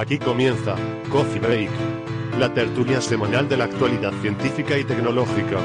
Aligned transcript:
Aquí 0.00 0.18
comienza 0.18 0.76
Coffee 1.10 1.42
Break, 1.42 1.68
la 2.38 2.54
tertulia 2.54 3.02
semanal 3.02 3.50
de 3.50 3.58
la 3.58 3.64
actualidad 3.64 4.12
científica 4.22 4.78
y 4.78 4.84
tecnológica. 4.84 5.58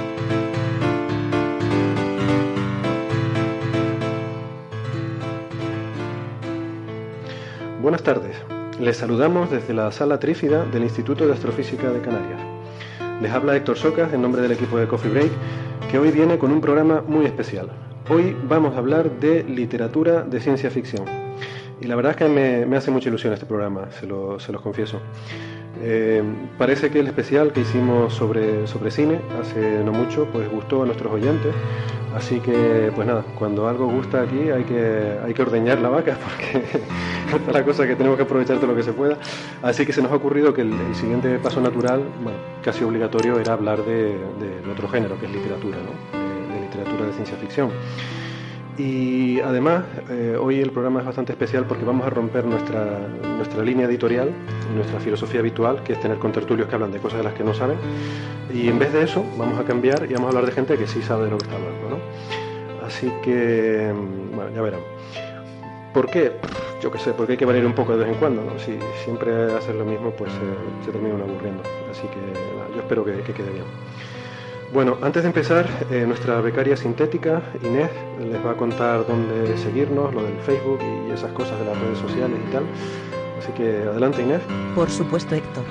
Buenas 7.82 8.04
tardes. 8.04 8.36
Les 8.78 8.98
saludamos 8.98 9.50
desde 9.52 9.74
la 9.74 9.90
sala 9.94 10.20
trífida 10.20 10.66
del 10.66 10.84
Instituto 10.84 11.26
de 11.26 11.32
Astrofísica 11.32 11.90
de 11.90 12.02
Canarias. 12.02 12.42
Les 13.22 13.32
habla 13.32 13.56
Héctor 13.56 13.78
Socas 13.78 14.12
en 14.12 14.22
nombre 14.22 14.42
del 14.42 14.52
equipo 14.52 14.78
de 14.78 14.86
Coffee 14.86 15.12
Break, 15.12 15.32
que 15.90 15.98
hoy 15.98 16.12
viene 16.12 16.38
con 16.38 16.52
un 16.52 16.60
programa 16.60 17.02
muy 17.08 17.26
especial. 17.26 17.70
Hoy 18.10 18.36
vamos 18.50 18.76
a 18.76 18.80
hablar 18.80 19.10
de 19.12 19.46
literatura 19.46 20.24
de 20.24 20.42
ciencia 20.42 20.70
ficción. 20.70 21.06
Y 21.82 21.88
la 21.88 21.96
verdad 21.96 22.12
es 22.12 22.18
que 22.18 22.30
me, 22.30 22.66
me 22.66 22.78
hace 22.78 22.92
mucha 22.92 23.10
ilusión 23.10 23.34
este 23.34 23.46
programa, 23.46 23.92
se, 23.92 24.08
lo, 24.08 24.40
se 24.40 24.52
los 24.52 24.62
confieso. 24.62 25.02
Eh, 25.82 26.24
parece 26.58 26.90
que 26.90 27.00
el 27.00 27.08
especial 27.08 27.52
que 27.52 27.62
hicimos 27.62 28.14
sobre, 28.14 28.66
sobre 28.66 28.92
cine 28.92 29.20
hace 29.42 29.84
no 29.84 29.92
mucho, 29.92 30.28
pues 30.32 30.50
gustó 30.50 30.84
a 30.84 30.86
nuestros 30.86 31.12
oyentes. 31.12 31.54
Así 32.16 32.40
que, 32.40 32.94
pues 32.96 33.06
nada, 33.06 33.26
cuando 33.38 33.68
algo 33.68 33.88
gusta 33.88 34.22
aquí 34.22 34.50
hay 34.50 34.64
que, 34.64 35.18
hay 35.22 35.34
que 35.34 35.42
ordeñar 35.42 35.80
la 35.82 35.90
vaca 35.90 36.18
porque 37.30 37.50
es 37.50 37.54
la 37.54 37.66
cosa 37.66 37.86
que 37.86 37.98
tenemos 37.98 38.16
que 38.16 38.24
aprovechar 38.24 38.56
todo 38.58 38.68
lo 38.68 38.76
que 38.76 38.84
se 38.84 38.94
pueda. 38.94 39.18
Así 39.62 39.86
que 39.86 39.92
se 39.92 40.02
nos 40.02 40.12
ha 40.14 40.16
ocurrido 40.16 40.54
que 40.54 40.62
el, 40.62 40.72
el 40.72 40.96
siguiente 40.96 41.38
paso 41.40 41.60
natural, 41.60 42.02
bueno, 42.24 42.40
casi 42.64 42.86
obligatorio, 42.86 43.38
era 43.38 43.52
hablar 43.52 43.84
de, 43.84 44.16
de 44.40 44.72
otro 44.72 44.88
género, 44.88 45.20
que 45.20 45.26
es 45.26 45.32
literatura, 45.34 45.78
¿no? 45.78 46.18
de, 46.18 46.54
de 46.56 46.62
literatura 46.62 47.06
de 47.06 47.14
ciencia 47.14 47.36
ficción. 47.36 47.70
Y 48.78 49.40
además, 49.40 49.86
eh, 50.10 50.38
hoy 50.40 50.60
el 50.60 50.72
programa 50.72 51.00
es 51.00 51.06
bastante 51.06 51.32
especial 51.32 51.66
porque 51.66 51.86
vamos 51.86 52.06
a 52.06 52.10
romper 52.10 52.46
nuestra, 52.46 53.08
nuestra 53.38 53.64
línea 53.64 53.86
editorial, 53.86 54.32
nuestra 54.76 55.00
filosofía 55.00 55.40
habitual, 55.40 55.82
que 55.84 55.94
es 55.94 56.00
tener 56.02 56.18
contertulios 56.18 56.68
que 56.68 56.76
hablan 56.76 56.92
de 56.92 57.00
cosas 57.00 57.20
de 57.20 57.24
las 57.24 57.34
que 57.34 57.44
no 57.44 57.54
saben. 57.54 57.78
Y 58.54 58.68
en 58.68 58.78
vez 58.78 58.92
de 58.92 59.04
eso, 59.04 59.24
vamos 59.38 59.58
a 59.58 59.64
cambiar 59.64 60.06
y 60.10 60.14
vamos 60.14 60.26
a 60.26 60.30
hablar 60.30 60.46
de 60.46 60.52
gente 60.52 60.78
que 60.78 60.88
sí 60.88 61.02
sabe 61.02 61.26
de 61.26 61.32
lo 61.32 61.38
que 61.38 61.46
está 61.46 61.56
hablando. 61.56 61.90
¿no? 61.90 62.86
Así 62.86 63.12
que, 63.24 63.94
bueno, 64.34 64.52
ya 64.54 64.62
verán. 64.62 64.82
¿Por 65.94 66.10
qué? 66.10 66.34
Yo 66.82 66.92
qué 66.92 67.00
sé, 67.00 67.14
porque 67.14 67.34
hay 67.34 67.38
que 67.38 67.46
variar 67.46 67.66
un 67.66 67.74
poco 67.74 67.94
de 67.94 68.00
vez 68.00 68.10
en 68.10 68.16
cuando. 68.16 68.44
¿no? 68.44 68.60
Si 68.60 68.78
siempre 69.06 69.54
hacer 69.54 69.76
lo 69.76 69.86
mismo, 69.86 70.12
pues 70.12 70.34
eh, 70.34 70.84
se 70.84 70.92
termina 70.92 71.16
uno 71.16 71.24
aburriendo. 71.24 71.64
Así 71.90 72.08
que 72.08 72.20
nada, 72.58 72.68
yo 72.76 72.82
espero 72.82 73.06
que 73.06 73.22
quede 73.34 73.52
bien. 73.52 73.66
Bueno, 74.76 74.98
antes 75.02 75.24
de 75.24 75.30
empezar, 75.30 75.68
eh, 75.90 76.04
nuestra 76.06 76.42
becaria 76.42 76.76
sintética, 76.76 77.42
Inés, 77.64 77.90
les 78.20 78.46
va 78.46 78.52
a 78.52 78.58
contar 78.58 79.08
dónde 79.08 79.58
seguirnos, 79.58 80.14
lo 80.14 80.22
del 80.22 80.38
Facebook 80.42 80.80
y 81.08 81.12
esas 81.12 81.32
cosas 81.32 81.58
de 81.60 81.66
las 81.66 81.80
redes 81.80 81.98
sociales 81.98 82.38
y 82.46 82.52
tal. 82.52 82.66
Así 83.40 83.54
que 83.54 83.84
adelante, 83.84 84.22
Inés. 84.22 84.42
Por 84.76 84.90
supuesto, 84.90 85.34
Héctor. 85.34 85.64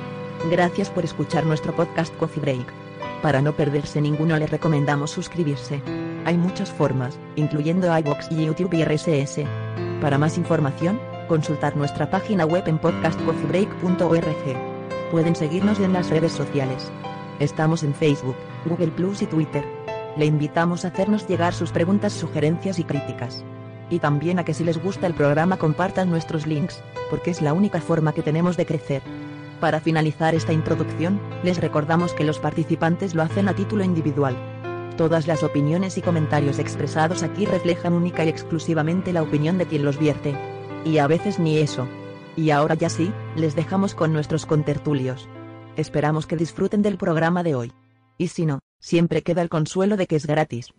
Gracias 0.51 0.89
por 0.89 1.05
escuchar 1.05 1.45
nuestro 1.45 1.77
podcast 1.77 2.17
Coffee 2.17 2.41
Break. 2.41 2.73
Para 3.21 3.43
no 3.43 3.53
perderse 3.53 4.01
ninguno 4.01 4.39
les 4.39 4.51
recomendamos 4.51 5.11
suscribirse. 5.11 5.83
Hay 6.25 6.39
muchas 6.39 6.73
formas, 6.73 7.19
incluyendo 7.37 7.95
iVoox 7.99 8.33
y 8.33 8.47
YouTube 8.47 8.73
y 8.73 8.85
RSS. 8.85 9.41
Para 10.01 10.17
más 10.17 10.39
información, 10.39 10.99
consultar 11.29 11.77
nuestra 11.77 12.09
página 12.09 12.47
web 12.47 12.67
en 12.69 12.79
podcastcoffeebreak.org. 12.79 15.11
Pueden 15.11 15.37
seguirnos 15.37 15.79
en 15.81 15.93
las 15.93 16.09
redes 16.09 16.33
sociales. 16.33 16.91
Estamos 17.39 17.83
en 17.83 17.95
Facebook, 17.95 18.37
Google 18.65 18.89
Plus 18.89 19.23
y 19.23 19.27
Twitter. 19.27 19.65
Le 20.17 20.27
invitamos 20.27 20.85
a 20.85 20.89
hacernos 20.89 21.27
llegar 21.27 21.55
sus 21.55 21.73
preguntas, 21.73 22.13
sugerencias 22.13 22.79
y 22.79 22.85
críticas. 22.85 23.45
Y 23.91 23.99
también 23.99 24.39
a 24.39 24.45
que 24.45 24.55
si 24.55 24.65
les 24.65 24.83
gusta 24.83 25.07
el 25.07 25.15
programa 25.15 25.59
compartan 25.59 26.09
nuestros 26.09 26.47
links, 26.47 26.83
porque 27.11 27.31
es 27.31 27.43
la 27.43 27.53
única 27.53 27.81
forma 27.81 28.13
que 28.13 28.23
tenemos 28.23 28.57
de 28.57 28.67
crecer. 28.67 29.03
Para 29.61 29.81
finalizar 29.81 30.35
esta 30.35 30.53
introducción, 30.53 31.21
les 31.43 31.59
recordamos 31.59 32.13
que 32.13 32.25
los 32.25 32.39
participantes 32.39 33.15
lo 33.15 33.23
hacen 33.23 33.49
a 33.49 33.55
título 33.55 33.85
individual. 33.85 34.37
Todas 34.97 35.27
las 35.27 35.43
opiniones 35.43 35.99
y 35.99 36.03
comentarios 36.03 36.59
expresados 36.59 37.23
aquí 37.23 37.47
reflejan 37.47 37.95
única 37.95 38.25
y 38.25 38.29
exclusivamente 38.29 39.13
la 39.13 39.23
opinión 39.23 39.59
de 39.59 39.67
quien 39.67 39.85
los 39.85 39.99
vierte. 39.99 40.37
Y 40.85 40.99
a 40.99 41.07
veces 41.07 41.39
ni 41.39 41.59
eso. 41.59 41.89
Y 42.37 42.51
ahora 42.51 42.75
ya 42.75 42.89
sí, 42.89 43.13
les 43.37 43.57
dejamos 43.57 43.95
con 43.95 44.13
nuestros 44.13 44.47
contertulios. 44.47 45.29
Esperamos 45.77 46.27
que 46.27 46.37
disfruten 46.37 46.83
del 46.83 46.97
programa 46.97 47.43
de 47.43 47.55
hoy. 47.55 47.73
Y 48.19 48.29
si 48.29 48.47
no, 48.47 48.61
siempre 48.79 49.23
queda 49.23 49.43
el 49.43 49.49
consuelo 49.49 49.97
de 49.97 50.07
que 50.07 50.17
es 50.17 50.27
gratis. 50.27 50.73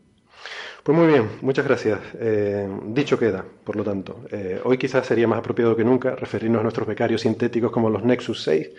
Pues 0.83 0.97
muy 0.97 1.07
bien, 1.07 1.29
muchas 1.41 1.65
gracias. 1.65 1.99
Eh, 2.19 2.67
dicho 2.87 3.17
queda, 3.17 3.43
por 3.63 3.75
lo 3.75 3.83
tanto. 3.83 4.21
Eh, 4.31 4.61
hoy 4.63 4.77
quizás 4.77 5.05
sería 5.05 5.27
más 5.27 5.39
apropiado 5.39 5.75
que 5.75 5.83
nunca 5.83 6.15
referirnos 6.15 6.59
a 6.59 6.63
nuestros 6.63 6.87
becarios 6.87 7.21
sintéticos 7.21 7.71
como 7.71 7.89
los 7.89 8.03
Nexus 8.03 8.43
6, 8.43 8.69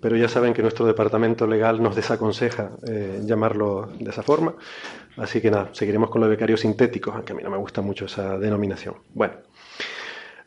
pero 0.00 0.16
ya 0.16 0.28
saben 0.28 0.52
que 0.52 0.62
nuestro 0.62 0.84
departamento 0.84 1.46
legal 1.46 1.82
nos 1.82 1.96
desaconseja 1.96 2.72
eh, 2.86 3.20
llamarlo 3.24 3.90
de 3.98 4.10
esa 4.10 4.22
forma. 4.22 4.54
Así 5.16 5.40
que 5.40 5.50
nada, 5.50 5.70
seguiremos 5.72 6.10
con 6.10 6.20
los 6.20 6.28
becarios 6.28 6.60
sintéticos, 6.60 7.14
aunque 7.14 7.32
a 7.32 7.36
mí 7.36 7.42
no 7.42 7.50
me 7.50 7.56
gusta 7.58 7.80
mucho 7.80 8.06
esa 8.06 8.38
denominación. 8.38 8.96
Bueno. 9.14 9.34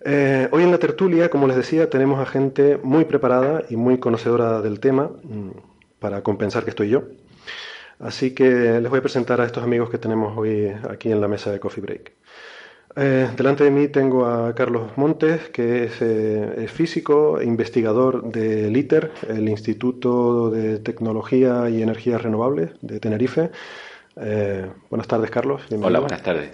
Hoy 0.07 0.62
en 0.62 0.69
la 0.69 0.78
tertulia, 0.78 1.31
como 1.31 1.47
les 1.47 1.57
decía, 1.57 1.90
tenemos 1.90 2.19
a 2.19 2.28
gente 2.28 2.78
muy 2.84 3.06
preparada 3.06 3.63
y 3.72 3.75
muy 3.75 3.97
conocedora 3.97 4.62
del 4.62 4.79
tema, 4.79 5.09
mmm, 5.23 5.50
para 5.97 6.22
compensar 6.22 6.63
que 6.63 6.69
estoy 6.69 6.90
yo. 6.90 7.06
Así 8.00 8.33
que 8.33 8.79
les 8.81 8.89
voy 8.89 9.00
a 9.00 9.01
presentar 9.01 9.39
a 9.41 9.45
estos 9.45 9.63
amigos 9.63 9.89
que 9.89 9.97
tenemos 9.97 10.38
hoy 10.38 10.72
aquí 10.89 11.11
en 11.11 11.22
la 11.22 11.28
mesa 11.28 11.51
de 11.51 11.59
Coffee 11.59 11.81
Break. 11.81 12.13
Eh, 12.97 13.29
delante 13.35 13.66
de 13.66 13.72
mí 13.72 13.89
tengo 13.89 14.25
a 14.25 14.56
Carlos 14.56 14.91
Montes, 14.95 15.50
que 15.50 15.83
es, 15.83 16.01
eh, 16.01 16.63
es, 16.63 16.72
físico 16.72 17.41
e 17.41 17.45
investigador 17.45 18.23
del 18.31 18.75
ITER, 18.75 19.11
el 19.28 19.50
Instituto 19.50 20.50
de 20.50 20.79
Tecnología 20.79 21.69
y 21.69 21.81
Energías 21.81 22.22
Renovables 22.22 22.72
de 22.81 23.01
Tenerife. 23.01 23.51
Eh, 24.16 24.66
buenas 24.89 25.07
tardes, 25.09 25.29
Carlos. 25.29 25.61
Bienvenido. 25.69 25.88
Hola, 25.88 26.00
buenas 26.00 26.23
tardes. 26.23 26.51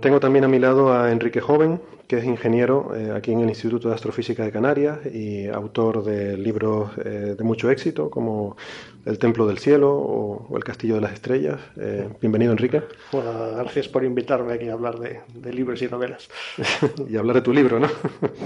Tengo 0.00 0.20
también 0.20 0.46
a 0.46 0.48
mi 0.48 0.58
lado 0.58 0.90
a 0.90 1.12
Enrique 1.12 1.42
Joven, 1.42 1.82
que 2.06 2.16
es 2.16 2.24
ingeniero 2.24 2.92
aquí 3.14 3.32
en 3.32 3.40
el 3.40 3.48
Instituto 3.50 3.88
de 3.88 3.94
Astrofísica 3.94 4.42
de 4.42 4.50
Canarias 4.50 5.00
y 5.04 5.48
autor 5.48 6.02
de 6.02 6.38
libros 6.38 6.96
de 6.96 7.44
mucho 7.44 7.70
éxito 7.70 8.08
como 8.08 8.56
El 9.08 9.18
Templo 9.18 9.46
del 9.46 9.58
Cielo 9.58 9.90
o, 9.90 10.46
o 10.50 10.56
El 10.58 10.62
Castillo 10.62 10.96
de 10.96 11.00
las 11.00 11.14
Estrellas. 11.14 11.58
Eh, 11.80 12.10
bienvenido, 12.20 12.52
Enrique. 12.52 12.82
Bueno, 13.10 13.30
gracias 13.56 13.88
por 13.88 14.04
invitarme 14.04 14.52
aquí 14.52 14.68
a 14.68 14.74
hablar 14.74 14.98
de, 14.98 15.20
de 15.32 15.52
libros 15.54 15.80
y 15.80 15.88
novelas. 15.88 16.28
y 17.08 17.16
hablar 17.16 17.36
de 17.36 17.40
tu 17.40 17.54
libro, 17.54 17.80
¿no? 17.80 17.88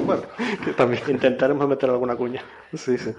bueno, 0.07 0.23
también 0.77 1.03
intentaremos 1.09 1.69
meter 1.69 1.91
alguna 1.91 2.15
cuña. 2.15 2.45
Sí, 2.75 2.97
sí. 2.97 3.11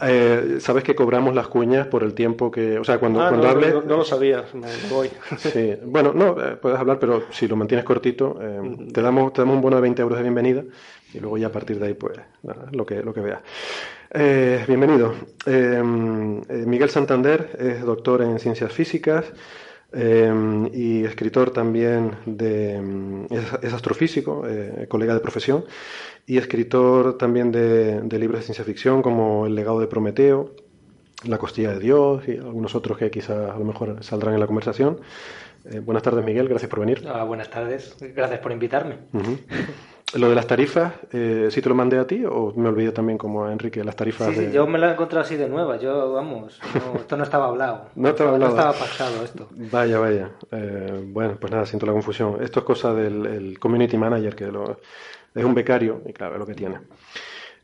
Eh, 0.00 0.58
Sabes 0.60 0.84
que 0.84 0.94
cobramos 0.94 1.34
las 1.34 1.48
cuñas 1.48 1.88
por 1.88 2.04
el 2.04 2.14
tiempo 2.14 2.52
que. 2.52 2.78
O 2.78 2.84
sea, 2.84 2.98
cuando, 2.98 3.20
ah, 3.20 3.30
cuando 3.30 3.48
no, 3.48 3.52
hable. 3.52 3.70
No, 3.72 3.82
no, 3.82 3.96
lo 3.96 4.04
sabía, 4.04 4.44
me 4.54 4.68
voy. 4.88 5.10
sí, 5.38 5.74
bueno, 5.84 6.12
no, 6.14 6.40
eh, 6.40 6.54
puedes 6.54 6.78
hablar, 6.78 7.00
pero 7.00 7.24
si 7.30 7.48
lo 7.48 7.56
mantienes 7.56 7.84
cortito, 7.84 8.38
eh, 8.40 8.90
te, 8.92 9.02
damos, 9.02 9.32
te 9.32 9.40
damos 9.40 9.56
un 9.56 9.62
bono 9.62 9.74
de 9.74 9.82
20 9.82 10.02
euros 10.02 10.18
de 10.18 10.22
bienvenida 10.22 10.62
y 11.12 11.20
luego 11.20 11.38
ya 11.38 11.48
a 11.48 11.52
partir 11.52 11.78
de 11.78 11.86
ahí, 11.86 11.94
pues, 11.94 12.18
nada, 12.42 12.68
lo 12.72 12.84
que, 12.84 13.02
lo 13.02 13.14
que 13.14 13.20
veas. 13.20 13.40
Eh, 14.10 14.64
bienvenido. 14.66 15.14
Eh, 15.46 15.82
Miguel 15.82 16.90
Santander 16.90 17.56
es 17.58 17.82
doctor 17.82 18.22
en 18.22 18.38
ciencias 18.38 18.72
físicas 18.72 19.24
eh, 19.92 20.32
y 20.72 21.04
escritor 21.04 21.50
también 21.50 22.16
de. 22.24 23.26
Es, 23.30 23.44
es 23.62 23.72
astrofísico, 23.72 24.46
eh, 24.46 24.86
colega 24.88 25.14
de 25.14 25.20
profesión, 25.20 25.64
y 26.26 26.38
escritor 26.38 27.18
también 27.18 27.50
de, 27.50 28.00
de, 28.02 28.18
libros 28.18 28.40
de 28.40 28.44
ciencia 28.44 28.64
ficción 28.64 29.02
como 29.02 29.46
El 29.46 29.54
legado 29.54 29.80
de 29.80 29.86
Prometeo, 29.86 30.54
La 31.24 31.38
costilla 31.38 31.72
de 31.72 31.80
Dios 31.80 32.28
y 32.28 32.36
algunos 32.36 32.74
otros 32.74 32.98
que 32.98 33.10
quizás 33.10 33.50
a 33.50 33.58
lo 33.58 33.64
mejor 33.64 34.02
saldrán 34.04 34.34
en 34.34 34.40
la 34.40 34.46
conversación. 34.46 35.00
buenas 35.84 36.02
tardes, 36.02 36.24
Miguel, 36.24 36.48
gracias 36.48 36.70
por 36.70 36.80
venir. 36.80 37.04
Ah, 37.08 37.24
buenas 37.24 37.50
tardes, 37.50 37.96
gracias 38.14 38.40
por 38.40 38.52
invitarme. 38.52 38.98
Uh 39.12 39.18
-huh. 39.18 39.38
Lo 40.14 40.28
de 40.28 40.34
las 40.36 40.46
tarifas, 40.46 40.94
eh, 41.12 41.48
¿sí 41.50 41.60
te 41.60 41.68
lo 41.68 41.74
mandé 41.74 41.98
a 41.98 42.06
ti 42.06 42.24
o 42.24 42.52
me 42.56 42.68
olvidé 42.68 42.92
también 42.92 43.18
como 43.18 43.44
a 43.44 43.52
Enrique 43.52 43.82
las 43.84 43.96
tarifas? 43.96 44.28
Sí, 44.28 44.34
sí, 44.34 44.46
de- 44.46 44.52
yo 44.52 44.66
me 44.66 44.78
la 44.78 44.88
he 44.88 44.92
encontrado 44.92 45.24
así 45.24 45.36
de 45.36 45.48
nueva. 45.48 45.76
Yo, 45.78 46.12
vamos, 46.12 46.58
no, 46.62 46.96
esto 47.00 47.16
no 47.16 47.24
estaba 47.24 47.46
hablado. 47.46 47.88
No 47.96 48.10
estaba 48.10 48.30
hablado. 48.32 48.54
No 48.54 48.58
estaba 48.60 48.78
pactado 48.78 49.24
esto. 49.24 49.48
Vaya, 49.50 49.98
vaya. 49.98 50.30
Eh, 50.52 51.04
bueno, 51.08 51.36
pues 51.40 51.52
nada, 51.52 51.66
siento 51.66 51.86
la 51.86 51.92
confusión. 51.92 52.38
Esto 52.40 52.60
es 52.60 52.66
cosa 52.66 52.94
del 52.94 53.26
el 53.26 53.58
community 53.58 53.96
manager, 53.98 54.34
que 54.36 54.46
lo- 54.46 54.80
es 55.34 55.44
un 55.44 55.54
becario 55.54 56.00
y 56.06 56.12
claro, 56.12 56.34
es 56.34 56.38
lo 56.38 56.46
que 56.46 56.54
tiene. 56.54 56.78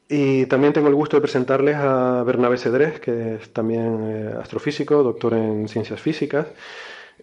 Y 0.08 0.44
también 0.46 0.72
tengo 0.74 0.88
el 0.88 0.94
gusto 0.94 1.16
de 1.16 1.22
presentarles 1.22 1.76
a 1.76 2.22
Bernabé 2.24 2.58
Cedrés, 2.58 3.00
que 3.00 3.36
es 3.36 3.52
también 3.52 3.98
eh, 4.02 4.34
astrofísico, 4.42 5.02
doctor 5.02 5.32
en 5.34 5.68
ciencias 5.68 6.00
físicas 6.00 6.48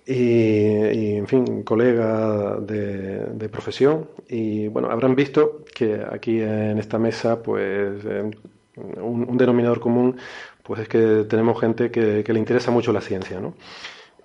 y, 0.10 0.88
y, 1.02 1.16
en 1.18 1.28
fin, 1.28 1.64
colega 1.64 2.58
de, 2.60 3.26
de 3.26 3.50
profesión. 3.50 4.10
Y 4.28 4.68
bueno, 4.68 4.90
habrán 4.90 5.16
visto 5.16 5.64
que 5.76 6.04
aquí 6.12 6.42
en 6.42 6.80
esta 6.80 6.98
mesa, 6.98 7.44
pues 7.44 8.04
eh, 8.06 8.32
un, 8.76 9.30
un 9.30 9.38
denominador 9.38 9.80
común, 9.80 10.18
pues 10.64 10.82
es 10.82 10.88
que 10.90 11.26
tenemos 11.30 11.60
gente 11.62 11.92
que, 11.92 12.24
que 12.24 12.34
le 12.34 12.40
interesa 12.40 12.72
mucho 12.72 12.92
la 12.92 13.02
ciencia, 13.02 13.40
¿no? 13.40 13.54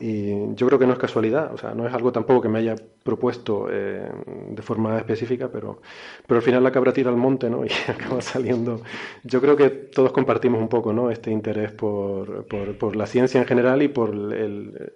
Y 0.00 0.54
yo 0.54 0.66
creo 0.66 0.78
que 0.78 0.86
no 0.86 0.94
es 0.94 0.98
casualidad, 0.98 1.52
o 1.54 1.58
sea, 1.58 1.74
no 1.74 1.86
es 1.86 1.94
algo 1.94 2.12
tampoco 2.12 2.40
que 2.42 2.48
me 2.48 2.58
haya 2.58 2.74
propuesto 3.04 3.68
eh, 3.70 4.10
de 4.50 4.62
forma 4.62 4.98
específica, 4.98 5.48
pero, 5.52 5.82
pero 6.26 6.38
al 6.38 6.42
final 6.42 6.64
la 6.64 6.72
cabra 6.72 6.92
tira 6.92 7.10
al 7.10 7.16
monte, 7.16 7.48
¿no? 7.50 7.64
Y 7.66 7.70
acaba 7.90 8.20
saliendo. 8.22 8.80
Yo 9.22 9.40
creo 9.40 9.56
que 9.56 9.70
todos 9.70 10.12
compartimos 10.12 10.60
un 10.60 10.68
poco, 10.68 10.92
¿no? 10.92 11.10
Este 11.10 11.30
interés 11.30 11.72
por, 11.72 12.46
por, 12.46 12.76
por 12.78 12.96
la 12.96 13.06
ciencia 13.06 13.40
en 13.40 13.46
general 13.46 13.82
y 13.82 13.88
por 13.88 14.10
el, 14.10 14.94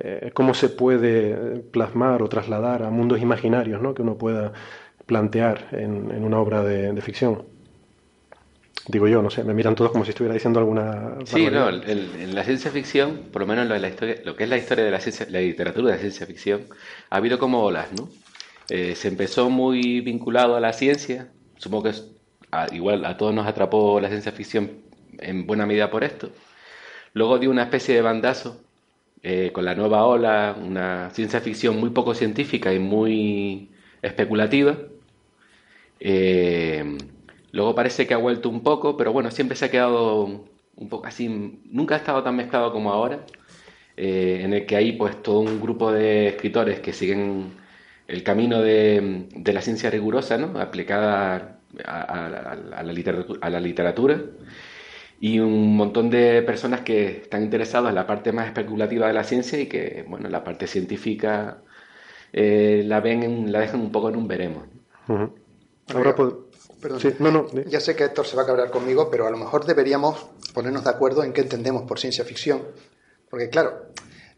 eh, 0.00 0.30
cómo 0.34 0.54
se 0.54 0.68
puede 0.68 1.60
plasmar 1.60 2.22
o 2.22 2.28
trasladar 2.28 2.82
a 2.82 2.90
mundos 2.90 3.20
imaginarios, 3.20 3.80
¿no? 3.82 3.94
Que 3.94 4.02
uno 4.02 4.16
pueda 4.16 4.52
plantear 5.06 5.68
en, 5.72 6.10
en 6.10 6.24
una 6.24 6.38
obra 6.38 6.62
de, 6.62 6.92
de 6.92 7.00
ficción. 7.02 7.44
Digo 8.88 9.08
yo, 9.08 9.20
no 9.20 9.30
sé, 9.30 9.42
me 9.42 9.52
miran 9.52 9.74
todos 9.74 9.90
como 9.90 10.04
si 10.04 10.10
estuviera 10.10 10.34
diciendo 10.34 10.60
alguna. 10.60 11.16
Sí, 11.24 11.46
no, 11.46 11.64
barbaridad. 11.64 11.90
el- 11.90 12.22
en 12.22 12.34
la 12.36 12.44
ciencia 12.44 12.70
ficción, 12.70 13.22
por 13.32 13.42
lo 13.42 13.46
menos 13.48 13.66
lo, 13.66 13.74
de 13.74 13.80
la 13.80 13.88
historia, 13.88 14.16
lo 14.24 14.36
que 14.36 14.44
es 14.44 14.50
la 14.50 14.58
historia 14.58 14.84
de 14.84 14.90
la, 14.92 15.00
ciencia, 15.00 15.26
la 15.28 15.40
literatura 15.40 15.92
de 15.92 15.98
ciencia 15.98 16.24
ficción, 16.26 16.62
ha 17.10 17.16
habido 17.16 17.38
como 17.38 17.64
olas, 17.64 17.88
¿no? 17.98 18.08
Eh, 18.68 18.94
se 18.94 19.08
empezó 19.08 19.50
muy 19.50 20.00
vinculado 20.02 20.54
a 20.56 20.60
la 20.60 20.72
ciencia, 20.72 21.28
supongo 21.56 21.84
que 21.84 21.90
es- 21.90 22.12
a- 22.52 22.68
igual 22.72 23.04
a 23.04 23.16
todos 23.16 23.34
nos 23.34 23.46
atrapó 23.46 23.98
la 24.00 24.08
ciencia 24.08 24.30
ficción 24.30 24.70
en 25.18 25.46
buena 25.48 25.66
medida 25.66 25.90
por 25.90 26.04
esto. 26.04 26.30
Luego 27.12 27.38
dio 27.38 27.50
una 27.50 27.64
especie 27.64 27.94
de 27.94 28.02
bandazo 28.02 28.60
eh, 29.22 29.50
con 29.52 29.64
la 29.64 29.74
nueva 29.74 30.04
ola, 30.06 30.56
una 30.60 31.10
ciencia 31.10 31.40
ficción 31.40 31.78
muy 31.78 31.90
poco 31.90 32.14
científica 32.14 32.72
y 32.72 32.78
muy 32.78 33.70
especulativa. 34.02 34.78
Eh, 36.00 36.84
luego 37.52 37.74
parece 37.74 38.06
que 38.06 38.14
ha 38.14 38.18
vuelto 38.18 38.48
un 38.48 38.62
poco, 38.62 38.96
pero 38.96 39.12
bueno, 39.12 39.30
siempre 39.30 39.56
se 39.56 39.66
ha 39.66 39.70
quedado 39.70 40.24
un 40.76 40.88
poco 40.90 41.06
así, 41.06 41.28
nunca 41.70 41.94
ha 41.94 41.98
estado 41.98 42.22
tan 42.22 42.36
mezclado 42.36 42.70
como 42.72 42.92
ahora, 42.92 43.20
eh, 43.96 44.40
en 44.44 44.52
el 44.54 44.66
que 44.66 44.76
hay 44.76 44.92
pues 44.92 45.22
todo 45.22 45.40
un 45.40 45.60
grupo 45.60 45.92
de 45.92 46.28
escritores 46.28 46.80
que 46.80 46.92
siguen 46.92 47.52
el 48.08 48.22
camino 48.22 48.60
de, 48.62 49.26
de 49.34 49.52
la 49.54 49.62
ciencia 49.62 49.90
rigurosa, 49.90 50.38
¿no? 50.38 50.58
aplicada 50.60 51.60
a, 51.84 52.00
a- 52.02 52.26
a 52.26 52.30
la 52.30 52.86
a 53.40 53.50
la 53.50 53.60
literatura, 53.60 54.20
y 55.20 55.38
un 55.40 55.76
montón 55.76 56.10
de 56.10 56.42
personas 56.42 56.82
que 56.82 57.22
están 57.22 57.42
interesadas 57.42 57.88
en 57.90 57.94
la 57.94 58.06
parte 58.06 58.32
más 58.32 58.46
especulativa 58.46 59.06
de 59.06 59.12
la 59.14 59.24
ciencia 59.24 59.58
y 59.58 59.66
que, 59.66 60.04
bueno, 60.08 60.28
la 60.28 60.44
parte 60.44 60.66
científica 60.66 61.62
eh, 62.32 62.82
la 62.86 63.00
ven, 63.00 63.22
en- 63.22 63.52
la 63.52 63.60
dejan 63.60 63.80
un 63.80 63.90
poco 63.92 64.08
en 64.10 64.16
un 64.16 64.28
veremos. 64.28 64.64
Ahora 65.94 66.14
pod- 66.14 66.44
Perdón. 66.80 67.00
Sí, 67.00 67.08
no, 67.20 67.30
no. 67.30 67.46
di- 67.50 67.62
Ya 67.70 67.80
sé 67.80 67.96
que 67.96 68.04
Héctor 68.04 68.26
se 68.26 68.36
va 68.36 68.42
a 68.42 68.46
cabrear 68.46 68.70
conmigo, 68.70 69.08
pero 69.10 69.26
a 69.26 69.30
lo 69.30 69.38
mejor 69.38 69.64
deberíamos 69.64 70.26
ponernos 70.52 70.84
de 70.84 70.90
acuerdo 70.90 71.24
en 71.24 71.32
qué 71.32 71.40
entendemos 71.40 71.82
por 71.84 71.98
ciencia 71.98 72.24
ficción. 72.24 72.62
Porque 73.30 73.48
claro, 73.48 73.86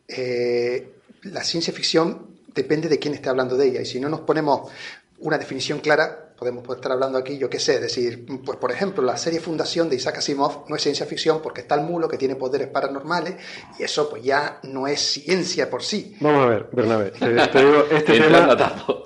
eh, 0.07 0.93
la 1.23 1.43
ciencia 1.43 1.73
ficción 1.73 2.29
depende 2.55 2.89
de 2.89 2.99
quién 3.01 3.15
esté 3.15 3.29
hablando 3.29 3.57
de 3.57 3.67
ella. 3.67 3.81
Y 3.81 3.87
si 3.87 3.99
no 4.01 4.09
nos 4.09 4.21
ponemos 4.21 4.71
una 5.19 5.37
definición 5.39 5.81
clara, 5.81 6.28
podemos 6.39 6.65
estar 6.69 6.93
hablando 6.93 7.19
aquí, 7.19 7.37
yo 7.37 7.51
qué 7.51 7.59
sé, 7.59 7.81
decir, 7.81 8.25
pues 8.45 8.59
por 8.59 8.71
ejemplo, 8.71 9.03
la 9.03 9.17
serie 9.17 9.41
Fundación 9.41 9.89
de 9.89 9.97
Isaac 9.97 10.19
Asimov 10.19 10.69
no 10.69 10.77
es 10.77 10.83
ciencia 10.83 11.05
ficción 11.05 11.41
porque 11.43 11.63
está 11.63 11.75
el 11.75 11.83
mulo 11.83 12.09
que 12.09 12.17
tiene 12.17 12.37
poderes 12.37 12.69
paranormales 12.69 13.35
y 13.79 13.83
eso 13.83 14.09
pues 14.09 14.23
ya 14.23 14.61
no 14.63 14.87
es 14.87 15.01
ciencia 15.01 15.69
por 15.69 15.83
sí. 15.83 16.17
Vamos 16.21 16.45
a 16.45 16.47
ver, 16.47 16.69
Bernabé. 16.73 17.11
Te, 17.11 17.27
te 17.49 17.59
digo, 17.59 17.85
este 17.91 18.21
tema. 18.21 18.57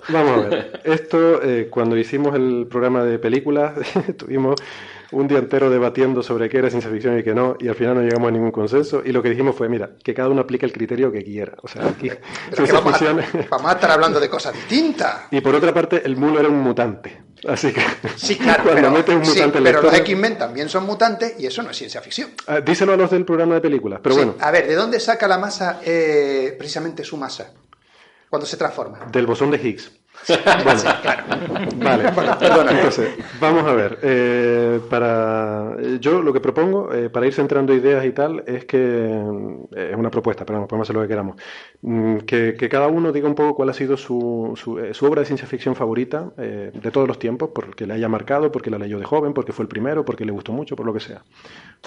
Vamos 0.08 0.46
a 0.46 0.48
ver. 0.48 0.80
Esto, 0.84 1.42
eh, 1.42 1.68
cuando 1.70 1.96
hicimos 1.96 2.34
el 2.34 2.66
programa 2.68 3.04
de 3.04 3.18
películas, 3.18 3.74
tuvimos 4.16 4.56
un 5.12 5.28
día 5.28 5.38
entero 5.38 5.70
debatiendo 5.70 6.22
sobre 6.22 6.48
qué 6.48 6.58
era 6.58 6.68
ciencia 6.70 6.90
ficción 6.90 7.18
y 7.18 7.22
qué 7.22 7.34
no, 7.34 7.56
y 7.60 7.68
al 7.68 7.74
final 7.74 7.94
no 7.94 8.00
llegamos 8.02 8.28
a 8.28 8.32
ningún 8.32 8.50
consenso. 8.50 9.02
Y 9.04 9.12
lo 9.12 9.22
que 9.22 9.30
dijimos 9.30 9.54
fue: 9.56 9.68
mira, 9.68 9.90
que 10.02 10.12
cada 10.14 10.28
uno 10.28 10.40
aplique 10.42 10.66
el 10.66 10.72
criterio 10.72 11.12
que 11.12 11.22
quiera. 11.22 11.54
O 11.62 11.68
sea, 11.68 11.86
aquí. 11.86 12.10
Ciencia 12.54 12.74
vamos, 12.80 12.92
ficción- 12.98 13.20
a, 13.20 13.46
vamos 13.50 13.70
a 13.70 13.74
estar 13.74 13.90
hablando 13.90 14.18
de 14.20 14.28
cosas 14.28 14.52
distintas. 14.54 15.22
Y 15.30 15.40
por 15.40 15.54
otra 15.54 15.72
parte, 15.72 16.02
el 16.04 16.16
mulo 16.16 16.40
era 16.40 16.48
un 16.48 16.58
mutante. 16.60 17.22
Así 17.48 17.72
que. 17.72 17.82
Sí, 18.16 18.36
claro, 18.36 18.62
cuando 18.64 18.80
pero, 18.82 18.90
metes 18.92 19.14
un 19.14 19.24
sí, 19.24 19.30
mutante 19.32 19.58
en 19.58 19.64
la 19.64 19.70
pero 19.70 19.82
los 19.82 19.94
X-Men 19.94 20.38
también 20.38 20.68
son 20.68 20.84
mutantes 20.84 21.34
y 21.38 21.46
eso 21.46 21.62
no 21.62 21.70
es 21.70 21.76
ciencia 21.76 22.00
ficción. 22.00 22.30
Ah, 22.46 22.60
díselo 22.60 22.92
a 22.92 22.96
los 22.96 23.10
del 23.10 23.24
programa 23.24 23.54
de 23.54 23.60
películas. 23.60 24.00
Pero 24.02 24.14
Sí, 24.14 24.20
bueno, 24.20 24.34
A 24.40 24.50
ver, 24.50 24.66
¿de 24.68 24.74
dónde 24.74 25.00
saca 25.00 25.26
la 25.28 25.38
masa 25.38 25.80
eh, 25.84 26.54
precisamente 26.56 27.02
su 27.04 27.16
masa? 27.16 27.52
Cuando 28.30 28.46
se 28.46 28.56
transforma. 28.56 29.00
del 29.12 29.26
bosón 29.26 29.50
de 29.50 29.58
Higgs. 29.58 29.90
Bueno, 30.64 30.82
Vale, 31.76 32.10
Bueno, 32.14 32.38
perdona. 32.38 32.70
entonces, 32.72 33.10
vamos 33.40 33.64
a 33.64 33.72
ver. 33.74 33.98
eh, 34.02 34.80
para 34.88 35.76
Yo 36.00 36.22
lo 36.22 36.32
que 36.32 36.40
propongo, 36.40 36.92
eh, 36.92 37.10
para 37.10 37.26
ir 37.26 37.32
centrando 37.32 37.74
ideas 37.74 38.04
y 38.04 38.12
tal, 38.12 38.42
es 38.46 38.64
que. 38.64 38.78
eh, 38.78 39.88
es 39.92 39.96
una 39.96 40.10
propuesta, 40.10 40.44
pero 40.44 40.58
vamos, 40.58 40.68
podemos 40.68 40.86
hacer 40.86 40.96
lo 40.96 41.02
que 41.02 41.08
queramos. 41.08 41.36
Mm, 41.82 42.18
Que, 42.18 42.54
que 42.58 42.68
cada 42.68 42.86
uno 42.88 43.12
diga 43.12 43.28
un 43.28 43.34
poco 43.34 43.54
cuál 43.54 43.70
ha 43.70 43.72
sido 43.74 43.96
su, 43.96 44.52
su, 44.56 44.78
eh, 44.78 44.94
su 44.94 45.06
obra 45.06 45.20
de 45.20 45.26
ciencia 45.26 45.46
ficción 45.48 45.74
favorita 45.74 46.32
eh, 46.38 46.70
de 46.72 46.90
todos 46.90 47.08
los 47.08 47.18
tiempos, 47.18 47.50
porque 47.54 47.86
le 47.86 47.94
haya 47.94 48.08
marcado, 48.08 48.50
porque 48.52 48.70
la 48.70 48.78
leyó 48.78 48.98
de 48.98 49.04
joven, 49.04 49.32
porque 49.34 49.52
fue 49.52 49.64
el 49.64 49.68
primero, 49.68 50.04
porque 50.04 50.24
le 50.24 50.32
gustó 50.32 50.52
mucho, 50.52 50.76
por 50.76 50.86
lo 50.86 50.92
que 50.92 51.00
sea. 51.00 51.22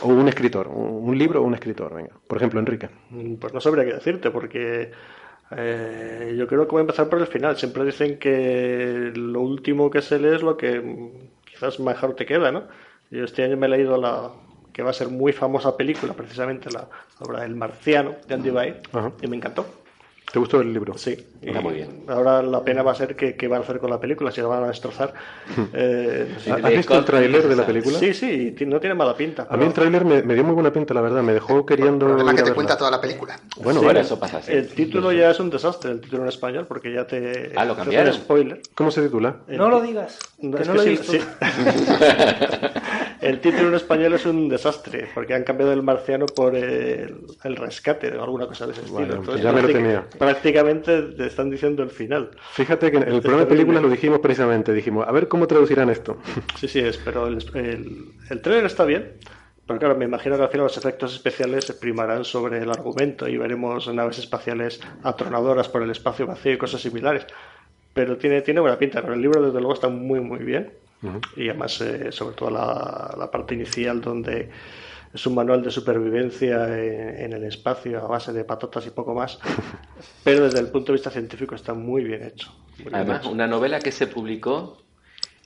O 0.02 0.10
un 0.10 0.28
escritor, 0.28 0.68
un, 0.68 1.10
un 1.10 1.18
libro 1.18 1.42
o 1.42 1.46
un 1.46 1.54
escritor, 1.54 1.94
venga. 1.96 2.12
Por 2.28 2.38
ejemplo, 2.38 2.60
Enrique. 2.60 2.90
Mm, 3.12 3.36
Pues 3.36 3.54
no 3.54 3.62
sabría 3.62 3.86
qué 3.86 3.94
decirte, 3.94 4.32
porque 4.32 4.92
eh, 5.52 6.36
yo 6.38 6.48
creo 6.48 6.66
que 6.66 6.72
voy 6.72 6.80
a 6.80 6.82
empezar 6.82 7.10
por 7.10 7.20
el 7.20 7.28
final. 7.28 7.58
Siempre 7.58 7.86
dicen 7.86 8.18
que 8.18 9.12
lo 9.16 9.42
último 9.42 9.90
que 9.90 10.02
se 10.02 10.20
lee 10.20 10.36
es 10.36 10.42
lo 10.42 10.58
que 10.58 11.12
quizás 11.46 11.80
mejor 11.80 12.16
te 12.16 12.26
queda, 12.26 12.52
¿no? 12.52 12.64
Yo 13.12 13.24
este 13.24 13.44
año 13.44 13.58
me 13.58 13.68
he 13.68 13.70
leído 13.70 13.98
la 13.98 14.32
que 14.74 14.84
va 14.84 14.90
a 14.90 14.94
ser 14.94 15.08
muy 15.08 15.32
famosa 15.32 15.78
película, 15.78 16.14
precisamente 16.14 16.70
la 16.70 16.90
obra 17.20 17.46
El 17.46 17.56
Marciano 17.56 18.16
de 18.28 18.34
Andy 18.34 18.50
Bay, 18.50 18.82
y 19.22 19.28
me 19.28 19.38
encantó. 19.38 19.66
¿Te 20.32 20.40
gustó 20.40 20.60
el 20.60 20.74
libro? 20.74 20.98
Sí. 20.98 21.16
Está 21.42 21.62
muy 21.62 21.76
bien. 21.76 22.04
Ahora 22.08 22.42
la 22.42 22.64
pena 22.64 22.84
va 22.84 22.92
a 22.92 22.96
ser 22.96 23.16
que, 23.16 23.36
que 23.36 23.48
van 23.48 23.62
a 23.62 23.64
hacer 23.64 23.80
con 23.80 23.90
la 23.90 24.00
película, 24.00 24.32
si 24.32 24.42
la 24.42 24.48
van 24.48 24.64
a 24.64 24.68
destrozar. 24.68 25.14
Eh. 25.74 26.28
¿Has 26.64 26.72
visto 26.72 26.98
el 26.98 27.06
tráiler 27.06 27.48
de 27.48 27.56
la 27.56 27.66
película? 27.66 27.98
Sí, 28.00 28.14
sí, 28.14 28.56
no 28.66 28.80
tiene 28.80 28.96
mala 28.96 29.16
pinta. 29.16 29.48
A 29.50 29.56
mí 29.58 29.66
el 29.66 29.74
tráiler 29.74 30.04
me, 30.04 30.22
me 30.24 30.34
dio 30.34 30.44
muy 30.44 30.54
buena 30.54 30.72
pinta, 30.74 30.94
la 30.94 31.02
verdad. 31.02 31.22
Me 31.24 31.34
dejó 31.34 31.66
queriendo. 31.66 32.18
Es 32.18 32.24
que 32.24 32.30
te 32.32 32.36
verla. 32.42 32.56
cuenta 32.56 32.78
toda 32.78 32.92
la 32.92 33.00
película. 33.00 33.40
Bueno, 33.58 33.80
Sí, 33.80 33.86
vale. 33.86 34.00
eso 34.02 34.20
pasa 34.20 34.38
así. 34.40 34.52
El 34.52 34.68
título 34.70 35.12
ya 35.12 35.30
es 35.32 35.40
un 35.40 35.50
desastre, 35.50 35.92
el 35.92 36.02
título 36.02 36.24
en 36.24 36.30
español, 36.30 36.66
porque 36.68 36.92
ya 36.94 37.06
te. 37.08 37.52
Ah, 37.56 37.66
¿lo 37.66 37.74
te 37.76 37.82
cambiaron? 37.82 38.14
spoiler. 38.14 38.62
¿Cómo 38.74 38.92
se 38.92 39.04
titula? 39.04 39.38
El 39.48 39.58
No 39.58 39.70
lo 39.70 39.82
digas, 39.82 40.18
No, 40.40 40.58
que 40.58 40.64
es 40.64 40.68
no 40.68 40.74
que 40.74 40.78
lo 40.80 40.84
he 40.84 40.98
sí- 40.98 41.02
visto. 41.02 41.12
sí. 41.14 41.20
el 43.22 43.40
título 43.42 43.70
en 43.70 43.76
español 43.76 44.14
es 44.14 44.26
un 44.26 44.50
desastre, 44.50 45.08
porque 45.14 45.34
han 45.34 45.44
cambiado 45.44 45.74
el 45.74 45.84
marciano 45.84 46.26
por 46.26 46.56
el, 46.56 47.16
el 47.44 47.56
rescate 47.56 48.16
o 48.18 48.24
alguna 48.24 48.48
cosa 48.48 48.66
de 48.68 48.74
ese 48.74 48.82
estilo. 48.82 49.16
Entonces, 49.16 49.42
ya 49.44 49.52
me 49.52 49.62
lo 49.62 49.68
tenía. 49.70 50.06
Prácticamente 50.20 51.02
te 51.02 51.28
están 51.28 51.50
diciendo 51.50 51.84
el 51.84 51.90
final. 51.90 52.32
Fíjate 52.54 52.92
que 52.92 52.98
en 52.98 53.04
el 53.04 53.22
programa 53.22 53.44
de 53.44 53.50
películas 53.50 53.82
lo 53.82 53.90
dijimos 53.90 54.20
precisamente. 54.20 54.74
Dijimos, 54.74 55.08
a 55.08 55.12
ver 55.12 55.28
cómo 55.28 55.48
traducirán 55.48 55.90
esto. 55.90 56.18
Sí, 56.60 56.68
sí, 56.68 56.80
es, 56.80 56.98
pero 56.98 57.28
el, 57.28 57.38
el, 57.54 58.06
el 58.30 58.42
trailer 58.42 58.66
está 58.66 58.86
bien. 58.86 59.14
Pero 59.68 59.80
claro, 59.80 59.96
me 59.96 60.06
imagino 60.06 60.38
que 60.38 60.44
al 60.44 60.50
final 60.50 60.66
los 60.66 60.78
efectos 60.78 61.14
especiales 61.16 61.66
se 61.66 61.74
primarán 61.74 62.24
sobre 62.24 62.60
el 62.60 62.70
argumento 62.70 63.28
y 63.28 63.38
veremos 63.38 63.92
naves 63.92 64.20
espaciales 64.20 64.80
atronadoras 65.04 65.68
por 65.70 65.82
el 65.82 65.90
espacio 65.90 66.28
vacío 66.28 66.54
y 66.54 66.58
cosas 66.58 66.82
similares. 66.82 67.26
Pero 67.94 68.18
tiene, 68.18 68.42
tiene 68.42 68.60
buena 68.60 68.78
pinta. 68.78 69.02
Pero 69.02 69.14
el 69.16 69.22
libro, 69.22 69.42
desde 69.42 69.58
luego, 69.60 69.74
está 69.74 69.90
muy, 69.90 70.20
muy 70.20 70.40
bien. 70.40 70.72
Y 71.36 71.50
además, 71.50 71.80
eh, 71.82 72.12
sobre 72.12 72.36
todo 72.36 72.50
la, 72.50 73.16
la 73.18 73.30
parte 73.30 73.54
inicial, 73.54 74.02
donde 74.02 74.50
es 75.16 75.26
un 75.26 75.34
manual 75.34 75.64
de 75.64 75.72
supervivencia 75.72 76.66
en, 76.78 77.18
en 77.24 77.34
el 77.34 77.44
espacio 77.46 78.00
a 78.00 78.08
base 78.08 78.32
de 78.34 78.44
patatas 78.44 78.86
y 78.86 78.92
poco 78.92 79.14
más. 79.16 79.40
Pero 80.24 80.44
desde 80.46 80.60
el 80.60 80.68
punto 80.68 80.92
de 80.92 80.98
vista 80.98 81.10
científico 81.10 81.56
está 81.56 81.74
muy 81.74 82.04
bien 82.04 82.24
hecho. 82.24 82.52
Muy 82.78 82.84
bien 82.86 82.96
Además, 82.96 83.22
hecho. 83.22 83.32
una 83.32 83.48
novela 83.48 83.80
que 83.80 83.92
se 83.92 84.08
publicó 84.08 84.78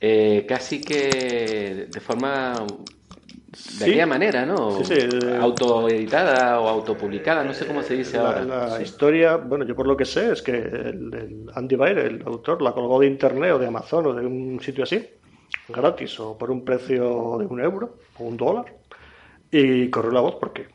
eh, 0.01 0.45
casi 0.47 0.81
que 0.81 1.87
de 1.91 1.99
forma 1.99 2.53
de 3.79 3.85
aquella 3.85 4.05
manera, 4.05 4.45
¿no? 4.45 4.71
Sí, 4.83 4.85
sí, 4.85 4.93
eh, 4.93 5.37
Autoeditada 5.41 6.59
o 6.61 6.67
autopublicada, 6.67 7.43
no 7.43 7.53
sé 7.53 7.65
cómo 7.65 7.81
se 7.83 7.95
dice 7.95 8.17
La, 8.17 8.23
ahora. 8.27 8.43
la 8.45 8.77
Sí. 8.77 8.83
historia, 8.83 9.37
bueno, 9.37 9.65
yo 9.65 9.75
por 9.75 9.87
lo 9.87 9.97
que 9.97 10.05
sé 10.05 10.31
es 10.31 10.41
que 10.41 10.51
el, 10.57 11.13
el 11.13 11.45
Andy 11.55 11.75
Weir, 11.75 11.97
el 11.97 12.23
autor, 12.25 12.61
la 12.61 12.73
colgó 12.73 12.99
de 12.99 13.07
internet 13.07 13.51
o 13.53 13.59
de 13.59 13.67
Amazon 13.67 14.05
o 14.07 14.13
de 14.13 14.25
un 14.25 14.59
sitio 14.61 14.83
así, 14.83 15.07
gratis 15.67 16.19
o 16.19 16.37
por 16.37 16.51
un 16.51 16.63
precio 16.63 17.37
de 17.39 17.45
un 17.47 17.59
euro 17.59 17.97
o 18.19 18.23
un 18.23 18.37
dólar, 18.37 18.65
y 19.51 19.89
corrió 19.89 20.11
la 20.11 20.21
voz 20.21 20.35
porque 20.35 20.67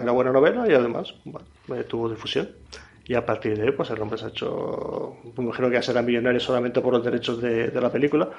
era 0.00 0.12
buena 0.12 0.32
novela 0.32 0.68
y 0.68 0.72
además 0.72 1.14
tuvo 1.88 2.08
difusión. 2.08 2.48
Y 3.06 3.14
a 3.14 3.26
partir 3.26 3.56
de 3.56 3.64
ahí, 3.64 3.72
pues 3.72 3.90
el 3.90 4.00
hombre 4.00 4.18
se 4.18 4.26
ha 4.26 4.28
hecho, 4.28 5.16
me 5.36 5.44
imagino 5.44 5.68
que 5.68 5.74
ya 5.74 5.82
será 5.82 6.00
millonario 6.00 6.38
solamente 6.38 6.80
por 6.80 6.92
los 6.92 7.04
derechos 7.04 7.42
de, 7.42 7.68
de 7.68 7.80
la 7.80 7.90
película. 7.90 8.30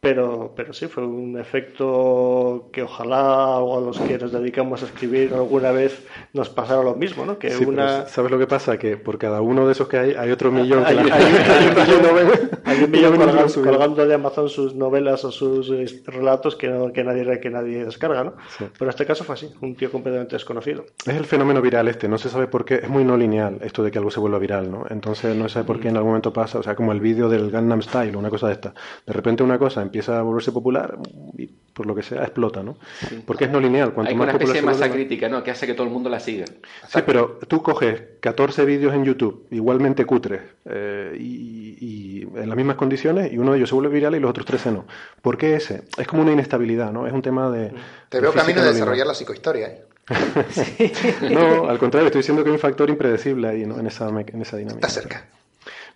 Pero, 0.00 0.52
pero 0.54 0.72
sí, 0.72 0.86
fue 0.86 1.04
un 1.04 1.36
efecto 1.40 2.68
que 2.72 2.84
ojalá 2.84 3.56
a 3.56 3.80
los 3.80 3.98
que 3.98 4.16
nos 4.16 4.30
dedicamos 4.30 4.82
a 4.82 4.86
escribir 4.86 5.34
alguna 5.34 5.72
vez 5.72 6.06
nos 6.32 6.48
pasara 6.48 6.84
lo 6.84 6.94
mismo, 6.94 7.26
¿no? 7.26 7.36
Que 7.38 7.50
Sí, 7.50 7.64
una... 7.64 8.06
¿Sabes 8.06 8.30
lo 8.30 8.38
que 8.38 8.46
pasa? 8.46 8.78
Que 8.78 8.96
por 8.96 9.18
cada 9.18 9.40
uno 9.40 9.66
de 9.66 9.72
esos 9.72 9.88
que 9.88 9.98
hay, 9.98 10.14
hay 10.14 10.30
otro 10.30 10.52
millón. 10.52 10.84
que 10.84 10.90
Hay, 10.90 10.94
la- 10.96 11.02
hay- 11.16 11.20
hay 12.64 12.84
un 12.84 12.90
millón, 12.92 13.16
colgando, 13.16 13.62
colgando 13.64 14.06
de 14.06 14.14
Amazon 14.14 14.48
sus 14.48 14.74
novelas 14.76 15.24
o 15.24 15.32
sus 15.32 15.68
eh, 15.70 15.86
relatos 16.06 16.54
que, 16.54 16.68
no- 16.68 16.92
que, 16.92 17.02
nadie, 17.02 17.40
que 17.40 17.50
nadie 17.50 17.84
descarga, 17.84 18.22
¿no? 18.22 18.34
Sí. 18.56 18.66
Pero 18.72 18.84
en 18.84 18.90
este 18.90 19.04
caso 19.04 19.24
fue 19.24 19.34
así, 19.34 19.50
un 19.62 19.74
tío 19.74 19.90
completamente 19.90 20.36
desconocido. 20.36 20.84
Es 21.06 21.16
el 21.16 21.24
fenómeno 21.24 21.60
viral 21.60 21.88
este, 21.88 22.06
no 22.08 22.18
se 22.18 22.28
sabe 22.28 22.46
por 22.46 22.64
qué, 22.64 22.76
es 22.76 22.88
muy 22.88 23.02
no 23.04 23.16
lineal 23.16 23.58
esto 23.62 23.82
de 23.82 23.90
que 23.90 23.98
algo 23.98 24.12
se 24.12 24.20
vuelva 24.20 24.38
viral, 24.38 24.70
¿no? 24.70 24.84
Entonces 24.90 25.34
no 25.34 25.48
se 25.48 25.54
sabe 25.54 25.66
por 25.66 25.80
qué 25.80 25.88
en 25.88 25.96
algún 25.96 26.10
momento 26.10 26.32
pasa, 26.32 26.60
o 26.60 26.62
sea, 26.62 26.76
como 26.76 26.92
el 26.92 27.00
vídeo 27.00 27.28
del 27.28 27.50
Gangnam 27.50 27.82
Style 27.82 28.16
una 28.16 28.30
cosa 28.30 28.46
de 28.46 28.52
esta. 28.52 28.74
De 29.04 29.12
repente 29.12 29.42
una 29.42 29.58
cosa 29.58 29.87
empieza 29.88 30.18
a 30.18 30.22
volverse 30.22 30.52
popular 30.52 30.98
y 31.36 31.46
por 31.46 31.86
lo 31.86 31.94
que 31.94 32.02
sea 32.02 32.22
explota, 32.22 32.62
¿no? 32.62 32.76
Porque 33.24 33.44
es 33.44 33.50
no 33.50 33.60
lineal, 33.60 33.92
cuanto 33.92 34.10
Hay 34.10 34.16
más 34.16 34.24
una 34.24 34.32
especie 34.32 34.54
de 34.54 34.62
masa 34.62 34.78
vuelve, 34.80 34.94
crítica, 34.94 35.28
¿no? 35.28 35.44
Que 35.44 35.50
hace 35.52 35.66
que 35.66 35.74
todo 35.74 35.86
el 35.86 35.92
mundo 35.92 36.10
la 36.10 36.18
siga. 36.18 36.44
Sí, 36.88 37.00
pero 37.06 37.38
tú 37.46 37.62
coges 37.62 38.02
14 38.20 38.64
vídeos 38.64 38.94
en 38.94 39.04
YouTube, 39.04 39.46
igualmente 39.52 40.04
cutres, 40.04 40.42
eh, 40.64 41.16
y, 41.18 41.76
y 41.80 42.22
en 42.36 42.48
las 42.48 42.56
mismas 42.56 42.76
condiciones, 42.76 43.32
y 43.32 43.38
uno 43.38 43.52
de 43.52 43.58
ellos 43.58 43.68
se 43.68 43.76
vuelve 43.76 43.94
viral 43.94 44.16
y 44.16 44.20
los 44.20 44.30
otros 44.30 44.44
13 44.46 44.72
no. 44.72 44.86
¿Por 45.22 45.38
qué 45.38 45.54
ese? 45.54 45.82
Es 45.96 46.06
como 46.08 46.22
una 46.22 46.32
inestabilidad, 46.32 46.90
¿no? 46.92 47.06
Es 47.06 47.12
un 47.12 47.22
tema 47.22 47.48
de... 47.50 47.72
Te 48.08 48.18
de 48.18 48.22
veo 48.22 48.32
camino 48.32 48.60
de 48.60 48.66
no 48.66 48.72
desarrollar 48.72 49.06
la 49.06 49.14
psicohistoria. 49.14 49.68
¿eh? 49.68 49.84
No, 51.30 51.68
al 51.68 51.78
contrario, 51.78 52.06
estoy 52.06 52.20
diciendo 52.20 52.42
que 52.42 52.50
hay 52.50 52.54
un 52.54 52.60
factor 52.60 52.90
impredecible 52.90 53.48
ahí, 53.48 53.66
¿no? 53.66 53.78
En 53.78 53.86
esa, 53.86 54.08
en 54.08 54.42
esa 54.42 54.56
dinámica. 54.56 54.86
Está 54.86 55.00
cerca. 55.00 55.26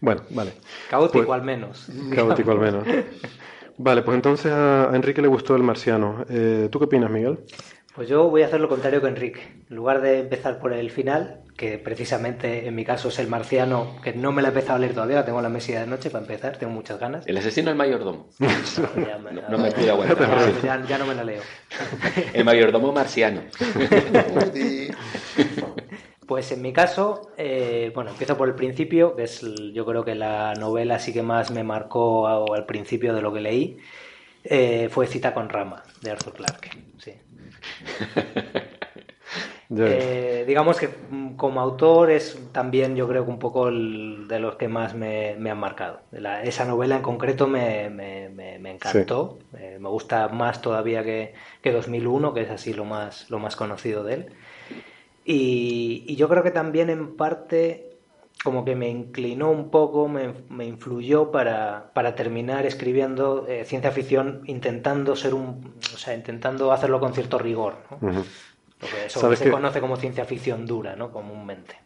Bueno, 0.01 0.23
vale. 0.31 0.53
Caótico 0.91 1.27
Pues- 1.27 1.39
al 1.41 1.45
menos. 1.45 1.87
Caótico 2.15 2.51
al 2.53 2.59
menos. 2.59 2.85
Vale, 3.79 4.03
pues 4.03 4.15
entonces 4.17 4.53
a 4.53 4.91
Enrique 4.95 5.23
le 5.23 5.29
gustó 5.29 5.57
el 5.57 5.63
marciano. 5.63 6.25
Eh, 6.29 6.69
¿Tú 6.71 6.79
qué 6.79 6.85
opinas, 6.87 7.11
Miguel? 7.11 7.39
Pues 7.95 8.09
yo 8.09 8.29
voy 8.31 8.43
a 8.43 8.47
hacer 8.47 8.61
lo 8.61 8.69
contrario 8.69 9.01
que 9.03 9.09
Enrique. 9.09 9.41
En 9.69 9.77
lugar 9.77 10.01
de 10.01 10.21
empezar 10.21 10.59
por 10.61 10.73
el 10.73 10.91
final, 10.91 11.41
que 11.59 11.77
precisamente 11.79 12.67
en 12.67 12.75
mi 12.75 12.87
caso 12.87 13.09
es 13.09 13.19
el 13.19 13.29
marciano, 13.29 13.97
que 14.03 14.15
no 14.15 14.33
me 14.33 14.41
la 14.41 14.49
he 14.49 14.51
empezado 14.51 14.77
a 14.77 14.79
leer 14.79 14.95
todavía, 14.95 15.17
la 15.17 15.25
tengo 15.27 15.39
en 15.39 15.43
la 15.43 15.49
mesilla 15.51 15.81
de 15.81 15.87
noche 15.89 16.09
para 16.09 16.25
empezar, 16.25 16.57
tengo 16.57 16.73
muchas 16.73 16.99
ganas. 16.99 17.27
El 17.27 17.37
asesino 17.37 17.69
del 17.69 17.77
mayordomo. 17.77 18.29
Ya 18.39 19.19
me- 19.19 19.33
No, 19.33 19.43
no 19.51 19.59
me 19.59 19.71
pude 19.73 19.91
aguantar. 19.91 20.53
ya- 20.63 20.81
ya- 20.81 20.87
ya 20.87 20.99
no 20.99 21.05
me 21.07 21.15
la 21.15 21.25
leo. 21.25 21.43
El 22.33 22.45
mayordomo 22.47 22.93
marciano. 22.93 23.43
Pues 26.27 26.53
en 26.53 26.63
mi 26.63 26.73
caso, 26.73 27.31
eh, 27.37 27.91
bueno, 27.95 28.11
empiezo 28.11 28.37
por 28.37 28.49
el 28.49 28.55
principio, 28.55 29.17
que 29.17 29.25
es 29.25 29.41
yo 29.75 29.85
creo 29.85 30.05
que 30.05 30.15
la 30.15 30.55
novela 30.55 30.99
sí 30.99 31.13
que 31.13 31.23
más 31.23 31.51
me 31.51 31.65
marcó 31.65 32.27
al 32.55 32.65
principio 32.65 33.13
de 33.13 33.23
lo 33.23 33.33
que 33.33 33.41
leí, 33.41 33.79
eh, 34.45 34.89
fue 34.91 35.07
Cita 35.07 35.35
con 35.35 35.49
Rama, 35.49 35.83
de 36.03 36.11
Arthur 36.13 36.33
Clarke. 36.35 36.71
Sí. 36.99 37.13
Eh, 39.91 40.45
digamos 40.47 40.79
que 40.79 40.89
mm, 41.11 41.37
como 41.37 41.61
autor 41.61 42.11
es 42.11 42.39
también 42.53 42.95
yo 42.95 43.09
creo 43.09 43.25
que 43.25 43.31
un 43.31 43.39
poco 43.39 43.69
el- 43.69 44.27
de 44.29 44.39
los 44.39 44.57
que 44.57 44.69
más 44.69 44.95
me, 44.95 45.35
me 45.39 45.51
han 45.51 45.59
marcado. 45.59 46.01
La- 46.11 46.43
esa 46.43 46.67
novela 46.67 46.97
en 46.97 47.03
concreto 47.03 47.47
me, 47.47 47.89
me- 47.89 48.29
me- 48.29 48.59
me 48.59 48.71
encantó, 48.73 49.39
me 49.53 49.89
gusta 49.89 50.29
más 50.29 50.61
todavía 50.61 51.03
que, 51.05 51.33
que 51.63 51.73
2001, 51.73 52.35
que 52.35 52.43
es 52.43 52.51
así 52.51 52.75
lo 52.75 52.85
más, 52.85 53.31
lo 53.31 53.39
más 53.39 53.57
conocido 53.57 54.05
de 54.05 54.15
él. 54.15 54.27
Y, 55.25 56.05
y 56.07 56.17
yo 56.17 56.29
creo 56.29 56.43
que 56.43 56.51
también 56.51 56.91
en 56.91 57.17
parte 57.17 57.93
como 58.43 58.65
que 58.65 58.75
me 58.75 58.89
inclinó 58.89 59.51
un 59.51 59.71
poco, 59.71 60.09
me, 60.09 60.35
me 60.49 60.67
influyó 60.67 61.31
para, 61.31 61.91
para 61.95 62.15
terminar 62.15 62.67
escribiendo 62.67 63.47
eh, 63.49 63.65
ciencia 63.65 63.93
ficción 63.93 64.43
intentando 64.47 65.15
ser 65.15 65.35
un, 65.35 65.75
o 65.95 65.99
sea, 65.99 66.15
intentando 66.15 66.73
hacerlo 66.73 66.99
con 66.99 67.15
cierto 67.15 67.39
rigor, 67.39 67.77
¿no? 67.91 67.99
Lo 68.01 68.89
que, 68.89 69.07
eso 69.07 69.21
¿Sabes 69.21 69.39
se 69.39 69.51
conoce 69.51 69.81
como 69.81 69.97
ciencia 69.97 70.25
ficción 70.25 70.67
dura, 70.67 70.97
¿no? 70.97 71.13
Comúnmente. 71.13 71.77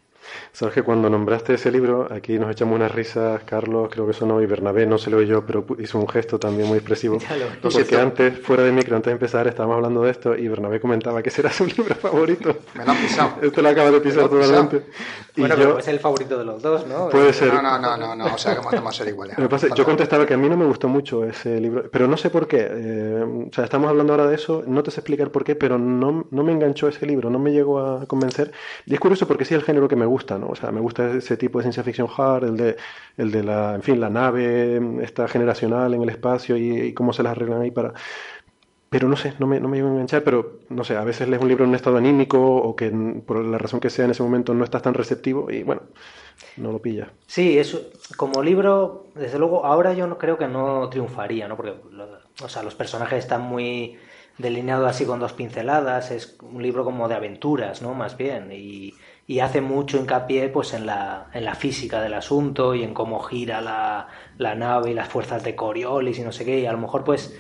Sabes 0.52 0.74
que 0.74 0.82
cuando 0.82 1.10
nombraste 1.10 1.54
ese 1.54 1.70
libro, 1.70 2.08
aquí 2.10 2.38
nos 2.38 2.50
echamos 2.50 2.76
unas 2.76 2.90
risas, 2.92 3.42
Carlos, 3.44 3.88
creo 3.92 4.06
que 4.06 4.12
sonó, 4.12 4.40
y 4.40 4.46
Bernabé, 4.46 4.86
no 4.86 4.98
se 4.98 5.10
lo 5.10 5.18
oyó, 5.18 5.44
pero 5.46 5.66
pu- 5.66 5.80
hizo 5.82 5.98
un 5.98 6.08
gesto 6.08 6.38
también 6.38 6.68
muy 6.68 6.78
expresivo. 6.78 7.18
Porque 7.62 7.96
antes, 7.98 8.38
fuera 8.38 8.62
de 8.62 8.72
micro, 8.72 8.96
antes 8.96 9.10
de 9.10 9.12
empezar, 9.12 9.46
estábamos 9.48 9.76
hablando 9.76 10.02
de 10.02 10.10
esto, 10.10 10.36
y 10.36 10.48
Bernabé 10.48 10.80
comentaba 10.80 11.22
que 11.22 11.28
ese 11.28 11.42
era 11.42 11.52
su 11.52 11.66
libro 11.76 11.94
favorito. 11.94 12.56
Me 12.74 12.84
lo 12.84 12.92
han 12.92 12.96
pisado. 12.98 13.30
Este 13.42 13.62
lo 13.62 13.68
acaba 13.68 13.90
de 13.90 14.00
pisar 14.00 14.28
totalmente. 14.28 14.86
Y 15.36 15.40
Bueno, 15.40 15.54
yo, 15.56 15.62
pero 15.64 15.78
es 15.80 15.88
el 15.88 16.00
favorito 16.00 16.38
de 16.38 16.44
los 16.46 16.62
dos, 16.62 16.86
¿no? 16.86 17.08
puede 17.10 17.32
ser. 17.34 17.52
No, 17.52 17.60
no, 17.60 17.78
no, 17.78 17.96
no, 17.96 18.14
no, 18.16 18.24
o 18.34 18.38
sea, 18.38 18.54
que 18.54 18.60
vamos 18.60 18.94
a 18.94 18.98
ser 18.98 19.08
iguales. 19.08 19.36
Pasa 19.50 19.68
yo 19.74 19.84
contestaba 19.84 20.24
que 20.24 20.32
a 20.34 20.36
mí 20.38 20.48
no 20.48 20.56
me 20.56 20.64
gustó 20.64 20.88
mucho 20.88 21.24
ese 21.24 21.60
libro, 21.60 21.84
pero 21.90 22.08
no 22.08 22.16
sé 22.16 22.30
por 22.30 22.48
qué. 22.48 22.66
eh, 22.70 23.24
o 23.50 23.52
sea, 23.52 23.64
estamos 23.64 23.88
hablando 23.90 24.14
ahora 24.14 24.26
de 24.26 24.34
eso, 24.34 24.62
no 24.66 24.82
te 24.82 24.90
sé 24.90 25.00
explicar 25.00 25.30
por 25.30 25.44
qué, 25.44 25.54
pero 25.54 25.78
no, 25.78 26.26
no 26.30 26.42
me 26.42 26.52
enganchó 26.52 26.88
ese 26.88 27.04
libro, 27.06 27.28
no 27.28 27.38
me 27.38 27.52
llegó 27.52 27.78
a 27.80 28.06
convencer. 28.06 28.50
Y 28.86 28.94
es 28.94 29.00
curioso 29.00 29.26
porque 29.28 29.44
sí 29.44 29.52
es 29.54 29.60
el 29.60 29.66
género 29.66 29.88
que 29.88 29.96
me 29.96 30.06
gusta, 30.06 30.25
¿no? 30.38 30.48
O 30.48 30.56
sea, 30.56 30.70
me 30.72 30.80
gusta 30.80 31.10
ese 31.12 31.36
tipo 31.36 31.58
de 31.58 31.64
ciencia 31.64 31.82
ficción 31.82 32.08
hard, 32.16 32.44
el 32.44 32.56
de, 32.56 32.76
el 33.16 33.30
de 33.30 33.42
la, 33.42 33.74
en 33.74 33.82
fin, 33.82 34.00
la 34.00 34.10
nave, 34.10 34.80
esta 35.02 35.28
generacional 35.28 35.94
en 35.94 36.02
el 36.02 36.08
espacio 36.08 36.56
y, 36.56 36.70
y 36.80 36.92
cómo 36.92 37.12
se 37.12 37.22
las 37.22 37.32
arreglan 37.32 37.62
ahí 37.62 37.70
para... 37.70 37.94
Pero 38.88 39.08
no 39.08 39.16
sé, 39.16 39.34
no 39.38 39.46
me, 39.46 39.58
no 39.60 39.68
me 39.68 39.76
llegó 39.76 39.88
a 39.88 39.92
enganchar, 39.92 40.22
pero 40.22 40.60
no 40.68 40.84
sé, 40.84 40.96
a 40.96 41.04
veces 41.04 41.28
lees 41.28 41.42
un 41.42 41.48
libro 41.48 41.64
en 41.64 41.70
un 41.70 41.76
estado 41.76 41.96
anímico 41.96 42.38
o 42.40 42.76
que 42.76 42.90
mm, 42.90 43.22
por 43.22 43.44
la 43.44 43.58
razón 43.58 43.80
que 43.80 43.90
sea 43.90 44.04
en 44.04 44.12
ese 44.12 44.22
momento 44.22 44.54
no 44.54 44.64
estás 44.64 44.82
tan 44.82 44.94
receptivo 44.94 45.50
y 45.50 45.64
bueno, 45.64 45.82
no 46.56 46.72
lo 46.72 46.80
pilla. 46.80 47.10
Sí, 47.26 47.58
es, 47.58 47.76
como 48.16 48.42
libro, 48.42 49.06
desde 49.14 49.38
luego, 49.38 49.64
ahora 49.64 49.92
yo 49.92 50.06
no 50.06 50.18
creo 50.18 50.38
que 50.38 50.46
no 50.46 50.88
triunfaría, 50.88 51.48
¿no? 51.48 51.56
Porque 51.56 51.74
o 52.42 52.48
sea, 52.48 52.62
los 52.62 52.74
personajes 52.74 53.18
están 53.18 53.42
muy 53.42 53.98
delineados 54.38 54.88
así 54.88 55.06
con 55.06 55.18
dos 55.18 55.32
pinceladas, 55.32 56.10
es 56.10 56.36
un 56.42 56.62
libro 56.62 56.84
como 56.84 57.08
de 57.08 57.14
aventuras, 57.14 57.82
¿no? 57.82 57.94
Más 57.94 58.16
bien, 58.16 58.50
y, 58.52 58.94
y 59.26 59.40
hace 59.40 59.60
mucho 59.60 59.98
hincapié 59.98 60.48
pues 60.48 60.72
en 60.74 60.86
la, 60.86 61.26
en 61.32 61.44
la 61.44 61.54
física 61.54 62.00
del 62.00 62.14
asunto 62.14 62.74
y 62.74 62.84
en 62.84 62.94
cómo 62.94 63.20
gira 63.20 63.60
la, 63.60 64.08
la 64.38 64.54
nave 64.54 64.92
y 64.92 64.94
las 64.94 65.08
fuerzas 65.08 65.42
de 65.42 65.56
Coriolis 65.56 66.18
y 66.18 66.22
no 66.22 66.32
sé 66.32 66.44
qué, 66.44 66.60
y 66.60 66.66
a 66.66 66.72
lo 66.72 66.78
mejor 66.78 67.02
pues 67.04 67.36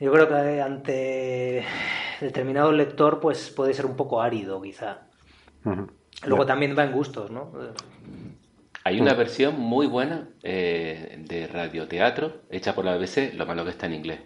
yo 0.00 0.12
creo 0.12 0.28
que 0.28 0.60
ante 0.60 1.64
determinado 2.20 2.72
lector 2.72 3.20
pues 3.20 3.50
puede 3.50 3.74
ser 3.74 3.86
un 3.86 3.96
poco 3.96 4.20
árido 4.20 4.60
quizá. 4.62 5.08
Luego 6.26 6.46
también 6.46 6.76
va 6.78 6.84
en 6.84 6.92
gustos, 6.92 7.30
¿no? 7.30 7.52
Hay 8.84 9.00
una 9.00 9.14
versión 9.14 9.58
muy 9.58 9.86
buena 9.86 10.28
eh, 10.42 11.16
de 11.26 11.46
radioteatro 11.46 12.42
hecha 12.50 12.74
por 12.74 12.84
la 12.84 12.96
BBC, 12.96 13.32
lo 13.34 13.46
malo 13.46 13.64
que 13.64 13.70
está 13.70 13.86
en 13.86 13.94
inglés. 13.94 14.20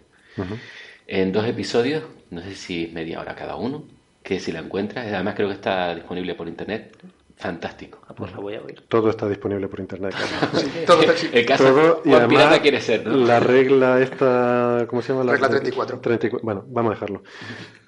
En 1.07 1.31
dos 1.31 1.45
episodios, 1.45 2.03
no 2.29 2.41
sé 2.41 2.55
si 2.55 2.91
media 2.93 3.21
hora 3.21 3.35
cada 3.35 3.55
uno, 3.55 3.85
que 4.29 4.39
si 4.39 4.51
la 4.51 4.59
encuentras, 4.59 5.07
además 5.07 5.33
creo 5.33 5.47
que 5.47 5.55
está 5.55 5.95
disponible 5.95 6.35
por 6.35 6.47
internet, 6.47 6.95
fantástico. 7.35 7.97
Ah, 8.07 8.13
pues 8.13 8.31
la 8.31 8.37
voy 8.37 8.53
a 8.53 8.61
oír. 8.61 8.83
Todo 8.87 9.09
está 9.09 9.27
disponible 9.27 9.67
por 9.67 9.79
internet. 9.79 10.13
Carlos. 10.13 10.65
Todo 10.85 11.01
está. 11.01 11.35
El 11.35 11.45
caso 11.47 11.63
Todo, 11.63 12.01
y 12.05 12.09
cuán 12.11 12.27
pirata 12.27 12.45
además 12.45 12.59
quiere 12.59 12.79
ser, 12.79 13.07
¿no? 13.07 13.25
la 13.25 13.39
regla 13.39 13.99
esta, 13.99 14.85
¿cómo 14.87 15.01
se 15.01 15.13
llama? 15.13 15.23
La 15.23 15.31
Regla 15.31 15.49
34. 15.49 15.99
34. 15.99 16.45
Bueno, 16.45 16.63
vamos 16.67 16.91
a 16.91 16.93
dejarlo. 16.93 17.23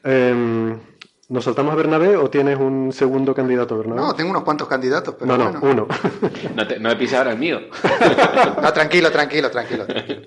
Em, 0.03 0.79
¿Nos 1.29 1.43
saltamos 1.43 1.73
a 1.73 1.75
Bernabé 1.75 2.17
o 2.17 2.27
tienes 2.27 2.57
un 2.57 2.91
segundo 2.91 3.35
candidato, 3.35 3.77
Bernabé? 3.77 4.01
No, 4.01 4.15
tengo 4.15 4.31
unos 4.31 4.43
cuantos 4.43 4.67
candidatos, 4.67 5.13
pero 5.19 5.37
no, 5.37 5.51
no, 5.51 5.59
bueno. 5.59 5.85
uno. 5.85 5.87
No, 6.55 6.65
te, 6.65 6.79
no 6.79 6.89
me 6.89 6.95
pises 6.95 7.19
ahora 7.19 7.33
el 7.33 7.37
mío. 7.37 7.59
No, 8.59 8.73
tranquilo, 8.73 9.11
tranquilo, 9.11 9.51
tranquilo, 9.51 9.85
tranquilo. 9.85 10.21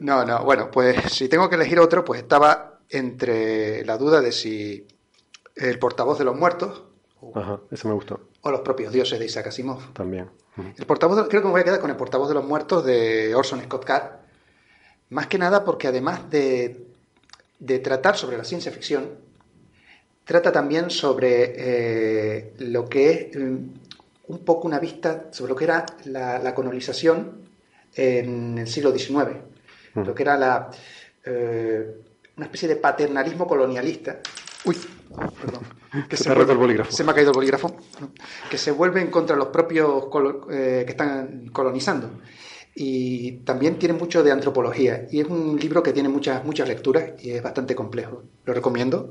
No, 0.00 0.26
no, 0.26 0.44
bueno, 0.44 0.70
pues 0.70 1.10
si 1.10 1.26
tengo 1.30 1.48
que 1.48 1.56
elegir 1.56 1.80
otro, 1.80 2.04
pues 2.04 2.20
estaba 2.20 2.79
entre 2.90 3.84
la 3.84 3.96
duda 3.98 4.20
de 4.20 4.32
si 4.32 4.86
el 5.56 5.78
portavoz 5.78 6.18
de 6.18 6.24
los 6.24 6.36
muertos 6.36 6.82
Ajá, 7.34 7.60
ese 7.70 7.86
me 7.86 7.94
gustó. 7.94 8.20
o 8.42 8.50
los 8.50 8.60
propios 8.60 8.92
dioses 8.92 9.18
de 9.18 9.26
Isaac 9.26 9.48
Asimov. 9.48 9.92
también. 9.92 10.28
El 10.76 10.84
portavoz, 10.86 11.16
de- 11.16 11.28
creo 11.28 11.40
que 11.42 11.46
me 11.46 11.52
voy 11.52 11.60
a 11.60 11.64
quedar 11.64 11.80
con 11.80 11.90
el 11.90 11.96
portavoz 11.96 12.28
de 12.28 12.34
los 12.34 12.44
muertos 12.44 12.84
de 12.84 13.34
Orson 13.34 13.62
Scott 13.62 13.84
Card, 13.84 14.10
más 15.10 15.26
que 15.26 15.38
nada 15.38 15.64
porque 15.64 15.86
además 15.88 16.28
de, 16.30 16.84
de 17.58 17.78
tratar 17.78 18.16
sobre 18.16 18.36
la 18.36 18.44
ciencia 18.44 18.70
ficción, 18.72 19.08
trata 20.24 20.52
también 20.52 20.90
sobre 20.90 21.54
eh, 21.56 22.52
lo 22.58 22.88
que 22.88 23.10
es 23.32 23.36
mm, 23.36 23.56
un 24.28 24.38
poco 24.44 24.66
una 24.68 24.78
vista 24.78 25.26
sobre 25.30 25.50
lo 25.50 25.56
que 25.56 25.64
era 25.64 25.86
la, 26.04 26.38
la 26.38 26.54
colonización 26.54 27.48
en 27.94 28.58
el 28.58 28.68
siglo 28.68 28.92
XIX, 28.96 29.36
lo 29.94 30.14
que 30.14 30.22
era 30.22 30.36
la, 30.36 30.70
eh, 31.24 31.96
una 32.40 32.46
especie 32.46 32.68
de 32.68 32.76
paternalismo 32.76 33.46
colonialista. 33.46 34.20
Uy, 34.64 34.74
perdón. 35.40 35.62
Que 36.08 36.16
Se 36.16 36.32
roto 36.32 36.52
el 36.52 36.58
bolígrafo. 36.58 36.90
Se 36.90 37.04
me 37.04 37.10
ha 37.10 37.14
caído 37.14 37.32
el 37.32 37.34
bolígrafo. 37.34 37.76
Que 38.48 38.56
se 38.56 38.70
vuelven 38.70 39.10
contra 39.10 39.36
los 39.36 39.48
propios 39.48 40.04
eh, 40.50 40.84
que 40.86 40.92
están 40.92 41.50
colonizando. 41.52 42.20
Y 42.74 43.32
también 43.44 43.78
tiene 43.78 43.94
mucho 43.94 44.22
de 44.22 44.32
antropología. 44.32 45.06
Y 45.10 45.20
es 45.20 45.26
un 45.26 45.58
libro 45.58 45.82
que 45.82 45.92
tiene 45.92 46.08
muchas, 46.08 46.44
muchas 46.44 46.66
lecturas 46.66 47.12
y 47.20 47.32
es 47.32 47.42
bastante 47.42 47.74
complejo. 47.74 48.22
Lo 48.46 48.54
recomiendo. 48.54 49.10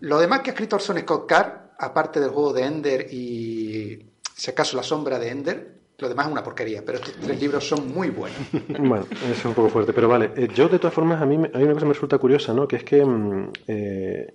Lo 0.00 0.20
demás 0.20 0.40
que 0.40 0.50
ha 0.50 0.52
escrito 0.52 0.76
Orson 0.76 0.98
Scott 0.98 1.26
Card, 1.26 1.52
aparte 1.78 2.20
del 2.20 2.30
juego 2.30 2.52
de 2.52 2.62
Ender 2.62 3.12
y, 3.12 4.06
si 4.36 4.50
acaso, 4.50 4.76
La 4.76 4.84
sombra 4.84 5.18
de 5.18 5.30
Ender, 5.30 5.77
lo 5.98 6.08
demás 6.08 6.26
es 6.26 6.32
una 6.32 6.42
porquería. 6.44 6.82
Pero 6.84 6.98
estos 6.98 7.14
tres 7.14 7.40
libros 7.40 7.66
son 7.68 7.92
muy 7.92 8.10
buenos. 8.10 8.38
Bueno, 8.78 9.06
eso 9.24 9.32
es 9.32 9.44
un 9.44 9.54
poco 9.54 9.68
fuerte, 9.68 9.92
pero 9.92 10.08
vale. 10.08 10.30
Eh, 10.36 10.48
yo, 10.54 10.68
de 10.68 10.78
todas 10.78 10.94
formas, 10.94 11.20
a 11.20 11.26
mí 11.26 11.36
me- 11.38 11.50
hay 11.52 11.62
una 11.64 11.72
cosa 11.74 11.84
que 11.84 11.88
me 11.88 11.94
resulta 11.94 12.18
curiosa, 12.18 12.54
¿no? 12.54 12.68
Que 12.68 12.76
es 12.76 12.84
que, 12.84 13.04
mm, 13.04 13.50
eh, 13.66 14.34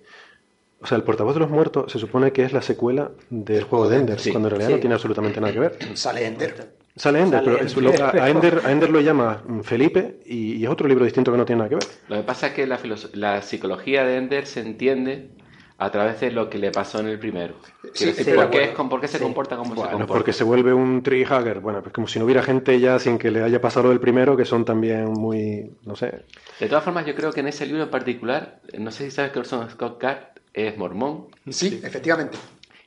o 0.80 0.86
sea, 0.86 0.96
el 0.96 1.02
portavoz 1.04 1.34
de 1.34 1.40
los 1.40 1.50
muertos 1.50 1.90
se 1.90 1.98
supone 1.98 2.32
que 2.32 2.44
es 2.44 2.52
la 2.52 2.60
secuela 2.62 3.10
del 3.30 3.64
juego 3.64 3.88
de 3.88 3.96
Ender, 3.96 4.18
cuando 4.30 4.48
en 4.48 4.50
realidad 4.50 4.68
Sí. 4.68 4.74
no 4.74 4.80
tiene 4.80 4.94
absolutamente 4.94 5.40
nada 5.40 5.52
que 5.52 5.60
ver. 5.60 5.78
Sale 5.94 6.26
Ender. 6.26 6.74
Sale 6.96 7.20
Ender, 7.20 7.40
Sale 7.40 7.50
pero 7.56 7.64
es 7.66 7.76
Ender. 7.76 7.98
lo- 8.00 8.22
a, 8.22 8.28
Ender, 8.30 8.60
a 8.64 8.70
Ender 8.72 8.90
lo 8.90 9.00
llama 9.00 9.42
mm, 9.46 9.60
Felipe 9.60 10.20
y, 10.26 10.56
y 10.56 10.64
es 10.64 10.70
otro 10.70 10.86
libro 10.86 11.04
distinto 11.04 11.32
que 11.32 11.38
no 11.38 11.44
tiene 11.46 11.58
nada 11.60 11.68
que 11.70 11.76
ver. 11.76 11.84
Lo 12.08 12.16
que 12.16 12.22
pasa 12.22 12.48
es 12.48 12.52
que 12.52 12.66
la, 12.66 12.78
la 13.14 13.40
psicología 13.42 14.04
de 14.04 14.16
Ender 14.18 14.46
se 14.46 14.60
entiende 14.60 15.30
a 15.76 15.90
través 15.90 16.20
de 16.20 16.30
lo 16.30 16.48
que 16.48 16.56
le 16.58 16.70
pasó 16.70 17.00
en 17.00 17.08
el 17.08 17.18
primero. 17.18 17.54
Quiero 17.94 18.12
decir, 18.14 18.34
¿por, 18.36 18.50
qué, 18.50 18.64
es- 18.64 18.70
con- 18.70 18.88
por 18.88 19.00
qué 19.00 19.08
se 19.08 19.18
Sí. 19.18 19.24
comporta 19.24 19.56
como 19.56 19.70
se 19.70 19.74
Bueno, 19.80 19.90
comporta? 19.92 20.12
porque 20.14 20.32
se 20.32 20.44
vuelve 20.44 20.72
un 20.72 21.02
tree-hugger. 21.02 21.60
Bueno, 21.60 21.82
pues 21.82 21.92
como 21.92 22.06
si 22.06 22.18
no 22.18 22.24
hubiera 22.24 22.42
gente 22.42 22.78
ya 22.78 22.98
sin 22.98 23.18
que 23.18 23.30
le 23.30 23.42
haya 23.42 23.60
pasado 23.60 23.84
lo 23.84 23.88
del 23.90 24.00
primero, 24.00 24.36
que 24.36 24.44
son 24.44 24.64
también 24.64 25.06
muy, 25.12 25.72
no 25.84 25.96
sé. 25.96 26.22
De 26.60 26.68
todas 26.68 26.84
formas, 26.84 27.04
yo 27.06 27.14
creo 27.14 27.32
que 27.32 27.40
en 27.40 27.48
ese 27.48 27.66
libro 27.66 27.82
en 27.82 27.90
particular, 27.90 28.60
no 28.78 28.90
sé 28.92 29.04
si 29.06 29.10
sabes 29.10 29.32
que 29.32 29.40
Orson 29.40 29.68
Scott 29.70 29.98
Card 29.98 30.18
es 30.52 30.76
mormón 30.78 31.26
Sí, 31.50 31.80
efectivamente. 31.82 32.38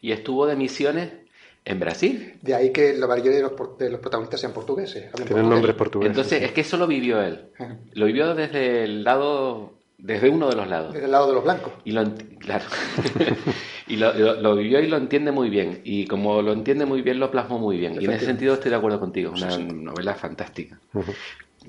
y 0.02 0.14
estuvo 0.14 0.46
de 0.46 0.56
misiones 0.56 1.12
en 1.66 1.82
Brasil. 1.82 2.36
De 2.42 2.56
ahí 2.56 2.72
que 2.72 2.94
la 2.94 3.08
mayoría 3.08 3.32
de 3.34 3.42
los, 3.42 3.52
por- 3.52 3.78
de 3.78 3.90
los 3.90 4.00
protagonistas 4.00 4.40
sean 4.40 4.54
portugueses. 4.54 5.12
Tienen 5.12 5.12
portugués. 5.28 5.44
nombres 5.46 5.76
portugueses. 5.76 6.12
Entonces, 6.16 6.42
es 6.44 6.52
que 6.54 6.62
eso 6.62 6.78
lo 6.78 6.88
vivió 6.88 7.22
él. 7.22 7.48
Lo 7.92 8.06
vivió 8.06 8.34
desde 8.34 8.86
el 8.86 9.04
lado, 9.04 9.74
desde 9.98 10.30
uno 10.30 10.50
de 10.50 10.56
los 10.56 10.68
lados. 10.68 10.94
Desde 10.94 11.06
el 11.06 11.12
lado 11.12 11.28
de 11.28 11.34
los 11.34 11.44
blancos. 11.44 11.74
Y 11.84 11.92
lo, 11.92 12.04
claro. 12.40 12.66
y 13.88 13.96
lo, 13.98 14.14
lo- 14.14 14.42
lo 14.42 14.56
vivió 14.56 14.80
y 14.80 14.88
lo 14.88 14.98
entiende 14.98 15.32
muy 15.32 15.50
bien. 15.50 15.82
Y 15.84 16.06
como 16.06 16.42
lo 16.42 16.54
entiende 16.54 16.86
muy 16.86 17.02
bien, 17.02 17.20
lo 17.20 17.32
plasmó 17.32 17.60
muy 17.60 17.78
bien. 17.78 17.94
Y 18.02 18.06
en 18.06 18.12
ese 18.12 18.26
sentido 18.28 18.54
estoy 18.54 18.72
de 18.72 18.78
acuerdo 18.78 19.00
contigo. 19.00 19.34
Es 19.36 19.42
una 19.42 19.58
novela 19.92 20.14
fantástica. 20.16 20.80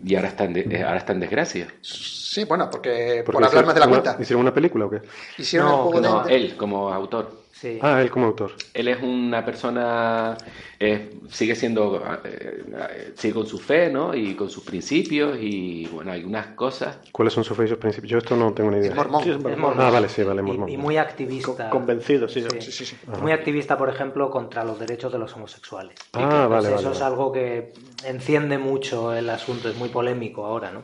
Y 0.04 0.14
ahora 0.14 0.28
está 0.28 0.44
en, 0.44 0.52
de- 0.52 0.66
eh, 0.70 0.82
ahora 0.84 0.98
está 0.98 1.12
en 1.12 1.20
desgracia. 1.20 1.68
Sí, 2.30 2.44
bueno, 2.44 2.68
porque, 2.70 3.22
Porque 3.24 3.36
por 3.38 3.44
hablar 3.44 3.64
más 3.64 3.74
de 3.74 3.80
la 3.80 3.86
hicieron 3.86 3.90
cuenta. 4.02 4.10
una- 4.12 4.22
¿Hicieron 4.22 4.42
una 4.42 4.52
película 4.54 4.84
o 4.84 4.90
qué? 4.90 5.00
Hicieron 5.38 5.68
No, 5.70 5.74
el 5.76 5.82
juego 5.84 6.00
de 6.02 6.08
No, 6.08 6.20
Ender. 6.20 6.32
él 6.36 6.56
como 6.58 6.92
autor. 6.92 7.38
Sí. 7.52 7.78
Ah, 7.80 8.02
él 8.02 8.10
como 8.10 8.26
autor. 8.26 8.52
Él 8.74 8.86
es 8.88 9.02
una 9.02 9.42
persona, 9.44 10.36
eh, 10.78 11.10
sigue 11.30 11.56
siendo, 11.56 12.00
eh, 12.24 13.12
sigue 13.16 13.32
con 13.34 13.46
su 13.46 13.58
fe, 13.58 13.88
¿no? 13.90 14.14
Y 14.14 14.34
con 14.36 14.50
sus 14.50 14.62
principios 14.62 15.38
y, 15.40 15.86
bueno, 15.86 16.12
algunas 16.12 16.48
cosas. 16.48 16.98
¿Cuáles 17.10 17.32
son 17.32 17.44
sus 17.44 17.56
fe 17.56 17.64
y 17.64 17.68
sus 17.68 17.78
principios? 17.78 18.10
Yo 18.12 18.18
esto 18.18 18.36
no 18.36 18.52
tengo 18.52 18.70
ni 18.70 18.76
idea. 18.76 18.90
Es 18.90 18.94
mormón. 18.96 19.24
Sí, 19.24 19.30
es 19.30 19.38
mormón. 19.40 19.74
Ah, 19.78 19.90
vale, 19.90 20.08
sí, 20.10 20.22
vale, 20.22 20.42
Y- 20.42 20.44
mormón. 20.44 20.68
Y, 20.68 20.76
muy 20.76 20.98
activista. 20.98 21.70
Convencido, 21.70 22.28
sí. 22.28 22.44
Sí, 22.60 22.70
sí, 22.70 22.84
sí. 22.84 22.96
Muy 23.22 23.32
activista, 23.32 23.78
por 23.78 23.88
ejemplo, 23.88 24.30
contra 24.30 24.64
los 24.64 24.78
derechos 24.78 25.10
de 25.10 25.18
los 25.18 25.34
homosexuales. 25.34 25.96
Ah, 26.12 26.20
Entonces, 26.20 26.48
vale, 26.50 26.68
Eso 26.68 26.74
vale, 26.76 26.88
es 26.94 27.00
vale. 27.00 27.04
algo 27.10 27.32
que 27.32 27.72
enciende 28.04 28.58
mucho 28.58 29.14
el 29.14 29.30
asunto, 29.30 29.70
es 29.70 29.76
muy 29.76 29.88
polémico 29.88 30.44
ahora, 30.44 30.70
¿no? 30.70 30.82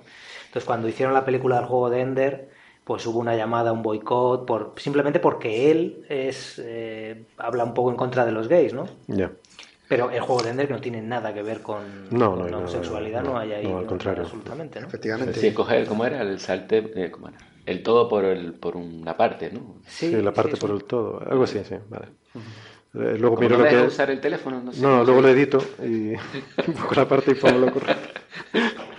Entonces, 0.54 0.68
cuando 0.68 0.87
hicieron 0.87 1.12
la 1.12 1.25
película 1.25 1.56
del 1.56 1.64
juego 1.64 1.90
de 1.90 2.00
Ender, 2.00 2.49
pues 2.84 3.04
hubo 3.08 3.18
una 3.18 3.34
llamada, 3.34 3.73
un 3.73 3.82
boicot, 3.82 4.46
por, 4.46 4.75
simplemente 4.76 5.18
porque 5.18 5.73
él 5.73 6.06
es 6.08 6.62
eh, 6.64 7.25
habla 7.38 7.64
un 7.64 7.75
poco 7.75 7.90
en 7.90 7.96
contra 7.96 8.25
de 8.25 8.30
los 8.30 8.46
gays, 8.46 8.73
¿no? 8.73 8.87
Ya. 9.08 9.32
Pero 9.88 10.12
el 10.12 10.20
juego 10.20 10.44
de 10.44 10.50
Ender 10.50 10.70
no 10.70 10.80
tiene 10.80 11.02
nada 11.02 11.34
que 11.34 11.42
ver 11.42 11.61
con, 11.61 12.08
No, 12.11 12.37
con 12.37 12.38
no, 12.38 12.49
la 12.49 12.58
homosexualidad, 12.58 13.25
no, 13.25 13.32
no, 13.32 13.38
hay 13.38 13.52
ahí 13.52 13.66
no, 13.66 13.78
al 13.78 13.87
contrario. 13.87 14.23
absolutamente, 14.23 14.80
¿no? 14.80 14.87
Efectivamente. 14.87 15.40
Sí, 15.40 15.52
coger, 15.52 15.88
¿cómo 15.88 16.06
era? 16.06 16.23
El 16.23 16.38
salte, 16.38 16.88
eh, 16.94 17.11
¿cómo 17.11 17.30
era? 17.30 17.38
El 17.66 17.82
todo 17.82 18.08
por, 18.08 18.25
el, 18.25 18.54
por 18.54 18.76
una 18.76 19.16
parte, 19.16 19.50
¿no? 19.50 19.78
Sí, 19.88 20.12
la 20.23 20.32
parte 20.32 20.52
sí, 20.52 20.61
por 20.61 20.70
el 20.70 20.84
todo. 20.84 21.20
Algo 21.28 21.42
así, 21.42 21.59
sí, 21.64 21.74
vale. 21.88 22.07
Eh, 22.94 23.16
luego 23.18 23.37
miro 23.38 23.59
no 23.59 23.64
lo 23.64 23.70
que... 23.70 23.81
usar 23.81 24.09
el 24.09 24.20
teléfono, 24.20 24.61
no 24.61 24.72
sé. 24.72 24.81
No, 24.81 25.02
luego 25.02 25.20
lo 25.20 25.28
edito 25.31 25.59
y 25.83 26.12
pongo 26.62 26.94
la 26.94 27.09
parte 27.09 27.33
y 27.33 27.35
pongo 27.35 27.59
lo 27.59 27.72
correcto. 27.72 28.20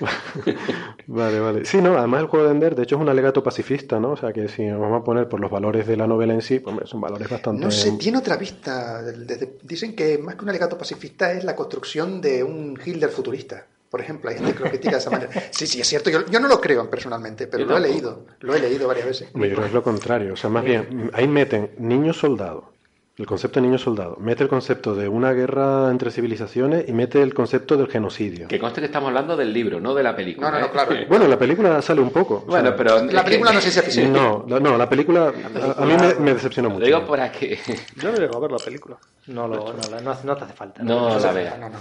Vale, 1.06 1.40
vale. 1.40 1.64
Sí, 1.64 1.80
no, 1.80 1.96
además 1.96 2.22
el 2.22 2.26
juego 2.26 2.46
de 2.46 2.52
Ender, 2.52 2.74
de 2.74 2.82
hecho, 2.82 2.96
es 2.96 3.00
un 3.02 3.08
alegato 3.08 3.42
pacifista, 3.42 4.00
¿no? 4.00 4.12
O 4.12 4.16
sea, 4.16 4.32
que 4.32 4.48
si 4.48 4.64
nos 4.64 4.80
vamos 4.80 5.00
a 5.00 5.04
poner 5.04 5.28
por 5.28 5.40
los 5.40 5.50
valores 5.50 5.86
de 5.86 5.96
la 5.96 6.06
novela 6.06 6.34
en 6.34 6.42
sí, 6.42 6.58
pues 6.58 6.88
son 6.88 7.00
valores 7.00 7.28
bastante... 7.28 7.64
No 7.64 7.70
sé, 7.70 7.92
tiene 7.92 8.18
otra 8.18 8.36
vista. 8.36 9.02
Desde- 9.02 9.56
dicen 9.62 9.94
que 9.94 10.18
más 10.18 10.34
que 10.34 10.42
un 10.42 10.50
alegato 10.50 10.76
pacifista 10.76 11.32
es 11.32 11.44
la 11.44 11.54
construcción 11.54 12.20
de 12.20 12.42
un 12.42 12.78
Hitler 12.84 13.10
futurista. 13.10 13.64
Por 13.88 14.00
ejemplo, 14.00 14.28
hay 14.28 14.36
gente 14.36 14.52
que 14.54 14.64
lo 14.64 14.68
critica 14.70 14.92
de 14.92 14.98
esa 14.98 15.10
manera. 15.10 15.30
Sí, 15.52 15.66
sí, 15.66 15.80
es 15.80 15.86
cierto. 15.86 16.10
Yo, 16.10 16.26
yo 16.26 16.40
no 16.40 16.48
lo 16.48 16.60
creo 16.60 16.90
personalmente, 16.90 17.46
pero 17.46 17.64
lo 17.64 17.76
he 17.76 17.80
leído. 17.80 18.26
Lo 18.40 18.54
he 18.54 18.58
leído 18.58 18.88
varias 18.88 19.06
veces. 19.06 19.28
Yo 19.32 19.40
creo 19.40 19.60
que 19.60 19.66
es 19.66 19.72
lo 19.72 19.82
contrario. 19.82 20.32
O 20.32 20.36
sea, 20.36 20.50
más 20.50 20.64
bien, 20.64 21.10
ahí 21.14 21.28
meten 21.28 21.70
niño 21.78 22.12
soldado, 22.12 22.72
el 23.18 23.24
concepto 23.26 23.60
de 23.60 23.66
niño 23.66 23.78
soldado, 23.78 24.16
mete 24.20 24.42
el 24.42 24.48
concepto 24.50 24.94
de 24.94 25.08
una 25.08 25.32
guerra 25.32 25.90
entre 25.90 26.10
civilizaciones 26.10 26.84
y 26.86 26.92
mete 26.92 27.22
el 27.22 27.32
concepto 27.32 27.76
del 27.76 27.88
genocidio. 27.88 28.46
Que 28.48 28.58
conste 28.58 28.80
que 28.82 28.86
estamos 28.86 29.08
hablando 29.08 29.36
del 29.36 29.52
libro, 29.54 29.80
no 29.80 29.94
de 29.94 30.02
la 30.02 30.14
película. 30.14 30.48
No, 30.50 30.54
no, 30.54 30.60
no, 30.60 30.66
¿eh? 30.66 30.70
claro. 30.70 30.94
Bueno, 31.08 31.26
la 31.26 31.38
película 31.38 31.80
sale 31.80 32.02
un 32.02 32.10
poco. 32.10 32.44
o 32.46 32.50
Bueno, 32.50 32.68
sea, 32.68 32.76
pero... 32.76 33.04
La 33.04 33.24
película 33.24 33.52
no 33.52 33.60
sé 33.60 33.70
si 33.70 34.00
es 34.02 34.08
No, 34.10 34.44
la- 34.46 34.60
no, 34.60 34.76
la 34.76 34.88
película 34.88 35.32
a, 35.78 35.82
a 35.82 35.86
mí 35.86 35.94
me, 35.98 36.14
me 36.22 36.34
decepcionó 36.34 36.68
Lo 36.68 36.74
mucho. 36.74 36.84
digo 36.86 37.06
para 37.06 37.32
que... 37.32 37.58
Yo 37.96 38.12
no 38.12 38.18
llego 38.18 38.36
a 38.36 38.40
ver 38.40 38.52
la 38.52 38.58
película. 38.58 38.96
No, 39.28 39.48
lo, 39.48 39.56
no, 39.72 40.00
no, 40.02 40.10
hace- 40.10 40.26
no 40.26 40.36
te 40.36 40.44
hace 40.44 40.52
falta. 40.52 40.82
No 40.82 41.18
la 41.18 41.20
sí. 41.30 41.34
vea. 41.34 41.56
No, 41.58 41.68
no. 41.70 41.78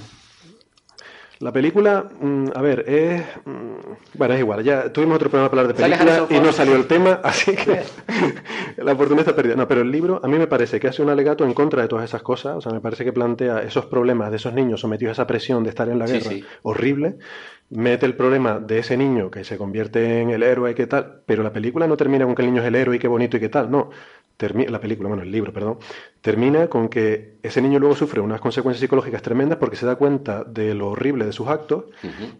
La 1.40 1.52
película, 1.52 2.06
mm, 2.22 2.46
a 2.56 2.62
ver, 2.62 2.86
es... 2.88 3.22
mm, 3.46 4.18
bueno, 4.18 4.34
es 4.36 4.40
igual, 4.40 4.64
ya 4.64 4.92
tuvimos 4.94 5.18
otro 5.18 5.30
programa 5.30 5.50
para 5.50 5.62
hablar 5.64 5.76
de 5.76 5.84
película 5.84 6.28
y 6.30 6.40
no 6.40 6.52
salió 6.54 6.76
el 6.76 6.88
tema, 6.88 7.20
así 7.24 7.56
que 7.56 7.82
la 8.78 8.94
oportunidad 8.94 9.28
está 9.28 9.36
perdida. 9.36 9.56
No, 9.56 9.68
pero 9.68 9.82
el 9.82 9.92
libro 9.92 10.22
a 10.24 10.28
mí 10.28 10.38
me 10.38 10.48
parece 10.48 10.80
que 10.80 10.88
hace 10.88 11.02
un 11.02 11.10
alegato 11.10 11.44
en 11.44 11.54
contra 11.54 11.82
de 11.82 11.88
todas 11.90 12.06
esas 12.06 12.22
cosas, 12.24 12.56
o 12.56 12.62
sea, 12.62 12.72
me 12.72 12.80
parece 12.80 13.04
que 13.04 13.12
plantea 13.12 13.60
esos 13.64 13.86
problemas 13.88 14.30
de 14.32 14.38
esos 14.38 14.54
niños 14.54 14.80
sometidos 14.80 15.10
a 15.10 15.24
esa 15.24 15.28
presión 15.28 15.64
de 15.64 15.70
estar 15.70 15.90
en 15.90 16.00
la 16.00 16.08
Sí, 16.08 16.14
guerra 16.14 16.30
sí. 16.30 16.46
horrible, 16.64 17.18
mete 17.70 18.06
el 18.06 18.16
problema 18.16 18.60
de 18.60 18.80
ese 18.80 18.96
niño 18.96 19.30
que 19.30 19.44
se 19.44 19.58
convierte 19.58 20.22
en 20.22 20.30
el 20.30 20.42
héroe 20.42 20.72
y 20.72 20.76
qué 20.76 20.88
tal, 20.88 21.22
pero 21.26 21.44
la 21.44 21.52
película 21.52 21.86
no 21.88 21.98
termina 21.98 22.26
con 22.26 22.36
que 22.36 22.44
el 22.44 22.48
niño 22.50 22.62
es 22.62 22.68
el 22.68 22.76
héroe 22.76 22.96
y 22.96 23.00
qué 23.00 23.08
bonito 23.10 23.36
y 23.38 23.40
qué 23.42 23.50
tal, 23.50 23.70
no. 23.70 23.90
La 24.38 24.82
película, 24.82 25.08
bueno, 25.08 25.24
el 25.24 25.32
libro, 25.32 25.54
perdón, 25.54 25.78
termina 26.20 26.68
con 26.68 26.90
que 26.90 27.36
ese 27.42 27.62
niño 27.62 27.80
luego 27.80 27.96
sufre 27.96 28.20
unas 28.20 28.42
consecuencias 28.42 28.82
psicológicas 28.82 29.22
tremendas 29.22 29.58
porque 29.58 29.78
se 29.78 29.86
da 29.86 29.96
cuenta 29.96 30.44
de 30.44 30.74
lo 30.74 30.90
horrible 30.90 31.26
de 31.26 31.32
sus 31.32 31.48
actos 31.48 31.86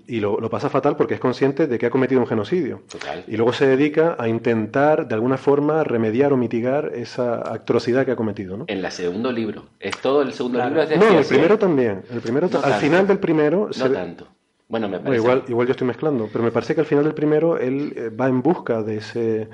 y 0.06 0.20
lo, 0.20 0.38
lo 0.42 0.50
pasa 0.50 0.70
fatal 0.70 0.98
porque 0.98 1.14
es 1.14 1.22
consciente 1.22 1.68
de 1.68 1.80
que 1.80 1.86
ha 1.86 1.90
cometido 1.90 2.20
un 2.20 2.28
genocidio. 2.28 2.82
Total. 2.90 3.24
Y 3.28 3.38
luego 3.38 3.54
se 3.54 3.66
dedica 3.66 4.18
a 4.20 4.28
intentar, 4.28 5.08
de 5.08 5.16
alguna 5.16 5.38
forma, 5.38 5.86
remediar 5.86 6.34
o 6.34 6.38
mitigar 6.38 6.92
esa 6.96 7.54
atrocidad 7.54 8.06
que 8.06 8.12
ha 8.12 8.16
cometido, 8.18 8.58
¿no? 8.58 8.66
En 8.68 8.84
el 8.84 8.92
segundo 8.92 9.32
libro. 9.32 9.68
Es 9.80 9.98
todo 10.02 10.22
el 10.22 10.34
segundo 10.34 10.58
Claro. 10.58 10.72
libro 10.72 10.84
es 10.84 10.90
de 10.90 10.98
No, 10.98 11.18
el 11.18 11.26
primero 11.26 11.58
también. 11.58 12.02
El 12.12 12.20
primero 12.20 12.50
No 12.52 12.58
al 12.58 12.64
tanto. 12.64 12.80
final 12.80 13.08
del 13.08 13.20
primero... 13.20 13.72
se 13.72 13.84
No 13.86 13.90
ve- 13.90 13.96
tanto. 13.96 14.28
Bueno, 14.68 14.90
me 14.90 14.98
Bueno, 14.98 15.06
parece. 15.06 15.22
igual, 15.24 15.44
igual 15.48 15.68
yo 15.68 15.72
estoy 15.72 15.88
mezclando, 15.88 16.28
pero 16.30 16.44
me 16.44 16.52
parece 16.52 16.76
que 16.76 16.82
al 16.82 16.88
final 16.88 17.06
del 17.06 17.14
primero 17.14 17.58
él 17.58 17.94
eh, 17.96 18.10
va 18.10 18.28
en 18.28 18.42
busca 18.42 18.84
de 18.84 18.98
ese... 18.98 19.48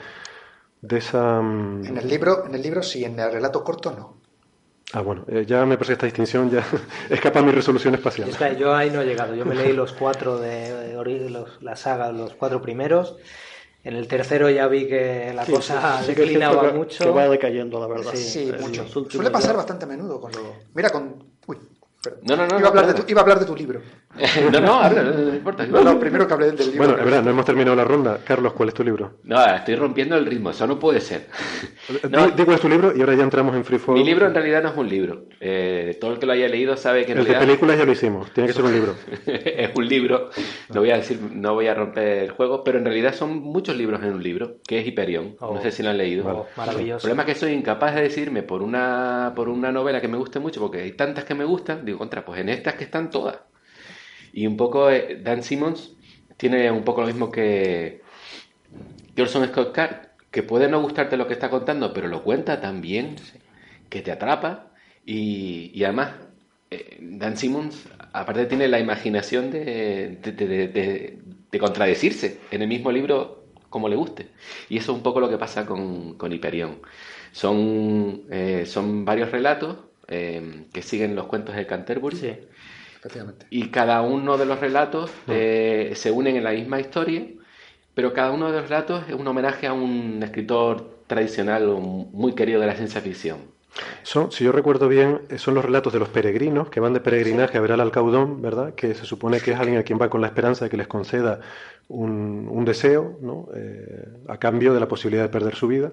De 0.81 0.97
esa... 0.97 1.41
mm, 1.41 1.85
En 1.85 1.97
el 1.97 2.07
libro, 2.07 2.45
en 2.45 2.55
el 2.55 2.61
libro 2.61 2.81
sí, 2.83 3.03
en 3.05 3.19
el 3.19 3.31
relato 3.31 3.63
corto 3.63 3.91
no. 3.91 4.17
Ah, 4.93 5.01
bueno, 5.01 5.23
eh, 5.29 5.45
ya 5.47 5.65
me 5.65 5.75
parece 5.77 5.91
que 5.91 5.93
esta 5.93 6.05
distinción 6.07 6.49
ya 6.51 6.65
escapa 7.09 7.39
a 7.39 7.43
mi 7.43 7.51
resolución 7.51 7.93
espacial. 7.95 8.27
Es 8.29 8.35
que 8.37 8.57
yo 8.57 8.73
ahí 8.75 8.89
no 8.89 9.01
he 9.01 9.05
llegado. 9.05 9.33
Yo 9.35 9.45
me 9.45 9.55
leí 9.55 9.71
los 9.73 9.93
cuatro 9.93 10.37
de, 10.37 10.73
de 10.97 11.29
los- 11.29 11.61
la 11.61 11.75
saga, 11.75 12.11
los 12.11 12.33
cuatro 12.33 12.61
primeros. 12.61 13.15
En 13.83 13.95
el 13.95 14.07
tercero 14.07 14.49
ya 14.49 14.67
vi 14.67 14.87
que 14.87 15.31
la 15.33 15.45
Sí, 15.45 15.53
cosa 15.53 15.99
sí, 15.99 16.07
sí 16.07 16.13
declinaba 16.15 16.67
que- 16.71 16.77
mucho. 16.77 17.03
Que 17.03 17.09
va 17.09 17.27
decayendo, 17.29 17.79
la 17.79 17.87
verdad. 17.87 18.11
Sí, 18.13 18.17
Sí, 18.17 18.53
mucho. 18.59 18.85
Suele 19.09 19.31
pasar 19.31 19.51
ya- 19.51 19.57
bastante 19.57 19.85
a 19.85 19.87
menudo 19.87 20.19
con 20.19 20.31
lo... 20.33 20.55
Mira, 20.73 20.89
con... 20.89 21.23
Uy. 21.47 21.57
No, 22.23 22.35
no, 22.35 22.47
no. 22.47 22.59
iba, 22.59 22.67
a 22.67 22.69
hablar 22.69 22.87
no, 22.87 22.93
de 22.93 23.01
tu, 23.01 23.11
iba 23.11 23.21
a 23.21 23.23
hablar 23.23 23.39
de 23.39 23.45
tu 23.45 23.55
libro. 23.55 23.81
no, 24.51 24.59
no, 24.61 24.73
habla, 24.81 25.03
no, 25.03 25.11
no 25.13 25.33
importa. 25.35 25.65
No, 25.65 25.81
no, 25.83 25.99
primero 25.99 26.27
que 26.27 26.33
hablé 26.33 26.51
del 26.51 26.57
libro. 26.71 26.77
Bueno, 26.85 26.97
es 26.99 27.05
verdad, 27.05 27.23
no 27.23 27.29
hemos 27.31 27.45
terminado 27.45 27.75
la 27.75 27.83
ronda. 27.85 28.19
Carlos, 28.25 28.53
¿cuál 28.53 28.69
es 28.69 28.75
tu 28.75 28.83
libro? 28.83 29.13
No, 29.23 29.43
estoy 29.45 29.75
rompiendo 29.75 30.15
el 30.17 30.25
ritmo, 30.25 30.49
eso 30.51 30.67
no 30.67 30.77
puede 30.79 30.99
ser. 31.01 31.27
Di- 31.89 32.09
No. 32.09 32.27
Di, 32.29 32.43
cuál 32.43 32.55
es 32.55 32.61
tu 32.61 32.69
libro 32.69 32.93
y 32.95 32.99
ahora 32.99 33.15
ya 33.15 33.23
entramos 33.23 33.55
en 33.55 33.63
Freeform. 33.63 33.97
Mi 33.97 34.03
libro 34.05 34.27
en 34.27 34.33
realidad 34.33 34.61
no 34.63 34.69
es 34.69 34.77
un 34.77 34.89
libro. 34.89 35.23
Eh, 35.39 35.97
todo 35.99 36.13
el 36.13 36.19
que 36.19 36.25
lo 36.25 36.33
haya 36.33 36.47
leído 36.47 36.75
sabe 36.77 37.05
que 37.05 37.13
en 37.13 37.19
El 37.19 37.23
de 37.25 37.29
realidad 37.31 37.47
películas 37.47 37.77
ya 37.77 37.85
lo 37.85 37.91
hicimos, 37.91 38.31
tiene 38.31 38.47
que 38.47 38.53
ser 38.53 38.63
un 38.65 38.73
libro. 38.73 38.95
es 39.25 39.69
un 39.75 39.87
libro. 39.87 40.29
No 40.73 40.81
voy 40.81 40.91
a 40.91 40.97
decir, 40.97 41.19
no 41.33 41.53
voy 41.53 41.67
a 41.67 41.73
romper 41.73 42.23
el 42.23 42.31
juego, 42.31 42.63
pero 42.63 42.77
en 42.79 42.85
realidad 42.85 43.13
son 43.15 43.39
muchos 43.39 43.75
libros 43.75 44.01
en 44.03 44.13
un 44.13 44.21
libro, 44.23 44.57
que 44.67 44.79
es 44.79 44.85
Hyperion. 44.87 45.35
Oh. 45.39 45.55
no 45.55 45.61
sé 45.61 45.71
si 45.71 45.83
lo 45.83 45.89
han 45.89 45.97
leído. 45.97 46.25
Oh, 46.27 46.47
El 46.49 46.57
maravilloso. 46.57 47.01
problema 47.01 47.23
es 47.23 47.27
que 47.27 47.35
soy 47.35 47.51
incapaz 47.53 47.95
de 47.95 48.01
decirme 48.01 48.43
por 48.43 48.61
una, 48.61 49.33
por 49.35 49.47
una 49.49 49.71
novela 49.71 50.01
que 50.01 50.07
me 50.07 50.17
guste 50.17 50.39
mucho, 50.39 50.59
porque 50.59 50.81
hay 50.81 50.91
tantas 50.93 51.23
que 51.23 51.33
me 51.33 51.45
gustan, 51.45 51.85
digo, 51.85 51.97
contra, 51.97 52.23
pues 52.25 52.39
en 52.41 52.49
estas 52.49 52.75
que 52.75 52.83
están 52.83 53.09
todas. 53.09 53.37
Y 54.33 54.47
un 54.47 54.57
poco 54.57 54.89
eh, 54.89 55.19
Dan 55.21 55.43
Simmons 55.43 55.93
tiene 56.37 56.71
un 56.71 56.83
poco 56.83 57.01
lo 57.01 57.07
mismo 57.07 57.31
que, 57.31 58.01
Orson 59.17 59.47
Scott 59.47 59.73
Card, 59.73 59.95
que 60.31 60.43
puede 60.43 60.67
no 60.67 60.81
gustarte 60.81 61.17
lo 61.17 61.27
que 61.27 61.33
está 61.33 61.49
contando, 61.49 61.93
pero 61.93 62.07
lo 62.07 62.23
cuenta 62.23 62.59
tan 62.61 62.81
bien 62.81 63.15
que 63.89 64.01
te 64.01 64.11
atrapa 64.11 64.71
y, 65.05 65.71
y 65.73 65.83
además 65.83 66.13
eh, 66.71 66.97
Dan 67.01 67.37
Simmons 67.37 67.87
aparte 68.13 68.45
tiene 68.45 68.67
la 68.67 68.79
imaginación 68.79 69.51
de, 69.51 70.17
de, 70.21 70.31
de, 70.31 71.17
de, 71.51 71.59
contradecirse 71.59 72.39
en 72.51 72.61
el 72.61 72.67
mismo 72.67 72.91
libro 72.91 73.45
como 73.69 73.89
le 73.89 73.95
guste. 73.95 74.29
Y 74.69 74.77
eso 74.77 74.91
es 74.91 74.97
un 74.97 75.03
poco 75.03 75.19
lo 75.19 75.29
que 75.29 75.37
pasa 75.37 75.65
con, 75.65 76.15
con 76.17 76.31
Hyperion. 76.31 76.79
Son, 77.31 78.23
eh, 78.29 78.65
son 78.65 79.05
varios 79.05 79.31
relatos 79.31 79.77
eh, 80.07 80.65
que 80.73 80.81
siguen 80.81 81.15
los 81.15 81.27
cuentos 81.27 81.55
de 81.55 81.65
Canterbury. 81.67 82.17
Sí, 82.17 82.33
efectivamente. 83.01 83.47
Y 83.49 83.69
cada 83.69 84.01
uno 84.03 84.37
de 84.37 84.45
los 84.45 84.59
relatos 84.59 85.11
eh, 85.27 85.91
se 85.95 86.11
unen 86.11 86.35
en 86.35 86.43
la 86.43 86.51
misma 86.51 86.79
historia, 86.79 87.25
pero 87.95 88.13
cada 88.13 88.31
uno 88.31 88.51
de 88.51 88.59
los 88.59 88.69
relatos 88.69 89.03
es 89.09 89.15
un 89.15 89.27
homenaje 89.27 89.65
a 89.65 89.73
un 89.73 90.21
escritor 90.23 90.99
tradicional 91.07 91.65
muy 91.67 92.35
querido 92.35 92.61
de 92.61 92.67
la 92.67 92.75
ciencia 92.75 93.01
ficción. 93.01 93.39
Son, 94.03 94.31
si 94.31 94.43
yo 94.43 94.51
recuerdo 94.51 94.87
bien, 94.87 95.21
son 95.37 95.55
los 95.55 95.65
relatos 95.65 95.93
de 95.93 95.99
los 95.99 96.09
peregrinos 96.09 96.69
que 96.69 96.79
van 96.79 96.93
de 96.93 96.99
peregrinaje 96.99 97.57
a 97.57 97.61
ver 97.61 97.71
al 97.71 97.81
alcaudón, 97.81 98.41
¿verdad? 98.41 98.75
Que 98.75 98.93
se 98.93 99.05
supone 99.05 99.39
que 99.39 99.51
es 99.51 99.59
alguien 99.59 99.79
a 99.79 99.83
quien 99.83 99.99
va 99.99 100.09
con 100.09 100.21
la 100.21 100.27
esperanza 100.27 100.65
de 100.65 100.71
que 100.71 100.77
les 100.77 100.87
conceda 100.87 101.39
un, 101.87 102.47
un 102.51 102.65
deseo, 102.65 103.17
¿no? 103.21 103.47
Eh, 103.55 104.09
a 104.27 104.37
cambio 104.37 104.73
de 104.73 104.79
la 104.79 104.87
posibilidad 104.87 105.23
de 105.23 105.29
perder 105.29 105.55
su 105.55 105.67
vida. 105.67 105.91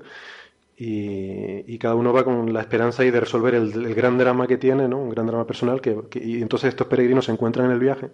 Y, 0.81 1.65
y, 1.67 1.77
cada 1.79 1.97
uno 1.97 2.13
va 2.13 2.23
con 2.23 2.53
la 2.53 2.61
esperanza 2.61 3.03
ahí 3.03 3.11
de 3.11 3.19
resolver 3.19 3.53
el, 3.57 3.73
el, 3.73 3.95
gran 3.97 4.17
drama 4.17 4.47
que 4.47 4.59
tiene, 4.59 4.87
¿no? 4.87 4.99
Un 4.99 5.11
gran 5.11 5.27
drama 5.27 5.45
personal. 5.45 5.81
Que, 5.81 5.97
que, 6.09 6.21
y 6.25 6.41
entonces 6.41 6.69
estos 6.69 6.87
peregrinos 6.87 7.25
se 7.25 7.33
encuentran 7.33 7.67
en 7.67 7.73
el 7.73 7.81
viaje. 7.81 8.11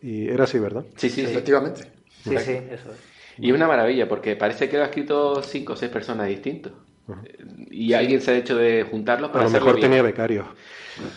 Y 0.00 0.28
era 0.28 0.44
así, 0.44 0.58
¿verdad? 0.58 0.86
Sí, 0.96 1.10
sí, 1.10 1.20
efectivamente. 1.20 1.82
Sí, 2.24 2.36
sí, 2.38 2.52
eso 2.70 2.92
es. 2.92 3.12
Y 3.38 3.50
es 3.50 3.54
una 3.54 3.66
maravilla, 3.66 4.08
porque 4.08 4.36
parece 4.36 4.70
que 4.70 4.78
lo 4.78 4.84
ha 4.84 4.86
escrito 4.86 5.42
cinco 5.42 5.74
o 5.74 5.76
seis 5.76 5.90
personas 5.90 6.28
distintos. 6.28 6.72
Uh 7.08 7.12
-huh. 7.12 7.68
Y 7.70 7.88
sí. 7.88 7.94
alguien 7.94 8.22
se 8.22 8.30
ha 8.30 8.36
hecho 8.36 8.56
de 8.56 8.84
juntarlos 8.84 9.30
para 9.30 9.44
A 9.44 9.48
lo 9.48 9.52
mejor 9.52 9.74
bien. 9.76 9.88
tenía 9.88 10.02
becarios. 10.02 10.46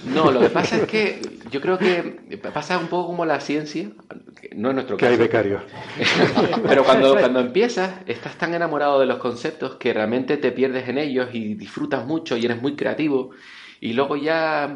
No, 0.05 0.31
lo 0.31 0.39
que 0.39 0.49
pasa 0.49 0.77
es 0.77 0.83
que 0.83 1.21
yo 1.51 1.61
creo 1.61 1.77
que 1.77 2.39
pasa 2.53 2.77
un 2.77 2.87
poco 2.87 3.07
como 3.07 3.25
la 3.25 3.39
ciencia, 3.39 3.89
no 4.55 4.69
es 4.69 4.75
nuestro 4.75 4.97
que 4.97 5.01
caso. 5.01 5.13
hay 5.13 5.17
becarios. 5.19 5.63
Pero 6.67 6.83
cuando, 6.83 7.17
cuando 7.17 7.39
empiezas, 7.39 7.93
estás 8.05 8.37
tan 8.37 8.53
enamorado 8.53 8.99
de 8.99 9.05
los 9.05 9.17
conceptos 9.17 9.75
que 9.75 9.93
realmente 9.93 10.37
te 10.37 10.51
pierdes 10.51 10.87
en 10.87 10.97
ellos 10.97 11.29
y 11.33 11.55
disfrutas 11.55 12.05
mucho 12.05 12.37
y 12.37 12.45
eres 12.45 12.61
muy 12.61 12.75
creativo. 12.75 13.31
Y 13.81 13.93
luego 13.93 14.15
ya, 14.15 14.73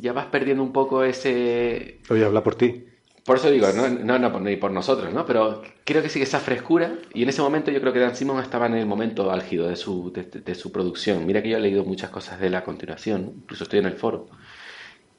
ya 0.00 0.12
vas 0.12 0.26
perdiendo 0.26 0.62
un 0.62 0.72
poco 0.72 1.04
ese... 1.04 1.98
Oye, 2.08 2.24
habla 2.24 2.42
por 2.42 2.54
ti. 2.54 2.87
Por 3.28 3.36
eso 3.36 3.50
digo, 3.50 3.70
no, 3.74 3.90
no, 3.90 4.18
no, 4.18 4.40
ni 4.40 4.56
por 4.56 4.70
nosotros, 4.70 5.12
¿no? 5.12 5.26
Pero 5.26 5.60
creo 5.84 6.00
que 6.00 6.08
sigue 6.08 6.24
esa 6.24 6.40
frescura 6.40 6.94
y 7.12 7.24
en 7.24 7.28
ese 7.28 7.42
momento 7.42 7.70
yo 7.70 7.78
creo 7.78 7.92
que 7.92 7.98
Dan 7.98 8.16
Simon 8.16 8.42
estaba 8.42 8.64
en 8.64 8.76
el 8.76 8.86
momento 8.86 9.30
álgido 9.30 9.68
de 9.68 9.76
su, 9.76 10.10
de, 10.10 10.22
de, 10.22 10.54
su 10.54 10.72
producción. 10.72 11.26
Mira 11.26 11.42
que 11.42 11.50
yo 11.50 11.58
he 11.58 11.60
leído 11.60 11.84
muchas 11.84 12.08
cosas 12.08 12.40
de 12.40 12.46
él 12.46 12.54
a 12.54 12.64
continuación, 12.64 13.34
incluso 13.42 13.64
estoy 13.64 13.80
en 13.80 13.84
el 13.84 13.92
foro 13.92 14.28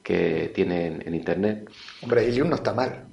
que 0.02 0.50
tiene 0.52 0.88
en, 0.88 1.06
en 1.06 1.14
internet. 1.14 1.70
Hombre, 2.02 2.28
Ilion 2.28 2.50
no 2.50 2.56
está 2.56 2.74
mal. 2.74 3.04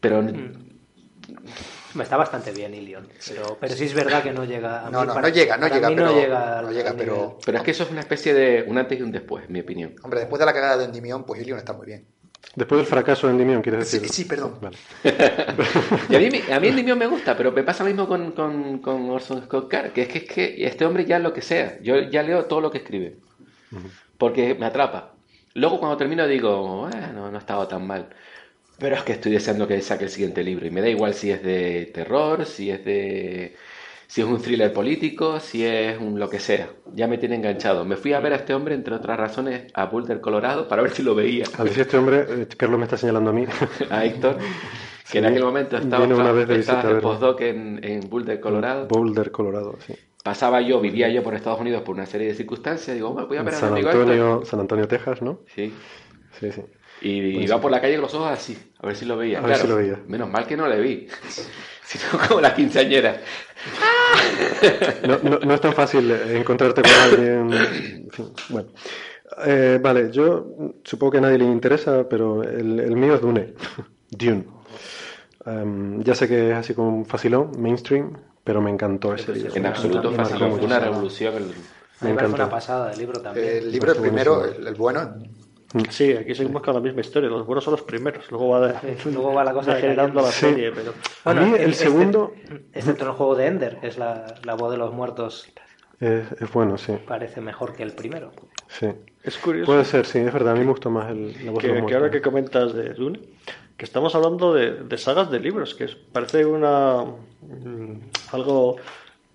Pero... 0.00 0.22
Mm. 0.22 2.00
Está 2.00 2.16
bastante 2.16 2.50
bien 2.50 2.74
Ilion, 2.74 3.06
pero, 3.28 3.58
pero 3.60 3.74
sí 3.74 3.84
es 3.84 3.94
verdad 3.94 4.24
que 4.24 4.32
no 4.32 4.44
llega. 4.44 4.88
A 4.88 4.90
no, 4.90 5.02
mí, 5.02 5.06
no, 5.06 5.14
para, 5.14 5.28
no 5.28 5.32
llega, 5.32 5.56
no 5.56 5.68
llega, 5.68 5.88
pero, 5.88 6.04
no 6.04 6.20
llega, 6.20 6.62
no 6.62 6.72
llega 6.72 6.94
pero... 6.96 7.38
pero 7.46 7.58
es 7.58 7.64
que 7.64 7.70
eso 7.70 7.84
es 7.84 7.90
una 7.92 8.00
especie 8.00 8.34
de 8.34 8.64
un 8.66 8.76
antes 8.76 8.98
y 8.98 9.02
un 9.02 9.12
después, 9.12 9.44
en 9.46 9.52
mi 9.52 9.60
opinión. 9.60 9.94
Hombre, 10.02 10.18
después 10.18 10.40
de 10.40 10.46
la 10.46 10.52
cagada 10.52 10.78
de 10.78 10.86
Endymion, 10.86 11.22
pues 11.22 11.40
Ilion 11.40 11.58
está 11.58 11.74
muy 11.74 11.86
bien. 11.86 12.06
Después 12.54 12.80
del 12.80 12.86
fracaso 12.86 13.26
de 13.26 13.34
Endymion, 13.34 13.62
¿quieres 13.62 13.80
decir? 13.80 14.08
Sí, 14.08 14.22
sí 14.22 14.24
perdón. 14.24 14.58
Vale. 14.60 14.76
y 16.08 16.14
a 16.16 16.18
mí, 16.18 16.40
a 16.52 16.60
mí 16.60 16.68
Endymion 16.68 16.98
me 16.98 17.06
gusta, 17.06 17.36
pero 17.36 17.52
me 17.52 17.62
pasa 17.62 17.84
lo 17.84 17.90
mismo 17.90 18.08
con, 18.08 18.32
con, 18.32 18.78
con 18.78 19.08
Orson 19.10 19.44
Scott 19.44 19.68
Card, 19.68 19.92
que 19.92 20.02
es 20.02 20.08
que, 20.08 20.18
es 20.18 20.24
que 20.24 20.66
este 20.66 20.84
hombre 20.84 21.04
ya 21.04 21.18
lo 21.18 21.32
que 21.32 21.42
sea, 21.42 21.78
yo 21.80 22.00
ya 22.00 22.22
leo 22.22 22.46
todo 22.46 22.60
lo 22.60 22.70
que 22.70 22.78
escribe, 22.78 23.16
uh 23.72 23.76
-huh. 23.76 23.90
porque 24.18 24.54
me 24.54 24.66
atrapa. 24.66 25.14
Luego 25.54 25.78
cuando 25.78 25.96
termino 25.96 26.26
digo, 26.26 26.88
bueno, 26.88 27.30
no 27.30 27.36
ha 27.36 27.40
estado 27.40 27.66
tan 27.68 27.86
mal. 27.86 28.08
Pero 28.78 28.96
es 28.96 29.02
que 29.02 29.12
estoy 29.12 29.32
deseando 29.32 29.68
que 29.68 29.80
saque 29.82 30.04
el 30.04 30.10
siguiente 30.10 30.42
libro. 30.42 30.66
Y 30.66 30.70
me 30.70 30.80
da 30.80 30.88
igual 30.88 31.12
si 31.14 31.30
es 31.30 31.42
de 31.42 31.90
terror, 31.92 32.46
si 32.46 32.70
es 32.70 32.84
de. 32.84 33.54
Si 34.10 34.22
es 34.22 34.26
un 34.26 34.42
thriller 34.42 34.72
político, 34.72 35.38
si 35.38 35.64
es 35.64 35.96
un 35.96 36.18
lo 36.18 36.28
que 36.28 36.40
sea. 36.40 36.68
Ya 36.92 37.06
me 37.06 37.16
tiene 37.16 37.36
enganchado. 37.36 37.84
Me 37.84 37.94
fui 37.94 38.12
a 38.12 38.18
ver 38.18 38.32
a 38.32 38.36
este 38.36 38.54
hombre, 38.54 38.74
entre 38.74 38.92
otras 38.96 39.16
razones, 39.16 39.70
a 39.72 39.86
Boulder, 39.86 40.20
Colorado, 40.20 40.66
para 40.66 40.82
ver 40.82 40.90
si 40.90 41.04
lo 41.04 41.14
veía. 41.14 41.44
A 41.56 41.62
ver 41.62 41.72
si 41.72 41.80
este 41.80 41.96
hombre, 41.96 42.26
eh, 42.28 42.48
Carlos 42.56 42.76
me 42.80 42.86
está 42.86 42.96
señalando 42.96 43.30
a 43.30 43.32
mí. 43.32 43.46
a 43.88 44.04
Héctor. 44.04 44.38
Que 44.38 44.44
sí, 45.04 45.18
en 45.18 45.26
aquel 45.26 45.44
momento 45.44 45.76
estaba, 45.76 46.04
una 46.04 46.32
vez 46.32 46.48
de 46.48 46.58
estaba 46.58 46.92
de 46.92 47.00
postdoc 47.00 47.40
en, 47.42 47.78
en 47.84 48.10
Boulder, 48.10 48.40
Colorado. 48.40 48.88
Boulder, 48.88 49.30
Colorado, 49.30 49.76
sí 49.86 49.94
pasaba 50.24 50.60
yo, 50.60 50.80
vivía 50.80 51.08
yo 51.08 51.22
por 51.22 51.34
Estados 51.34 51.60
Unidos 51.60 51.82
por 51.82 51.94
una 51.94 52.04
serie 52.04 52.26
de 52.26 52.34
circunstancias, 52.34 52.94
digo, 52.94 53.14
voy 53.14 53.38
a 53.38 53.42
ver 53.42 53.54
San 53.54 53.70
a 53.70 53.72
mi 53.72 53.80
amigo 53.80 53.90
Antonio. 53.90 54.44
San 54.44 54.60
Antonio, 54.60 54.86
Texas, 54.86 55.22
¿no? 55.22 55.40
Sí. 55.54 55.72
Sí, 56.38 56.52
sí. 56.52 56.62
Y 57.00 57.32
pues 57.32 57.44
iba 57.46 57.56
sí. 57.56 57.62
por 57.62 57.70
la 57.70 57.80
calle 57.80 57.94
con 57.94 58.02
los 58.02 58.14
ojos 58.14 58.30
así, 58.30 58.58
a 58.78 58.86
ver 58.86 58.96
si 58.96 59.06
lo 59.06 59.16
veía. 59.16 59.38
A 59.38 59.42
claro, 59.42 59.54
ver 59.54 59.60
si 59.62 59.68
lo 59.68 59.76
veía. 59.76 60.00
Menos 60.06 60.28
mal 60.28 60.46
que 60.46 60.56
no 60.56 60.68
le 60.68 60.78
vi. 60.80 61.08
Sino 61.98 62.24
como 62.28 62.40
la 62.40 62.54
quinceañera. 62.54 63.20
no, 65.08 65.18
no, 65.28 65.38
no, 65.40 65.54
es 65.54 65.60
tan 65.60 65.72
fácil 65.72 66.08
encontrarte 66.12 66.82
con 66.82 66.92
alguien. 66.92 67.52
En 67.52 68.10
fin, 68.10 68.32
bueno. 68.48 68.68
Eh, 69.44 69.80
vale, 69.82 70.10
yo 70.12 70.76
supongo 70.84 71.12
que 71.12 71.18
a 71.18 71.22
nadie 71.22 71.38
le 71.38 71.46
interesa, 71.46 72.08
pero 72.08 72.44
el, 72.44 72.78
el 72.78 72.96
mío 72.96 73.16
es 73.16 73.20
Dune. 73.20 73.54
Dune. 74.10 74.44
Um, 75.46 76.00
ya 76.04 76.14
sé 76.14 76.28
que 76.28 76.50
es 76.50 76.56
así 76.56 76.74
como 76.74 76.90
un 76.90 77.06
facilón, 77.06 77.50
mainstream, 77.58 78.12
pero 78.44 78.60
me 78.60 78.70
encantó 78.70 79.12
ese 79.12 79.32
libro. 79.32 79.56
En 79.56 79.66
absoluto 79.66 80.12
facilón, 80.12 80.58
fue 80.58 80.66
una 80.66 80.78
revolución. 80.78 81.34
El... 81.34 81.54
Me, 82.02 82.14
me 82.14 82.26
una 82.28 82.48
pasada 82.48 82.92
el 82.92 82.98
libro 82.98 83.20
también. 83.20 83.48
El 83.48 83.72
libro, 83.72 83.92
el 83.92 83.98
primero, 83.98 84.44
el, 84.44 84.64
el 84.64 84.74
bueno, 84.74 85.16
Sí, 85.88 86.12
aquí 86.12 86.34
seguimos 86.34 86.62
con 86.62 86.74
la 86.74 86.80
misma 86.80 87.00
historia. 87.00 87.30
Los 87.30 87.46
buenos 87.46 87.62
son 87.62 87.72
los 87.72 87.82
primeros. 87.82 88.28
Luego 88.30 88.48
va, 88.48 88.72
de, 88.72 88.96
sí, 88.98 89.10
luego 89.12 89.32
va 89.32 89.44
la 89.44 89.52
cosa 89.52 89.74
degenerando 89.74 90.20
la 90.20 90.28
sí. 90.28 90.40
serie. 90.40 90.72
Pero... 90.72 90.94
Bueno, 91.24 91.40
a 91.40 91.44
mí 91.44 91.54
el, 91.58 91.74
segundo. 91.74 92.32
Excepto 92.72 92.90
este, 92.90 93.04
el 93.04 93.10
juego 93.12 93.34
de 93.36 93.46
Ender, 93.46 93.78
es 93.82 93.96
la, 93.96 94.34
la 94.42 94.54
voz 94.54 94.72
de 94.72 94.78
los 94.78 94.92
muertos. 94.92 95.52
Es, 96.00 96.32
es, 96.40 96.52
bueno, 96.52 96.76
sí. 96.76 96.94
Parece 97.06 97.40
mejor 97.40 97.74
que 97.74 97.84
el 97.84 97.92
primero. 97.92 98.32
Sí. 98.68 98.88
Es 99.22 99.38
curioso. 99.38 99.70
Puede 99.70 99.84
ser, 99.84 100.06
sí, 100.06 100.18
es 100.18 100.32
verdad. 100.32 100.54
A 100.54 100.56
mí 100.56 100.64
me 100.64 100.70
gustó 100.70 100.90
más 100.90 101.10
el, 101.10 101.44
la 101.44 101.52
voz 101.52 101.60
que, 101.60 101.68
de 101.68 101.80
los 101.80 101.88
que 101.88 101.94
ahora 101.94 102.10
que 102.10 102.20
comentas 102.20 102.72
de 102.72 102.94
Dune, 102.94 103.20
que 103.76 103.84
estamos 103.84 104.14
hablando 104.14 104.52
de, 104.52 104.72
de 104.72 104.98
sagas 104.98 105.30
de 105.30 105.38
libros, 105.38 105.74
que 105.74 105.84
es, 105.84 105.94
parece 105.94 106.44
una. 106.44 107.04
Mmm, 107.42 108.00
algo 108.32 108.76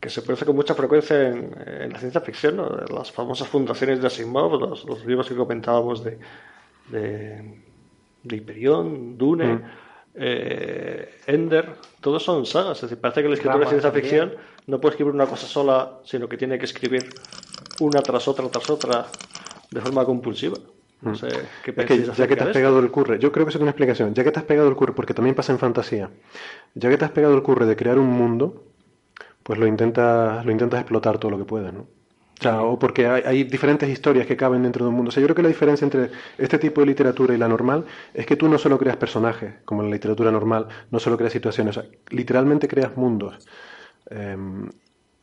que 0.06 0.12
se 0.12 0.22
produce 0.22 0.46
con 0.46 0.56
mucha 0.56 0.76
frecuencia 0.76 1.30
en, 1.30 1.52
en 1.66 1.92
la 1.92 1.98
ciencia 1.98 2.22
ficción, 2.22 2.58
¿no? 2.58 2.70
las 2.70 3.12
famosas 3.12 3.48
fundaciones 3.48 4.00
de 4.00 4.06
Asimov, 4.06 4.60
los, 4.60 4.86
los 4.86 5.04
libros 5.04 5.28
que 5.28 5.36
comentábamos 5.36 6.04
de, 6.04 6.20
de, 6.92 7.60
de 8.22 8.36
Hyperion, 8.36 9.18
Dune, 9.18 9.56
mm. 9.56 9.64
eh, 10.14 11.16
Ender, 11.26 11.74
todos 12.02 12.22
son 12.22 12.46
sagas. 12.46 12.78
Es 12.78 12.82
decir, 12.84 13.00
parece 13.00 13.22
que 13.22 13.28
el 13.30 13.34
escritor 13.34 13.60
de 13.62 13.66
ciencia 13.66 13.92
también. 13.92 14.04
ficción 14.04 14.34
no 14.68 14.80
puede 14.80 14.92
escribir 14.94 15.16
una 15.16 15.26
cosa 15.26 15.48
sola, 15.48 15.94
sino 16.04 16.30
que 16.30 16.38
tiene 16.38 16.60
que 16.60 16.66
escribir 16.66 17.10
una 17.80 18.00
tras 18.04 18.28
otra, 18.28 18.48
tras 18.48 18.70
otra, 18.70 19.08
de 19.72 19.82
forma 19.82 20.06
compulsiva. 20.06 20.58
No 21.02 21.16
sé, 21.16 21.30
¿qué 21.64 21.74
es 21.76 21.86
que 21.88 22.04
ya 22.04 22.28
que 22.28 22.36
te 22.36 22.44
has 22.44 22.50
pegado 22.54 22.78
el 22.78 22.92
curre, 22.92 23.18
yo 23.18 23.32
creo 23.32 23.44
que 23.44 23.50
eso 23.50 23.58
tiene 23.58 23.70
una 23.70 23.72
explicación. 23.72 24.14
Ya 24.14 24.24
que 24.24 24.32
te 24.32 24.38
has 24.38 24.46
pegado 24.46 24.70
el 24.70 24.76
curre, 24.76 24.94
porque 24.94 25.16
también 25.16 25.36
pasa 25.36 25.52
en 25.52 25.58
fantasía, 25.58 26.12
ya 26.76 26.90
que 26.92 26.98
te 26.98 27.06
has 27.06 27.12
pegado 27.12 27.34
el 27.34 27.42
curre 27.42 27.66
de 27.66 27.76
crear 27.76 27.98
un 27.98 28.10
mundo, 28.10 28.64
pues 29.46 29.60
lo 29.60 29.68
intentas, 29.68 30.44
lo 30.44 30.52
intentas 30.52 30.80
explotar 30.80 31.20
todo 31.20 31.30
lo 31.30 31.38
que 31.38 31.46
puedas, 31.46 31.72
¿no? 31.72 31.82
O, 31.82 32.42
sea, 32.42 32.64
o 32.64 32.80
porque 32.80 33.06
hay, 33.06 33.22
hay, 33.24 33.44
diferentes 33.44 33.88
historias 33.88 34.26
que 34.26 34.36
caben 34.36 34.64
dentro 34.64 34.84
de 34.84 34.90
un 34.90 34.96
mundo. 34.96 35.10
O 35.10 35.12
sea, 35.12 35.22
yo 35.22 35.28
creo 35.28 35.36
que 35.36 35.44
la 35.44 35.50
diferencia 35.50 35.86
entre 35.86 36.10
este 36.40 36.58
tipo 36.58 36.82
de 36.82 36.88
literatura 36.88 37.36
y 37.36 37.38
la 37.38 37.48
normal 37.48 37.86
es 38.12 38.26
que 38.26 38.36
tú 38.36 38.50
no 38.50 38.58
solo 38.58 38.80
creas 38.80 38.98
personajes, 38.98 39.54
como 39.64 39.84
en 39.84 39.90
la 39.90 39.96
literatura 39.96 40.32
normal, 40.32 40.68
no 40.90 41.00
solo 41.00 41.16
creas 41.16 41.32
situaciones, 41.32 41.78
o 41.78 41.82
sea, 41.82 41.90
literalmente 42.10 42.68
creas 42.68 42.98
mundos. 42.98 43.48
Eh, 44.10 44.36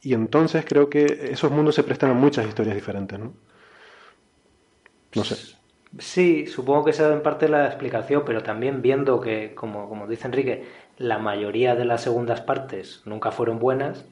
y 0.02 0.14
entonces 0.14 0.64
creo 0.68 0.88
que 0.88 1.30
esos 1.32 1.50
mundos 1.50 1.74
se 1.74 1.82
prestan 1.82 2.10
a 2.10 2.14
muchas 2.14 2.46
historias 2.46 2.76
diferentes, 2.76 3.18
¿no? 3.18 3.32
No 5.16 5.24
sé. 5.24 5.56
Sí, 5.98 6.46
supongo 6.46 6.84
que 6.84 6.92
esa 6.92 7.08
es 7.08 7.12
en 7.12 7.22
parte 7.24 7.48
la 7.48 7.66
explicación, 7.66 8.22
pero 8.24 8.44
también 8.44 8.82
viendo 8.82 9.20
que, 9.20 9.54
como, 9.54 9.88
como 9.88 10.06
dice 10.06 10.28
Enrique, 10.28 10.64
la 10.96 11.18
mayoría 11.18 11.74
de 11.74 11.84
las 11.84 12.02
segundas 12.02 12.40
partes 12.40 13.02
nunca 13.04 13.30
fueron 13.30 13.58
buenas, 13.58 14.06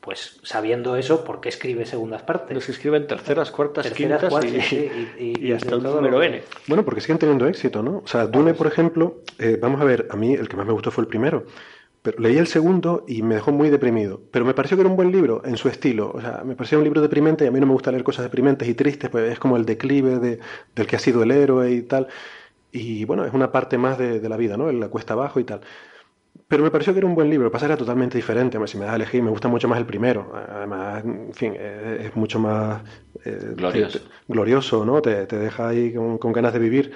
pues 0.00 0.40
sabiendo 0.42 0.96
eso, 0.96 1.24
¿por 1.24 1.40
qué 1.40 1.50
escribe 1.50 1.84
segundas 1.84 2.22
partes? 2.22 2.54
Los 2.54 2.64
que 2.64 2.72
escriben 2.72 3.06
terceras, 3.06 3.50
cuartas, 3.50 3.84
terceras, 3.84 4.20
quintas 4.20 4.30
cuartas, 4.30 4.72
y, 4.72 4.76
y, 4.76 5.34
y, 5.38 5.46
y, 5.48 5.52
hasta 5.52 5.76
un 5.76 5.82
número 5.82 6.22
N. 6.22 6.42
Bueno, 6.66 6.84
porque 6.84 7.00
siguen 7.00 7.18
teniendo 7.18 7.46
éxito, 7.46 7.82
¿no? 7.82 8.02
O 8.04 8.06
sea, 8.06 8.26
Dune, 8.26 8.54
por 8.54 8.66
ejemplo, 8.66 9.22
eh, 9.38 9.58
vamos 9.60 9.80
a 9.80 9.84
ver, 9.84 10.08
a 10.10 10.16
mí 10.16 10.32
el 10.34 10.48
que 10.48 10.56
más 10.56 10.66
me 10.66 10.72
gustó 10.72 10.90
fue 10.90 11.02
el 11.02 11.08
primero. 11.08 11.44
Pero 12.02 12.18
leí 12.18 12.38
el 12.38 12.46
segundo 12.46 13.04
y 13.06 13.20
me 13.20 13.34
dejó 13.34 13.52
muy 13.52 13.68
deprimido. 13.68 14.22
Pero 14.30 14.46
me 14.46 14.54
pareció 14.54 14.76
que 14.76 14.80
era 14.80 14.88
un 14.88 14.96
buen 14.96 15.12
libro 15.12 15.42
en 15.44 15.58
su 15.58 15.68
estilo. 15.68 16.10
O 16.14 16.20
sea, 16.20 16.42
me 16.46 16.56
parecía 16.56 16.78
un 16.78 16.84
libro 16.84 17.02
deprimente 17.02 17.44
y 17.44 17.48
a 17.48 17.50
mí 17.50 17.60
no 17.60 17.66
me 17.66 17.74
gusta 17.74 17.90
leer 17.90 18.04
cosas 18.04 18.24
deprimentes 18.24 18.66
y 18.66 18.74
tristes, 18.74 19.10
pues 19.10 19.30
es 19.30 19.38
como 19.38 19.58
el 19.58 19.66
declive 19.66 20.18
de, 20.18 20.38
del 20.74 20.86
que 20.86 20.96
ha 20.96 20.98
sido 20.98 21.22
el 21.22 21.30
héroe 21.30 21.70
y 21.72 21.82
tal. 21.82 22.08
Y 22.72 23.04
bueno, 23.04 23.26
es 23.26 23.34
una 23.34 23.52
parte 23.52 23.76
más 23.76 23.98
de, 23.98 24.18
de 24.18 24.28
la 24.30 24.38
vida, 24.38 24.56
¿no? 24.56 24.72
La 24.72 24.88
cuesta 24.88 25.12
abajo 25.12 25.40
y 25.40 25.44
tal. 25.44 25.60
Pero 26.50 26.64
me 26.64 26.70
pareció 26.72 26.92
que 26.92 26.98
era 26.98 27.06
un 27.06 27.14
buen 27.14 27.30
libro. 27.30 27.44
Lo 27.44 27.50
que 27.50 27.54
pasa 27.54 27.66
era 27.66 27.76
totalmente 27.76 28.18
diferente. 28.18 28.58
Si 28.66 28.76
me 28.76 28.84
das 28.84 28.92
a 28.94 28.96
elegir, 28.96 29.22
me 29.22 29.30
gusta 29.30 29.46
mucho 29.46 29.68
más 29.68 29.78
el 29.78 29.86
primero. 29.86 30.32
Además, 30.34 31.04
en 31.04 31.32
fin, 31.32 31.54
eh, 31.56 32.06
es 32.06 32.16
mucho 32.16 32.40
más 32.40 32.82
eh, 33.24 33.52
Glorioso. 33.56 34.00
te- 34.00 34.04
glorioso, 34.26 34.84
¿no? 34.84 35.00
Te, 35.00 35.26
te 35.26 35.38
deja 35.38 35.68
ahí 35.68 35.94
con, 35.94 36.18
con 36.18 36.32
ganas 36.32 36.52
de 36.52 36.58
vivir. 36.58 36.90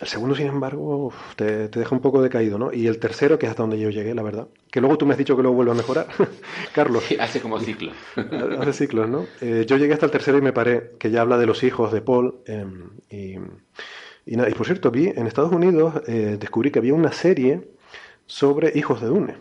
El 0.00 0.06
segundo, 0.06 0.36
sin 0.36 0.46
embargo, 0.46 1.12
te, 1.34 1.68
te 1.68 1.78
deja 1.80 1.94
un 1.96 2.00
poco 2.00 2.22
decaído, 2.22 2.58
¿no? 2.58 2.72
Y 2.72 2.86
el 2.86 2.98
tercero, 3.00 3.38
que 3.40 3.46
es 3.46 3.50
hasta 3.50 3.64
donde 3.64 3.78
yo 3.80 3.90
llegué, 3.90 4.14
la 4.14 4.22
verdad. 4.22 4.46
Que 4.70 4.80
luego 4.80 4.96
tú 4.98 5.04
me 5.06 5.12
has 5.12 5.18
dicho 5.18 5.34
que 5.36 5.42
luego 5.42 5.56
vuelve 5.56 5.72
a 5.72 5.74
mejorar. 5.74 6.06
Carlos. 6.72 7.02
Hace 7.18 7.40
como 7.40 7.58
ciclo. 7.58 7.90
Hace 8.60 8.72
ciclos, 8.72 9.08
¿no? 9.08 9.24
Eh, 9.40 9.64
yo 9.66 9.76
llegué 9.78 9.94
hasta 9.94 10.06
el 10.06 10.12
tercero 10.12 10.38
y 10.38 10.42
me 10.42 10.52
paré, 10.52 10.92
que 11.00 11.10
ya 11.10 11.22
habla 11.22 11.38
de 11.38 11.46
los 11.46 11.64
hijos 11.64 11.92
de 11.92 12.02
Paul. 12.02 12.36
eh, 12.46 12.64
y, 13.10 13.34
y 14.32 14.36
nada, 14.36 14.48
y 14.48 14.54
por 14.54 14.66
cierto, 14.66 14.90
vi 14.92 15.06
en 15.08 15.26
Estados 15.26 15.50
Unidos, 15.52 15.94
eh, 16.06 16.36
descubrí 16.38 16.70
que 16.70 16.78
había 16.78 16.94
una 16.94 17.10
serie 17.12 17.68
sobre 18.26 18.72
hijos 18.74 19.00
de 19.00 19.08
Dune, 19.08 19.34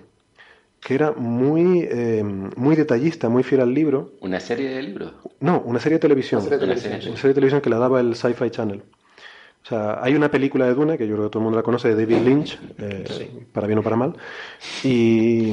que 0.79 0.95
era 0.95 1.11
muy, 1.11 1.87
eh, 1.89 2.23
muy 2.23 2.75
detallista, 2.75 3.29
muy 3.29 3.43
fiel 3.43 3.61
al 3.61 3.73
libro. 3.73 4.13
¿Una 4.21 4.39
serie 4.39 4.69
de 4.69 4.81
libros? 4.83 5.13
No, 5.39 5.61
una 5.65 5.79
serie 5.79 5.97
de 5.97 6.01
televisión. 6.01 6.41
Una 6.41 6.49
serie 6.49 6.59
de 6.59 6.65
televisión, 6.65 6.93
serie. 6.93 7.09
Una 7.09 7.17
serie 7.17 7.29
de 7.29 7.35
televisión 7.35 7.61
que 7.61 7.69
la 7.69 7.77
daba 7.77 7.99
el 7.99 8.15
Sci-Fi 8.15 8.49
Channel. 8.49 8.83
O 9.65 9.67
sea, 9.67 9.97
hay 9.99 10.13
una 10.13 10.29
película 10.29 10.67
de 10.67 10.75
Dune, 10.75 10.95
que 10.95 11.07
yo 11.07 11.15
creo 11.15 11.25
que 11.25 11.31
todo 11.31 11.39
el 11.39 11.45
mundo 11.45 11.57
la 11.57 11.63
conoce, 11.63 11.87
de 11.87 11.95
David 11.95 12.23
Lynch, 12.23 12.59
eh, 12.77 13.47
para 13.51 13.65
bien 13.65 13.79
o 13.79 13.81
para 13.81 13.95
mal. 13.95 14.13
Y. 14.83 15.49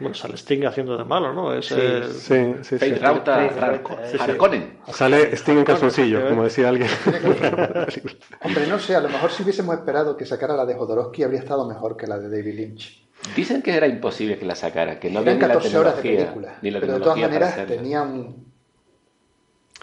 Bueno, 0.00 0.14
sale 0.14 0.38
Sting 0.38 0.64
haciendo 0.64 0.96
de 0.96 1.04
malo, 1.04 1.34
¿no? 1.34 1.52
Es, 1.52 1.66
Sí, 1.66 1.74
eh, 1.76 2.02
Sí, 2.10 2.54
sí, 2.62 2.78
sí. 2.78 2.94
Rauta 2.94 3.46
Sí, 3.50 3.54
Harko- 3.60 3.98
sí, 4.06 4.10
sí. 4.12 4.16
Harkonnen. 4.18 4.78
Sale 4.90 5.36
Sting 5.36 5.58
en 5.58 5.64
calzoncillo, 5.64 6.26
como 6.30 6.44
decía 6.44 6.70
alguien. 6.70 6.88
Hombre, 8.42 8.66
no 8.68 8.78
sé, 8.78 8.96
a 8.96 9.00
lo 9.00 9.10
mejor 9.10 9.30
si 9.30 9.42
hubiésemos 9.42 9.74
esperado 9.74 10.16
que 10.16 10.24
sacara 10.24 10.56
la 10.56 10.64
de 10.64 10.74
Jodorowsky 10.74 11.22
habría 11.22 11.40
estado 11.40 11.68
mejor 11.68 11.98
que 11.98 12.06
la 12.06 12.18
de 12.18 12.30
David 12.30 12.54
Lynch. 12.54 13.02
Dicen 13.36 13.60
que 13.60 13.74
era 13.76 13.86
imposible 13.86 14.38
que 14.38 14.46
la 14.46 14.54
sacara, 14.54 14.98
que 14.98 15.10
no 15.10 15.18
había 15.18 15.34
ni 15.34 15.40
la 15.40 15.48
14 15.48 15.76
horas 15.76 15.96
de 15.96 16.02
tecnología. 16.02 16.32
película, 16.32 16.58
Ni 16.62 16.70
la 16.70 16.80
pero 16.80 16.94
de 16.94 17.00
todas 17.00 17.18
maneras 17.18 17.66
tenía 17.66 18.00
un... 18.02 18.46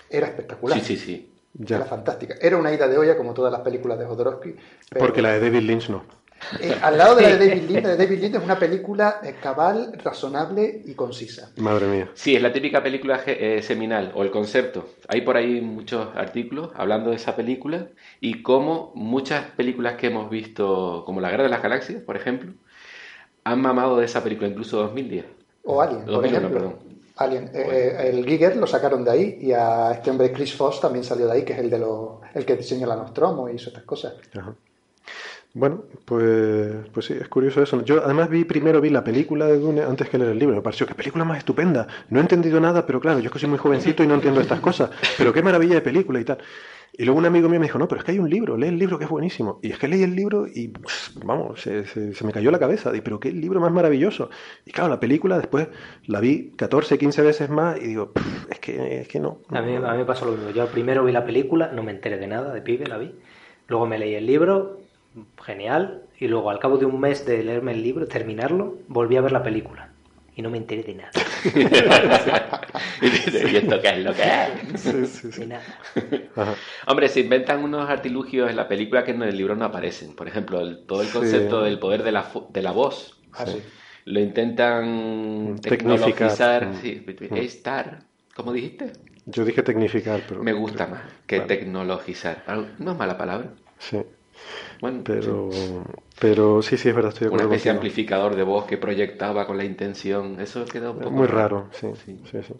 Era 0.10 0.26
espectacular. 0.26 0.80
Sí, 0.80 0.86
sí, 0.86 0.98
sí. 0.98 1.30
Ya. 1.54 1.78
Era 1.78 1.86
fantástica. 1.86 2.36
Era 2.42 2.58
una 2.58 2.72
ida 2.74 2.88
de 2.88 2.98
olla 2.98 3.18
como 3.18 3.34
todas 3.34 3.52
las 3.52 3.62
películas 3.62 3.98
de 4.00 4.06
Jodorowsky. 4.06 4.56
pero- 4.90 5.06
Porque 5.06 5.22
la 5.22 5.32
de 5.34 5.40
David 5.40 5.62
Lynch 5.68 5.90
no. 5.90 6.04
Eh, 6.62 6.74
al 6.82 6.98
lado 6.98 7.16
de 7.16 7.24
la 7.24 7.36
de 7.36 7.50
David 7.50 7.64
Lynch, 7.70 7.84
la 7.84 7.90
de 7.90 7.98
David 7.98 8.20
Lynch 8.22 8.36
es 8.36 8.44
una 8.44 8.58
película 8.58 9.20
eh, 9.24 9.36
cabal, 9.44 9.92
razonable 10.02 10.84
y 10.86 10.94
concisa. 10.94 11.52
Madre 11.58 11.88
mía. 11.88 12.10
Sí, 12.14 12.34
es 12.34 12.42
la 12.42 12.54
típica 12.54 12.82
película 12.82 13.20
eh, 13.26 13.62
seminal 13.62 14.14
o 14.16 14.24
el 14.24 14.32
concepto. 14.32 14.88
Hay 15.10 15.22
por 15.22 15.36
ahí 15.36 15.60
muchos 15.60 16.08
artículos 16.16 16.70
hablando 16.76 17.10
de 17.10 17.18
esa 17.18 17.36
película 17.36 17.88
y 18.22 18.42
cómo 18.42 18.94
muchas 18.96 19.48
películas 19.52 19.96
que 19.96 20.08
hemos 20.08 20.30
visto, 20.30 21.04
como 21.06 21.20
La 21.20 21.30
Guerra 21.30 21.44
de 21.44 21.50
las 21.50 21.62
Galaxias, 21.62 22.02
por 22.04 22.16
ejemplo, 22.16 22.54
han 23.44 23.62
mamado 23.62 23.98
de 23.98 24.06
esa 24.06 24.24
película, 24.24 24.48
incluso 24.48 24.78
2010. 24.78 25.26
O 25.66 25.82
Alien, 25.82 26.04
por 26.06 26.14
2001, 26.14 26.38
ejemplo. 26.48 26.60
perdón. 26.70 26.89
Alien. 27.20 27.52
Eh, 27.54 27.68
eh, 27.72 28.10
el 28.10 28.26
Giger 28.26 28.56
lo 28.56 28.66
sacaron 28.66 29.04
de 29.04 29.12
ahí 29.12 29.38
y 29.42 29.52
a 29.52 29.92
este 29.92 30.10
hombre 30.10 30.32
Chris 30.32 30.56
Foss 30.56 30.80
también 30.80 31.04
salió 31.04 31.28
de 31.28 31.34
ahí, 31.34 31.44
que 31.44 31.54
es 31.54 31.60
el 31.60 31.70
de 31.70 31.80
los, 31.80 32.20
el 32.34 32.46
que 32.46 32.56
diseñó 32.56 32.88
la 32.88 32.96
Nostromo 32.96 33.50
y 33.50 33.56
hizo 33.56 33.70
estas 33.70 33.84
cosas. 33.84 34.14
Ajá. 34.38 34.54
Bueno, 35.54 35.84
pues, 36.06 36.76
pues 36.94 37.08
sí, 37.08 37.14
es 37.20 37.28
curioso 37.28 37.64
eso. 37.64 37.84
Yo 37.84 38.04
además 38.04 38.30
vi 38.30 38.46
primero 38.46 38.80
vi 38.80 38.92
la 38.92 39.04
película 39.04 39.48
de 39.48 39.58
Dune 39.58 39.82
antes 39.82 40.08
que 40.08 40.18
leer 40.20 40.32
el 40.32 40.40
libro. 40.40 40.56
Me 40.56 40.62
pareció 40.62 40.86
que 40.86 40.94
película 40.94 41.26
más 41.26 41.40
estupenda. 41.40 41.88
No 42.10 42.20
he 42.20 42.22
entendido 42.22 42.60
nada, 42.60 42.86
pero 42.86 43.00
claro, 43.00 43.20
yo 43.20 43.26
es 43.26 43.32
que 43.32 43.40
soy 43.40 43.50
muy 43.50 43.58
jovencito 43.58 44.04
y 44.04 44.08
no 44.08 44.14
entiendo 44.14 44.42
estas 44.42 44.60
cosas. 44.60 44.92
Pero 45.18 45.34
qué 45.34 45.42
maravilla 45.42 45.76
de 45.76 45.82
película 45.82 46.20
y 46.20 46.24
tal. 46.24 46.38
Y 47.00 47.06
luego 47.06 47.18
un 47.20 47.26
amigo 47.26 47.48
mío 47.50 47.60
me 47.60 47.66
dijo, 47.68 47.80
no, 47.80 47.88
pero 47.88 48.00
es 48.00 48.06
que 48.06 48.12
hay 48.12 48.20
un 48.20 48.30
libro, 48.30 48.58
lee 48.58 48.68
el 48.68 48.78
libro 48.78 48.98
que 49.00 49.06
es 49.06 49.10
buenísimo. 49.10 49.60
Y 49.64 49.72
es 49.72 49.80
que 49.80 49.88
leí 49.88 50.04
el 50.04 50.16
libro 50.16 50.46
y, 50.48 50.74
vamos, 51.24 51.62
se, 51.62 51.86
se- 51.86 52.14
se 52.14 52.24
me 52.26 52.32
cayó 52.34 52.52
la 52.52 52.60
cabeza. 52.60 52.96
Y, 52.96 53.02
pero 53.02 53.20
qué 53.20 53.32
libro 53.32 53.60
más 53.62 53.72
maravilloso. 53.72 54.30
Y 54.66 54.72
claro, 54.72 54.90
la 54.90 55.00
película 55.00 55.38
después 55.38 55.70
la 56.08 56.20
vi 56.20 56.52
14, 56.58 56.98
15 56.98 57.22
veces 57.22 57.50
más 57.50 57.78
y 57.82 57.88
digo, 57.88 58.12
"Pff, 58.14 58.52
es 58.52 58.60
que, 58.60 59.02
es 59.02 59.08
que 59.08 59.20
no. 59.20 59.40
A 59.50 59.62
mí, 59.62 59.76
a 59.76 59.80
mí 59.92 59.98
me 59.98 60.06
pasó 60.06 60.26
lo 60.26 60.34
mismo. 60.34 60.50
Yo 60.52 60.68
primero 60.68 61.04
vi 61.06 61.12
la 61.14 61.26
película, 61.26 61.72
no 61.74 61.84
me 61.84 61.92
enteré 61.92 62.18
de 62.18 62.28
nada, 62.28 62.54
de 62.54 62.62
pibe 62.62 62.86
la 62.88 62.98
vi. 62.98 63.16
Luego 63.68 63.86
me 63.88 63.98
leí 64.00 64.16
el 64.16 64.26
libro, 64.26 64.82
genial. 65.44 66.04
Y 66.20 66.28
luego, 66.28 66.50
al 66.50 66.60
cabo 66.60 66.78
de 66.78 66.86
un 66.86 67.00
mes 67.00 67.26
de 67.26 67.44
leerme 67.44 67.72
el 67.74 67.84
libro, 67.84 68.08
terminarlo, 68.08 68.80
volví 68.88 69.16
a 69.18 69.22
ver 69.22 69.32
la 69.32 69.44
película. 69.44 69.89
Y 70.36 70.42
no 70.42 70.50
me 70.50 70.58
enteré 70.58 70.84
de 70.84 70.94
nada. 70.96 71.12
y 73.02 73.10
dices, 73.10 73.52
¿y 73.52 73.56
esto 73.58 73.82
qué 73.82 73.90
es 73.90 73.98
lo 74.00 74.14
que 74.14 74.22
es? 74.24 74.82
Sí, 74.82 75.06
sí, 75.06 75.32
sí. 75.32 75.40
De 75.42 75.48
nada. 75.48 75.64
Ajá. 76.36 76.56
Hombre, 76.88 77.10
se 77.10 77.20
inventan 77.22 77.64
unos 77.64 77.90
artilugios 77.90 78.50
en 78.50 78.56
la 78.56 78.68
película 78.68 79.04
que 79.04 79.12
en 79.12 79.22
el 79.24 79.36
libro 79.38 79.56
no 79.56 79.66
aparecen. 79.66 80.16
Por 80.16 80.28
ejemplo, 80.28 80.62
el- 80.62 80.86
todo 80.86 81.02
el 81.02 81.08
Sí. 81.08 81.14
concepto 81.14 81.62
del 81.62 81.80
poder 81.80 82.04
de 82.04 82.12
la, 82.12 82.26
de 82.50 82.62
la 82.62 82.72
voz. 82.72 83.20
Ah, 83.34 83.46
sí. 83.46 83.62
Lo 84.06 84.20
intentan 84.20 85.56
Tecnificar. 85.62 85.70
tecnologizar. 85.78 86.66
Mm. 86.68 86.82
Sí, 86.82 87.06
Mm. 87.30 87.36
estar. 87.38 88.00
¿Cómo 88.36 88.54
dijiste? 88.54 88.94
Yo 89.26 89.44
dije 89.46 89.62
tecnificar, 89.62 90.22
pero... 90.28 90.42
Me 90.42 90.54
gusta 90.54 90.88
más 90.88 91.02
que 91.28 91.40
Vale. 91.40 91.48
tecnologizar. 91.48 92.44
No 92.80 92.92
es 92.94 92.98
mala 92.98 93.18
palabra. 93.18 93.50
Sí. 93.78 93.98
Bueno, 94.82 95.02
Pero, 95.04 95.50
pero 96.20 96.62
sí, 96.62 96.78
sí, 96.78 96.90
es 96.90 96.96
verdad, 96.96 97.12
estoy 97.12 97.26
de 97.26 97.34
una 97.34 97.44
acuerdo 97.44 97.54
especie 97.56 97.72
de 97.72 97.78
amplificador 97.78 98.36
de 98.36 98.44
voz 98.44 98.66
que 98.66 98.78
proyectaba 98.78 99.46
con 99.46 99.58
la 99.58 99.66
intención. 99.66 100.40
Eso 100.40 100.66
quedó 100.66 100.92
un 100.92 101.00
poco 101.00 101.12
Muy 101.12 101.28
raro, 101.28 101.68
sí, 101.72 101.88
sí, 102.06 102.18
sí. 102.32 102.54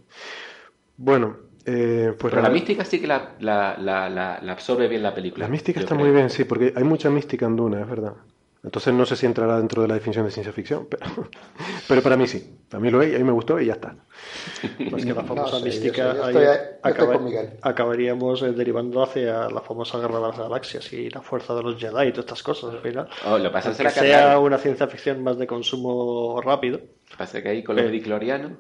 Bueno, 0.98 1.38
eh, 1.66 2.14
pues 2.20 2.32
Pero 2.32 2.42
la 2.42 2.50
mística 2.50 2.84
sí 2.84 3.00
que 3.00 3.08
la, 3.08 4.42
absorbe 4.50 4.88
bien 4.88 5.04
la 5.04 5.14
película. 5.14 5.46
La 5.46 5.52
mística 5.52 5.80
está 5.80 5.96
creo. 5.96 6.06
muy 6.06 6.14
bien, 6.14 6.30
sí, 6.30 6.44
porque 6.44 6.74
hay 6.76 6.84
mucha 6.84 7.10
mística 7.10 7.46
en 7.46 7.56
Duna, 7.56 7.82
es 7.82 7.88
verdad. 7.88 8.16
Entonces 8.62 8.94
no 8.94 9.06
sé 9.06 9.16
si 9.16 9.26
entrará 9.26 9.58
dentro 9.58 9.82
de 9.82 9.88
la 9.88 9.94
definición 9.94 10.26
de 10.26 10.32
ciencia 10.32 10.52
ficción, 10.52 10.86
pero, 10.90 11.06
pero 11.88 12.02
para 12.04 12.18
mí 12.18 12.28
sí. 12.28 12.58
Para 12.70 12.82
mí 12.82 12.90
lo 12.92 13.02
es, 13.02 13.12
y 13.12 13.16
a 13.16 13.18
mí 13.20 13.24
me 13.24 13.32
gustó 13.32 13.60
y 13.60 13.68
ya 13.68 13.74
está. 13.74 13.96
Más 14.92 15.04
que 15.06 15.14
la 15.14 15.24
famosa 15.24 15.42
No 15.44 15.48
sé, 15.48 15.60
yo 15.60 15.66
mística, 15.66 16.04
yo 16.14 16.24
estoy- 16.26 16.34
yo 16.44 16.52
estoy 16.52 16.92
acaba- 16.92 17.20
acabaríamos 17.62 18.42
eh, 18.42 18.52
derivando 18.52 19.02
hacia 19.02 19.50
la 19.50 19.62
famosa 19.62 19.98
guerra 20.00 20.16
de 20.20 20.28
las 20.28 20.38
galaxias 20.38 20.92
y 20.94 21.10
la 21.10 21.22
fuerza 21.22 21.56
de 21.56 21.64
los 21.64 21.78
Jedi 21.80 22.08
y 22.08 22.12
todas 22.12 22.26
estas 22.26 22.44
cosas 22.44 22.72
al 22.74 22.80
final. 22.82 23.08
Oh, 23.26 23.38
lo 23.38 23.46
que 23.46 23.50
pasa 23.50 23.72
que 23.76 23.90
sea 23.90 24.40
una 24.40 24.58
ciencia 24.58 24.88
ficción 24.88 25.24
más 25.24 25.38
de 25.38 25.48
consumo 25.48 26.42
rápido. 26.42 26.82
Pasa 27.18 27.42
que 27.42 27.50
ahí 27.50 27.64
con 27.64 27.76
los 27.78 27.86
midichlorianos. 27.86 28.52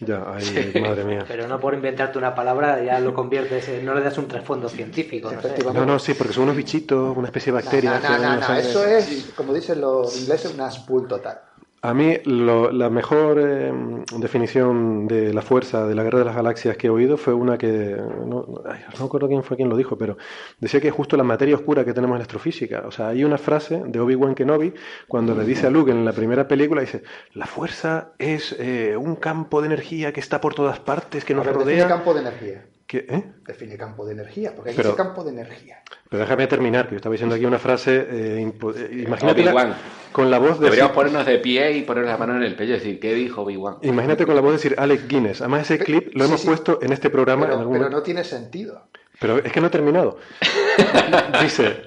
Ya, 0.00 0.22
ay, 0.32 0.72
madre 0.80 1.04
mía. 1.04 1.24
Pero 1.26 1.48
no 1.48 1.58
por 1.58 1.74
inventarte 1.74 2.18
una 2.18 2.34
palabra 2.34 2.82
ya 2.84 3.00
lo 3.00 3.14
conviertes, 3.14 3.68
en- 3.68 3.84
no 3.84 3.94
le 3.94 4.02
das 4.02 4.16
un 4.18 4.28
trasfondo 4.28 4.68
científico. 4.68 5.32
No 5.32 5.42
sé. 5.42 5.54
No, 5.74 5.84
no, 5.86 5.98
sí, 5.98 6.14
porque 6.14 6.32
son 6.32 6.44
unos 6.44 6.56
bichitos, 6.56 7.16
una 7.16 7.28
especie 7.28 7.52
de 7.52 7.58
No, 7.58 7.64
bacteria. 7.64 7.94
no, 7.94 8.00
que 8.00 8.08
no, 8.08 8.18
no, 8.18 8.48
no, 8.48 8.54
eso 8.54 8.84
es, 8.84 9.32
como 9.34 9.52
dicen 9.52 9.80
los 9.80 10.16
ingleses, 10.16 10.52
una 10.54 10.70
spool 10.70 11.08
total. 11.08 11.40
A 11.80 11.94
mí 11.94 12.16
lo- 12.24 12.72
la 12.72 12.90
mejor 12.90 13.38
eh, 13.40 13.72
definición 14.18 15.06
de 15.06 15.32
la 15.32 15.42
fuerza 15.42 15.86
de 15.86 15.94
la 15.94 16.02
guerra 16.02 16.18
de 16.18 16.24
las 16.24 16.34
galaxias 16.34 16.76
que 16.76 16.88
he 16.88 16.90
oído 16.90 17.16
fue 17.16 17.34
una 17.34 17.56
que, 17.56 17.96
no, 18.26 18.62
ay, 18.68 18.80
no 18.98 19.04
acuerdo 19.04 19.28
quién 19.28 19.44
fue 19.44 19.56
quien 19.56 19.68
lo 19.68 19.76
dijo, 19.76 19.96
pero 19.96 20.16
decía 20.58 20.80
que 20.80 20.88
es 20.88 20.94
justo 20.94 21.16
la 21.16 21.22
materia 21.22 21.54
oscura 21.54 21.84
que 21.84 21.94
tenemos 21.94 22.16
en 22.16 22.22
astrofísica. 22.22 22.82
O 22.86 22.90
sea, 22.90 23.08
hay 23.08 23.22
una 23.22 23.38
frase 23.38 23.80
de 23.86 24.00
Obi-Wan 24.00 24.34
Kenobi 24.34 24.74
cuando 25.06 25.36
le 25.36 25.44
dice 25.44 25.68
a 25.68 25.70
Luke 25.70 25.92
en 25.92 26.04
la 26.04 26.12
primera 26.12 26.48
película, 26.48 26.80
dice, 26.80 27.04
la 27.34 27.46
fuerza 27.46 28.10
es 28.18 28.56
eh, 28.58 28.96
un 28.96 29.14
campo 29.14 29.60
de 29.60 29.66
energía 29.68 30.12
que 30.12 30.18
está 30.20 30.40
por 30.40 30.54
todas 30.54 30.80
partes, 30.80 31.24
que 31.24 31.34
nos 31.34 31.46
ver, 31.46 31.54
rodea. 31.54 31.86
campo 31.86 32.12
de 32.12 32.20
energía. 32.22 32.64
Que- 32.88 33.06
¿eh? 33.08 33.24
Define 33.46 33.76
campo 33.76 34.04
de 34.06 34.14
energía, 34.14 34.52
porque 34.56 34.70
hay 34.70 34.76
Pero- 34.76 34.88
ese 34.88 34.96
campo 34.96 35.22
de 35.22 35.30
energía. 35.30 35.82
Pero 36.08 36.20
déjame 36.22 36.46
terminar, 36.46 36.86
que 36.86 36.92
yo 36.92 36.96
estaba 36.96 37.12
diciendo 37.12 37.36
aquí 37.36 37.44
una 37.44 37.58
frase, 37.58 38.06
eh, 38.10 38.40
impo- 38.40 38.74
eh, 38.74 39.02
imagínate 39.06 39.44
la- 39.44 39.76
con 40.10 40.30
la 40.30 40.38
voz 40.38 40.58
de... 40.58 40.64
Deberíamos 40.64 40.92
ponernos 40.94 41.26
de 41.26 41.38
pie 41.38 41.70
y 41.72 41.82
poner 41.82 42.06
la 42.06 42.16
mano 42.16 42.34
en 42.36 42.42
el 42.42 42.56
pecho 42.56 42.70
y 42.70 42.74
decir, 42.74 42.98
¿qué 42.98 43.12
dijo 43.14 43.42
Obi-Wan? 43.42 43.76
Imagínate 43.82 44.24
con 44.24 44.34
la 44.34 44.40
voz 44.40 44.52
de 44.52 44.56
decir 44.56 44.74
Alex 44.78 45.06
Guinness. 45.06 45.42
Además, 45.42 45.70
ese 45.70 45.78
clip 45.84 46.14
lo 46.14 46.24
sí, 46.24 46.28
hemos 46.30 46.40
sí. 46.40 46.46
puesto 46.48 46.78
en 46.82 46.92
este 46.92 47.10
programa 47.10 47.42
en 47.44 47.50
Pero, 47.50 47.60
algún 47.60 47.76
pero 47.78 47.90
no 47.90 48.02
tiene 48.02 48.24
sentido. 48.24 48.88
Pero 49.20 49.38
es 49.38 49.52
que 49.52 49.60
no 49.60 49.66
he 49.66 49.70
terminado. 49.70 50.18
dice, 51.42 51.82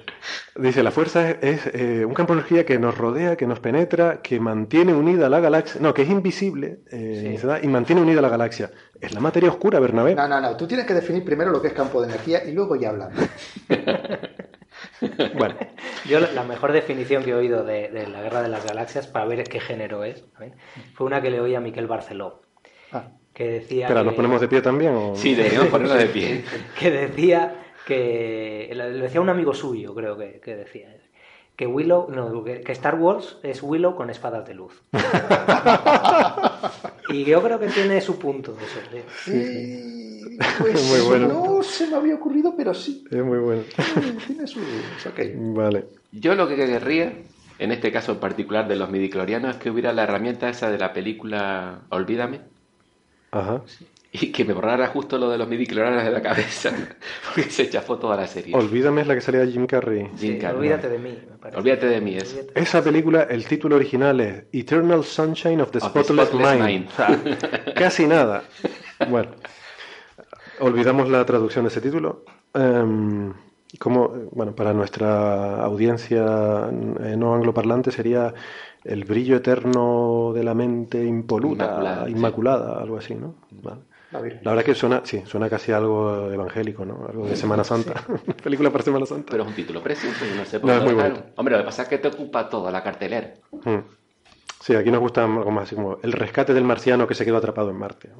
dice, 0.56 0.82
la 0.82 0.90
fuerza 0.90 1.30
es, 1.30 1.36
es, 1.42 1.74
eh, 1.74 2.04
un 2.04 2.14
campo 2.14 2.34
de 2.34 2.40
energía 2.40 2.66
que 2.66 2.78
nos 2.78 2.96
rodea, 2.96 3.36
que 3.36 3.46
nos 3.46 3.60
penetra, 3.60 4.22
que 4.22 4.40
mantiene 4.40 4.94
unida 4.94 5.28
la 5.28 5.40
galaxia. 5.40 5.80
No, 5.80 5.94
que 5.94 6.02
es 6.02 6.10
invisible 6.10 6.80
eh, 6.90 7.38
y 7.62 7.68
mantiene 7.68 8.02
unida 8.02 8.20
la 8.20 8.28
galaxia. 8.28 8.70
Es 9.00 9.12
la 9.12 9.20
materia 9.20 9.50
oscura, 9.50 9.80
Bernabé. 9.80 10.14
No, 10.14 10.28
no, 10.28 10.40
no. 10.40 10.56
Tú 10.56 10.66
tienes 10.66 10.86
que 10.86 10.94
definir 10.94 11.24
primero 11.24 11.50
lo 11.50 11.60
que 11.60 11.68
es 11.68 11.74
campo 11.74 12.00
de 12.00 12.08
energía 12.08 12.44
y 12.44 12.52
luego 12.52 12.76
ya 12.76 12.90
hablamos. 12.90 13.18
Bueno, 15.36 15.54
Yo 16.08 16.20
la 16.20 16.44
mejor 16.44 16.72
definición 16.72 17.24
que 17.24 17.30
he 17.30 17.34
oído 17.34 17.64
de, 17.64 17.88
de 17.88 18.06
la 18.06 18.22
Guerra 18.22 18.42
de 18.42 18.48
las 18.48 18.64
Galaxias, 18.64 19.06
para 19.06 19.26
ver 19.26 19.44
qué 19.44 19.60
género 19.60 20.04
es, 20.04 20.24
fue 20.94 21.06
una 21.06 21.20
que 21.20 21.30
le 21.30 21.40
oí 21.40 21.54
a 21.54 21.60
Miquel 21.60 21.86
Barceló, 21.86 22.42
Ah, 22.92 23.08
que 23.32 23.48
decía 23.48 23.86
espera, 23.86 24.00
que, 24.00 24.06
¿nos 24.06 24.14
ponemos 24.14 24.40
de 24.40 24.48
pie 24.48 24.60
también? 24.60 24.94
O... 24.94 25.16
Sí, 25.16 25.34
deberíamos 25.34 25.68
ponernos 25.68 25.98
de 25.98 26.06
pie. 26.06 26.44
que 26.78 26.90
decía 26.90 27.61
que 27.86 28.70
lo 28.74 28.90
decía 28.90 29.20
un 29.20 29.28
amigo 29.28 29.54
suyo, 29.54 29.94
creo 29.94 30.16
que, 30.16 30.40
que 30.40 30.56
decía 30.56 30.88
que 31.56 31.66
Willow, 31.66 32.10
no, 32.10 32.44
que, 32.44 32.62
Star 32.72 32.96
Wars 32.96 33.38
es 33.42 33.62
Willow 33.62 33.94
con 33.94 34.10
espadas 34.10 34.46
de 34.46 34.54
luz. 34.54 34.82
y 37.10 37.24
yo 37.24 37.42
creo 37.42 37.58
que 37.58 37.68
tiene 37.68 38.00
su 38.00 38.18
punto 38.18 38.56
eso. 38.58 38.80
¿sí? 39.24 39.32
sí, 39.32 40.38
pues 40.58 40.90
Muy 40.90 41.00
bueno. 41.00 41.28
no 41.28 41.62
se 41.62 41.86
me 41.88 41.96
había 41.96 42.14
ocurrido, 42.14 42.54
pero 42.56 42.72
sí. 42.72 43.04
Es 43.10 43.22
muy 43.22 43.38
bueno. 43.38 43.62
Tiene 44.26 44.46
su... 44.46 44.60
es 44.60 45.06
ok. 45.06 45.20
Vale. 45.54 45.84
Yo 46.10 46.34
lo 46.34 46.48
que 46.48 46.56
querría 46.56 47.12
en 47.58 47.70
este 47.70 47.92
caso 47.92 48.12
en 48.12 48.18
particular 48.18 48.66
de 48.66 48.76
los 48.76 48.90
midiclorianos 48.90 49.56
es 49.56 49.62
que 49.62 49.70
hubiera 49.70 49.92
la 49.92 50.04
herramienta 50.04 50.48
esa 50.48 50.70
de 50.70 50.78
la 50.78 50.92
película 50.92 51.80
Olvídame. 51.90 52.40
Ajá. 53.30 53.62
Y 54.20 54.30
que 54.30 54.44
me 54.44 54.52
borrara 54.52 54.88
justo 54.88 55.16
lo 55.16 55.30
de 55.30 55.38
los 55.38 55.48
midiclorianos 55.48 56.04
de 56.04 56.10
la 56.10 56.20
cabeza. 56.20 56.70
Porque 57.24 57.50
se 57.50 57.70
chafó 57.70 57.98
toda 57.98 58.16
la 58.16 58.26
serie. 58.26 58.54
Olvídame 58.54 59.00
es 59.00 59.06
la 59.06 59.14
que 59.14 59.22
salía 59.22 59.46
Jim 59.46 59.66
Carrey. 59.66 60.10
Jim 60.18 60.38
Carrey. 60.38 60.58
Olvídate 60.58 60.88
de 60.90 60.98
mí, 60.98 61.18
me 61.30 61.38
parece. 61.38 61.58
Olvídate 61.58 61.86
de 61.86 62.00
mí, 62.00 62.16
es. 62.16 62.38
Esa 62.54 62.84
película, 62.84 63.22
el 63.22 63.46
título 63.46 63.76
original 63.76 64.20
es 64.20 64.44
Eternal 64.52 65.02
Sunshine 65.02 65.62
of 65.62 65.70
the 65.70 65.78
Of 65.78 65.94
the 65.94 66.04
Spotless, 66.04 66.28
Spotless 66.28 66.60
Mind. 66.60 66.90
Mind. 66.98 67.74
Casi 67.74 68.06
nada. 68.06 68.44
Bueno, 69.08 69.30
olvidamos 70.60 71.08
la 71.08 71.24
traducción 71.24 71.64
de 71.64 71.68
ese 71.70 71.80
título. 71.80 72.24
Em, 72.52 73.32
como, 73.78 74.08
bueno, 74.32 74.54
para 74.54 74.74
nuestra 74.74 75.62
audiencia 75.62 76.68
eh, 77.00 77.16
no 77.16 77.34
angloparlante 77.34 77.90
sería 77.90 78.34
el 78.84 79.04
brillo 79.06 79.36
eterno 79.36 80.32
de 80.34 80.44
la 80.44 80.52
mente 80.52 81.02
impoluta, 81.02 81.64
Inmaculada, 81.64 82.10
inmaculada, 82.10 82.74
sí. 82.74 82.82
algo 82.82 82.98
así, 82.98 83.14
¿no? 83.14 83.34
Vale. 83.50 83.80
La. 84.12 84.20
La 84.20 84.50
verdad 84.50 84.64
que 84.64 84.74
suena, 84.74 85.02
sí, 85.04 85.22
suena 85.26 85.48
casi 85.48 85.72
algo 85.72 86.30
evangélico, 86.30 86.84
¿no? 86.84 87.06
Algo 87.08 87.26
de 87.26 87.36
Semana 87.36 87.64
Santa. 87.64 87.94
Película 88.42 88.70
para 88.70 88.84
Semana 88.84 89.06
Santa. 89.06 89.30
Pero 89.30 89.44
es 89.44 89.48
un 89.48 89.54
título 89.54 89.82
precioso, 89.82 90.24
yo 90.24 90.36
no 90.36 90.44
sé 90.44 90.60
por 90.60 90.68
No, 90.68 90.74
qué 90.74 90.86
es 90.86 90.92
muy 90.92 91.02
bonito. 91.02 91.24
Hombre, 91.36 91.56
lo 91.56 91.62
que 91.62 91.66
pasa 91.66 91.82
es 91.82 91.88
que 91.88 91.98
te 91.98 92.08
ocupa 92.08 92.48
toda 92.48 92.70
la 92.70 92.82
cartelera. 92.82 93.34
Mm. 93.50 93.78
Sí, 94.62 94.76
aquí 94.76 94.92
nos 94.92 95.00
gusta 95.00 95.24
algo 95.24 95.50
más 95.50 95.64
así 95.64 95.74
como 95.74 95.98
el 96.04 96.12
rescate 96.12 96.54
del 96.54 96.62
marciano 96.62 97.08
que 97.08 97.16
se 97.16 97.24
quedó 97.24 97.38
atrapado 97.38 97.70
en 97.70 97.76
Marte. 97.76 98.10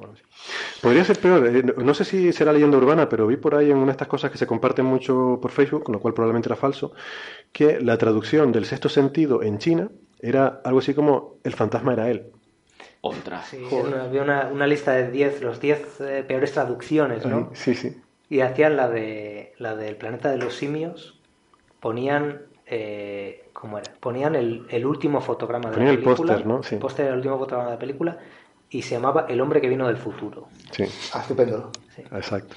Podría 0.81 1.05
ser 1.05 1.17
peor, 1.17 1.47
eh, 1.47 1.63
no 1.63 1.93
sé 1.93 2.03
si 2.03 2.33
será 2.33 2.51
leyenda 2.51 2.77
urbana, 2.77 3.07
pero 3.07 3.25
vi 3.25 3.37
por 3.37 3.55
ahí 3.55 3.71
en 3.71 3.77
una 3.77 3.85
de 3.87 3.91
estas 3.93 4.09
cosas 4.09 4.29
que 4.29 4.37
se 4.37 4.45
comparten 4.45 4.85
mucho 4.85 5.39
por 5.41 5.51
Facebook, 5.51 5.83
con 5.83 5.93
lo 5.93 6.01
cual 6.01 6.13
probablemente 6.13 6.49
era 6.49 6.57
falso, 6.57 6.91
que 7.53 7.79
la 7.79 7.97
traducción 7.97 8.51
del 8.51 8.65
sexto 8.65 8.89
sentido 8.89 9.41
en 9.41 9.57
China 9.57 9.89
era 10.19 10.59
algo 10.65 10.79
así 10.79 10.93
como 10.93 11.37
el 11.45 11.53
fantasma 11.53 11.93
era 11.93 12.09
él. 12.09 12.33
Otra. 13.05 13.43
Sí, 13.43 13.57
una- 13.69 14.03
había 14.05 14.21
una, 14.21 14.47
una 14.51 14.65
lista 14.65 14.93
de 14.93 15.11
10, 15.11 15.41
los 15.41 15.59
10 15.59 15.99
eh, 15.99 16.23
peores 16.25 16.53
traducciones, 16.53 17.25
¿no? 17.25 17.49
Sí, 17.53 17.75
sí. 17.75 18.01
Y 18.29 18.39
hacían 18.39 18.77
la 18.77 18.87
de 18.89 19.53
la 19.59 19.75
del 19.75 19.97
planeta 19.97 20.31
de 20.31 20.37
los 20.37 20.55
simios, 20.55 21.19
ponían 21.81 22.43
eh, 22.65 23.49
¿cómo 23.51 23.77
era? 23.77 23.91
Ponían 23.99 24.35
el, 24.35 24.65
el 24.69 24.85
último 24.85 25.19
fotograma 25.19 25.69
de 25.69 25.73
Ponían 25.73 25.93
la 25.95 25.99
el 25.99 26.03
película, 26.03 26.33
póster, 26.33 26.47
¿no? 26.47 26.63
Sí. 26.63 26.75
el 26.75 26.81
póster 26.81 27.05
del 27.07 27.15
último 27.15 27.37
fotograma 27.37 27.65
de 27.65 27.75
la 27.75 27.79
película 27.79 28.17
y 28.69 28.81
se 28.81 28.95
llamaba 28.95 29.25
El 29.27 29.41
hombre 29.41 29.59
que 29.59 29.67
vino 29.67 29.85
del 29.87 29.97
futuro. 29.97 30.47
Sí, 30.71 30.85
Ah, 31.13 31.19
estupendo. 31.21 31.71
exacto. 32.13 32.55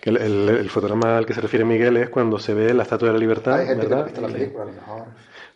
Que 0.00 0.10
el, 0.10 0.16
el- 0.18 0.48
el 0.50 0.70
fotograma 0.70 1.18
al 1.18 1.26
que 1.26 1.34
se 1.34 1.40
refiere 1.40 1.64
Miguel 1.64 1.96
es 1.96 2.08
cuando 2.10 2.38
se 2.38 2.54
ve 2.54 2.72
la 2.72 2.84
Estatua 2.84 3.08
de 3.08 3.14
la 3.14 3.18
Libertad, 3.20 3.58
Hay 3.58 3.66
gente 3.66 3.82
que 3.86 3.88
no 3.90 3.96
ha 3.96 4.04
¿verdad? 4.04 4.04
visto 4.06 4.20
la 4.20 4.28
película, 4.38 4.62
a 4.62 4.66
lo 4.66 4.72
mejor. 4.72 5.04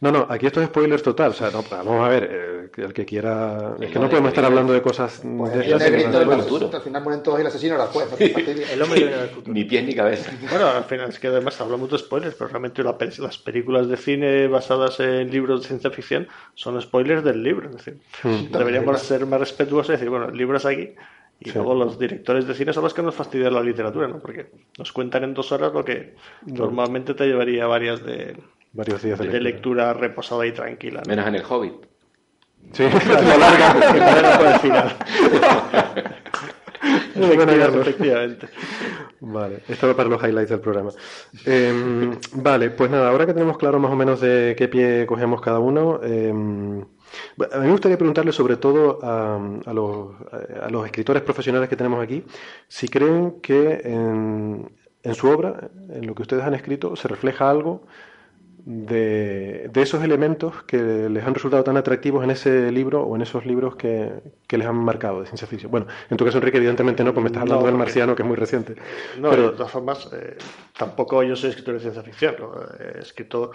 No, 0.04 0.12
no, 0.12 0.26
aquí 0.28 0.44
esto 0.46 0.60
es 0.60 0.66
spoilers 0.66 1.02
total. 1.02 1.30
O 1.30 1.32
sea, 1.32 1.50
no, 1.50 1.64
vamos 1.70 2.04
a 2.04 2.08
ver, 2.10 2.28
eh, 2.30 2.82
el 2.82 2.92
que 2.92 3.06
quiera. 3.06 3.74
Es 3.80 3.88
que 3.90 3.94
no 3.98 4.02
de 4.04 4.10
podemos 4.10 4.28
estar 4.28 4.42
viene- 4.44 4.46
hablando 4.48 4.72
de 4.74 4.82
cosas 4.82 5.22
Pues 5.24 5.52
de 5.54 5.64
el 5.64 5.78
negrito 5.78 6.18
del 6.18 6.28
futuro. 6.28 6.42
futuro. 6.42 6.76
Al 6.76 6.82
final 6.82 7.02
mueren 7.02 7.22
todos 7.22 7.38
y 7.38 7.40
el 7.40 7.46
asesino 7.46 7.74
era 7.76 7.86
juez. 7.86 8.08
El 8.20 8.82
hombre 8.82 9.00
vino 9.04 9.16
del 9.16 9.28
futuro. 9.30 9.54
Ni 9.54 9.64
pies 9.64 9.82
ni 9.84 9.94
cabeza. 9.94 10.30
Bueno, 10.50 10.66
al 10.68 10.84
final 10.84 11.08
es 11.08 11.18
que 11.18 11.28
además 11.28 11.58
hablamos 11.58 11.90
de 11.90 11.96
spoilers, 11.96 12.34
pero 12.34 12.48
realmente 12.48 12.82
las 12.82 13.38
películas 13.38 13.88
de 13.88 13.96
cine 13.96 14.46
basadas 14.46 15.00
en 15.00 15.30
libros 15.30 15.62
de 15.62 15.68
ciencia 15.68 15.90
ficción 15.90 16.28
son 16.54 16.78
spoilers 16.82 17.24
del 17.24 17.42
libro. 17.42 17.70
Es 17.70 17.76
decir, 17.76 17.98
deberíamos 18.50 19.00
ser 19.00 19.24
más 19.24 19.40
respetuosos 19.40 19.88
y 19.88 19.92
decir, 19.92 20.10
bueno, 20.10 20.28
el 20.28 20.36
libro 20.36 20.58
es 20.58 20.66
aquí. 20.66 20.90
Y 21.40 21.46
Sí. 21.50 21.52
luego 21.54 21.74
los 21.74 21.98
directores 21.98 22.46
de 22.46 22.52
cine 22.54 22.72
son 22.74 22.84
los 22.84 22.92
que 22.92 23.02
nos 23.02 23.14
fastidian 23.14 23.54
la 23.54 23.62
literatura, 23.62 24.06
¿no? 24.06 24.18
Porque 24.18 24.46
nos 24.78 24.92
cuentan 24.92 25.24
en 25.24 25.32
dos 25.34 25.50
horas 25.50 25.72
lo 25.72 25.82
que 25.84 26.14
normalmente 26.44 27.14
te 27.14 27.26
llevaría 27.26 27.66
varias 27.66 28.04
de, 28.04 28.36
Varios 28.74 29.02
días 29.02 29.18
de 29.18 29.28
de 29.28 29.40
lectura. 29.40 29.92
lectura 29.92 29.94
reposada 29.94 30.46
y 30.46 30.52
tranquila. 30.52 31.00
¿no? 31.04 31.08
Menos 31.08 31.26
en 31.28 31.34
el 31.36 31.42
Hobbit. 31.48 31.74
Sí, 32.72 32.82
Lo 33.08 33.38
larga, 33.38 34.38
por 34.38 34.46
el 34.46 34.58
final. 34.60 34.96
Efectivamente. 37.16 38.48
Vale, 39.20 39.62
esto 39.68 39.86
va 39.86 39.94
para 39.96 40.08
los 40.08 40.22
highlights 40.22 40.50
del 40.50 40.60
programa. 40.60 40.90
Eh, 41.46 42.10
vale, 42.34 42.70
pues 42.70 42.90
nada, 42.90 43.08
ahora 43.08 43.26
que 43.26 43.32
tenemos 43.32 43.56
claro 43.56 43.78
más 43.78 43.92
o 43.92 43.96
menos 43.96 44.20
de 44.20 44.54
qué 44.58 44.68
pie 44.68 45.06
cogemos 45.06 45.40
cada 45.40 45.60
uno, 45.60 46.00
eh, 46.02 46.30
a 46.30 47.58
mí 47.58 47.66
me 47.66 47.70
gustaría 47.70 47.96
preguntarle 47.96 48.32
sobre 48.32 48.56
todo 48.56 48.98
a, 49.02 49.36
a 49.64 49.72
los, 49.72 50.08
a 50.60 50.68
los 50.68 50.84
escritores 50.84 51.22
profesionales 51.22 51.68
que 51.68 51.76
tenemos 51.76 52.02
aquí, 52.02 52.24
si 52.68 52.88
creen 52.88 53.40
que 53.40 53.80
en, 53.84 54.70
en 55.02 55.14
su 55.14 55.28
obra, 55.28 55.70
en 55.90 56.06
lo 56.06 56.14
que 56.14 56.22
ustedes 56.22 56.42
han 56.42 56.54
escrito, 56.54 56.96
se 56.96 57.08
refleja 57.08 57.48
algo 57.48 57.86
de, 58.66 59.68
de 59.72 59.82
esos 59.82 60.02
elementos 60.02 60.62
que 60.64 61.08
les 61.10 61.24
han 61.24 61.34
resultado 61.34 61.62
tan 61.64 61.76
atractivos 61.76 62.24
en 62.24 62.30
ese 62.30 62.70
libro 62.72 63.02
o 63.02 63.14
en 63.14 63.22
esos 63.22 63.44
libros 63.44 63.76
que, 63.76 64.10
que 64.46 64.56
les 64.56 64.66
han 64.66 64.76
marcado 64.76 65.20
de 65.20 65.26
ciencia 65.26 65.46
ficción. 65.46 65.70
Bueno, 65.70 65.86
en 66.08 66.16
tu 66.16 66.24
caso, 66.24 66.38
Enrique, 66.38 66.56
evidentemente 66.56 67.04
no, 67.04 67.12
porque 67.12 67.24
me 67.24 67.26
estás 67.28 67.42
hablando 67.42 67.60
No, 67.62 67.66
del 67.66 67.76
marciano, 67.76 68.14
que 68.14 68.22
es 68.22 68.26
muy 68.28 68.36
reciente. 68.36 68.74
No, 69.20 69.28
Pero- 69.30 69.50
de 69.50 69.56
todas 69.56 69.70
formas, 69.70 70.08
eh, 70.14 70.36
tampoco 70.78 71.22
yo 71.22 71.36
soy 71.36 71.50
escritor 71.50 71.74
de 71.74 71.80
ciencia 71.80 72.02
ficción. 72.02 72.36
¿no? 72.38 72.52
He 72.80 73.00
escrito 73.00 73.50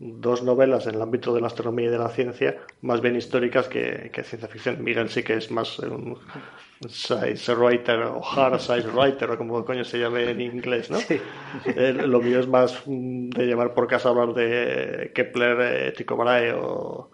dos 0.00 0.42
novelas 0.42 0.86
en 0.86 0.94
el 0.94 1.02
ámbito 1.02 1.34
de 1.34 1.42
la 1.42 1.48
astronomía 1.48 1.86
y 1.86 1.90
de 1.90 1.98
la 1.98 2.08
ciencia, 2.08 2.56
más 2.80 3.02
bien 3.02 3.16
históricas 3.16 3.68
que, 3.68 4.10
que 4.12 4.24
ciencia 4.24 4.48
ficción. 4.48 4.82
Miguel 4.82 5.10
sí 5.10 5.22
que 5.22 5.34
es 5.34 5.50
más 5.50 5.78
un 5.78 6.18
science 6.88 7.54
writer 7.54 8.00
o 8.04 8.22
hard 8.24 8.58
science 8.58 8.88
writer 8.88 9.30
o 9.30 9.36
como 9.36 9.62
coño 9.64 9.84
se 9.84 9.98
llame 9.98 10.30
en 10.30 10.40
inglés, 10.40 10.90
¿no? 10.90 10.98
Eh, 11.66 11.92
lo 11.92 12.20
mío 12.20 12.40
es 12.40 12.48
más 12.48 12.82
de 12.86 13.46
llevar 13.46 13.74
por 13.74 13.86
casa 13.86 14.08
hablar 14.08 14.32
de 14.32 15.12
Kepler, 15.14 15.58
eh, 15.60 15.92
Tycho 15.92 16.16
Brahe 16.16 16.54
o, 16.54 17.10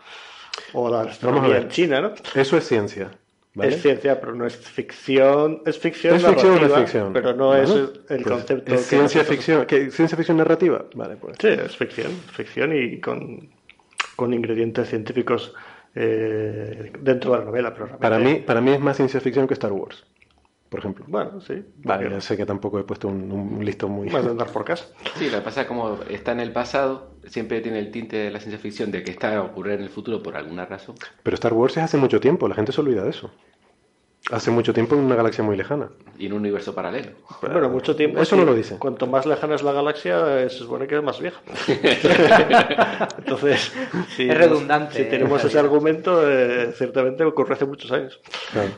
o 0.73 0.89
la 0.89 1.01
astronomía 1.01 1.59
en 1.59 1.69
China, 1.69 2.01
¿no? 2.01 2.15
Eso 2.35 2.57
es 2.57 2.69
ciencia. 2.69 3.11
¿Vale? 3.57 3.75
Es 3.75 3.83
ciencia, 3.83 4.21
pero 4.21 4.35
no 4.35 4.47
es 4.47 4.57
ficción. 4.57 5.63
Es 5.67 5.79
ficción, 5.79 6.15
¿Es 6.15 6.25
ficción 6.25 6.53
o 6.53 6.55
no 6.55 6.55
es 6.57 6.63
narrativa, 6.63 6.81
ficción? 6.87 7.13
pero 7.13 7.35
no 7.35 7.57
es 7.57 7.71
el 7.71 7.91
pues, 8.07 8.23
concepto. 8.23 8.75
¿Es 8.75 8.81
que 8.83 8.87
ciencia 8.87 9.03
nosotros- 9.23 9.27
ficción? 9.29 9.67
¿Qué, 9.67 9.91
¿Ciencia 9.91 10.17
ficción 10.17 10.37
narrativa? 10.37 10.85
Vale, 10.95 11.17
pues. 11.17 11.37
Sí, 11.41 11.49
es 11.49 11.77
ficción. 11.77 12.13
Ficción 12.33 12.73
y 12.77 13.01
con, 13.01 13.49
con 14.15 14.33
ingredientes 14.33 14.89
científicos 14.89 15.53
eh, 15.95 16.93
dentro 17.01 17.33
de 17.33 17.39
la 17.39 17.45
novela. 17.45 17.73
Pero 17.73 17.87
realmente- 17.87 18.03
Para 18.03 18.19
mí, 18.19 18.35
para 18.47 18.61
mí 18.61 18.71
es 18.73 18.81
más 18.81 18.97
ciencia 18.97 19.21
ficción 19.21 19.49
que 19.49 19.55
Star 19.55 19.73
Wars, 19.73 20.05
por 20.69 20.81
ejemplo. 20.81 21.05
Bueno, 21.09 21.41
sí. 21.41 21.65
Vale, 21.79 22.11
ya 22.11 22.21
sé 22.21 22.37
que 22.37 22.47
tampoco 22.47 22.79
he 22.79 22.85
puesto 22.85 23.09
un, 23.09 23.31
un 23.31 23.65
listón 23.65 23.93
muy... 23.93 24.09
Más 24.09 24.25
de 24.25 24.31
andar 24.31 24.49
por 24.49 24.65
casa. 24.65 24.87
Sí, 25.17 25.31
lo 25.31 25.39
que 25.39 25.45
pasa 25.45 25.63
es 25.63 25.67
como 25.67 25.99
está 26.09 26.33
en 26.33 26.41
el 26.41 26.53
pasado, 26.53 27.13
siempre 27.27 27.61
tiene 27.61 27.79
el 27.79 27.91
tinte 27.91 28.17
de 28.17 28.31
la 28.31 28.41
ciencia 28.41 28.59
ficción 28.59 28.91
de 28.91 29.03
que 29.03 29.11
está 29.11 29.37
a 29.37 29.43
ocurrir 29.43 29.75
en 29.75 29.83
el 29.83 29.91
futuro 29.91 30.23
por 30.23 30.37
alguna 30.37 30.67
razón. 30.67 30.97
Pero 31.23 31.35
Star 31.35 31.53
Wars 31.53 31.77
es 31.77 31.83
hace 31.85 31.97
mucho 31.97 32.21
tiempo, 32.21 32.49
la 32.49 32.55
gente 32.55 32.73
se 32.73 32.81
olvida 32.81 33.03
de 33.03 33.11
eso. 33.11 33.31
Hace 34.33 34.51
mucho 34.51 34.75
tiempo 34.75 34.97
en 34.97 35.03
una 35.03 35.15
galaxia 35.15 35.45
muy 35.45 35.57
lejana. 35.57 35.89
Y 36.19 36.27
en 36.27 36.33
un 36.33 36.41
universo 36.41 36.75
paralelo. 36.75 37.13
Bueno, 37.41 37.69
mucho 37.69 37.95
tiempo. 37.95 38.21
Eso 38.21 38.35
sí. 38.35 38.41
no 38.41 38.45
lo 38.45 38.57
dice. 38.57 38.77
Cuanto 38.77 39.07
más 39.07 39.25
lejana 39.25 39.55
es 39.55 39.63
la 39.63 39.71
galaxia, 39.71 40.43
eh, 40.43 40.51
se 40.51 40.59
supone 40.59 40.89
que 40.89 40.97
es 40.97 41.03
más 41.03 41.21
vieja. 41.21 41.41
Entonces, 43.19 43.73
si, 44.17 44.29
Es 44.29 44.37
redundante, 44.37 44.97
Si 44.97 45.03
eh, 45.03 45.05
tenemos 45.05 45.41
en 45.43 45.47
ese 45.47 45.59
argumento, 45.61 46.29
eh, 46.29 46.73
ciertamente 46.73 47.23
ocurre 47.23 47.55
hace 47.55 47.67
muchos 47.67 47.93
años. 47.93 48.21
Claro. 48.51 48.71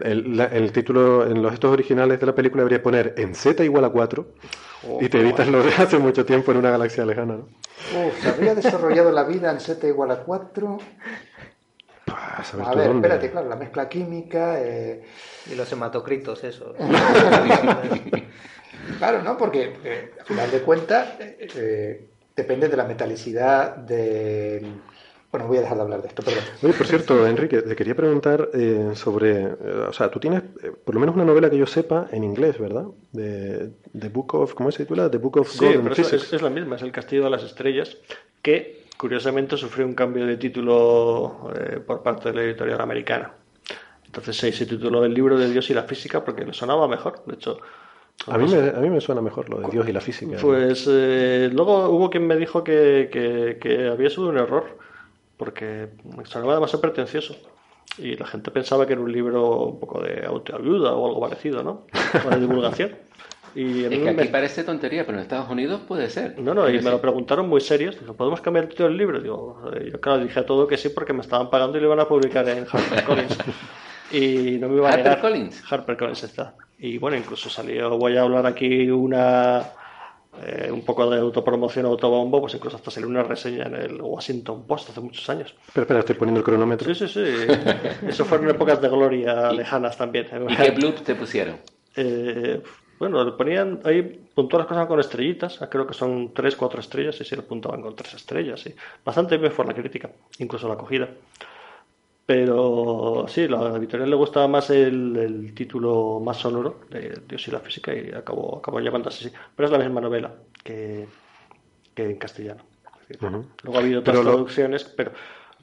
El, 0.00 0.36
la- 0.36 0.46
el 0.46 0.72
título 0.72 1.26
en 1.26 1.42
los 1.42 1.50
textos 1.52 1.70
originales 1.72 2.18
de 2.18 2.26
la 2.26 2.34
película 2.34 2.62
debería 2.62 2.82
poner 2.82 3.14
en 3.18 3.34
Z 3.34 3.62
igual 3.64 3.84
a 3.84 3.90
4 3.90 4.26
y 5.00 5.08
te 5.08 5.20
evitas 5.20 5.46
lo 5.48 5.62
de 5.62 5.72
hace 5.74 5.98
mucho 5.98 6.24
tiempo 6.24 6.50
en 6.52 6.58
una 6.58 6.70
galaxia 6.70 7.04
lejana. 7.04 7.34
¿no? 7.34 7.48
Uf, 8.06 8.22
¿se 8.22 8.28
habría 8.30 8.54
desarrollado 8.54 9.12
la 9.12 9.24
vida 9.24 9.50
en 9.52 9.60
Z 9.60 9.86
igual 9.86 10.10
a 10.12 10.16
4? 10.22 10.78
A 12.06 12.42
saber 12.44 12.66
A 12.66 12.70
tú 12.72 12.78
ver, 12.78 12.86
dónde. 12.88 13.06
espérate, 13.06 13.30
claro, 13.30 13.48
la 13.48 13.56
mezcla 13.56 13.88
química. 13.88 14.60
eh, 14.60 15.02
Y 15.50 15.54
los 15.54 15.70
hematocritos, 15.72 16.42
eso. 16.44 16.74
Claro, 18.98 19.22
¿no? 19.22 19.36
Porque 19.38 19.74
eh, 19.84 20.10
al 20.18 20.26
final 20.26 20.50
de 20.50 20.60
cuentas 20.62 21.08
eh, 21.20 21.48
eh, 21.56 22.04
depende 22.34 22.68
de 22.68 22.76
la 22.76 22.84
metalicidad 22.84 23.76
de... 23.76 24.64
Bueno, 25.32 25.46
voy 25.48 25.56
a 25.56 25.60
dejar 25.62 25.78
de 25.78 25.82
hablar 25.82 26.02
de 26.02 26.08
esto, 26.08 26.22
perdón. 26.22 26.44
Oye, 26.62 26.74
por 26.74 26.86
cierto, 26.86 27.26
Enrique, 27.26 27.62
te 27.62 27.74
quería 27.74 27.94
preguntar 27.96 28.50
eh, 28.52 28.90
sobre, 28.94 29.40
eh, 29.40 29.86
o 29.88 29.92
sea, 29.94 30.10
tú 30.10 30.20
tienes 30.20 30.42
eh, 30.62 30.72
por 30.84 30.94
lo 30.94 31.00
menos 31.00 31.14
una 31.14 31.24
novela 31.24 31.48
que 31.48 31.56
yo 31.56 31.66
sepa 31.66 32.06
en 32.12 32.22
inglés, 32.22 32.58
¿verdad? 32.58 32.84
De 33.12 33.70
The 33.98 34.10
Book 34.10 34.34
of, 34.34 34.52
¿cómo 34.52 34.70
se 34.70 34.84
titula? 34.84 35.10
The 35.10 35.16
Book 35.16 35.38
of 35.38 35.48
Sí, 35.50 35.64
Golden 35.64 35.82
pero 35.84 35.92
es, 35.94 35.98
Physics. 36.00 36.22
es- 36.24 36.32
es 36.34 36.42
la 36.42 36.50
misma, 36.50 36.76
es 36.76 36.82
el 36.82 36.92
Castillo 36.92 37.24
de 37.24 37.30
las 37.30 37.42
Estrellas, 37.44 37.96
que 38.42 38.84
curiosamente 38.98 39.56
sufrió 39.56 39.86
un 39.86 39.94
cambio 39.94 40.26
de 40.26 40.36
título 40.36 41.50
eh, 41.58 41.80
por 41.80 42.02
parte 42.02 42.28
de 42.28 42.34
la 42.34 42.42
editorial 42.42 42.82
americana. 42.82 43.32
Entonces 44.04 44.36
se, 44.36 44.52
se 44.52 44.66
tituló 44.66 45.02
El 45.06 45.14
libro 45.14 45.38
de 45.38 45.48
Dios 45.48 45.70
y 45.70 45.74
la 45.74 45.84
física 45.84 46.22
porque 46.22 46.44
le 46.44 46.52
sonaba 46.52 46.86
mejor. 46.86 47.22
De 47.24 47.34
hecho, 47.36 47.56
A 48.26 48.36
mí, 48.36 48.46
me, 48.46 48.68
a 48.68 48.80
mí 48.80 48.90
me 48.90 49.00
suena 49.00 49.22
mejor 49.22 49.48
lo 49.48 49.60
de 49.60 49.68
Dios 49.70 49.88
y 49.88 49.92
la 49.94 50.02
física. 50.02 50.36
Pues 50.42 50.86
eh, 50.90 51.48
luego 51.50 51.88
hubo 51.88 52.10
quien 52.10 52.26
me 52.26 52.36
dijo 52.36 52.62
que, 52.62 53.08
que- 53.10 53.56
que 53.58 53.88
había 53.88 54.10
sido 54.10 54.28
un 54.28 54.36
error, 54.36 54.76
porque 55.42 55.88
me 56.16 56.24
sonaba 56.24 56.54
demasiado 56.54 56.80
pretencioso. 56.80 57.34
Y 57.98 58.14
la 58.16 58.26
gente 58.26 58.52
pensaba 58.52 58.86
que 58.86 58.92
era 58.92 59.02
un 59.02 59.10
libro 59.10 59.64
un 59.66 59.80
poco 59.80 60.00
de 60.00 60.24
autoayuda 60.24 60.92
o 60.94 61.08
algo 61.08 61.20
parecido, 61.20 61.64
¿no? 61.64 61.86
O 62.24 62.30
de 62.30 62.38
divulgación. 62.38 62.92
Y 63.54 63.84
a 63.84 63.88
Es 63.88 63.98
que 63.98 64.08
aquí 64.08 64.16
me- 64.16 64.24
parece 64.28 64.64
tontería, 64.64 65.04
pero 65.04 65.18
en 65.18 65.22
Estados 65.24 65.50
Unidos 65.50 65.82
puede 65.86 66.08
ser. 66.08 66.38
No, 66.38 66.54
no, 66.54 66.70
y 66.70 66.80
me 66.80 66.90
lo 66.90 67.00
preguntaron 67.02 67.48
muy 67.50 67.60
serios. 67.60 68.00
Dijo, 68.00 68.14
¿podemos 68.14 68.40
cambiar 68.40 68.64
el 68.64 68.70
título 68.70 68.88
del 68.88 68.96
libro? 68.96 69.20
Digo, 69.20 69.60
eh, 69.74 69.90
yo 69.92 70.00
claro, 70.00 70.22
dije 70.24 70.40
a 70.40 70.46
todo 70.46 70.66
que 70.66 70.78
sí 70.78 70.88
porque 70.88 71.12
me 71.12 71.20
estaban 71.20 71.50
pagando 71.50 71.76
y 71.76 71.80
lo 71.82 71.88
iban 71.88 72.00
a 72.00 72.06
publicar 72.08 72.48
en 72.48 72.64
HarperCollins. 72.72 73.36
y 74.12 74.58
no 74.58 74.68
me 74.70 74.76
iba 74.76 74.90
a 74.90 74.96
negar. 74.96 75.18
¿HarperCollins? 75.18 75.62
HarperCollins 75.70 76.22
está. 76.22 76.54
Y 76.78 76.96
bueno, 76.96 77.16
incluso 77.18 77.50
salió, 77.50 77.90
voy 77.98 78.16
a 78.16 78.22
hablar 78.22 78.46
aquí 78.46 78.88
una... 78.90 79.64
eh, 80.40 80.70
un 80.72 80.82
poco 80.82 81.08
de 81.10 81.18
autopromoción, 81.18 81.84
autobombo, 81.84 82.40
pues 82.40 82.54
incluso 82.54 82.76
hasta 82.76 82.90
salió 82.90 83.08
una 83.08 83.22
reseña 83.22 83.66
en 83.66 83.74
el 83.74 84.00
Washington 84.00 84.66
Post 84.66 84.90
hace 84.90 85.00
muchos 85.00 85.28
años. 85.28 85.54
Espera, 85.66 85.82
espera, 85.82 86.00
estoy 86.00 86.14
poniendo 86.14 86.40
el 86.40 86.44
cronómetro. 86.44 86.94
Sí, 86.94 87.06
sí, 87.06 87.12
sí. 87.12 87.46
Eso 88.06 88.24
fueron 88.24 88.48
épocas 88.48 88.80
de 88.80 88.88
gloria 88.88 89.52
lejanas 89.52 89.96
también. 89.96 90.26
¿Y 90.48 90.56
qué 90.56 90.70
bloops 90.70 91.04
te 91.04 91.14
pusieron? 91.14 91.56
Eh, 91.96 92.62
bueno, 92.98 93.24
le 93.24 93.32
ponían 93.32 93.80
ahí, 93.84 94.02
puntuaban 94.34 94.64
las 94.64 94.68
cosas 94.68 94.86
con 94.86 95.00
estrellitas, 95.00 95.60
creo 95.68 95.86
que 95.86 95.92
son 95.92 96.32
tres, 96.32 96.56
cuatro 96.56 96.80
estrellas, 96.80 97.20
y 97.20 97.24
sí 97.24 97.36
lo 97.36 97.42
puntaban 97.42 97.82
con 97.82 97.94
tres 97.94 98.14
estrellas, 98.14 98.60
sí. 98.60 98.74
Bastante 99.04 99.36
bien 99.36 99.52
fue 99.52 99.66
la 99.66 99.74
crítica, 99.74 100.10
incluso 100.38 100.68
la 100.68 100.74
acogida. 100.74 101.08
Pero 102.24 103.26
sí, 103.28 103.44
a 103.44 103.48
la 103.48 103.76
editorial 103.76 104.08
le 104.08 104.16
gustaba 104.16 104.46
más 104.48 104.70
el, 104.70 105.16
el 105.16 105.54
título 105.54 106.20
más 106.20 106.36
sonoro 106.38 106.80
de 106.88 107.20
Dios 107.28 107.46
y 107.48 107.50
la 107.50 107.58
física 107.60 107.92
y 107.94 108.10
acabó, 108.12 108.58
acabó 108.58 108.80
llamándose 108.80 109.26
así. 109.28 109.36
Pero 109.56 109.66
es 109.66 109.72
la 109.72 109.78
misma 109.78 110.00
novela 110.00 110.32
que, 110.62 111.08
que 111.94 112.10
en 112.10 112.16
castellano. 112.16 112.62
Luego 113.64 113.76
ha 113.76 113.80
habido 113.80 114.00
otras 114.00 114.14
Pero 114.16 114.24
lo- 114.24 114.30
traducciones, 114.32 114.84
pero... 114.84 115.12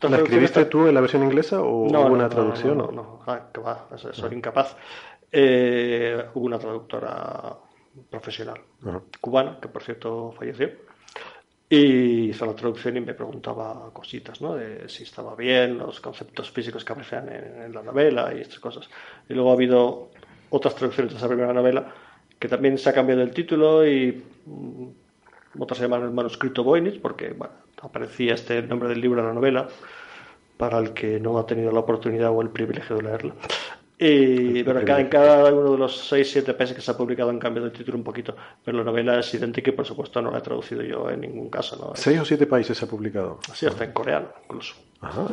¿La 0.01 0.17
escribiste 0.17 0.63
tú 0.65 0.87
en 0.87 0.95
la 0.95 1.01
versión 1.01 1.23
inglesa 1.23 1.61
o 1.61 1.89
no, 1.89 1.99
hubo 2.01 2.09
no, 2.09 2.13
una 2.13 2.23
no, 2.23 2.29
traducción? 2.29 2.77
No, 2.77 2.89
no. 2.91 3.19
Ah, 3.27 3.49
que 3.53 3.59
va, 3.59 3.87
soy 3.97 4.33
incapaz. 4.33 4.77
Eh, 5.31 6.25
hubo 6.35 6.45
una 6.45 6.57
traductora 6.57 7.57
profesional 8.09 8.61
cubana, 9.19 9.59
que 9.61 9.67
por 9.67 9.83
cierto 9.83 10.31
falleció, 10.31 10.69
y 11.69 12.29
hizo 12.31 12.47
la 12.47 12.55
traducción 12.55 12.97
y 12.97 13.01
me 13.01 13.13
preguntaba 13.13 13.91
cositas, 13.93 14.41
¿no? 14.41 14.55
De 14.55 14.89
si 14.89 15.03
estaba 15.03 15.35
bien, 15.35 15.77
los 15.77 15.99
conceptos 15.99 16.49
físicos 16.49 16.83
que 16.83 16.93
aparecían 16.93 17.29
en, 17.29 17.71
la 17.71 17.83
novela 17.83 18.33
y 18.35 18.41
estas 18.41 18.59
cosas. 18.59 18.89
Y 19.29 19.35
luego 19.35 19.51
ha 19.51 19.53
habido 19.53 20.09
otras 20.49 20.73
traducciones 20.73 21.13
de 21.13 21.19
esa 21.19 21.27
primera 21.27 21.53
novela 21.53 21.93
que 22.39 22.47
también 22.47 22.77
se 22.79 22.89
ha 22.89 22.93
cambiado 22.93 23.21
el 23.21 23.31
título 23.31 23.85
y 23.87 24.23
mm, 24.45 24.87
otras 25.59 25.77
se 25.77 25.83
llaman 25.83 26.03
el 26.03 26.11
manuscrito 26.11 26.63
Voynich 26.63 26.99
porque 27.01 27.33
bueno, 27.33 27.53
aparecía 27.81 28.33
este 28.33 28.63
nombre 28.63 28.89
del 28.89 29.01
libro 29.01 29.19
en 29.21 29.27
la 29.27 29.33
novela 29.33 29.67
para 30.57 30.79
el 30.79 30.93
que 30.93 31.19
no 31.19 31.37
ha 31.37 31.45
tenido 31.45 31.71
la 31.71 31.81
oportunidad 31.81 32.31
o 32.31 32.41
el 32.41 32.49
privilegio 32.49 32.95
de 32.95 33.03
leerla. 33.03 33.35
Y, 34.01 34.63
pero 34.63 34.85
cada, 34.85 35.01
en 35.01 35.07
cada 35.09 35.53
uno 35.53 35.73
de 35.73 35.77
los 35.77 36.09
6-7 36.11 36.55
países 36.55 36.73
que 36.75 36.81
se 36.81 36.89
ha 36.89 36.95
publicado 36.97 37.29
han 37.31 37.37
cambiado 37.39 37.67
el 37.67 37.73
título 37.73 37.97
un 37.97 38.03
poquito, 38.05 38.33
pero 38.63 38.77
la 38.77 38.83
novela 38.85 39.19
es 39.19 39.33
idéntica 39.33 39.71
y 39.71 39.73
por 39.73 39.85
supuesto 39.85 40.21
no 40.21 40.31
la 40.31 40.37
he 40.37 40.41
traducido 40.41 40.81
yo 40.83 41.09
en 41.09 41.19
ningún 41.19 41.49
caso. 41.49 41.75
¿no? 41.75 41.93
Es- 41.93 41.99
Seis 41.99 42.17
o 42.19 42.23
siete 42.25 42.47
países 42.47 42.77
se 42.77 42.85
ha 42.85 42.87
publicado. 42.87 43.39
Así 43.51 43.65
hasta 43.65 43.83
en 43.83 43.91
coreano 43.91 44.29
incluso. 44.45 44.75
Ajá. 45.01 45.27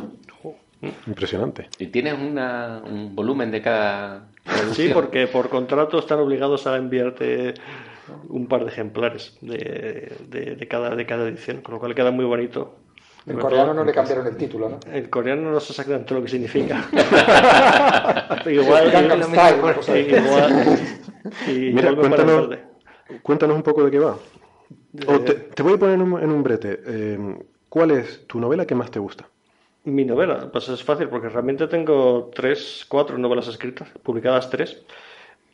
Impresionante. 1.07 1.69
¿Y 1.79 1.87
tienes 1.87 2.13
una, 2.19 2.81
un 2.85 3.15
volumen 3.15 3.49
de 3.51 3.61
cada 3.61 4.27
Sí, 4.45 4.51
traducción? 4.53 4.93
porque 4.93 5.27
por 5.27 5.49
contrato 5.49 5.97
están 5.99 6.19
obligados 6.19 6.67
a 6.67 6.75
enviarte 6.77 7.53
un 8.29 8.47
par 8.47 8.63
de 8.63 8.71
ejemplares 8.71 9.37
de, 9.41 10.13
de- 10.29 10.55
de 10.55 10.67
cada, 10.67 10.95
de 10.95 11.05
cada 11.05 11.27
edición, 11.27 11.61
con 11.61 11.73
lo 11.75 11.79
cual 11.79 11.95
queda 11.95 12.11
muy 12.11 12.25
bonito. 12.25 12.75
En 13.27 13.37
coreano 13.37 13.73
no 13.73 13.83
le 13.83 13.91
cambiaron 13.91 14.25
el 14.27 14.37
título, 14.37 14.69
¿no? 14.69 14.79
En 14.91 15.07
coreano 15.09 15.51
no 15.51 15.59
sé 15.59 15.73
exactamente 15.73 16.13
lo 16.13 16.21
que 16.21 16.29
significa. 16.29 16.85
igual, 18.45 18.89
Gangnam 18.91 19.23
Style, 19.23 19.61
una 19.61 19.73
cosa 19.73 19.91
así. 19.91 19.99
igual, 20.01 20.79
y 21.47 21.51
Mira, 21.73 21.95
cuéntanos, 21.95 22.49
cuéntanos 23.21 23.55
un 23.57 23.63
poco 23.63 23.83
de 23.83 23.91
qué 23.91 23.99
va. 23.99 24.17
O 25.07 25.15
Eh, 25.15 25.19
te, 25.19 25.33
te 25.33 25.63
voy 25.63 25.73
a 25.73 25.77
poner 25.77 25.95
en 25.95 26.01
un, 26.01 26.21
en 26.21 26.31
un 26.31 26.41
brete. 26.41 26.79
Eh, 26.85 27.37
¿Cuál 27.69 27.91
es 27.91 28.25
tu 28.27 28.39
novela 28.39 28.65
que 28.65 28.75
más 28.75 28.89
te 28.89 28.99
gusta? 28.99 29.27
Mi 29.83 30.05
novela, 30.05 30.49
pues 30.51 30.69
es 30.69 30.83
fácil 30.83 31.07
porque 31.09 31.29
realmente 31.29 31.67
tengo 31.67 32.31
tres, 32.33 32.85
cuatro 32.87 33.17
novelas 33.17 33.47
escritas, 33.47 33.89
publicadas 34.03 34.49
tres, 34.49 34.83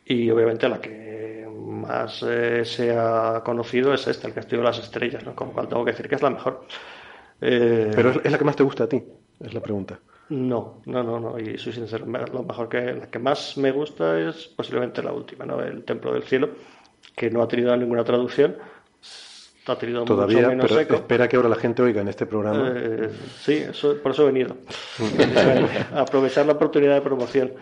y 0.04 0.30
obviamente 0.30 0.68
la 0.68 0.80
que 0.80 1.46
más 1.56 2.24
eh, 2.26 2.64
se 2.64 2.96
ha 2.96 3.42
conocido 3.44 3.94
es 3.94 4.06
esta, 4.06 4.28
El 4.28 4.34
Castillo 4.34 4.62
de 4.62 4.68
las 4.68 4.78
Estrellas, 4.78 5.24
¿no? 5.24 5.34
Con 5.34 5.48
lo 5.48 5.52
cual 5.54 5.68
tengo 5.68 5.84
que 5.84 5.92
decir 5.92 6.08
que 6.08 6.14
es 6.16 6.22
la 6.22 6.30
mejor. 6.30 6.64
Eh, 7.40 7.90
Pero 7.94 8.10
es, 8.10 8.16
es 8.24 8.32
la 8.32 8.38
que 8.38 8.44
más 8.44 8.56
te 8.56 8.62
gusta 8.62 8.84
a 8.84 8.88
ti, 8.88 9.02
es 9.40 9.54
la 9.54 9.60
pregunta. 9.60 9.98
No, 10.28 10.80
no, 10.86 11.02
no, 11.02 11.20
no, 11.20 11.38
y 11.38 11.58
soy 11.58 11.72
sincero, 11.74 12.06
lo 12.06 12.42
mejor 12.44 12.68
que, 12.68 12.80
la 12.94 13.10
que 13.10 13.18
más 13.18 13.58
me 13.58 13.72
gusta 13.72 14.18
es 14.18 14.46
posiblemente 14.48 15.02
la 15.02 15.12
última, 15.12 15.44
¿no? 15.44 15.60
El 15.60 15.84
Templo 15.84 16.14
del 16.14 16.22
Cielo, 16.22 16.48
que 17.14 17.30
no 17.30 17.42
ha 17.42 17.48
tenido 17.48 17.76
ninguna 17.76 18.04
traducción, 18.04 18.56
ha 19.66 19.76
tenido 19.76 20.00
mucho 20.00 20.16
Todavía, 20.16 20.48
menos 20.48 20.70
pero 20.70 20.80
eco. 20.80 20.94
espera 20.94 21.28
que 21.28 21.36
ahora 21.36 21.48
la 21.50 21.56
gente 21.56 21.82
oiga 21.82 22.00
en 22.00 22.08
este 22.08 22.24
programa. 22.26 22.72
Eh, 22.74 23.10
sí, 23.38 23.52
eso- 23.52 23.96
por 24.02 24.12
eso 24.12 24.22
he 24.22 24.32
venido. 24.32 24.56
A 25.94 26.00
aprovechar 26.02 26.46
la 26.46 26.52
oportunidad 26.52 26.94
de 26.94 27.00
promoción. 27.02 27.52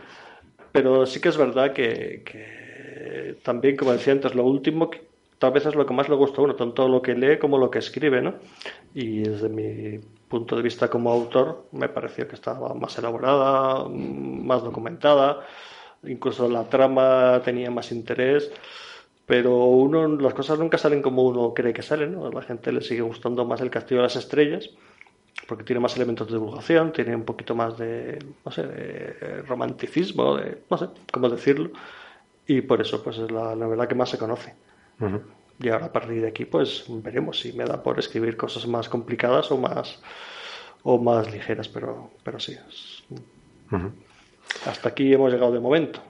Pero 0.73 1.05
sí 1.07 1.21
que 1.21 1.29
es 1.29 1.37
verdad 1.37 1.73
que, 1.73 2.23
que 2.25 3.37
también, 3.43 3.77
como 3.77 3.93
decía 3.93 4.13
antes, 4.13 4.35
lo 4.35 4.45
último 4.45 4.89
que 4.91 5.12
tal 5.43 5.53
vez 5.53 5.67
es 5.67 5.75
lo 5.75 5.85
que 5.85 5.93
más 5.93 6.09
le 6.09 6.15
gusta 6.15 6.41
a 6.41 6.45
uno, 6.45 6.55
tanto 6.55 6.87
lo 6.87 7.03
que 7.03 7.17
lee 7.17 7.37
como 7.41 7.59
lo 7.59 7.69
que 7.69 7.81
escribe, 7.81 8.23
¿no? 8.23 8.35
Y 8.95 9.25
desde 9.25 9.49
mi 9.49 9.99
punto 10.29 10.55
de 10.55 10.63
vista 10.63 10.89
como 10.89 11.11
autor, 11.11 11.65
me 11.73 11.89
pareció 11.89 12.29
que 12.29 12.37
estaba 12.37 12.73
más 12.75 12.97
elaborada, 12.97 13.89
mm, 13.89 14.47
más 14.47 14.63
documentada, 14.63 15.41
incluso 16.05 16.49
la 16.49 16.63
trama 16.69 17.43
tenía 17.45 17.73
más 17.73 17.91
interés 17.91 18.53
pero 19.25 19.57
uno 19.65 20.07
las 20.09 20.35
cosas 20.35 20.59
nunca 20.59 20.77
salen 20.77 21.01
como 21.01 21.23
uno 21.23 21.55
cree 21.55 21.73
que 21.73 21.83
salen, 21.83 22.13
¿no? 22.13 22.27
A 22.27 22.33
la 22.33 22.43
gente 22.43 22.71
le 22.73 22.83
sigue 22.83 23.03
gustando 23.03 23.45
más 23.45 23.61
el 23.61 23.71
Castillo 23.71 24.01
de 24.01 24.09
las 24.09 24.17
Estrellas 24.17 24.71
porque 25.49 25.65
tiene 25.65 25.81
más 25.81 25.97
elementos 25.97 26.27
de 26.29 26.35
divulgación, 26.35 26.93
tiene 26.93 27.17
un 27.17 27.25
poquito 27.25 27.55
más 27.55 27.79
de, 27.79 28.19
no 28.45 28.53
sé, 28.53 28.63
de 28.67 29.43
romanticismo, 29.43 30.37
de, 30.37 30.59
no 30.71 30.77
sé 30.79 30.89
cómo 31.13 31.29
decirlo, 31.29 31.71
y 32.47 32.61
por 32.63 32.81
eso 32.81 33.03
pues 33.03 33.19
es 33.19 33.31
la 33.31 33.55
novela 33.57 33.89
que 33.89 33.95
más 33.95 34.11
se 34.11 34.19
conoce. 34.19 34.55
Y 35.61 35.69
ahora 35.69 35.87
a 35.87 35.93
partir 35.93 36.21
de 36.23 36.29
aquí 36.29 36.45
pues 36.45 36.85
veremos 36.89 37.41
si 37.41 37.53
me 37.53 37.65
da 37.65 37.83
por 37.83 37.99
escribir 37.99 38.37
cosas 38.37 38.67
más 38.67 38.89
complicadas 38.89 39.51
o 39.53 39.59
más 39.59 40.01
o 40.85 40.99
más 40.99 41.31
ligeras, 41.31 41.69
pero, 41.69 42.11
pero 42.25 42.41
sí, 42.41 42.53
es- 42.69 43.05
hasta 44.67 44.89
aquí 44.89 45.13
hemos 45.13 45.33
llegado 45.33 45.53
de 45.53 45.61
momento. 45.61 46.01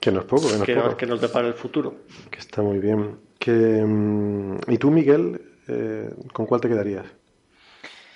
Que 0.00 0.12
no 0.12 0.20
es 0.20 0.26
poco, 0.26 0.42
que 0.48 0.52
no 0.56 0.60
es 0.60 0.62
Que, 0.66 0.76
poco. 0.76 0.96
que 0.96 1.06
nos 1.06 1.20
depara 1.20 1.48
el 1.48 1.54
futuro. 1.54 1.94
Que 2.30 2.38
está 2.38 2.62
muy 2.62 2.78
bien. 2.78 3.18
Que, 3.38 3.50
mm, 3.52 4.58
¿Y 4.68 4.78
tú, 4.78 4.90
Miguel, 4.92 5.40
eh, 5.66 6.10
con 6.32 6.46
cuál 6.46 6.60
te 6.60 6.68
quedarías? 6.68 7.04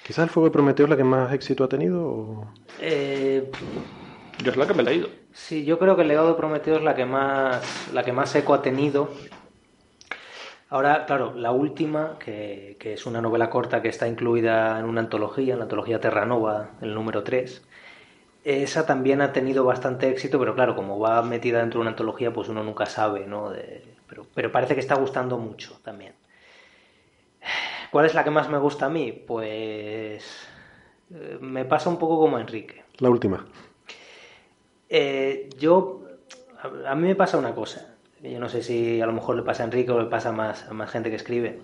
¿Quizás 0.07 0.25
el 0.25 0.31
Fuego 0.31 0.47
de 0.49 0.53
Prometeo 0.53 0.87
es 0.87 0.91
la 0.91 0.97
que 0.97 1.05
más 1.05 1.33
éxito 1.33 1.65
ha 1.65 1.69
tenido? 1.69 2.05
o- 2.07 2.53
Eh, 2.81 3.51
Yo 4.45 4.51
es 4.53 4.57
la 4.57 4.67
que 4.67 4.75
me 4.75 4.83
he 4.83 4.85
leído. 4.87 5.09
Sí, 5.33 5.65
yo 5.65 5.79
creo 5.79 5.97
que 5.97 6.03
el 6.03 6.09
legado 6.09 6.29
de 6.29 6.35
Prometeo 6.35 6.77
es 6.77 6.83
la 6.83 6.95
que 6.95 7.05
más, 7.05 7.93
la 7.93 8.05
que 8.05 8.13
más 8.13 8.35
eco 8.37 8.55
ha 8.55 8.63
tenido. 8.63 9.11
Ahora, 10.75 11.05
claro, 11.07 11.35
la 11.37 11.53
última, 11.53 12.19
que, 12.19 12.77
que 12.81 12.95
es 12.95 13.05
una 13.07 13.21
novela 13.21 13.51
corta 13.51 13.83
que 13.83 13.89
está 13.89 14.09
incluida 14.09 14.79
en 14.79 14.87
una 14.87 15.03
antología, 15.03 15.53
en 15.53 15.59
la 15.59 15.65
antología 15.65 16.01
Terranova, 16.01 16.71
el 16.81 16.95
número 16.95 17.23
3, 17.23 17.63
esa 18.45 18.87
también 18.87 19.21
ha 19.21 19.33
tenido 19.33 19.65
bastante 19.65 20.09
éxito, 20.11 20.39
pero 20.39 20.55
claro, 20.55 20.75
como 20.75 20.99
va 20.99 21.23
metida 21.23 21.61
dentro 21.61 21.79
de 21.79 21.83
una 21.83 21.91
antología, 21.91 22.33
pues 22.33 22.49
uno 22.49 22.65
nunca 22.65 22.87
sabe, 22.87 23.27
¿no? 23.27 23.51
De- 23.51 23.85
pero, 24.09 24.27
pero 24.35 24.51
parece 24.53 24.75
que 24.75 24.81
está 24.81 24.95
gustando 24.97 25.39
mucho 25.39 25.79
también. 25.85 26.15
¿Cuál 27.91 28.07
es 28.07 28.15
la 28.15 28.25
que 28.25 28.31
más 28.31 28.49
me 28.49 28.59
gusta 28.59 28.87
a 28.87 28.89
mí? 28.89 29.13
Pues 29.13 30.25
eh, 31.15 31.39
me 31.41 31.65
pasa 31.65 31.91
un 31.91 31.99
poco 31.99 32.19
como 32.19 32.37
a 32.37 32.41
Enrique. 32.41 32.85
La 32.99 33.11
última. 33.11 33.45
Eh, 34.89 35.49
yo, 35.59 36.03
a, 36.63 36.93
a 36.93 36.95
mí 36.95 37.09
me 37.09 37.15
pasa 37.17 37.39
una 37.39 37.55
cosa. 37.55 37.92
Yo 38.23 38.39
no 38.39 38.49
sé 38.49 38.63
si 38.63 39.01
a 39.01 39.07
lo 39.07 39.13
mejor 39.13 39.37
le 39.37 39.43
pasa 39.43 39.63
a 39.63 39.67
Enrique 39.67 39.91
o 39.91 40.01
le 40.01 40.07
pasa 40.09 40.29
a 40.29 40.33
más, 40.33 40.69
a 40.69 40.73
más 40.75 40.91
gente 40.91 41.11
que 41.11 41.17
escribe. 41.17 41.61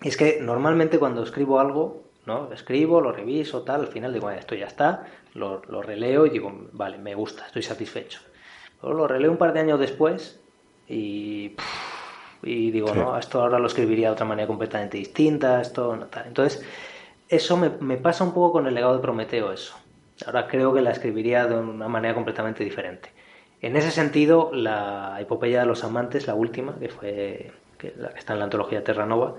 Es 0.00 0.16
que 0.16 0.38
normalmente 0.40 0.98
cuando 0.98 1.22
escribo 1.22 1.58
algo, 1.60 2.02
¿no? 2.24 2.52
Escribo, 2.52 3.00
lo 3.00 3.12
reviso, 3.12 3.62
tal, 3.62 3.82
al 3.82 3.86
final 3.88 4.12
digo, 4.12 4.26
"Bueno, 4.26 4.38
esto 4.38 4.54
ya 4.54 4.66
está, 4.66 5.06
lo, 5.34 5.62
lo 5.68 5.82
releo 5.82 6.26
y 6.26 6.30
digo, 6.30 6.52
vale, 6.72 6.98
me 6.98 7.14
gusta, 7.14 7.46
estoy 7.46 7.62
satisfecho. 7.62 8.20
Luego 8.80 8.98
lo 8.98 9.08
releo 9.08 9.30
un 9.30 9.36
par 9.38 9.52
de 9.52 9.60
años 9.60 9.80
después 9.80 10.40
y, 10.88 11.50
pff, 11.50 12.44
y 12.44 12.70
digo, 12.70 12.88
Sí. 12.88 12.98
no, 12.98 13.18
esto 13.18 13.40
ahora 13.42 13.58
lo 13.58 13.66
escribiría 13.66 14.08
de 14.08 14.12
otra 14.12 14.26
manera 14.26 14.46
completamente 14.46 14.98
distinta, 14.98 15.60
esto 15.60 15.96
no 15.96 16.06
tal. 16.06 16.26
Entonces, 16.28 16.64
eso 17.28 17.56
me, 17.56 17.70
me 17.80 17.96
pasa 17.96 18.22
un 18.24 18.32
poco 18.34 18.52
con 18.52 18.66
el 18.66 18.74
legado 18.74 18.94
de 18.94 19.00
Prometeo, 19.02 19.52
eso. 19.52 19.74
Ahora 20.26 20.46
creo 20.46 20.72
que 20.72 20.80
la 20.82 20.90
escribiría 20.90 21.46
de 21.46 21.56
una 21.56 21.88
manera 21.88 22.14
completamente 22.14 22.62
diferente. 22.62 23.10
En 23.62 23.76
ese 23.76 23.92
sentido, 23.92 24.50
la 24.52 25.16
epopeya 25.20 25.60
de 25.60 25.66
los 25.66 25.84
amantes, 25.84 26.26
la 26.26 26.34
última, 26.34 26.76
que 26.78 26.88
fue 26.88 27.52
que 27.78 27.94
la 27.96 28.10
que 28.10 28.18
está 28.18 28.32
en 28.32 28.40
la 28.40 28.44
antología 28.46 28.82
Terranova, 28.82 29.36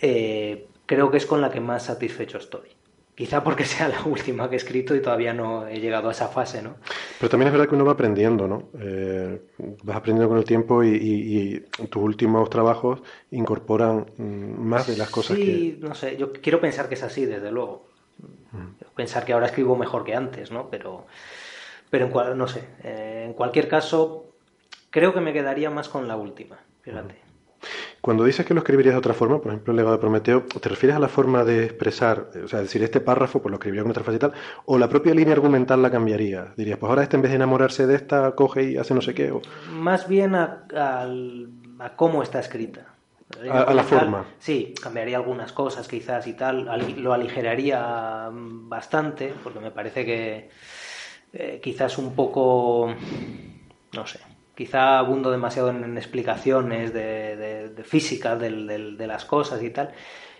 eh, 0.00 0.68
creo 0.86 1.10
que 1.10 1.18
es 1.18 1.26
con 1.26 1.42
la 1.42 1.50
que 1.50 1.60
más 1.60 1.84
satisfecho 1.84 2.38
estoy. 2.38 2.68
Quizá 3.14 3.44
porque 3.44 3.64
sea 3.66 3.88
la 3.88 4.02
última 4.04 4.48
que 4.48 4.54
he 4.54 4.58
escrito 4.58 4.94
y 4.94 5.02
todavía 5.02 5.34
no 5.34 5.66
he 5.66 5.80
llegado 5.80 6.08
a 6.08 6.12
esa 6.12 6.28
fase, 6.28 6.62
¿no? 6.62 6.76
Pero 7.18 7.28
también 7.28 7.48
es 7.48 7.52
verdad 7.52 7.68
que 7.68 7.74
uno 7.74 7.84
va 7.84 7.92
aprendiendo, 7.92 8.48
¿no? 8.48 8.70
Eh, 8.80 9.38
vas 9.82 9.96
aprendiendo 9.96 10.30
con 10.30 10.38
el 10.38 10.44
tiempo 10.44 10.82
y, 10.82 10.94
y, 10.94 11.60
tus 11.88 12.02
últimos 12.02 12.48
trabajos 12.48 13.02
incorporan 13.30 14.06
mm, 14.16 14.60
más 14.60 14.86
de 14.86 14.96
las 14.96 15.10
cosas 15.10 15.36
sí, 15.36 15.44
que... 15.44 15.52
Sí, 15.52 15.78
no 15.80 15.94
sé, 15.94 16.16
yo 16.16 16.32
quiero 16.32 16.58
pensar 16.60 16.88
que 16.88 16.94
es 16.94 17.02
así, 17.02 17.26
desde 17.26 17.50
luego. 17.50 17.86
Pensar 18.96 19.24
que 19.24 19.32
ahora 19.32 19.46
escribo 19.46 19.76
mejor 19.76 20.04
que 20.04 20.14
antes, 20.14 20.50
¿no? 20.50 20.68
Pero, 20.70 21.06
pero 21.90 22.06
en 22.06 22.10
cual, 22.10 22.36
no 22.36 22.46
sé, 22.46 22.64
eh, 22.82 23.24
en 23.26 23.32
cualquier 23.34 23.68
caso, 23.68 24.26
creo 24.90 25.12
que 25.12 25.20
me 25.20 25.32
quedaría 25.32 25.70
más 25.70 25.88
con 25.88 26.08
la 26.08 26.16
última, 26.16 26.58
fíjate. 26.82 27.28
Cuando 28.00 28.24
dices 28.24 28.46
que 28.46 28.54
lo 28.54 28.60
escribirías 28.60 28.94
de 28.94 28.98
otra 28.98 29.14
forma, 29.14 29.40
por 29.40 29.48
ejemplo, 29.48 29.72
el 29.72 29.76
legado 29.76 29.96
de 29.96 30.00
Prometeo, 30.00 30.42
¿te 30.42 30.68
refieres 30.68 30.96
a 30.96 31.00
la 31.00 31.08
forma 31.08 31.44
de 31.44 31.64
expresar, 31.64 32.30
o 32.44 32.48
sea, 32.48 32.60
decir, 32.60 32.82
este 32.82 33.00
párrafo, 33.00 33.42
pues 33.42 33.50
lo 33.50 33.56
escribiría 33.56 33.82
con 33.82 33.90
otra 33.90 34.04
frase 34.04 34.16
y 34.16 34.20
tal, 34.20 34.32
o 34.66 34.78
la 34.78 34.88
propia 34.88 35.14
línea 35.14 35.32
argumental 35.32 35.82
la 35.82 35.90
cambiaría? 35.90 36.54
Dirías, 36.56 36.78
pues 36.78 36.88
ahora 36.88 37.02
este 37.02 37.16
en 37.16 37.22
vez 37.22 37.32
de 37.32 37.36
enamorarse 37.36 37.86
de 37.86 37.96
esta, 37.96 38.32
coge 38.32 38.62
y 38.62 38.76
hace 38.76 38.94
no 38.94 39.00
sé 39.00 39.14
qué. 39.14 39.32
O... 39.32 39.42
Más 39.72 40.06
bien 40.06 40.34
a, 40.36 40.64
cómo 41.96 42.22
está 42.22 42.38
escrita. 42.38 42.86
A, 43.52 43.74
la 43.74 43.82
forma. 43.82 44.24
Sí, 44.38 44.74
cambiaría 44.80 45.18
algunas 45.18 45.52
cosas 45.52 45.86
quizás 45.86 46.26
y 46.28 46.32
tal, 46.32 46.64
lo 46.96 47.12
aligeraría 47.12 48.30
bastante, 48.32 49.34
porque 49.42 49.58
me 49.58 49.70
parece 49.70 50.06
que 50.06 50.48
eh, 51.32 51.60
quizás 51.62 51.98
un 51.98 52.14
poco, 52.14 52.94
no 53.92 54.06
sé, 54.06 54.20
quizá 54.54 54.98
abundo 54.98 55.30
demasiado 55.30 55.70
en, 55.70 55.96
explicaciones 55.96 56.92
de, 56.92 57.72
física 57.84 58.36
de 58.36 59.06
las 59.06 59.24
cosas 59.24 59.62
y 59.62 59.70
tal. 59.70 59.92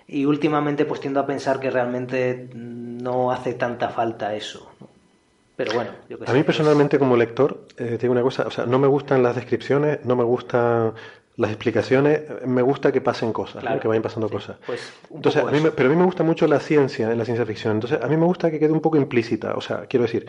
Y 0.06 0.24
últimamente 0.24 0.86
pues 0.86 1.00
tiendo 1.00 1.20
a 1.20 1.26
pensar 1.26 1.60
que 1.60 1.70
realmente 1.70 2.48
no 2.54 3.30
hace 3.30 3.54
tanta 3.54 3.90
falta 3.90 4.34
eso. 4.34 4.70
Pero 5.58 5.72
bueno, 5.72 5.90
yo 6.08 6.16
A 6.24 6.32
mí 6.32 6.44
personalmente 6.44 7.00
como 7.00 7.16
lector, 7.16 7.66
eh, 7.76 7.98
tengo 7.98 8.12
una 8.12 8.22
cosa, 8.22 8.46
o 8.46 8.50
sea, 8.50 8.64
no 8.64 8.78
me 8.78 8.86
gustan 8.86 9.24
las 9.24 9.34
descripciones, 9.34 10.04
no 10.04 10.14
me 10.14 10.22
gustan 10.22 10.94
las 11.36 11.50
explicaciones, 11.50 12.22
me 12.46 12.62
gusta 12.62 12.92
que 12.92 13.00
pasen 13.00 13.32
cosas, 13.32 13.64
que 13.80 13.88
vayan 13.88 14.02
pasando 14.02 14.28
cosas. 14.28 14.56
Pues 14.64 14.92
Entonces, 15.12 15.42
a 15.42 15.50
mí 15.50 15.60
pero 15.74 15.88
a 15.88 15.92
mí 15.92 15.98
me 15.98 16.04
gusta 16.04 16.22
mucho 16.22 16.46
la 16.46 16.60
ciencia 16.60 17.10
en 17.10 17.18
la 17.18 17.24
ciencia 17.24 17.44
ficción. 17.44 17.74
Entonces, 17.74 18.00
a 18.00 18.06
mí 18.06 18.16
me 18.16 18.24
gusta 18.24 18.52
que 18.52 18.60
quede 18.60 18.70
un 18.70 18.80
poco 18.80 18.96
implícita. 18.98 19.54
O 19.56 19.60
sea, 19.60 19.86
quiero 19.86 20.04
decir, 20.04 20.26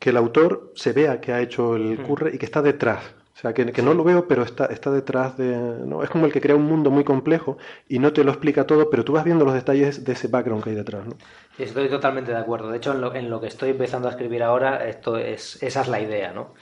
que 0.00 0.10
el 0.10 0.16
autor 0.16 0.72
se 0.74 0.92
vea 0.92 1.20
que 1.20 1.32
ha 1.32 1.40
hecho 1.40 1.76
el 1.76 2.02
curre 2.02 2.34
y 2.34 2.38
que 2.38 2.46
está 2.46 2.62
detrás. 2.62 3.14
O 3.36 3.38
sea, 3.40 3.54
que, 3.54 3.64
no 3.82 3.94
lo 3.94 4.02
veo, 4.02 4.26
pero 4.28 4.42
está, 4.42 4.66
está 4.66 4.90
detrás 4.90 5.36
de... 5.38 5.56
¿no? 5.86 6.02
Es 6.02 6.10
como 6.10 6.26
el 6.26 6.32
que 6.32 6.40
crea 6.40 6.56
un 6.56 6.64
mundo 6.64 6.90
muy 6.90 7.04
complejo 7.04 7.56
y 7.88 7.98
no 7.98 8.12
te 8.12 8.24
lo 8.24 8.32
explica 8.32 8.66
todo, 8.66 8.90
pero 8.90 9.04
tú 9.04 9.12
vas 9.12 9.24
viendo 9.24 9.44
los 9.44 9.54
detalles 9.54 10.04
de 10.04 10.12
ese 10.12 10.28
background 10.28 10.64
que 10.64 10.70
hay 10.70 10.76
detrás. 10.76 11.06
¿no? 11.06 11.14
Estoy 11.56 11.88
totalmente 11.88 12.32
de 12.32 12.38
acuerdo. 12.38 12.70
De 12.70 12.78
hecho, 12.78 12.92
en 12.92 13.00
lo, 13.00 13.14
en 13.14 13.30
lo 13.30 13.40
que 13.40 13.46
estoy 13.46 13.70
empezando 13.70 14.08
a 14.08 14.10
escribir 14.10 14.42
ahora, 14.42 14.86
esto 14.88 15.16
es, 15.16 15.62
esa 15.62 15.82
es 15.82 15.88
la 15.88 16.00
idea, 16.00 16.32
¿no? 16.32 16.54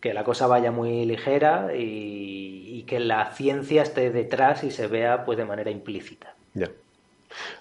Que 0.00 0.14
la 0.14 0.24
cosa 0.24 0.46
vaya 0.46 0.70
muy 0.70 1.04
ligera 1.06 1.74
y, 1.76 2.70
y 2.72 2.82
que 2.84 3.00
la 3.00 3.32
ciencia 3.32 3.82
esté 3.82 4.10
detrás 4.10 4.64
y 4.64 4.70
se 4.70 4.86
vea 4.86 5.24
pues 5.24 5.38
de 5.38 5.44
manera 5.44 5.70
implícita. 5.70 6.34
Ya. 6.54 6.70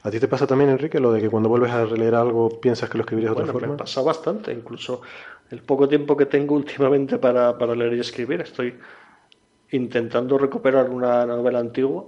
¿A 0.04 0.12
ti 0.12 0.20
te 0.20 0.28
pasa 0.28 0.48
también, 0.48 0.70
Enrique, 0.70 1.00
lo 1.00 1.12
de 1.12 1.22
que 1.22 1.30
cuando 1.30 1.50
vuelves 1.50 1.72
a 1.72 1.86
releer 1.86 2.16
algo 2.16 2.60
piensas 2.60 2.90
que 2.90 2.98
lo 2.98 3.04
escribirías 3.04 3.36
de 3.36 3.42
otra 3.42 3.54
forma? 3.54 3.68
Me 3.74 3.78
pasa 3.78 4.02
bastante, 4.02 4.52
incluso 4.52 5.02
el 5.52 5.62
poco 5.62 5.88
tiempo 5.88 6.16
que 6.16 6.26
tengo 6.26 6.56
últimamente 6.56 7.18
para, 7.18 7.54
leer 7.76 7.94
y 7.94 8.00
escribir. 8.00 8.42
Estoy 8.42 8.76
intentando 9.72 10.38
recuperar 10.38 10.90
una 10.90 11.26
novela 11.26 11.60
antigua 11.60 12.06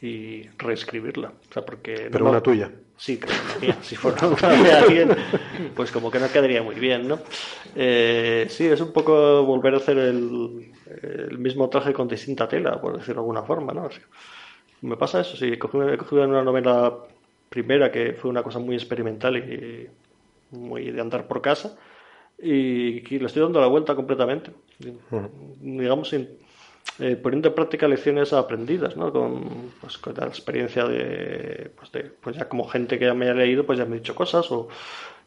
y 0.00 0.42
reescribirla. 0.58 1.28
O 1.28 1.52
sea, 1.52 1.64
porque 1.64 2.08
Pero 2.10 2.28
una 2.28 2.40
tuya. 2.40 2.70
Sí, 2.96 3.18
que 3.18 3.28
si 3.82 3.96
fuera 3.96 4.28
una 4.28 4.48
de 4.48 4.72
alguien, 4.72 5.08
pues 5.74 5.90
como 5.90 6.10
que 6.10 6.20
no 6.20 6.30
quedaría 6.30 6.62
muy 6.62 6.76
bien, 6.76 7.08
¿no? 7.08 7.18
Eh, 7.74 8.46
sí, 8.48 8.66
es 8.66 8.80
un 8.80 8.92
poco 8.92 9.44
volver 9.44 9.74
a 9.74 9.78
hacer 9.78 9.98
el, 9.98 10.72
el, 11.02 11.38
mismo 11.38 11.68
traje 11.68 11.92
con 11.92 12.06
distinta 12.06 12.48
tela, 12.48 12.80
por 12.80 12.92
decirlo 12.96 13.14
de 13.14 13.20
alguna 13.20 13.42
forma, 13.42 13.72
¿no? 13.72 13.88
Me 14.82 14.96
pasa 14.96 15.20
eso, 15.20 15.36
sí. 15.36 15.46
He 15.52 15.58
cogido 15.58 16.24
una 16.24 16.42
novela 16.42 16.94
primera 17.48 17.90
que 17.90 18.12
fue 18.14 18.30
una 18.30 18.42
cosa 18.42 18.58
muy 18.58 18.74
experimental 18.74 19.36
y 19.36 19.88
muy 20.50 20.90
de 20.90 21.00
andar 21.00 21.26
por 21.26 21.40
casa 21.40 21.76
y, 22.42 23.00
le 23.18 23.26
estoy 23.26 23.42
dando 23.42 23.60
la 23.60 23.68
vuelta 23.68 23.94
completamente. 23.94 24.50
Digamos, 25.60 26.12
eh, 26.12 27.16
poniendo 27.16 27.48
en 27.48 27.54
práctica 27.54 27.86
lecciones 27.86 28.32
aprendidas, 28.32 28.96
¿no? 28.96 29.12
Con, 29.12 29.70
pues, 29.80 29.98
con 29.98 30.14
la 30.14 30.26
experiencia 30.26 30.84
de 30.84 31.70
pues, 31.76 31.92
de, 31.92 32.02
pues 32.20 32.36
ya 32.36 32.48
como 32.48 32.66
gente 32.66 32.98
que 32.98 33.06
ya 33.06 33.14
me 33.14 33.26
haya 33.26 33.34
leído, 33.34 33.64
pues 33.64 33.78
ya 33.78 33.84
me 33.84 33.96
ha 33.96 33.98
dicho 33.98 34.14
cosas 34.14 34.50
o 34.50 34.68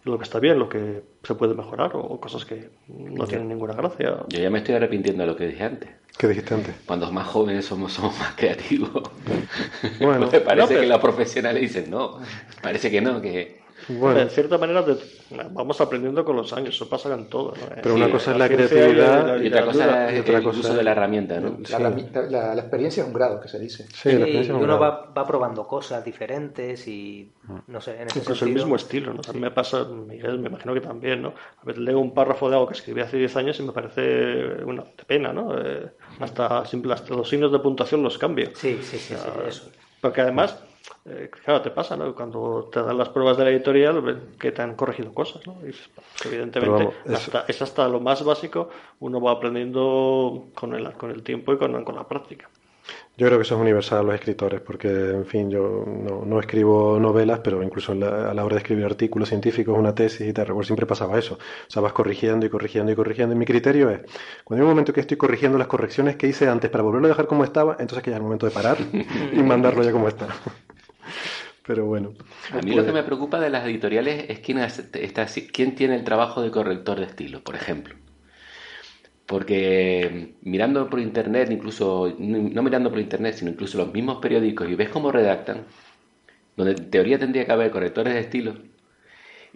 lo 0.05 0.17
que 0.17 0.23
está 0.23 0.39
bien, 0.39 0.59
lo 0.59 0.69
que 0.69 1.03
se 1.23 1.35
puede 1.35 1.55
mejorar 1.55 1.91
o 1.95 2.19
cosas 2.19 2.45
que 2.45 2.69
no 2.87 3.25
tienen 3.25 3.49
ninguna 3.49 3.73
gracia. 3.73 4.23
Yo 4.29 4.39
ya 4.39 4.49
me 4.49 4.59
estoy 4.59 4.75
arrepintiendo 4.75 5.23
de 5.23 5.27
lo 5.27 5.35
que 5.35 5.47
dije 5.47 5.63
antes. 5.63 5.89
¿Qué 6.17 6.27
dijiste 6.27 6.53
antes? 6.53 6.75
Cuando 6.85 7.11
más 7.11 7.27
jóvenes 7.27 7.65
somos, 7.65 7.93
somos 7.93 8.17
más 8.19 8.35
creativos. 8.35 9.03
Bueno, 9.99 10.29
parece 10.45 10.79
que 10.79 10.85
los 10.85 10.99
profesionales 10.99 11.61
dicen 11.61 11.89
no, 11.89 12.19
parece 12.61 12.91
que 12.91 13.01
no, 13.01 13.19
que 13.19 13.64
bueno. 13.89 14.19
En 14.19 14.29
cierta 14.29 14.57
manera 14.57 14.83
vamos 15.51 15.79
aprendiendo 15.81 16.23
con 16.23 16.35
los 16.35 16.51
años, 16.53 16.75
eso 16.75 16.89
pasa 16.89 17.13
en 17.13 17.27
todo. 17.27 17.53
Pero 17.81 17.95
una 17.95 18.09
cosa 18.09 18.31
es 18.31 18.37
la, 18.37 18.47
creatividad 18.47 19.41
y, 19.41 19.47
otra 19.47 19.65
cosa 19.65 20.11
es 20.11 20.27
el 20.27 20.47
uso 20.47 20.73
de 20.73 20.83
la 20.83 20.91
herramienta. 20.91 21.39
¿no? 21.39 21.57
La, 22.29 22.53
experiencia 22.55 23.03
es 23.03 23.07
un 23.07 23.13
grado, 23.13 23.39
que 23.39 23.47
se 23.47 23.59
dice. 23.59 23.85
Sí, 23.93 24.09
y 24.09 24.51
uno 24.51 24.79
va, 24.79 25.11
va, 25.15 25.27
probando 25.27 25.67
cosas 25.67 26.03
diferentes 26.03 26.87
y 26.87 27.31
no 27.67 27.81
sé, 27.81 28.01
en 28.01 28.07
ese 28.07 28.19
Incluso 28.19 28.45
el 28.45 28.53
mismo 28.53 28.75
estilo, 28.75 29.13
¿no? 29.13 29.21
A 29.27 29.33
mí 29.33 29.39
me 29.39 29.51
pasa, 29.51 29.83
Miguel, 29.83 30.39
me 30.39 30.49
imagino 30.49 30.73
que 30.73 30.81
también, 30.81 31.21
¿no? 31.21 31.33
A 31.61 31.65
veces 31.65 31.81
leo 31.81 31.99
un 31.99 32.13
párrafo 32.13 32.49
de 32.49 32.55
algo 32.55 32.67
que 32.67 32.73
escribí 32.73 33.01
hace 33.01 33.17
10 33.17 33.35
años 33.37 33.59
y 33.59 33.63
me 33.63 33.71
parece 33.71 34.63
una 34.65 34.83
de 34.83 35.03
pena, 35.05 35.33
¿no? 35.33 35.57
Eh, 35.59 35.91
hasta, 36.19 36.65
simple, 36.65 36.93
hasta 36.93 37.13
los 37.13 37.29
signos 37.29 37.51
de 37.51 37.59
puntuación 37.59 38.03
los 38.03 38.17
cambio. 38.17 38.49
Sí, 38.55 38.79
sí, 38.81 38.97
sí, 38.97 39.15
sí 39.15 39.29
eso. 39.47 39.69
Porque 40.01 40.21
además 40.21 40.57
eh, 41.07 41.29
claro, 41.43 41.61
te 41.61 41.69
pasa, 41.69 41.95
¿no? 41.95 42.15
Cuando 42.15 42.69
te 42.71 42.81
dan 42.81 42.97
las 42.97 43.09
pruebas 43.09 43.37
de 43.37 43.43
la 43.43 43.51
editorial, 43.51 44.21
que 44.39 44.51
te 44.51 44.61
han 44.61 44.75
corregido 44.75 45.13
cosas, 45.13 45.45
¿no? 45.45 45.57
evidentemente, 46.25 46.89
es 47.47 47.61
hasta 47.61 47.87
lo 47.87 47.99
más 47.99 48.23
básico, 48.23 48.69
uno 48.99 49.21
va 49.21 49.33
aprendiendo 49.33 50.47
con 50.55 50.73
el, 50.73 50.91
con 50.93 51.11
el 51.11 51.21
tiempo 51.21 51.53
y 51.53 51.57
con, 51.57 51.83
con 51.83 51.95
la 51.95 52.07
práctica. 52.07 52.49
Yo 53.17 53.27
creo 53.27 53.39
que 53.39 53.43
eso 53.43 53.55
es 53.55 53.61
universal 53.61 53.99
a 53.99 54.03
los 54.03 54.15
escritores, 54.15 54.59
porque, 54.59 54.89
en 54.89 55.25
fin, 55.25 55.49
yo 55.49 55.85
no, 55.85 56.39
escribo 56.39 56.99
novelas, 56.99 57.39
pero 57.39 57.63
incluso 57.63 57.93
a 57.93 57.95
la 57.95 58.43
hora 58.43 58.55
de 58.55 58.61
escribir 58.61 58.83
artículos 58.83 59.29
científicos, 59.29 59.77
una 59.77 59.95
tesis 59.95 60.27
y 60.27 60.33
tal, 60.33 60.47
recuerdo, 60.47 60.67
siempre 60.67 60.85
pasaba 60.85 61.17
eso. 61.17 61.35
O 61.35 61.71
sea, 61.71 61.81
vas 61.81 61.93
corrigiendo 61.93 62.45
y 62.45 62.49
corrigiendo 62.49 62.91
y 62.91 62.95
corrigiendo. 62.95 63.33
Y 63.33 63.37
mi 63.37 63.45
criterio 63.45 63.89
es, 63.89 64.01
cuando 64.43 64.63
hay 64.63 64.65
un 64.65 64.69
momento 64.69 64.91
que 64.91 64.99
estoy 64.99 65.15
corrigiendo 65.15 65.57
las 65.57 65.67
correcciones 65.67 66.17
que 66.17 66.27
hice 66.27 66.49
antes 66.49 66.69
para 66.69 66.83
volverlo 66.83 67.07
a 67.07 67.09
dejar 67.09 67.27
como 67.27 67.45
estaba, 67.45 67.77
entonces 67.79 68.03
que 68.03 68.09
ya 68.09 68.17
es 68.17 68.19
el 68.19 68.23
momento 68.23 68.47
de 68.47 68.51
parar 68.51 68.77
y 69.31 69.41
mandarlo 69.43 69.81
ya 69.81 69.93
como 69.93 70.09
está. 70.09 70.27
Pero 71.65 71.85
bueno. 71.85 72.13
A 72.51 72.61
mí 72.61 72.73
lo 72.73 72.85
que 72.85 72.91
me 72.91 73.03
preocupa 73.03 73.39
de 73.39 73.49
las 73.49 73.65
editoriales 73.65 74.25
es 74.29 74.39
quién, 74.39 74.59
está, 74.59 75.25
quién 75.51 75.75
tiene 75.75 75.95
el 75.95 76.03
trabajo 76.03 76.41
de 76.41 76.51
corrector 76.51 76.99
de 76.99 77.05
estilo, 77.05 77.43
por 77.43 77.55
ejemplo. 77.55 77.95
Porque 79.25 80.35
mirando 80.41 80.87
por 80.87 80.99
internet, 80.99 81.49
incluso, 81.49 82.13
no 82.19 82.61
mirando 82.61 82.91
por 82.91 82.99
internet, 82.99 83.35
sino 83.35 83.49
incluso 83.49 83.79
los 83.79 83.91
mismos 83.91 84.17
periódicos, 84.21 84.69
y 84.69 84.75
ves 84.75 84.89
cómo 84.89 85.11
redactan, 85.11 85.65
donde 86.55 86.73
en 86.73 86.91
teoría 86.91 87.17
tendría 87.17 87.45
que 87.45 87.51
haber 87.51 87.71
correctores 87.71 88.13
de 88.13 88.19
estilo, 88.19 88.53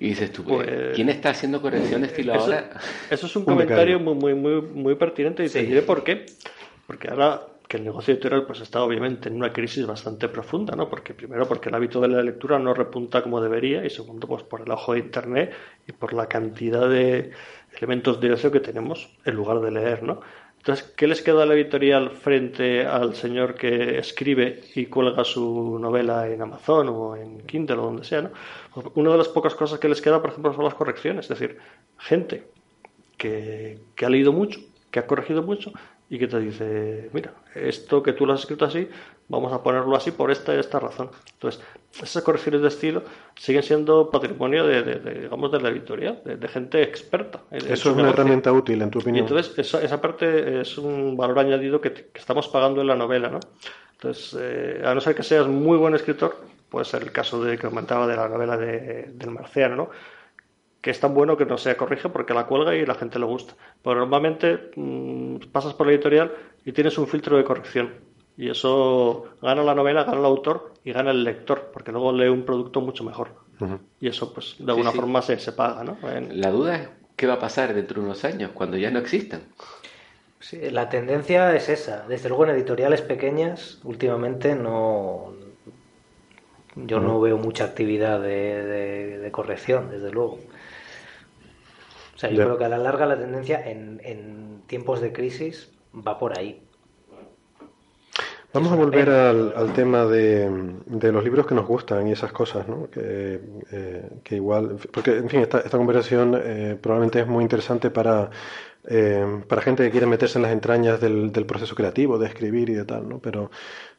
y 0.02 0.08
dices 0.10 0.32
tú, 0.32 0.45
pues, 0.45 0.95
¿quién 0.95 1.10
está 1.10 1.32
haciendo 1.32 1.62
corrección 1.62 2.02
de 2.02 2.08
estilo 2.08 2.34
ahora? 2.34 2.70
Eso 3.12 3.28
es 3.28 3.36
un 3.36 3.43
comentario 3.45 4.00
muy, 4.00 4.16
muy, 4.16 4.34
muy, 4.34 4.62
muy 4.62 4.95
pertinente 4.95 5.43
y 5.43 5.50
te 5.50 5.62
diré 5.62 5.82
por 5.82 6.06
qué. 6.06 6.26
Porque 6.88 7.10
ahora 7.10 7.41
que 7.70 7.78
el 7.78 7.84
negocio 7.84 8.15
editorial 8.15 8.47
pues 8.47 8.61
está 8.61 8.82
obviamente 8.82 9.30
en 9.30 9.36
una 9.36 9.53
crisis 9.53 9.86
bastante 9.86 10.28
profunda, 10.28 10.76
¿no? 10.76 10.89
Porque 10.89 11.13
primero 11.13 11.47
porque 11.47 11.70
el 11.70 11.76
hábito 11.76 12.01
de 12.01 12.07
la 12.07 12.24
lectura 12.24 12.57
no 12.57 12.74
repunta 12.74 13.22
como 13.22 13.39
debería 13.39 13.86
y 13.86 13.91
segundo 13.91 14.28
pues 14.28 14.41
por 14.41 14.61
el 14.61 14.72
ojo 14.72 14.93
de 14.93 14.99
internet 14.99 15.53
y 15.88 15.91
por 15.91 16.13
la 16.13 16.26
cantidad 16.28 16.89
de 16.89 17.30
elementos 17.78 18.20
de 18.20 18.28
dirección 18.28 18.51
que 18.51 18.59
tenemos 18.59 19.15
en 19.24 19.36
lugar 19.36 19.61
de 19.61 19.70
leer, 19.70 20.01
¿no? 20.01 20.20
Entonces, 20.57 20.91
¿qué 20.97 21.05
les 21.05 21.22
queda 21.22 21.43
a 21.43 21.45
la 21.45 21.53
editorial 21.53 22.09
frente 22.09 22.88
al 22.88 23.13
señor 23.13 23.53
que 23.53 23.99
escribe 23.99 24.61
y 24.74 24.88
cuelga 24.88 25.24
su 25.24 25.78
novela 25.80 26.28
en 26.28 26.41
Amazon 26.41 26.89
o 26.89 27.15
en 27.15 27.41
Kindle 27.41 27.78
o 27.78 27.84
donde 27.84 28.03
sea, 28.03 28.24
¿no? 28.24 28.32
Pues 28.74 28.88
una 28.95 29.11
de 29.11 29.20
las 29.20 29.28
pocas 29.28 29.53
cosas 29.53 29.78
que 29.78 29.88
les 29.88 30.01
queda, 30.01 30.20
por 30.20 30.32
ejemplo, 30.32 30.53
son 30.55 30.65
las 30.65 30.74
correcciones, 30.74 31.26
es 31.26 31.39
decir, 31.39 31.59
gente 31.99 32.47
que, 33.15 33.78
que 33.95 34.05
ha 34.07 34.09
leído 34.09 34.34
mucho, 34.34 34.59
que 34.89 34.97
ha 34.97 35.05
corregido 35.05 35.43
mucho 35.43 35.72
y 36.10 36.18
que 36.18 36.28
te 36.28 36.39
dice, 36.39 37.10
mira, 37.14 37.32
esto 37.53 38.01
que 38.01 38.14
tú 38.14 38.26
lo 38.26 38.34
has 38.34 38.39
escrito 38.41 38.66
así, 38.66 38.89
vamos 39.28 39.53
a 39.53 39.62
ponerlo 39.62 39.95
así 39.95 40.12
por 40.12 40.32
esta 40.32 40.55
y 40.55 40.60
esta 40.60 40.80
razón. 40.80 41.12
Entonces, 41.34 41.62
esas 42.01 42.24
correcciones 42.24 42.62
de 42.62 42.68
estilo 42.68 43.03
siguen 43.36 43.62
siendo 43.62 44.10
patrimonio 44.10 44.66
de, 44.66 45.22
digamos, 45.22 45.51
de 45.51 45.62
la 45.62 45.70
editorial, 45.70 46.22
de, 46.26 46.47
gente 46.47 46.82
experta. 46.82 47.41
Eso 47.51 47.74
es 47.74 47.86
una 47.86 48.10
herramienta 48.10 48.51
útil, 48.51 48.82
en 48.82 48.89
tu 48.89 48.99
opinión. 48.99 49.26
Y 49.26 49.30
entonces, 49.30 49.57
esa, 49.57 49.84
esa, 49.84 50.01
parte 50.01 50.62
es 50.62 50.78
un 50.80 51.16
valor 51.16 51.39
añadido 51.39 51.80
que, 51.80 52.10
estamos 52.16 52.47
pagando 52.47 52.82
en 52.82 52.88
la 52.88 52.95
novela, 52.95 53.30
¿no? 53.30 53.39
Entonces, 53.93 54.36
eh, 54.39 54.82
a 54.84 54.95
no 54.95 55.01
ser 55.01 55.14
que 55.14 55.24
seas 55.24 55.47
muy 55.47 55.78
buen 55.78 55.93
escritor, 55.93 56.38
puede 56.70 56.86
ser 56.86 57.03
el 57.03 57.12
caso 57.12 57.43
de 57.43 57.57
que 57.57 57.68
comentaba 57.68 58.07
de 58.07 58.16
la 58.16 58.28
novela 58.28 58.57
de, 58.57 59.12
del 59.14 59.30
marciano, 59.30 59.76
¿no? 59.76 59.89
Que 60.82 60.92
es 60.92 61.00
tan 61.00 61.14
bueno 61.14 61.36
que 61.36 61.46
no 61.46 61.58
se 61.58 61.76
corrige 61.76 62.10
porque 62.10 62.34
la 62.34 62.46
cuelga 62.46 62.76
y 62.76 62.86
la 62.86 62.96
gente 62.96 63.20
le 63.20 63.26
gusta. 63.26 63.54
Pero 63.84 63.96
normalmente 64.00 64.72
mmm, 64.76 65.38
pasas 65.52 65.74
por 65.74 65.88
la 65.88 65.94
editorial 65.94 66.32
y 66.66 66.72
tienes 66.72 66.98
un 66.98 67.08
filtro 67.08 67.38
de 67.38 67.44
corrección. 67.44 67.94
Y 68.38 68.50
eso 68.50 69.26
gana 69.42 69.64
la 69.64 69.76
novela, 69.76 70.06
gana 70.06 70.20
el 70.20 70.26
autor 70.26 70.72
y 70.86 70.94
gana 70.94 71.12
el 71.12 71.26
lector, 71.26 71.72
porque 71.74 71.92
luego 71.92 72.14
lee 72.14 72.30
un 72.30 72.44
producto 72.44 72.80
mucho 72.80 73.04
mejor. 73.04 73.32
Uh 73.60 73.66
-huh. 73.66 73.80
Y 74.00 74.08
eso, 74.08 74.34
pues, 74.34 74.56
de 74.58 74.72
alguna 74.72 74.92
sí, 74.92 74.96
sí. 74.96 75.02
forma 75.02 75.22
se, 75.22 75.40
se 75.40 75.52
paga, 75.52 75.84
¿no? 75.84 75.98
En... 76.10 76.40
La 76.40 76.50
duda 76.50 76.76
es 76.78 76.90
qué 77.18 77.28
va 77.28 77.34
a 77.34 77.40
pasar 77.40 77.74
dentro 77.74 78.00
de 78.00 78.06
unos 78.08 78.24
años, 78.24 78.52
cuando 78.54 78.78
ya 78.78 78.92
no 78.92 79.00
existan. 79.00 79.42
Sí, 80.40 80.58
la 80.72 80.88
tendencia 80.88 81.54
es 81.54 81.68
esa. 81.68 82.06
Desde 82.08 82.30
luego 82.30 82.46
en 82.46 82.52
editoriales 82.52 83.02
pequeñas, 83.02 83.82
últimamente 83.84 84.56
no. 84.56 85.34
Yo 86.76 87.02
no 87.02 87.20
veo 87.20 87.38
mucha 87.38 87.66
actividad 87.66 88.22
de, 88.22 88.64
de, 88.64 89.18
de 89.18 89.32
corrección, 89.32 89.90
desde 89.92 90.12
luego. 90.12 90.40
O 92.20 92.22
sea, 92.22 92.32
yo 92.32 92.36
yeah. 92.36 92.45
creo 92.47 92.57
que 92.57 92.65
a 92.65 92.67
la 92.70 92.78
larga 92.78 93.05
la 93.05 93.17
tendencia 93.17 93.65
en, 93.65 94.01
en, 94.03 94.61
tiempos 94.67 94.99
de 94.99 95.13
crisis 95.13 95.72
va 95.95 96.20
por 96.20 96.38
ahí. 96.38 96.61
Vamos 98.53 98.74
a 98.74 98.76
volver 98.76 99.09
al, 99.09 99.53
al 99.55 99.72
tema 99.72 100.03
de, 100.05 100.49
de, 100.86 101.11
los 101.13 101.24
libros 101.24 101.47
que 101.47 101.55
nos 101.55 101.65
gustan 101.65 102.05
y 102.09 102.11
esas 102.11 102.34
cosas, 102.34 102.67
¿no? 102.67 102.89
Que, 102.89 103.39
eh, 103.72 104.09
que 104.22 104.36
igual, 104.36 104.76
porque 104.91 105.15
en 105.15 105.30
fin, 105.30 105.39
esta, 105.39 105.59
esta 105.59 105.78
conversación 105.78 106.38
eh, 106.43 106.78
probablemente 106.82 107.22
es 107.22 107.28
muy 107.28 107.41
interesante 107.41 107.89
para 107.89 108.30
eh, 108.86 109.43
para 109.47 109.61
gente 109.61 109.84
que 109.84 109.91
quiere 109.91 110.05
meterse 110.05 110.39
en 110.39 110.43
las 110.43 110.51
entrañas 110.51 110.99
del, 110.99 111.32
del, 111.32 111.45
proceso 111.45 111.76
creativo, 111.76 112.17
de 112.17 112.28
escribir 112.28 112.70
y 112.70 112.74
de 112.74 112.86
tal, 112.86 113.07
¿no? 113.07 113.20
Pero 113.20 113.51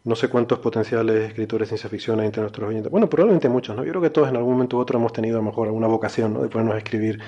no 0.05 0.17
sé 0.17 0.29
cuántos 0.29 0.59
potenciales 0.59 1.29
escritores 1.29 1.69
de 1.69 1.77
ciencia 1.77 1.91
ficción 1.91 2.19
hay 2.21 2.27
entre 2.27 2.41
nuestros 2.43 2.69
oyentes. 2.69 2.91
Bueno, 2.91 3.09
probablemente 3.09 3.49
muchos, 3.49 3.77
¿no? 3.77 3.85
Yo 3.85 3.91
creo 3.91 4.03
que 4.03 4.11
todos 4.11 4.29
en 4.29 4.37
algún 4.37 4.55
momento 4.55 4.79
u 4.79 4.81
otro 4.81 4.99
hemos 4.99 5.13
tenido 5.13 5.37
a 5.37 5.41
lo 5.41 5.45
mejor 5.45 5.69
alguna 5.69 5.87
vocación, 5.87 6.35
¿no? 6.35 6.43
De 6.43 6.49
ponernos 6.49 6.75
a 6.75 6.79
escribir. 6.79 7.21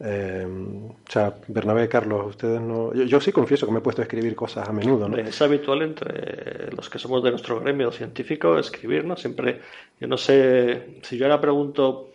Eh, 0.00 0.46
o 0.46 1.10
sea, 1.10 1.34
Bernabé, 1.48 1.88
Carlos, 1.88 2.26
ustedes 2.28 2.60
no. 2.60 2.94
Yo, 2.94 3.04
yo, 3.04 3.20
sí 3.20 3.32
confieso 3.32 3.66
que 3.66 3.72
me 3.72 3.78
he 3.78 3.82
puesto 3.82 4.02
a 4.02 4.04
escribir 4.04 4.36
cosas 4.36 4.68
a 4.68 4.72
menudo, 4.72 5.08
¿no? 5.08 5.16
Es 5.16 5.42
habitual 5.42 5.82
entre 5.82 6.70
los 6.72 6.88
que 6.88 6.98
somos 6.98 7.22
de 7.22 7.30
nuestro 7.30 7.60
gremio 7.60 7.90
científico 7.90 8.58
escribir, 8.58 9.04
¿no? 9.04 9.16
Siempre, 9.16 9.60
yo 10.00 10.06
no 10.06 10.16
sé, 10.16 11.00
si 11.02 11.18
yo 11.18 11.26
ahora 11.26 11.40
pregunto 11.40 12.10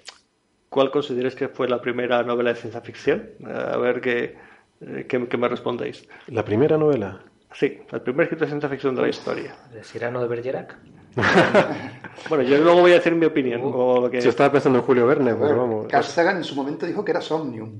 cuál 0.70 0.92
consideráis 0.92 1.36
que 1.36 1.50
fue 1.50 1.68
la 1.68 1.82
primera 1.82 2.24
novela 2.24 2.52
de 2.52 2.56
ciencia 2.56 2.82
ficción, 2.82 3.30
a 3.46 3.78
ver 3.78 4.00
qué 4.02 4.36
¿Qué, 5.08 5.28
¿Qué, 5.28 5.38
me 5.38 5.48
respondéis? 5.48 6.08
¿La 6.28 6.44
primera 6.44 6.78
novela? 6.78 7.22
Sí, 7.54 7.80
el 7.92 8.02
primer 8.02 8.24
escrito 8.24 8.46
de 8.46 8.50
ciencia 8.50 8.70
ficción 8.70 8.96
de 8.96 9.02
la 9.04 9.10
historia. 9.10 9.56
¿De 9.72 9.84
Cyrano 9.84 10.22
de 10.22 10.28
Bergerac? 10.28 10.78
bueno, 12.30 12.44
yo 12.44 12.58
luego 12.58 12.82
voy 12.82 12.92
a 12.92 12.96
decir 12.96 13.16
mi 13.16 13.26
opinión. 13.26 13.62
Uh, 13.62 13.72
o 13.74 14.02
lo 14.02 14.10
que... 14.10 14.22
Si 14.22 14.30
estaba 14.30 14.52
pensando 14.52 14.80
en 14.80 14.86
Julio 14.86 15.08
Verne, 15.08 15.36
pero 15.36 15.58
vamos. 15.58 15.88
Carl 15.88 16.04
Sagan 16.04 16.38
en 16.38 16.44
su 16.44 16.56
momento 16.56 16.86
dijo 16.86 17.04
que 17.04 17.12
era 17.12 17.22
Somnium. 17.22 17.72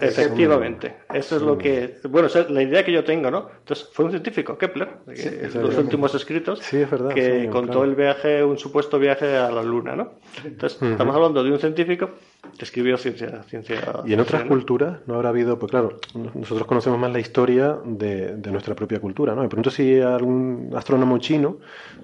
Efectivamente, 0.00 0.98
eso 1.12 1.36
es 1.36 1.42
lo 1.42 1.58
que. 1.58 1.98
Bueno, 2.08 2.28
es 2.28 2.50
la 2.50 2.62
idea 2.62 2.84
que 2.84 2.92
yo 2.92 3.02
tengo, 3.02 3.30
¿no? 3.30 3.48
Entonces, 3.58 3.88
fue 3.92 4.04
un 4.04 4.12
científico, 4.12 4.56
Kepler, 4.56 4.88
sí, 5.14 5.28
los 5.54 5.76
últimos 5.76 6.14
escritos, 6.14 6.60
sí, 6.60 6.78
es 6.78 6.90
verdad, 6.90 7.12
que 7.12 7.42
sí, 7.42 7.48
contó 7.48 7.72
claro. 7.72 7.84
el 7.84 7.94
viaje, 7.96 8.44
un 8.44 8.58
supuesto 8.58 8.98
viaje 8.98 9.36
a 9.36 9.50
la 9.50 9.62
Luna, 9.62 9.96
¿no? 9.96 10.12
Entonces, 10.44 10.80
uh 10.80 10.84
-huh. 10.84 10.90
estamos 10.92 11.16
hablando 11.16 11.42
de 11.42 11.50
un 11.50 11.58
científico 11.58 12.10
escribió 12.58 12.96
ciencia. 12.98 13.42
ciencia 13.44 14.02
y 14.06 14.12
en 14.12 14.20
otras 14.20 14.42
¿no? 14.42 14.48
culturas 14.48 14.98
no 15.06 15.14
habrá 15.14 15.28
habido, 15.28 15.58
pues 15.58 15.70
claro, 15.70 16.00
nosotros 16.34 16.66
conocemos 16.66 16.98
más 16.98 17.12
la 17.12 17.20
historia 17.20 17.78
de, 17.84 18.36
de 18.36 18.50
nuestra 18.50 18.74
propia 18.74 19.00
cultura, 19.00 19.34
¿no? 19.34 19.42
Me 19.42 19.48
pregunto 19.48 19.70
si 19.70 20.00
a 20.00 20.14
algún 20.14 20.70
astrónomo 20.74 21.18
chino 21.18 21.58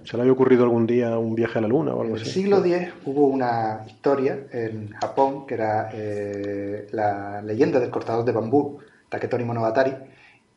se 0.05 0.17
le 0.17 0.23
había 0.23 0.33
ocurrido 0.33 0.65
algún 0.65 0.87
día 0.87 1.19
un 1.19 1.35
viaje 1.35 1.59
a 1.59 1.63
la 1.63 1.69
Luna 1.69 1.95
o 1.95 2.03
algo 2.03 2.15
así. 2.15 2.23
En 2.23 2.29
el 2.29 2.35
siglo 2.35 2.65
X 2.65 2.89
hubo 3.05 3.27
una 3.27 3.81
historia 3.87 4.47
en 4.53 4.91
Japón 4.93 5.47
que 5.47 5.55
era 5.55 5.91
eh, 5.93 6.87
la 6.93 7.43
leyenda 7.43 7.81
del 7.81 7.91
cortador 7.91 8.25
de 8.25 8.33
bambú 8.33 8.79
Taketori 9.09 9.45
Monogatari, 9.45 9.95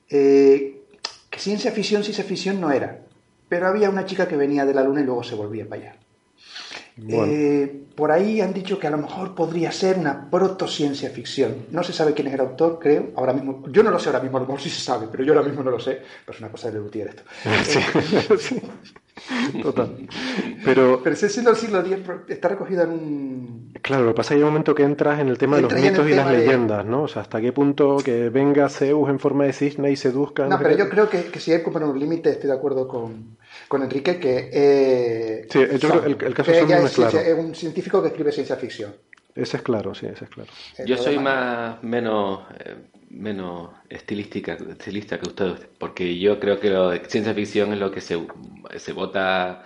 eh, 0.10 0.82
que 1.30 1.40
ciencia 1.40 1.72
ficción, 1.72 2.04
ciencia 2.04 2.24
ficción 2.24 2.60
no 2.60 2.72
era, 2.72 3.00
pero 3.50 3.68
había 3.68 3.90
una 3.90 4.06
chica 4.06 4.28
que 4.28 4.38
venía 4.38 4.66
de 4.66 4.74
la 4.74 4.84
luna 4.84 5.02
y 5.02 5.04
luego 5.04 5.24
se 5.24 5.36
volvía 5.36 5.68
para 5.68 5.82
allá. 5.82 5.96
Bueno. 6.98 7.32
Eh, 7.32 7.84
por 7.96 8.12
ahí 8.12 8.42
han 8.42 8.54
dicho 8.54 8.78
que 8.78 8.88
a 8.88 8.92
lo 8.92 8.98
mejor 8.98 9.34
podría 9.34 9.72
ser 9.72 9.98
una 9.98 10.30
proto-ciencia 10.30 11.10
ficción. 11.10 11.66
No 11.72 11.84
se 11.84 11.94
sabe 11.94 12.14
quién 12.14 12.28
es 12.28 12.34
el 12.34 12.42
autor, 12.42 12.80
creo. 12.80 13.12
Ahora 13.16 13.34
mismo, 13.34 13.64
yo 13.70 13.82
no 13.84 13.90
lo 13.92 14.00
sé 14.00 14.10
ahora 14.10 14.22
mismo, 14.22 14.38
a 14.38 14.42
lo 14.42 14.48
mejor 14.48 14.62
sí 14.62 14.70
se 14.70 14.82
sabe, 14.82 15.08
pero 15.12 15.24
yo 15.24 15.34
ahora 15.34 15.48
mismo 15.48 15.64
no 15.64 15.72
lo 15.72 15.80
sé. 15.80 16.02
Pero 16.26 16.36
es 16.36 16.40
una 16.40 16.52
cosa 16.52 16.70
de 16.70 16.78
Lutier 16.78 17.08
esto. 17.08 17.24
Sí, 17.64 17.80
sí. 18.40 18.62
Total. 19.62 20.08
Pero, 20.64 21.02
pero 21.04 21.14
ese 21.14 21.30
siglo 21.30 21.56
siglo 21.56 21.80
X 21.80 21.98
está 22.28 22.50
recogido 22.50 22.84
en 22.84 22.90
un. 22.90 23.74
Claro, 23.82 24.04
lo 24.04 24.12
que 24.12 24.18
pasa 24.18 24.28
es 24.28 24.30
que 24.30 24.36
hay 24.36 24.42
un 24.44 24.50
momento 24.50 24.76
que 24.76 24.84
entras 24.84 25.20
en 25.20 25.30
el 25.30 25.38
tema 25.38 25.58
de 25.58 25.64
los 25.64 25.74
mitos 25.74 26.08
y 26.10 26.14
las 26.14 26.32
leyendas. 26.32 26.86
¿no? 26.86 27.04
O 27.04 27.08
sea, 27.08 27.22
hasta 27.22 27.42
qué 27.42 27.52
punto 27.52 27.98
que 27.98 28.30
venga 28.30 28.70
Zeus 28.70 29.10
en 29.10 29.20
forma 29.20 29.46
de 29.46 29.54
cisne 29.54 29.92
y 29.92 29.96
seduzca. 29.96 30.48
No, 30.48 30.58
pero 30.58 30.76
yo 30.76 30.90
creo 30.90 31.10
que, 31.10 31.26
que 31.26 31.40
si 31.40 31.52
hay 31.54 31.64
que 31.64 31.72
poner 31.72 31.88
un 31.88 32.00
límite, 32.00 32.30
estoy 32.30 32.50
de 32.50 32.56
acuerdo 32.56 32.88
con, 32.88 33.38
con 33.68 33.84
Enrique, 33.84 34.20
que. 34.20 34.50
Eh, 34.52 35.48
sí, 35.50 35.60
yo 35.80 35.90
creo 35.90 36.02
que 36.02 36.08
el, 36.08 36.24
el 36.24 36.34
caso 36.34 36.52
de 36.52 36.62
es, 36.62 36.70
es 36.70 36.96
claro. 36.96 37.20
es 37.20 37.38
un 37.38 37.56
científico 37.56 38.02
que 38.02 38.10
escribe 38.10 38.32
ciencia 38.32 38.56
ficción. 38.56 38.94
Ese 39.38 39.58
es 39.58 39.64
claro, 39.64 39.94
sí, 39.94 40.08
ese 40.08 40.26
es 40.26 40.32
claro. 40.32 40.50
Yo 40.84 40.98
soy 40.98 41.20
más, 41.20 41.84
menos, 41.84 42.42
eh, 42.60 42.76
menos 43.10 43.72
estilística, 43.90 44.54
estilista 44.54 45.20
que 45.20 45.30
ustedes, 45.30 45.68
porque 45.78 46.18
yo 46.20 46.40
creo 46.40 46.60
que 46.60 46.70
lo 46.70 46.92
ciencia 47.06 47.34
ficción 47.34 47.74
es 47.74 47.80
lo 47.80 47.92
que 47.92 48.02
se, 48.02 48.18
se 48.78 48.94
vota 48.94 49.64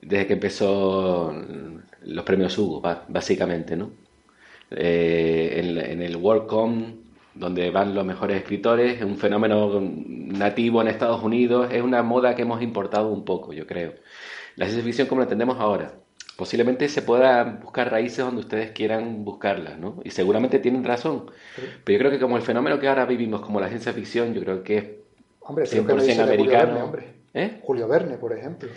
desde 0.00 0.26
que 0.26 0.34
empezó 0.34 1.34
los 2.02 2.24
premios 2.24 2.56
Hugo, 2.58 2.82
básicamente, 3.08 3.76
¿no? 3.76 3.92
Eh, 4.70 5.60
en, 5.60 5.78
en, 5.78 6.02
el 6.02 6.16
WorldCom, 6.16 6.96
donde 7.34 7.70
van 7.70 7.94
los 7.94 8.04
mejores 8.04 8.38
escritores, 8.38 8.98
es 8.98 9.04
un 9.04 9.16
fenómeno 9.16 9.80
nativo 9.80 10.82
en 10.82 10.88
Estados 10.88 11.22
Unidos, 11.22 11.68
es 11.72 11.82
una 11.82 12.02
moda 12.02 12.34
que 12.34 12.42
hemos 12.42 12.62
importado 12.62 13.08
un 13.08 13.24
poco, 13.24 13.52
yo 13.52 13.66
creo. 13.66 13.94
La 14.56 14.66
ciencia 14.66 14.84
ficción 14.84 15.08
como 15.08 15.20
la 15.20 15.24
entendemos 15.24 15.58
ahora, 15.60 15.94
posiblemente 16.36 16.88
se 16.88 17.02
pueda 17.02 17.42
buscar 17.44 17.90
raíces 17.90 18.18
donde 18.18 18.40
ustedes 18.40 18.70
quieran 18.72 19.24
buscarlas, 19.24 19.78
¿no? 19.78 20.00
Y 20.04 20.10
seguramente 20.10 20.58
tienen 20.58 20.84
razón. 20.84 21.30
Pero 21.84 21.96
yo 21.96 21.98
creo 21.98 22.10
que 22.10 22.20
como 22.20 22.36
el 22.36 22.42
fenómeno 22.42 22.78
que 22.78 22.88
ahora 22.88 23.06
vivimos 23.06 23.40
como 23.40 23.58
la 23.58 23.68
ciencia 23.68 23.92
ficción, 23.92 24.34
yo 24.34 24.42
creo 24.42 24.62
que 24.62 24.76
es 24.76 24.84
hombre, 25.40 25.64
100% 25.64 26.04
que 26.04 26.22
americano. 26.22 26.36
Julio 26.36 26.58
Verne, 26.58 26.82
hombre. 26.82 27.06
¿Eh? 27.32 27.60
Julio 27.62 27.88
Verne, 27.88 28.16
por 28.18 28.32
ejemplo. 28.32 28.68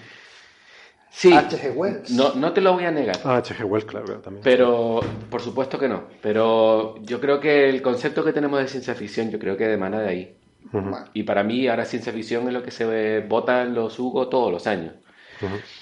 Sí. 1.11 1.33
H.G. 1.33 1.71
Wells. 1.75 2.11
No, 2.11 2.35
no 2.35 2.53
te 2.53 2.61
lo 2.61 2.73
voy 2.73 2.85
a 2.85 2.91
negar. 2.91 3.17
Ah, 3.25 3.37
H.G. 3.37 3.65
Wells, 3.65 3.85
claro, 3.85 4.19
también. 4.19 4.43
Pero, 4.43 5.01
por 5.29 5.41
supuesto 5.41 5.77
que 5.77 5.89
no. 5.89 6.03
Pero 6.21 6.97
yo 7.01 7.19
creo 7.19 7.39
que 7.39 7.67
el 7.67 7.81
concepto 7.81 8.23
que 8.23 8.31
tenemos 8.31 8.59
de 8.59 8.67
ciencia 8.67 8.95
ficción, 8.95 9.31
yo 9.31 9.39
creo 9.39 9.57
que 9.57 9.71
emana 9.73 9.99
de 9.99 10.07
ahí. 10.07 10.35
Uh 10.71 10.77
-huh. 10.77 11.09
Y 11.13 11.23
para 11.23 11.43
mí, 11.43 11.67
ahora 11.67 11.85
ciencia 11.85 12.13
ficción 12.13 12.47
es 12.47 12.53
lo 12.53 12.63
que 12.63 12.71
se 12.71 13.21
vota 13.21 13.63
en 13.63 13.73
los 13.73 13.97
Hugo 13.97 14.29
todos 14.29 14.51
los 14.51 14.67
años. 14.67 14.93
Uh 15.41 15.45
-huh 15.45 15.78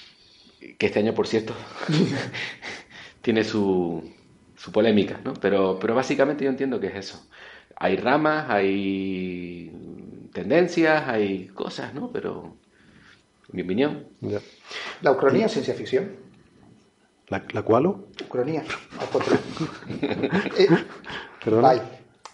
que 0.60 0.86
este 0.86 0.98
año, 0.98 1.14
por 1.14 1.26
cierto, 1.26 1.54
tiene 3.22 3.44
su, 3.44 4.02
su 4.56 4.72
polémica, 4.72 5.20
¿no? 5.24 5.34
Pero, 5.34 5.78
pero 5.80 5.94
básicamente 5.94 6.44
yo 6.44 6.50
entiendo 6.50 6.80
que 6.80 6.88
es 6.88 6.96
eso. 6.96 7.26
Hay 7.76 7.96
ramas, 7.96 8.50
hay 8.50 9.72
tendencias, 10.32 11.08
hay 11.08 11.46
cosas, 11.48 11.94
¿no? 11.94 12.10
Pero, 12.12 12.56
en 13.50 13.56
mi 13.56 13.62
opinión. 13.62 14.08
Yeah. 14.20 14.40
¿La 15.02 15.12
ucronía 15.12 15.46
es 15.46 15.52
ciencia 15.52 15.74
ficción? 15.74 16.16
¿La, 17.28 17.44
la 17.52 17.62
cuál? 17.62 17.86
Ucronía. 17.86 18.64
eh, 20.58 20.68
Perdona. 21.44 21.74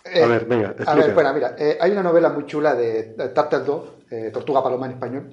Eh, 0.05 0.23
a 0.23 0.27
ver, 0.27 0.45
venga. 0.45 0.69
Explica. 0.69 0.93
A 0.93 0.95
ver, 0.95 1.15
bueno, 1.15 1.33
mira, 1.33 1.57
eh, 1.59 1.79
hay 1.81 1.91
una 1.93 2.03
novela 2.03 2.29
muy 2.29 2.45
chula 2.47 2.75
de, 2.75 3.15
de 3.15 3.29
Turtle 3.31 3.61
Dove, 3.61 3.89
eh, 4.11 4.31
Tortuga 4.33 4.63
Paloma 4.63 4.87
en 4.87 4.93
español, 4.93 5.31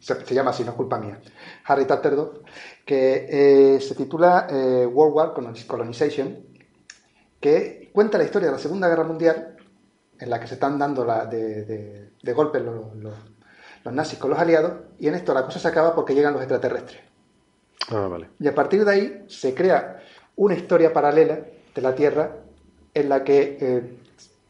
se, 0.00 0.26
se, 0.26 0.34
llama 0.34 0.50
así, 0.50 0.64
no 0.64 0.70
es 0.70 0.76
culpa 0.76 0.98
mía, 0.98 1.20
Harry 1.68 1.84
Turtle 1.84 2.40
que 2.84 3.26
eh, 3.76 3.80
se 3.80 3.94
titula 3.94 4.46
eh, 4.50 4.86
World 4.86 5.14
War 5.14 5.54
Colonization, 5.66 6.38
que 7.38 7.90
cuenta 7.92 8.18
la 8.18 8.24
historia 8.24 8.48
de 8.48 8.54
la 8.54 8.58
Segunda 8.58 8.88
Guerra 8.88 9.04
Mundial, 9.04 9.56
en 10.18 10.30
la 10.30 10.40
que 10.40 10.46
se 10.46 10.54
están 10.54 10.78
dando 10.78 11.04
la, 11.04 11.26
de, 11.26 11.64
de, 11.64 12.10
de 12.22 12.32
golpe 12.32 12.60
los, 12.60 12.96
los, 12.96 13.14
los, 13.84 13.94
nazis 13.94 14.18
con 14.18 14.30
los 14.30 14.38
aliados, 14.38 14.72
y 14.98 15.08
en 15.08 15.14
esto 15.14 15.34
la 15.34 15.44
cosa 15.44 15.58
se 15.58 15.68
acaba 15.68 15.94
porque 15.94 16.14
llegan 16.14 16.32
los 16.32 16.42
extraterrestres. 16.42 17.00
Ah, 17.90 18.08
vale. 18.08 18.30
Y 18.40 18.48
a 18.48 18.54
partir 18.54 18.84
de 18.84 18.92
ahí 18.92 19.24
se 19.28 19.54
crea 19.54 20.02
una 20.36 20.54
historia 20.54 20.92
paralela 20.92 21.40
de 21.74 21.82
la 21.82 21.94
Tierra 21.94 22.36
en 22.94 23.08
la 23.08 23.22
que 23.22 23.58
eh, 23.60 23.98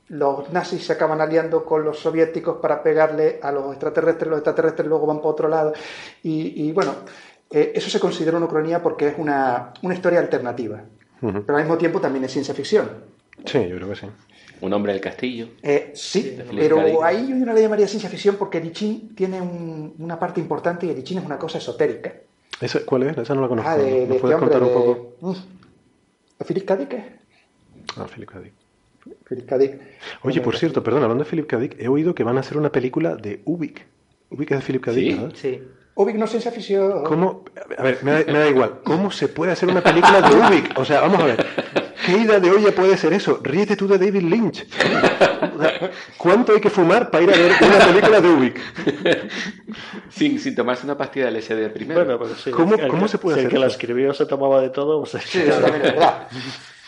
los 0.09 0.51
nazis 0.53 0.85
se 0.87 0.93
acaban 0.95 1.21
aliando 1.21 1.65
con 1.65 1.85
los 1.85 1.99
soviéticos 1.99 2.57
para 2.59 2.83
pegarle 2.83 3.39
a 3.43 3.53
los 3.53 3.71
extraterrestres, 3.71 4.29
los 4.29 4.39
extraterrestres 4.39 4.89
luego 4.89 5.07
van 5.07 5.19
para 5.19 5.29
otro 5.29 5.49
lado. 5.49 5.73
Y, 6.23 6.65
y 6.65 6.73
bueno, 6.73 6.95
eh, 7.51 7.73
eso 7.75 7.91
se 7.91 8.01
considera 8.01 8.37
una 8.37 8.47
ucronía 8.47 8.83
porque 8.83 9.09
es 9.09 9.15
una, 9.19 9.73
una 9.83 9.95
historia 9.95 10.21
alternativa. 10.21 10.83
Uh 11.21 11.27
-huh. 11.29 11.43
Pero 11.45 11.59
al 11.59 11.65
mismo 11.65 11.77
tiempo 11.79 12.01
también 12.01 12.25
es 12.25 12.33
ciencia 12.33 12.55
ficción. 12.55 12.89
Sí, 13.45 13.69
yo 13.69 13.77
creo 13.77 13.89
que 13.89 13.97
sí. 13.97 14.07
Un 14.61 14.73
hombre 14.73 14.93
del 14.93 15.01
castillo. 15.01 15.51
Eh, 15.63 15.93
sí, 15.95 16.37
pero 16.57 17.05
ahí 17.05 17.29
yo 17.29 17.37
no 17.47 17.53
le 17.53 17.61
llamaría 17.61 17.87
ciencia 17.87 18.11
ficción 18.11 18.35
porque 18.37 18.61
Ching 18.73 19.15
tiene 19.15 19.41
un, 19.41 19.95
una 19.99 20.19
parte 20.19 20.41
importante 20.41 20.85
y 20.87 21.03
Ching 21.05 21.19
es 21.19 21.25
una 21.25 21.39
cosa 21.39 21.59
esotérica. 21.59 22.13
¿Esa, 22.61 22.81
¿Cuál 22.85 23.05
es? 23.05 23.19
Esa 23.19 23.35
no 23.37 23.43
la 23.43 23.49
conozco. 23.49 23.71
Ah, 23.71 23.77
de, 23.77 23.85
de 23.85 23.91
¿Me 23.91 24.03
este 24.03 24.19
puedes 24.19 24.35
hombre, 24.35 24.51
contar 24.59 24.63
un 24.63 24.75
poco? 24.75 25.37
¿De 26.41 26.45
Philip 26.45 26.65
K. 26.65 26.79
Ah, 27.97 28.07
Philip 28.13 28.29
K. 28.29 28.41
Philip 29.29 29.49
K. 29.49 29.59
Dick. 29.59 29.81
Oye, 30.23 30.41
por 30.41 30.57
cierto, 30.57 30.83
perdón, 30.83 31.03
hablando 31.03 31.25
de 31.25 31.31
Philip 31.31 31.47
K. 31.47 31.59
Dick, 31.59 31.77
he 31.79 31.89
oído 31.89 32.15
que 32.15 32.25
van 32.25 32.37
a 32.37 32.41
hacer 32.41 32.57
una 32.59 32.71
película 32.71 33.17
de 33.17 33.41
Ubik. 33.45 33.87
Ubik 34.31 34.51
es 34.53 34.59
de 34.59 34.65
Philip 34.65 34.83
K. 34.85 34.93
Dick, 34.93 35.05
¿Sí? 35.07 35.15
¿verdad? 35.19 35.33
Sí. 35.35 35.63
Ubik 35.95 36.17
no 36.17 36.25
es 36.27 36.31
ciencia 36.31 36.51
ficción. 36.53 37.03
¿Cómo? 37.05 37.45
A 37.77 37.83
ver, 37.83 37.99
me 38.03 38.13
da, 38.13 38.19
me 38.33 38.39
da 38.39 38.49
igual. 38.49 38.81
¿Cómo 38.85 39.11
se 39.11 39.27
puede 39.29 39.53
hacer 39.53 39.69
una 39.69 39.81
película 39.83 40.21
de 40.23 40.37
Ubik? 40.37 40.79
O 40.79 40.85
sea, 40.85 41.01
vamos 41.01 41.21
a 41.21 41.25
ver. 41.27 41.45
¿Qué 42.07 42.13
idea 42.17 42.39
de 42.41 42.51
olla 42.51 42.73
puede 42.75 42.97
ser 42.97 43.13
eso? 43.13 43.41
Ríete 43.43 43.75
tú 43.77 43.89
de 43.89 43.99
David 43.99 44.23
Lynch. 44.23 44.65
O 45.57 45.61
sea, 45.61 45.91
¿Cuánto 46.17 46.53
hay 46.53 46.61
que 46.61 46.71
fumar 46.71 47.11
para 47.11 47.25
ir 47.25 47.31
a 47.31 47.37
ver 47.37 47.53
una 47.61 47.79
película 47.87 48.21
de 48.21 48.29
Ubik? 48.29 48.61
Sin, 50.11 50.39
sin 50.39 50.55
tomarse 50.55 50.85
una 50.87 50.97
pastilla 50.97 51.31
de 51.31 51.33
LSD 51.41 51.71
primero. 51.73 52.05
Bueno, 52.05 52.19
pues 52.19 52.33
sí. 52.41 52.51
¿Cómo- 52.51 52.77
el 52.77 52.89
cómo 52.89 53.09
se 53.09 53.19
puede 53.19 53.37
si 53.37 53.41
el 53.41 53.47
hacer 53.47 53.57
que 53.57 53.61
la 53.61 53.67
escribió 53.67 54.15
se 54.15 54.27
tomaba 54.27 54.61
de 54.63 54.71
todo, 54.71 55.01
pues 55.03 55.23
Sí, 55.25 55.41
eso 55.41 55.61
también 55.61 55.85
es 55.85 55.93
verdad. 55.95 56.29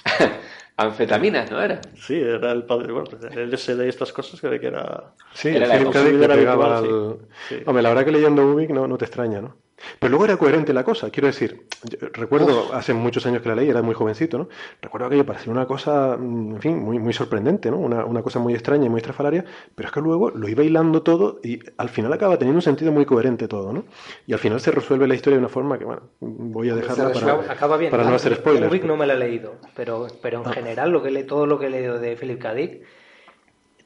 Anfetaminas, 0.80 1.50
¿no 1.50 1.60
era? 1.60 1.80
Sí, 1.94 2.18
era 2.18 2.52
el 2.52 2.64
padre, 2.64 2.92
bueno, 2.92 3.08
el 3.30 3.50
LSD 3.50 3.84
y 3.84 3.88
estas 3.88 4.12
cosas 4.12 4.40
que, 4.40 4.58
que 4.58 4.66
era... 4.66 5.12
Sí, 5.34 5.48
Era 5.48 5.66
la 5.66 5.90
K. 5.90 6.04
Dick 6.04 6.14
le 6.14 6.28
pegaba 6.28 6.78
habitual, 6.78 7.12
al... 7.12 7.16
sí. 7.48 7.54
Sí. 7.56 7.62
Hombre, 7.66 7.82
la 7.82 7.88
verdad 7.90 8.04
que 8.04 8.12
leyendo 8.12 8.46
Ubik 8.46 8.70
no, 8.70 8.86
no 8.86 8.96
te 8.96 9.04
extraña, 9.04 9.40
¿no? 9.40 9.56
Pero 9.98 10.10
luego 10.10 10.24
era 10.24 10.36
coherente 10.36 10.72
la 10.72 10.84
cosa, 10.84 11.10
quiero 11.10 11.26
decir, 11.26 11.66
recuerdo 12.12 12.72
hace 12.74 12.92
muchos 12.94 13.26
años 13.26 13.42
que 13.42 13.48
la 13.48 13.54
leí, 13.54 13.68
era 13.68 13.82
muy 13.82 13.94
jovencito, 13.94 14.38
¿no? 14.38 14.48
Recuerdo 14.80 15.06
aquello 15.06 15.24
parecía 15.26 15.52
una 15.52 15.66
cosa, 15.66 16.16
mm, 16.18 16.54
en 16.54 16.60
fin, 16.60 16.78
muy, 16.78 16.98
muy 16.98 17.12
sorprendente, 17.12 17.70
¿no? 17.70 17.78
Una, 17.78 18.04
una 18.04 18.22
cosa 18.22 18.38
muy 18.38 18.54
extraña 18.54 18.86
y 18.86 18.88
muy 18.88 18.98
estrafalaria, 18.98 19.44
pero 19.74 19.88
es 19.88 19.92
que 19.92 20.00
luego 20.00 20.30
lo 20.30 20.48
iba 20.48 20.62
hilando 20.62 21.02
todo 21.02 21.40
y 21.42 21.60
al 21.76 21.88
final 21.88 22.12
acaba 22.12 22.38
teniendo 22.38 22.58
un 22.58 22.62
sentido 22.62 22.92
muy 22.92 23.04
coherente 23.04 23.48
todo, 23.48 23.72
¿no? 23.72 23.84
Y 24.26 24.32
al 24.32 24.38
final 24.38 24.60
se 24.60 24.70
resuelve 24.70 25.06
la 25.06 25.14
historia 25.14 25.36
de 25.36 25.40
una 25.40 25.48
forma 25.48 25.78
que, 25.78 25.84
bueno, 25.84 26.02
voy 26.20 26.70
a 26.70 26.74
dejarla 26.74 27.12
para, 27.12 27.52
Acaba, 27.52 27.76
bien. 27.76 27.90
para 27.90 28.04
no 28.04 28.14
hacer 28.14 28.34
spoilers. 28.36 28.70
Ubik 28.70 28.84
no 28.84 28.96
me 28.96 29.06
la 29.06 29.14
he 29.14 29.18
leído, 29.18 29.56
pero, 29.74 30.06
pero 30.22 30.44
en 30.44 30.52
general 30.52 30.90
lo 30.90 31.02
que 31.02 31.10
le, 31.10 31.24
todo 31.24 31.46
lo 31.46 31.58
que 31.58 31.66
he 31.66 31.70
leído 31.70 31.98
de 31.98 32.16
Philip 32.16 32.40
K. 32.40 32.54
Dick, 32.54 32.82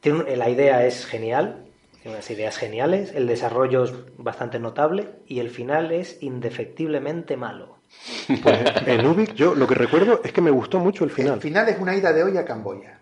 tiene 0.01 0.37
la 0.37 0.51
idea 0.51 0.85
es 0.85 1.07
genial, 1.07 1.64
tiene 2.05 2.19
unas 2.19 2.31
ideas 2.31 2.59
geniales, 2.59 3.13
el 3.15 3.27
desarrollo 3.27 3.85
es 3.85 3.95
bastante 4.19 4.59
notable 4.59 5.09
y 5.27 5.41
el 5.41 5.49
final 5.49 5.91
es 5.91 6.23
indefectiblemente 6.23 7.39
malo. 7.39 7.79
Pues, 8.43 8.59
en 8.87 9.07
Ubik 9.07 9.33
yo 9.33 9.55
lo 9.55 9.67
que 9.67 9.75
recuerdo 9.75 10.21
es 10.23 10.31
que 10.31 10.43
me 10.43 10.51
gustó 10.51 10.79
mucho 10.79 11.05
el 11.05 11.11
final. 11.11 11.37
El 11.37 11.41
final 11.41 11.67
es 11.67 11.79
una 11.79 11.97
ida 11.97 12.13
de 12.13 12.23
olla 12.23 12.41
a 12.41 12.45
Camboya. 12.45 13.01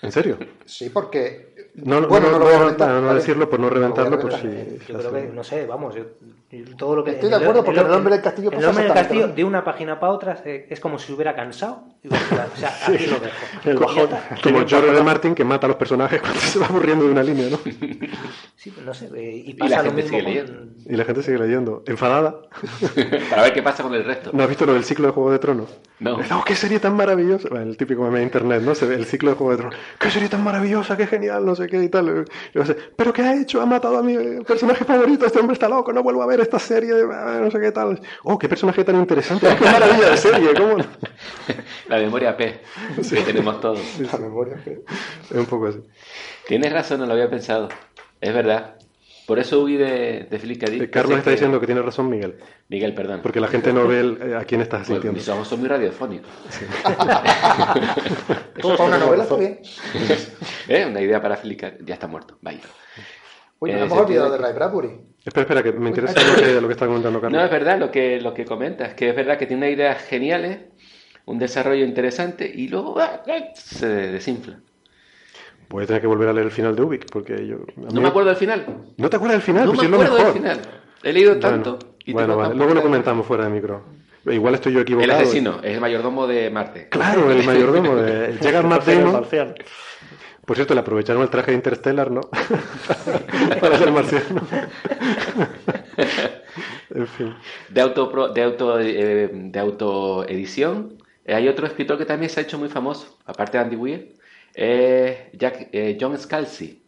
¿En 0.00 0.10
serio? 0.10 0.38
Sí, 0.64 0.88
porque... 0.88 1.68
No, 1.74 2.00
no, 2.00 2.08
bueno, 2.08 2.30
no, 2.30 2.32
no 2.32 2.38
lo 2.38 2.44
voy 2.46 2.54
a 2.54 2.56
no, 2.56 2.64
reventar, 2.64 2.88
no, 2.88 3.00
no 3.02 3.06
¿vale? 3.08 3.18
decirlo 3.18 3.50
por 3.50 3.60
no 3.60 3.68
reventarlo, 3.68 4.18
por 4.18 4.32
si... 4.32 4.48
Yo 4.88 4.98
creo 4.98 5.12
que, 5.12 5.22
no 5.24 5.44
sé, 5.44 5.66
vamos, 5.66 5.94
yo, 5.94 6.04
yo 6.50 6.76
todo 6.76 6.96
lo 6.96 7.04
que... 7.04 7.10
Estoy 7.10 7.28
de 7.28 7.36
acuerdo, 7.36 7.62
porque 7.62 7.80
el 7.80 7.90
hombre 7.90 8.14
del 8.14 8.22
castillo 8.22 8.50
El 8.50 8.56
pasa 8.56 8.70
hombre 8.70 8.84
del 8.84 8.92
castillo, 8.94 9.26
lo 9.26 9.34
de 9.34 9.44
una 9.44 9.64
página 9.64 10.00
para 10.00 10.12
otra, 10.12 10.32
es 10.44 10.80
como 10.80 10.98
si 10.98 11.08
se 11.08 11.12
hubiera 11.12 11.34
cansado. 11.36 11.84
Digo, 12.02 12.14
O 12.16 12.56
sea, 12.56 12.70
aquí 12.86 13.06
lo 13.06 13.18
dejo. 13.20 13.36
El 13.64 13.76
Y 13.76 13.78
ya 13.80 13.86
bajón. 13.86 14.02
está. 14.04 14.36
Como 14.42 14.66
George 14.66 14.88
R. 14.90 15.02
Martin 15.02 15.34
que 15.34 15.44
mata 15.44 15.66
a 15.66 15.68
los 15.68 15.76
personajes 15.76 16.20
cuando 16.22 16.40
se 16.40 16.58
va 16.58 16.66
aburriendo 16.66 17.04
de 17.04 17.10
una 17.12 17.22
línea, 17.22 17.48
¿no? 17.50 17.58
Sí, 18.56 18.72
no 18.84 18.94
sé, 18.94 19.10
eh, 19.14 19.42
y 19.46 19.52
la 19.54 19.58
pasa 19.66 19.76
lo 19.78 19.82
gente 19.90 20.02
mismo 20.02 20.08
sigue 20.18 20.22
con- 20.24 20.32
leyendo. 20.32 20.72
Y 20.86 20.96
la 20.96 21.04
gente 21.04 21.22
sigue 21.22 21.38
leyendo. 21.38 21.82
Enfadada. 21.86 22.40
Para 23.30 23.42
ver 23.42 23.52
qué 23.52 23.62
pasa 23.62 23.82
con 23.82 23.94
el 23.94 24.04
resto. 24.04 24.30
¿No 24.32 24.42
has 24.42 24.48
visto 24.48 24.64
lo 24.64 24.72
del 24.74 24.84
ciclo 24.84 25.06
de 25.08 25.12
Juego 25.12 25.30
de 25.30 25.38
Tronos? 25.38 25.68
No. 26.00 26.18
No, 26.30 26.44
qué 26.44 26.54
serie 26.56 26.80
tan 26.80 26.96
maravillosa. 26.96 27.48
Bueno, 27.50 27.66
el 27.66 27.76
típico 27.76 28.02
meme 28.04 28.18
de 28.18 28.24
internet, 28.24 28.62
¿no? 28.62 28.74
Se 28.74 28.86
ve 28.86 28.94
el 28.94 29.04
ciclo 29.04 29.30
de 29.30 29.36
Juego 29.36 29.50
de 29.52 29.56
Tronos. 29.58 29.78
Qué 29.98 30.10
serie 30.10 30.28
tan 30.28 30.42
maravillosa, 30.42 30.96
qué 30.96 31.06
genial, 31.06 31.44
no 31.44 31.54
sé 31.54 31.66
qué 31.66 31.82
y 31.82 31.88
tal. 31.88 32.24
Y 32.54 32.58
a 32.58 32.64
ser, 32.64 32.92
Pero 32.96 33.12
¿qué 33.12 33.22
ha 33.22 33.38
hecho? 33.40 33.60
Ha 33.60 33.66
matado 33.66 33.98
a 33.98 34.02
mi 34.02 34.16
personaje 34.44 34.84
favorito. 34.84 35.26
Este 35.26 35.38
hombre 35.40 35.54
está 35.54 35.68
loco, 35.68 35.92
no 35.92 36.02
vuelvo 36.02 36.22
a 36.22 36.26
ver 36.26 36.37
esta 36.42 36.58
serie. 36.58 36.94
de- 36.94 37.06
No 37.06 37.50
sé 37.50 37.60
qué 37.60 37.72
tal. 37.72 38.00
Oh, 38.24 38.38
qué 38.38 38.48
personaje 38.48 38.84
tan 38.84 38.96
interesante. 38.96 39.46
Qué 39.58 39.64
maravilla 39.64 40.10
de 40.10 40.16
serie. 40.16 40.54
¿Cómo? 40.54 40.78
no? 40.78 40.84
La 41.88 41.98
memoria 41.98 42.36
P 42.36 42.60
que 43.10 43.20
tenemos 43.22 43.60
todos. 43.60 43.80
La 44.12 44.18
memoria 44.18 44.56
que- 44.64 44.82
Es 45.30 45.36
un 45.36 45.46
poco 45.46 45.66
así. 45.68 45.78
Tienes 46.46 46.72
razón, 46.72 47.00
no 47.00 47.06
lo 47.06 47.12
había 47.12 47.28
pensado. 47.30 47.68
Es 48.20 48.34
verdad. 48.34 48.74
Por 49.26 49.38
eso 49.38 49.60
huí 49.62 49.76
de, 49.76 50.26
de 50.30 50.38
Philip 50.38 50.58
K. 50.58 50.70
Dick. 50.70 50.82
Eh, 50.84 50.90
Carlos 50.90 51.18
está 51.18 51.30
que- 51.30 51.36
diciendo 51.36 51.60
que 51.60 51.66
tiene 51.66 51.82
razón 51.82 52.08
Miguel. 52.08 52.38
Miguel, 52.70 52.94
perdón. 52.94 53.20
Porque 53.22 53.40
la 53.40 53.48
gente 53.48 53.74
no 53.74 53.86
ve 53.86 54.00
el- 54.00 54.18
eh, 54.22 54.36
a 54.36 54.44
quién 54.46 54.62
estás 54.62 54.86
Pues 54.86 54.96
sintiendo. 54.96 55.18
mis 55.18 55.28
ojos 55.28 55.46
son 55.46 55.60
muy 55.60 55.68
radiofónicos. 55.68 56.30
Eso 58.56 58.76
para 58.76 58.84
una 58.84 58.98
novela 58.98 59.22
está 59.24 59.36
bien. 59.36 59.60
¿Eh? 60.68 60.86
Una 60.86 61.00
idea 61.00 61.20
para 61.20 61.36
Philip 61.36 61.60
K. 61.60 61.72
Ya 61.84 61.94
está 61.94 62.06
muerto. 62.06 62.38
Vaya. 62.40 62.58
Eh, 62.58 63.72
nos 63.72 63.82
hemos 63.82 63.98
olvidado 63.98 64.30
de 64.32 64.38
Ray 64.38 64.52
Bradbury. 64.54 64.90
Espera, 65.24 65.42
espera, 65.42 65.62
que 65.62 65.72
me 65.72 65.88
interesa 65.88 66.14
lo 66.22 66.34
que, 66.36 66.60
lo 66.60 66.68
que 66.68 66.72
está 66.72 66.86
comentando 66.86 67.20
Carlos. 67.20 67.38
No, 67.38 67.44
es 67.44 67.50
verdad 67.50 67.78
lo 67.78 67.90
que, 67.90 68.20
lo 68.20 68.32
que 68.32 68.44
comentas, 68.44 68.94
que 68.94 69.10
es 69.10 69.16
verdad 69.16 69.36
que 69.36 69.46
tiene 69.46 69.70
ideas 69.70 70.02
geniales, 70.04 70.58
un 71.26 71.38
desarrollo 71.38 71.84
interesante 71.84 72.50
y 72.52 72.68
luego 72.68 72.98
ah, 72.98 73.22
ah, 73.28 73.44
se 73.54 73.86
desinfla. 73.86 74.60
Voy 75.68 75.84
a 75.84 75.86
tener 75.86 76.00
que 76.00 76.06
volver 76.06 76.28
a 76.28 76.32
leer 76.32 76.46
el 76.46 76.52
final 76.52 76.74
de 76.74 76.82
Ubik, 76.82 77.10
porque 77.12 77.46
yo... 77.46 77.58
No 77.76 78.00
me 78.00 78.08
acuerdo 78.08 78.30
del 78.30 78.38
final. 78.38 78.64
¿No 78.96 79.10
te 79.10 79.16
acuerdas 79.16 79.36
del 79.36 79.42
final? 79.42 79.66
No 79.66 79.74
Pues 79.74 79.88
me 79.88 79.96
acuerdo 79.96 80.16
del 80.16 80.32
final. 80.32 80.60
He 81.02 81.12
leído 81.12 81.38
tanto. 81.38 81.72
Bueno, 81.72 81.94
y 82.06 82.12
bueno, 82.12 82.28
tengo 82.28 82.40
vale. 82.40 82.54
luego 82.54 82.74
lo 82.74 82.82
comentamos 82.82 83.26
fuera 83.26 83.44
de 83.44 83.50
micro. 83.50 83.84
Igual 84.26 84.54
estoy 84.54 84.72
yo 84.72 84.80
equivocado. 84.80 85.12
El 85.12 85.22
asesino, 85.22 85.60
es 85.62 85.74
el 85.74 85.80
mayordomo 85.80 86.26
de 86.26 86.50
Marte. 86.50 86.88
Claro, 86.88 87.30
el 87.30 87.44
mayordomo. 87.44 87.96
De... 87.96 88.38
Llega 88.40 88.62
Matt 88.62 88.86
Damon. 88.86 89.26
Por 90.48 90.56
cierto, 90.56 90.72
le 90.72 90.80
aprovecharon 90.80 91.20
el 91.20 91.28
traje 91.28 91.50
de 91.50 91.58
Interstellar, 91.58 92.10
¿no? 92.10 92.22
Para 93.60 93.76
ser 93.76 93.92
marciano. 93.92 94.40
en 96.88 97.06
fin. 97.06 97.34
De 97.68 97.82
auto 97.82 98.28
de 98.32 98.42
auto 98.42 98.80
eh, 98.80 99.28
de 99.30 99.58
autoedición. 99.58 100.96
Eh, 101.26 101.34
hay 101.34 101.48
otro 101.48 101.66
escritor 101.66 101.98
que 101.98 102.06
también 102.06 102.30
se 102.30 102.40
ha 102.40 102.44
hecho 102.44 102.58
muy 102.58 102.70
famoso, 102.70 103.18
aparte 103.26 103.58
de 103.58 103.64
Andy 103.64 103.76
Weir, 103.76 104.14
eh, 104.54 105.28
Jack, 105.34 105.68
eh, 105.70 105.98
John 106.00 106.16
Scalzi, 106.16 106.82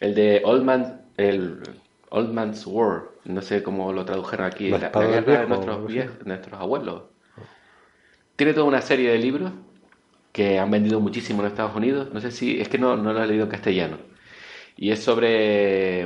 el 0.00 0.14
de 0.14 0.40
Old 0.42 0.64
Man, 0.64 1.02
el 1.18 1.60
Old 2.08 2.32
Man's 2.32 2.66
War, 2.66 3.10
no 3.26 3.42
sé 3.42 3.62
cómo 3.62 3.92
lo 3.92 4.06
tradujeron 4.06 4.46
aquí, 4.46 4.70
La 4.70 4.78
guerra 4.78 5.42
de 5.42 5.48
nuestros, 5.48 6.24
nuestros 6.24 6.58
abuelos. 6.58 7.02
Tiene 8.36 8.54
toda 8.54 8.64
una 8.64 8.80
serie 8.80 9.10
de 9.10 9.18
libros 9.18 9.52
que 10.32 10.58
han 10.58 10.70
vendido 10.70 10.98
muchísimo 11.00 11.42
en 11.42 11.48
Estados 11.48 11.76
Unidos. 11.76 12.08
No 12.12 12.20
sé 12.20 12.30
si, 12.30 12.60
es 12.60 12.68
que 12.68 12.78
no, 12.78 12.96
no 12.96 13.12
lo 13.12 13.22
he 13.22 13.26
leído 13.26 13.44
en 13.44 13.50
castellano. 13.50 13.98
Y 14.76 14.90
es 14.90 15.02
sobre 15.02 16.02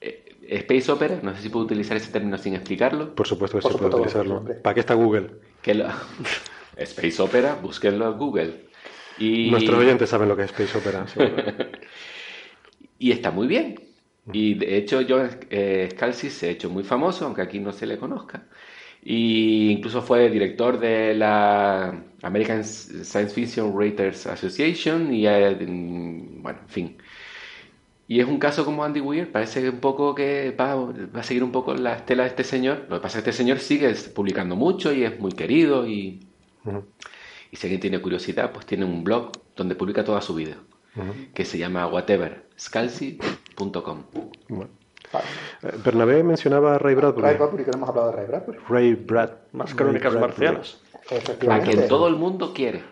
eh, 0.00 0.38
Space 0.48 0.90
Opera, 0.90 1.20
no 1.22 1.34
sé 1.36 1.42
si 1.42 1.48
puedo 1.50 1.66
utilizar 1.66 1.96
ese 1.96 2.10
término 2.10 2.38
sin 2.38 2.54
explicarlo. 2.54 3.14
Por 3.14 3.26
supuesto 3.26 3.58
que 3.58 3.62
puede 3.62 3.74
supuesto, 3.74 3.96
utilizarlo. 3.98 4.44
¿Para 4.62 4.74
qué 4.74 4.80
está 4.80 4.94
Google? 4.94 5.30
Que 5.60 5.74
lo- 5.74 5.88
Space 6.76 7.20
Opera, 7.22 7.58
búsquenlo 7.60 8.10
en 8.10 8.18
Google. 8.18 8.54
Y, 9.18 9.50
Nuestros 9.50 9.78
oyentes 9.78 10.08
saben 10.08 10.28
lo 10.28 10.36
que 10.36 10.44
es 10.44 10.50
Space 10.50 10.78
Opera. 10.78 11.04
y 12.98 13.12
está 13.12 13.30
muy 13.30 13.46
bien. 13.46 13.78
Y 14.32 14.54
de 14.54 14.76
hecho, 14.78 15.00
John 15.06 15.28
eh, 15.50 15.88
Scalzi 15.90 16.30
se 16.30 16.46
ha 16.48 16.50
hecho 16.50 16.70
muy 16.70 16.84
famoso, 16.84 17.26
aunque 17.26 17.42
aquí 17.42 17.58
no 17.58 17.72
se 17.72 17.86
le 17.86 17.98
conozca. 17.98 18.46
Y 19.04 19.70
incluso 19.70 20.00
fue 20.02 20.30
director 20.30 20.78
de 20.78 21.14
la 21.14 22.02
American 22.22 22.62
Science 22.64 23.34
Fiction 23.34 23.72
Writers 23.74 24.26
Association. 24.26 25.12
Y 25.12 25.26
eh, 25.26 25.56
bueno, 25.58 26.58
en 26.62 26.68
fin. 26.68 26.96
Y 28.08 28.20
es 28.20 28.26
un 28.26 28.38
caso 28.38 28.64
como 28.64 28.84
Andy 28.84 29.00
Weir, 29.00 29.30
parece 29.32 29.68
un 29.70 29.80
poco 29.80 30.14
que 30.14 30.54
va, 30.58 30.74
va 30.74 31.20
a 31.20 31.22
seguir 31.22 31.42
un 31.42 31.52
poco 31.52 31.74
la 31.74 31.94
estela 31.96 32.24
de 32.24 32.28
este 32.30 32.44
señor. 32.44 32.86
Lo 32.88 32.96
que 32.96 33.02
pasa 33.02 33.18
es 33.18 33.24
que 33.24 33.30
este 33.30 33.42
señor 33.42 33.58
sigue 33.58 33.92
publicando 34.14 34.54
mucho 34.54 34.92
y 34.92 35.04
es 35.04 35.18
muy 35.18 35.32
querido 35.32 35.86
y, 35.86 36.20
Ujú, 36.64 36.84
y 37.50 37.56
si 37.56 37.66
alguien 37.66 37.80
tiene 37.80 38.00
curiosidad, 38.00 38.52
pues 38.52 38.66
tiene 38.66 38.84
un 38.84 39.02
blog 39.04 39.32
donde 39.56 39.74
publica 39.74 40.04
toda 40.04 40.20
su 40.20 40.34
vida, 40.34 40.56
ujú. 40.96 41.12
que 41.34 41.44
se 41.44 41.58
llama 41.58 41.86
whateverscalzi.com. 41.86 44.02
Bueno. 44.48 44.70
Vale. 45.12 45.24
Eh, 45.62 45.78
Bernabé 45.84 46.22
mencionaba 46.22 46.74
a 46.74 46.78
Ray 46.78 46.94
Bradbury. 46.94 47.26
Ray 47.26 47.36
Bradbury, 47.36 47.64
que 47.64 47.70
no 47.70 47.76
hemos 47.78 47.88
hablado 47.88 48.10
de 48.10 48.16
Ray 48.16 48.26
Bradbury. 48.26 48.58
Ray 48.68 48.94
Brad. 48.94 49.30
Más 49.52 49.74
crónicas 49.74 50.14
marcianas. 50.14 50.80
A 51.48 51.60
quien 51.60 51.88
todo 51.88 52.08
el 52.08 52.16
mundo 52.16 52.52
quiere. 52.54 52.82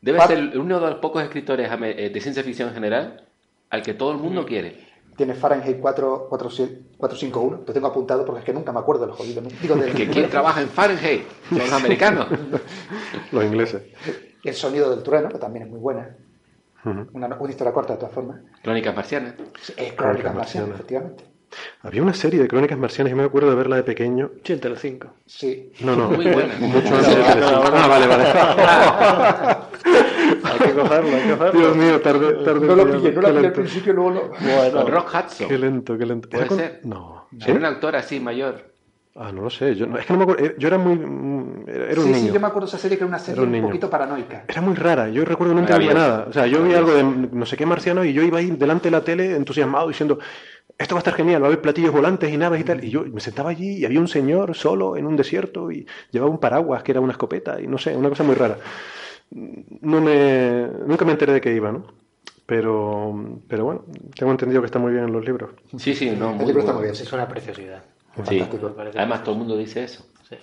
Debe 0.00 0.20
ser 0.26 0.58
uno 0.58 0.80
de 0.80 0.90
los 0.90 0.98
pocos 0.98 1.22
escritores 1.22 1.70
eh, 1.70 2.10
de 2.12 2.20
ciencia 2.20 2.42
ficción 2.42 2.68
en 2.68 2.74
general 2.74 3.24
al 3.70 3.82
que 3.82 3.94
todo 3.94 4.12
el 4.12 4.18
mundo 4.18 4.44
quiere. 4.44 4.92
Tiene 5.16 5.34
Fahrenheit 5.34 5.78
4, 5.78 6.26
451. 6.28 7.62
Lo 7.66 7.72
tengo 7.72 7.86
apuntado 7.86 8.24
porque 8.24 8.40
es 8.40 8.44
que 8.44 8.52
nunca 8.52 8.72
me 8.72 8.80
acuerdo 8.80 9.06
del 9.06 9.14
jodido. 9.14 9.42
Digo, 9.60 9.76
del, 9.76 9.94
Que 9.94 10.08
¿Quién 10.08 10.28
trabaja 10.30 10.60
en 10.60 10.68
Fahrenheit? 10.68 11.22
Son 11.48 11.58
los 11.58 11.72
americanos. 11.72 12.26
Los 13.32 13.44
ingleses. 13.44 13.82
El 14.42 14.54
sonido 14.54 14.90
del 14.90 15.02
trueno, 15.02 15.28
que 15.28 15.38
también 15.38 15.66
es 15.66 15.70
muy 15.70 15.78
buena. 15.78 16.16
Una, 16.84 17.06
una 17.38 17.50
historia 17.50 17.72
corta, 17.72 17.92
de 17.94 17.98
todas 18.00 18.14
formas. 18.14 18.40
Crónicas 18.62 18.94
marcianas. 18.96 19.34
Es 19.38 19.74
Crónicas 19.74 19.94
Crónicas 19.96 20.34
Marcianas, 20.34 20.34
Marcianas. 20.34 20.74
efectivamente. 20.74 21.24
Había 21.82 22.02
una 22.02 22.14
serie 22.14 22.40
de 22.40 22.48
crónicas 22.48 22.78
marcianas, 22.78 23.10
yo 23.10 23.16
me 23.16 23.24
acuerdo 23.24 23.50
de 23.50 23.56
verla 23.56 23.76
de 23.76 23.82
pequeño. 23.82 24.30
Sí, 24.42 24.54
en 24.54 24.60
Telecinco. 24.60 25.08
Sí. 25.26 25.70
No, 25.80 25.94
no. 25.94 26.08
Muy 26.10 26.26
buena. 26.28 26.54
Mucho 26.58 26.78
antes 26.96 27.08
de 27.08 27.22
Telecinco. 27.24 27.62
Ah, 27.74 27.86
vale, 27.88 28.06
vale. 28.06 28.24
Hay 30.44 30.58
que 30.58 30.72
cogerlo, 30.74 31.16
hay 31.16 31.22
que 31.22 31.36
cogerlo. 31.36 31.60
Dios 31.60 31.76
mío, 31.76 32.00
tarde, 32.00 32.44
tarde. 32.44 32.66
No 32.66 32.76
lo 32.76 32.90
pillé, 32.90 33.12
no 33.12 33.20
lo 33.22 33.28
pillé 33.34 33.46
al 33.46 33.52
principio, 33.52 33.92
luego 33.92 34.10
no. 34.12 34.20
Bueno, 34.40 34.82
Con 34.82 34.92
Rock 34.92 35.08
Hudson. 35.14 35.48
Qué 35.48 35.58
lento, 35.58 35.98
qué 35.98 36.06
lento. 36.06 36.28
Puede 36.28 36.42
¿Era 36.42 36.48
con- 36.48 36.58
ser. 36.58 36.80
No. 36.84 37.28
Era 37.44 37.54
un 37.54 37.64
actor 37.64 37.96
así 37.96 38.18
mayor. 38.20 38.71
Ah, 39.14 39.30
no 39.30 39.42
lo 39.42 39.50
sé. 39.50 39.74
Yo, 39.74 39.86
no- 39.86 39.98
es 39.98 40.06
que 40.06 40.12
no 40.14 40.18
me 40.18 40.22
acuerdo. 40.24 40.56
Yo 40.58 40.68
era 40.68 40.78
muy. 40.78 40.94
mm, 40.96 41.64
Era 41.68 42.00
un 42.00 42.06
sí, 42.06 42.12
niño. 42.12 42.26
sí, 42.28 42.32
yo 42.32 42.40
me 42.40 42.46
acuerdo 42.46 42.66
de 42.66 42.70
esa 42.70 42.78
serie 42.78 42.96
que 42.96 43.04
era 43.04 43.08
una 43.08 43.18
serie 43.18 43.42
Era 43.42 43.50
un 43.52 43.62
poquito 43.62 43.90
paranoica. 43.90 44.44
Era 44.48 44.60
muy 44.62 44.74
rara. 44.74 45.08
Yo 45.10 45.24
recuerdo 45.24 45.52
que 45.54 45.60
no 45.60 45.66
entendía 45.66 45.88
Maravilloso. 45.92 46.16
nada. 46.16 46.26
O 46.28 46.32
sea, 46.32 46.46
yo 46.46 46.62
vi 46.62 46.72
algo 46.74 46.92
de 46.94 47.02
no 47.04 47.44
sé 47.46 47.56
qué 47.56 47.66
marciano 47.66 48.04
y 48.04 48.12
yo 48.14 48.22
iba 48.22 48.38
ahí 48.38 48.50
delante 48.52 48.84
de 48.88 48.90
la 48.92 49.04
tele 49.04 49.36
entusiasmado 49.36 49.88
diciendo. 49.88 50.18
Esto 50.78 50.94
va 50.94 51.00
a 51.00 51.02
estar 51.02 51.14
genial, 51.14 51.42
va 51.42 51.46
a 51.46 51.48
haber 51.48 51.60
platillos 51.60 51.92
volantes 51.92 52.32
y 52.32 52.36
naves 52.38 52.60
y 52.62 52.64
tal. 52.64 52.82
Y 52.82 52.88
yo 52.90 53.04
me 53.04 53.20
sentaba 53.20 53.50
allí 53.50 53.78
y 53.78 53.84
había 53.84 54.00
un 54.00 54.08
señor 54.08 54.54
solo 54.56 54.96
en 54.96 55.06
un 55.06 55.16
desierto 55.16 55.70
y 55.70 55.86
llevaba 56.10 56.30
un 56.32 56.38
paraguas 56.38 56.82
que 56.82 56.92
era 56.92 57.00
una 57.00 57.12
escopeta 57.12 57.60
y 57.60 57.66
no 57.66 57.76
sé, 57.78 57.94
una 57.94 58.08
cosa 58.08 58.24
muy 58.24 58.34
rara. 58.34 58.56
No 59.30 60.00
me, 60.00 60.66
nunca 60.86 61.04
me 61.04 61.12
enteré 61.12 61.34
de 61.34 61.40
qué 61.40 61.54
iba, 61.54 61.70
¿no? 61.72 61.84
Pero, 62.46 63.38
pero 63.48 63.64
bueno, 63.64 63.84
tengo 64.16 64.32
entendido 64.32 64.60
que 64.60 64.66
está 64.66 64.78
muy 64.78 64.92
bien 64.92 65.04
en 65.04 65.12
los 65.12 65.24
libros. 65.24 65.50
Sí, 65.78 65.94
sí, 65.94 66.10
no, 66.10 66.32
El 66.32 66.46
libro 66.46 66.60
está 66.60 66.72
muy 66.72 66.82
bien. 66.82 66.94
Es 66.94 67.12
una 67.12 67.28
preciosidad. 67.28 67.82
Sí. 68.14 68.38
Fantástico. 68.40 68.74
Además, 68.94 69.22
todo 69.24 69.32
el 69.34 69.38
mundo 69.38 69.56
dice 69.56 69.84
eso. 69.84 70.06
Sí. 70.28 70.36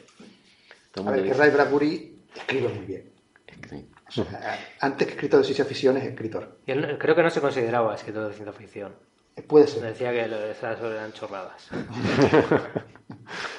Todo 0.91 1.03
A 1.03 1.11
mundo 1.11 1.21
ver, 1.23 1.31
que 1.31 1.37
Ray 1.37 1.51
Bradbury 1.51 2.19
escribe 2.35 2.69
muy 2.69 2.85
bien. 2.85 3.11
Sí. 3.69 3.87
O 4.21 4.25
sea, 4.25 4.57
antes 4.79 5.07
que 5.07 5.13
escritor 5.13 5.39
de 5.39 5.45
ciencia 5.45 5.65
ficción 5.65 5.97
es 5.97 6.03
escritor. 6.05 6.59
Y 6.65 6.71
él 6.71 6.81
no- 6.81 6.97
creo 6.97 7.15
que 7.15 7.21
no 7.23 7.29
se 7.29 7.41
consideraba 7.41 7.93
escritor 7.95 8.27
de 8.27 8.33
ciencia 8.33 8.53
ficción. 8.53 8.95
Puede 9.47 9.67
ser. 9.67 9.83
Decía 9.83 10.11
que 10.11 10.27
lo- 10.27 10.43
esas 10.45 10.79
eran 10.81 11.13
chorradas. 11.13 11.69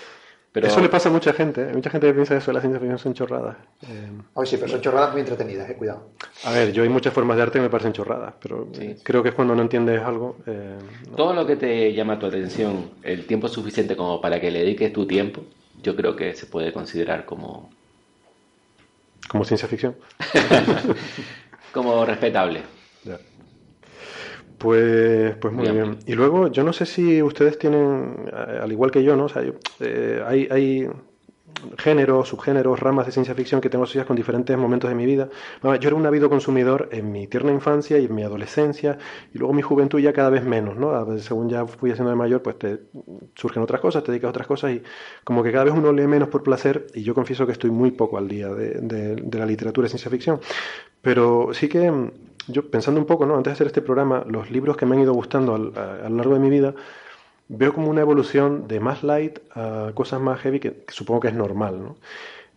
Pero 0.53 0.67
Eso 0.67 0.81
le 0.81 0.89
pasa 0.89 1.09
a 1.09 1.13
mucha 1.13 1.33
gente. 1.33 1.63
¿eh? 1.63 1.73
Mucha 1.73 1.91
gente 1.91 2.09
que 2.09 2.13
piensa 2.13 2.37
eso 2.37 2.51
de 2.51 2.55
la 2.55 2.61
ciencia 2.61 2.81
ficción 2.81 2.99
son 2.99 3.15
chorradas. 3.15 3.57
Eh, 3.83 4.11
Oye, 4.35 4.51
sí, 4.51 4.57
pero 4.57 4.69
son 4.69 4.81
chorradas 4.81 5.13
muy 5.13 5.21
entretenidas, 5.21 5.71
eh, 5.71 5.77
cuidado. 5.77 6.09
a 6.45 6.51
ver, 6.51 6.73
yo 6.73 6.83
hay 6.83 6.89
muchas 6.89 7.13
formas 7.15 7.37
de 7.37 7.43
arte 7.45 7.59
que 7.59 7.63
me 7.63 7.71
parecen 7.71 7.93
chorradas, 7.93 8.35
pero 8.43 8.67
Sí. 8.73 8.83
eh, 8.83 8.97
creo 9.05 9.23
que 9.23 9.29
es 9.29 9.35
cuando 9.37 9.55
no 9.55 9.63
entiendes 9.63 10.03
algo. 10.03 10.39
eh, 10.47 10.77
no. 11.09 11.17
todo 11.17 11.35
lo 11.35 11.47
que 11.47 11.55
te 11.55 11.93
llama 11.95 12.19
tu 12.19 12.27
atención, 12.27 12.91
el 13.05 13.27
tiempo 13.27 13.47
suficiente 13.47 13.95
como 13.97 14.21
para 14.21 14.41
que 14.41 14.51
le 14.51 14.59
dediques 14.61 14.93
tu 14.93 15.07
tiempo, 15.07 15.43
yo 15.83 15.95
creo 15.95 16.17
que 16.17 16.35
se 16.35 16.47
puede 16.47 16.73
considerar 16.73 17.25
como, 17.27 17.71
Como 19.29 19.45
ciencia 19.45 19.69
ficción. 19.69 19.95
como 21.73 22.05
respetable. 22.05 22.63
Ya. 23.05 23.19
Pues, 24.61 25.37
pues 25.37 25.55
muy 25.55 25.65
Bien. 25.71 25.75
bien. 25.75 25.99
Y 26.07 26.13
luego, 26.15 26.49
yo 26.49 26.63
no 26.65 26.73
sé 26.75 26.85
si 26.85 27.23
ustedes 27.23 27.59
tienen, 27.59 28.27
eh, 28.31 28.59
al 28.63 28.71
igual 28.71 28.91
que 28.91 29.03
yo, 29.03 29.17
¿no? 29.17 29.25
O 29.25 29.29
sea, 29.29 29.43
yo, 29.43 29.55
eh, 29.81 30.23
hay, 30.27 30.49
hay 30.51 30.87
géneros, 31.79 32.29
subgéneros, 32.29 32.79
ramas 32.81 33.07
de 33.07 33.13
ciencia 33.13 33.35
ficción 33.35 33.61
que 33.63 33.71
tengo 33.71 33.85
asociadas 33.85 34.07
con 34.07 34.17
diferentes 34.17 34.57
momentos 34.59 34.89
de 34.91 34.97
mi 34.97 35.07
vida. 35.07 35.29
Yo 35.63 35.89
era 35.89 35.95
un 35.95 36.07
ávido 36.07 36.29
consumidor 36.29 36.89
en 36.93 37.11
mi 37.11 37.27
tierna 37.27 37.53
infancia 37.53 37.99
y 37.99 38.05
en 38.07 38.15
mi 38.15 38.23
adolescencia, 38.23 38.99
y 39.35 39.39
luego 39.39 39.55
mi 39.55 39.63
juventud 39.63 39.99
ya 40.01 40.13
cada 40.13 40.31
vez 40.31 40.45
menos, 40.45 40.77
¿no? 40.77 41.19
Según 41.19 41.49
ya 41.49 41.67
fui 41.67 41.91
haciendo 41.91 42.11
de 42.11 42.17
mayor, 42.17 42.43
pues 42.43 42.59
te 42.59 42.81
surgen 43.35 43.63
otras 43.63 43.81
cosas, 43.81 44.05
te 44.05 44.13
dedicas 44.13 44.29
a 44.29 44.31
otras 44.31 44.47
cosas, 44.47 44.73
y 44.73 44.83
como 45.25 45.43
que 45.43 45.53
cada 45.53 45.65
vez 45.65 45.75
uno 45.75 45.93
lee 45.93 46.07
menos 46.07 46.29
por 46.29 46.43
placer, 46.43 46.87
y 46.95 47.03
yo 47.03 47.15
confieso 47.15 47.47
que 47.47 47.53
estoy 47.53 47.71
muy 47.71 47.93
poco 47.93 48.19
al 48.19 48.29
día 48.29 48.49
de, 48.49 48.73
de- 48.81 49.17
de 49.17 49.39
la 49.39 49.47
literatura 49.47 49.87
de 49.87 49.91
ciencia 49.91 50.11
ficción. 50.11 50.41
Pero 51.03 51.51
sí 51.55 51.69
que 51.69 51.91
yo 52.53 52.71
pensando 52.71 53.01
un 53.01 53.07
poco, 53.07 53.27
¿no? 53.27 53.37
Antes 53.37 53.51
de 53.53 53.55
hacer 53.55 53.67
este 53.69 53.83
programa, 53.83 54.25
los 54.29 54.51
libros 54.51 54.77
que 54.77 54.87
me 54.87 54.97
han 54.97 55.03
ido 55.03 55.13
gustando 55.15 55.55
al- 55.55 55.73
a, 55.79 56.09
lo 56.09 56.17
largo 56.17 56.35
de 56.35 56.41
mi 56.41 56.51
vida, 56.51 56.75
veo 57.49 57.73
como 57.75 57.91
una 57.91 58.01
evolución 58.03 58.69
de 58.69 58.81
más 58.81 59.03
light 59.03 59.39
a 59.55 59.93
cosas 59.95 60.21
más 60.21 60.41
heavy 60.41 60.61
que, 60.61 60.85
supongo 60.89 61.21
que 61.21 61.29
es 61.29 61.35
normal, 61.35 61.83
¿no? 61.83 61.97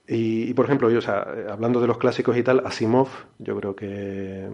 Y, 0.07 0.49
y, 0.49 0.53
por 0.53 0.65
ejemplo, 0.65 0.89
yo, 0.89 0.99
o 0.99 1.01
sea, 1.01 1.25
eh, 1.35 1.45
hablando 1.49 1.79
de 1.79 1.87
los 1.87 1.97
clásicos 1.97 2.35
y 2.37 2.43
tal, 2.43 2.61
Asimov, 2.65 3.07
yo 3.39 3.55
creo 3.57 3.75
que 3.75 4.49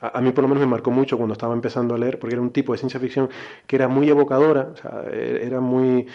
a, 0.00 0.18
a 0.18 0.20
mí 0.20 0.30
por 0.32 0.42
lo 0.42 0.48
menos 0.48 0.60
me 0.62 0.68
marcó 0.68 0.92
mucho 0.92 1.16
cuando 1.16 1.32
estaba 1.32 1.54
empezando 1.54 1.94
a 1.94 1.98
leer, 1.98 2.18
porque 2.20 2.34
era 2.34 2.42
un 2.42 2.52
tipo 2.52 2.72
de 2.72 2.78
ciencia 2.78 3.00
ficción 3.00 3.28
que 3.66 3.76
era 3.76 3.88
muy 3.88 4.08
evocadora, 4.08 4.70
o 4.74 4.76
sea, 4.76 5.04
e- 5.12 5.40
era 5.44 5.60
muy 5.60 6.06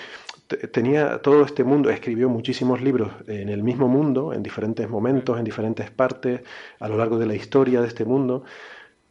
tenía 0.47 1.21
todo 1.21 1.43
este 1.43 1.63
mundo, 1.63 1.89
escribió 1.89 2.29
muchísimos 2.29 2.81
libros 2.81 3.11
en 3.27 3.49
el 3.49 3.63
mismo 3.63 3.87
mundo, 3.87 4.33
en 4.33 4.43
diferentes 4.43 4.89
momentos, 4.89 5.37
en 5.37 5.43
diferentes 5.43 5.91
partes, 5.91 6.41
a 6.79 6.87
lo 6.87 6.97
largo 6.97 7.17
de 7.19 7.25
la 7.25 7.35
historia 7.35 7.81
de 7.81 7.87
este 7.87 8.05
mundo. 8.05 8.43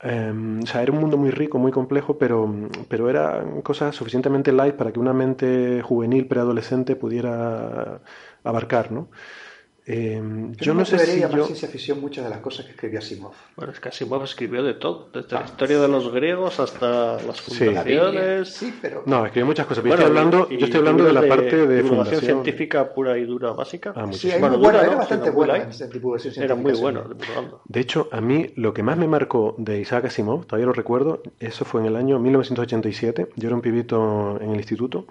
Eh, 0.03 0.61
o 0.62 0.66
sea, 0.66 0.82
era 0.82 0.93
un 0.93 1.01
mundo 1.01 1.16
muy 1.16 1.30
rico, 1.30 1.59
muy 1.59 1.72
complejo, 1.72 2.18
pero, 2.18 2.53
pero 2.89 3.09
eran 3.11 3.62
cosas 3.62 3.95
suficientemente 3.97 4.53
light 4.53 4.74
para 4.74 4.93
que 4.93 5.01
una 5.01 5.12
mente 5.12 5.82
juvenil, 5.82 6.26
preadolescente 6.26 6.97
pudiera 6.97 8.01
abarcar, 8.45 8.93
¿no? 8.93 9.09
Eh, 9.89 10.20
yo 10.61 10.74
no 10.74 10.84
sé 10.84 10.99
si 10.99 11.20
llamar 11.20 11.39
yo... 11.39 11.45
ciencia 11.45 11.68
ficción 11.68 12.01
muchas 12.01 12.24
de 12.24 12.30
las 12.30 12.41
cosas 12.41 12.64
que 12.66 12.72
escribía 12.72 12.99
Asimov. 12.99 13.34
Bueno, 13.55 13.72
es 13.72 13.78
que 13.78 13.89
Asimov 13.89 14.24
escribió 14.24 14.64
de 14.64 14.74
todo, 14.74 15.09
desde 15.14 15.37
la 15.37 15.45
historia 15.45 15.78
de 15.80 15.87
los 15.87 16.12
griegos 16.12 16.59
hasta 16.59 17.22
las 17.22 17.37
Sí. 17.37 17.64
fundaciones. 17.66 18.49
Sí, 18.53 18.74
pero 18.82 19.05
No, 19.07 19.24
escribió 19.24 19.47
muchas 19.47 19.64
cosas, 19.66 19.84
pero 19.84 19.95
Bueno, 19.97 20.03
yo 20.03 20.09
estoy 20.09 20.18
hablando, 20.26 20.49
y- 20.51 20.59
yo 20.59 20.64
estoy 20.64 20.78
hablando 20.80 21.05
de 21.05 21.12
la 21.12 21.20
parte 21.28 21.45
de 21.45 21.76
divulgación 21.82 21.87
fundación. 22.05 22.20
científica 22.43 22.93
pura 22.93 23.16
y 23.16 23.24
dura 23.26 23.53
básica. 23.53 23.93
Ah, 23.95 24.09
sí, 24.12 24.28
Bueno, 24.41 24.59
bueno, 24.59 24.80
era 24.80 24.91
¿no? 24.91 24.99
bastante 24.99 25.30
light. 25.47 25.80
en 25.80 25.91
divulgación 25.91 26.34
Era 26.43 26.55
muy 26.57 26.74
científica, 26.74 26.82
bueno 26.82 27.55
sí. 27.55 27.62
De 27.66 27.80
hecho, 27.80 28.09
a 28.11 28.20
mí 28.20 28.51
lo 28.57 28.74
que 28.74 28.82
más 28.82 28.99
me 28.99 29.07
marcó 29.07 29.55
de 29.57 29.78
Isaac 29.78 30.07
Asimov, 30.07 30.47
todavía 30.47 30.66
lo 30.66 30.72
recuerdo, 30.72 31.22
eso 31.39 31.64
fue 31.64 31.80
en 31.82 31.87
el 31.87 31.95
año 31.95 32.18
1987. 32.18 33.28
Yo 33.37 33.47
era 33.49 33.55
un 33.55 33.62
pibito 33.62 34.37
en 34.41 34.51
el 34.51 34.57
instituto 34.57 35.07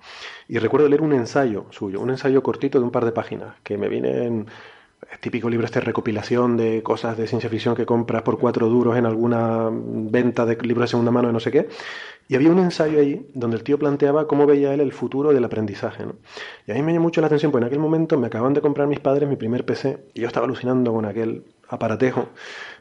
y 0.50 0.58
recuerdo 0.58 0.90
leer 0.90 1.02
un 1.02 1.14
ensayo 1.14 1.66
suyo, 1.70 2.02
un 2.02 2.10
ensayo 2.10 2.44
cortito 2.44 2.78
de 2.80 2.84
un 2.84 2.92
par 2.92 3.06
de 3.06 3.14
páginas, 3.14 3.56
que 3.64 3.78
me 3.78 3.88
viene 3.88 4.26
en 4.26 4.48
típico 5.22 5.50
libro 5.50 5.66
este 5.66 5.80
recopilación 5.80 6.58
de 6.58 6.84
cosas 6.84 7.18
de 7.18 7.28
ciencia 7.28 7.50
ficción 7.50 7.76
que 7.76 7.86
compras 7.86 8.22
por 8.22 8.38
cuatro 8.38 8.68
duros 8.68 8.98
en 8.98 9.06
alguna 9.06 9.70
venta 9.72 10.46
de 10.46 10.56
libros 10.58 10.84
de 10.84 10.88
segunda 10.90 11.12
mano 11.12 11.28
de 11.28 11.34
no 11.34 11.40
sé 11.40 11.52
qué. 11.52 11.68
Y 12.28 12.36
había 12.36 12.52
un 12.52 12.60
ensayo 12.60 13.00
ahí 13.00 13.28
donde 13.34 13.58
el 13.58 13.64
tío 13.64 13.78
planteaba 13.78 14.28
cómo 14.28 14.46
veía 14.48 14.74
él 14.74 14.80
el 14.82 14.92
futuro 14.92 15.32
del 15.32 15.44
aprendizaje. 15.44 16.06
¿no? 16.06 16.16
Y 16.68 16.72
a 16.72 16.76
mí 16.76 16.82
me 16.82 16.94
llamó 16.94 17.04
mucho 17.04 17.22
la 17.22 17.28
atención, 17.28 17.52
porque 17.52 17.64
en 17.64 17.68
aquel 17.68 17.80
momento 17.80 18.18
me 18.18 18.28
acaban 18.28 18.54
de 18.54 18.62
comprar 18.62 18.88
mis 18.88 19.00
padres 19.00 19.30
mi 19.30 19.36
primer 19.36 19.66
PC 19.66 20.06
y 20.14 20.22
yo 20.22 20.28
estaba 20.28 20.46
alucinando 20.46 20.92
con 20.92 21.06
aquel 21.06 21.44
aparatejo 21.70 22.30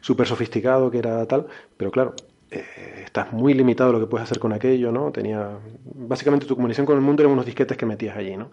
súper 0.01 0.27
sofisticado 0.27 0.91
que 0.91 0.99
era 0.99 1.25
tal, 1.27 1.47
pero 1.77 1.91
claro, 1.91 2.14
eh, 2.51 3.03
estás 3.05 3.33
muy 3.33 3.55
limitado 3.55 3.93
lo 3.93 4.01
que 4.01 4.07
puedes 4.07 4.25
hacer 4.25 4.39
con 4.39 4.53
aquello, 4.53 4.93
¿no? 4.93 5.11
Tenía, 5.11 5.59
básicamente 5.85 6.47
tu 6.47 6.55
comunicación 6.55 6.87
con 6.87 6.97
el 6.97 7.03
mundo 7.03 7.22
eran 7.22 7.33
unos 7.33 7.47
disquetes 7.47 7.77
que 7.77 7.87
metías 7.87 8.16
allí, 8.16 8.37
¿no? 8.37 8.51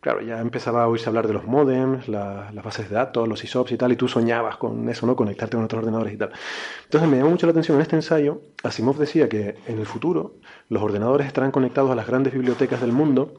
Claro, 0.00 0.20
ya 0.20 0.40
empezaba 0.40 0.84
a 0.84 0.88
oírse 0.88 1.08
hablar 1.08 1.26
de 1.26 1.32
los 1.32 1.44
modems, 1.44 2.06
la- 2.06 2.52
las 2.52 2.64
bases 2.64 2.88
de 2.88 2.94
datos, 2.94 3.26
los 3.26 3.42
ISOPs 3.42 3.72
y 3.72 3.76
tal, 3.76 3.90
y 3.90 3.96
tú 3.96 4.06
soñabas 4.06 4.56
con 4.56 4.88
eso, 4.88 5.06
¿no? 5.06 5.16
Conectarte 5.16 5.56
con 5.56 5.64
otros 5.64 5.80
ordenadores 5.80 6.14
y 6.14 6.16
tal. 6.16 6.30
Entonces 6.84 7.10
me 7.10 7.16
llamó 7.16 7.30
mucho 7.30 7.46
la 7.46 7.50
atención 7.50 7.76
en 7.78 7.82
este 7.82 7.96
ensayo, 7.96 8.40
Asimov 8.62 8.96
decía 8.96 9.28
que 9.28 9.56
en 9.66 9.78
el 9.80 9.86
futuro 9.86 10.36
los 10.68 10.82
ordenadores 10.84 11.26
estarán 11.26 11.50
conectados 11.50 11.90
a 11.90 11.96
las 11.96 12.06
grandes 12.06 12.32
bibliotecas 12.32 12.80
del 12.80 12.92
mundo 12.92 13.34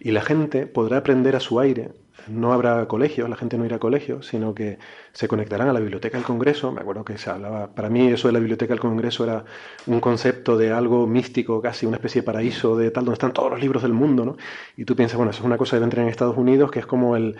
y 0.00 0.12
la 0.12 0.22
gente 0.22 0.66
podrá 0.66 0.96
aprender 0.98 1.36
a 1.36 1.40
su 1.40 1.60
aire. 1.60 1.92
No 2.30 2.52
habrá 2.52 2.86
colegios, 2.88 3.28
la 3.30 3.36
gente 3.36 3.56
no 3.56 3.64
irá 3.64 3.76
a 3.76 3.78
colegios, 3.78 4.26
sino 4.26 4.54
que 4.54 4.78
se 5.12 5.28
conectarán 5.28 5.68
a 5.68 5.72
la 5.72 5.80
biblioteca 5.80 6.18
del 6.18 6.26
Congreso. 6.26 6.70
Me 6.72 6.80
acuerdo 6.82 7.04
que 7.04 7.16
se 7.16 7.30
hablaba, 7.30 7.74
para 7.74 7.88
mí 7.88 8.08
eso 8.08 8.28
de 8.28 8.32
la 8.32 8.38
biblioteca 8.38 8.74
del 8.74 8.80
Congreso 8.80 9.24
era 9.24 9.44
un 9.86 10.00
concepto 10.00 10.58
de 10.58 10.70
algo 10.72 11.06
místico, 11.06 11.62
casi 11.62 11.86
una 11.86 11.96
especie 11.96 12.20
de 12.20 12.26
paraíso 12.26 12.76
de 12.76 12.90
tal, 12.90 13.04
donde 13.06 13.14
están 13.14 13.32
todos 13.32 13.50
los 13.50 13.60
libros 13.60 13.82
del 13.82 13.94
mundo, 13.94 14.26
¿no? 14.26 14.36
Y 14.76 14.84
tú 14.84 14.94
piensas, 14.94 15.16
bueno, 15.16 15.30
eso 15.30 15.40
es 15.40 15.46
una 15.46 15.56
cosa 15.56 15.76
que 15.76 15.80
tener 15.80 15.98
en 16.00 16.08
Estados 16.08 16.36
Unidos, 16.36 16.70
que 16.70 16.80
es 16.80 16.86
como 16.86 17.16
el, 17.16 17.36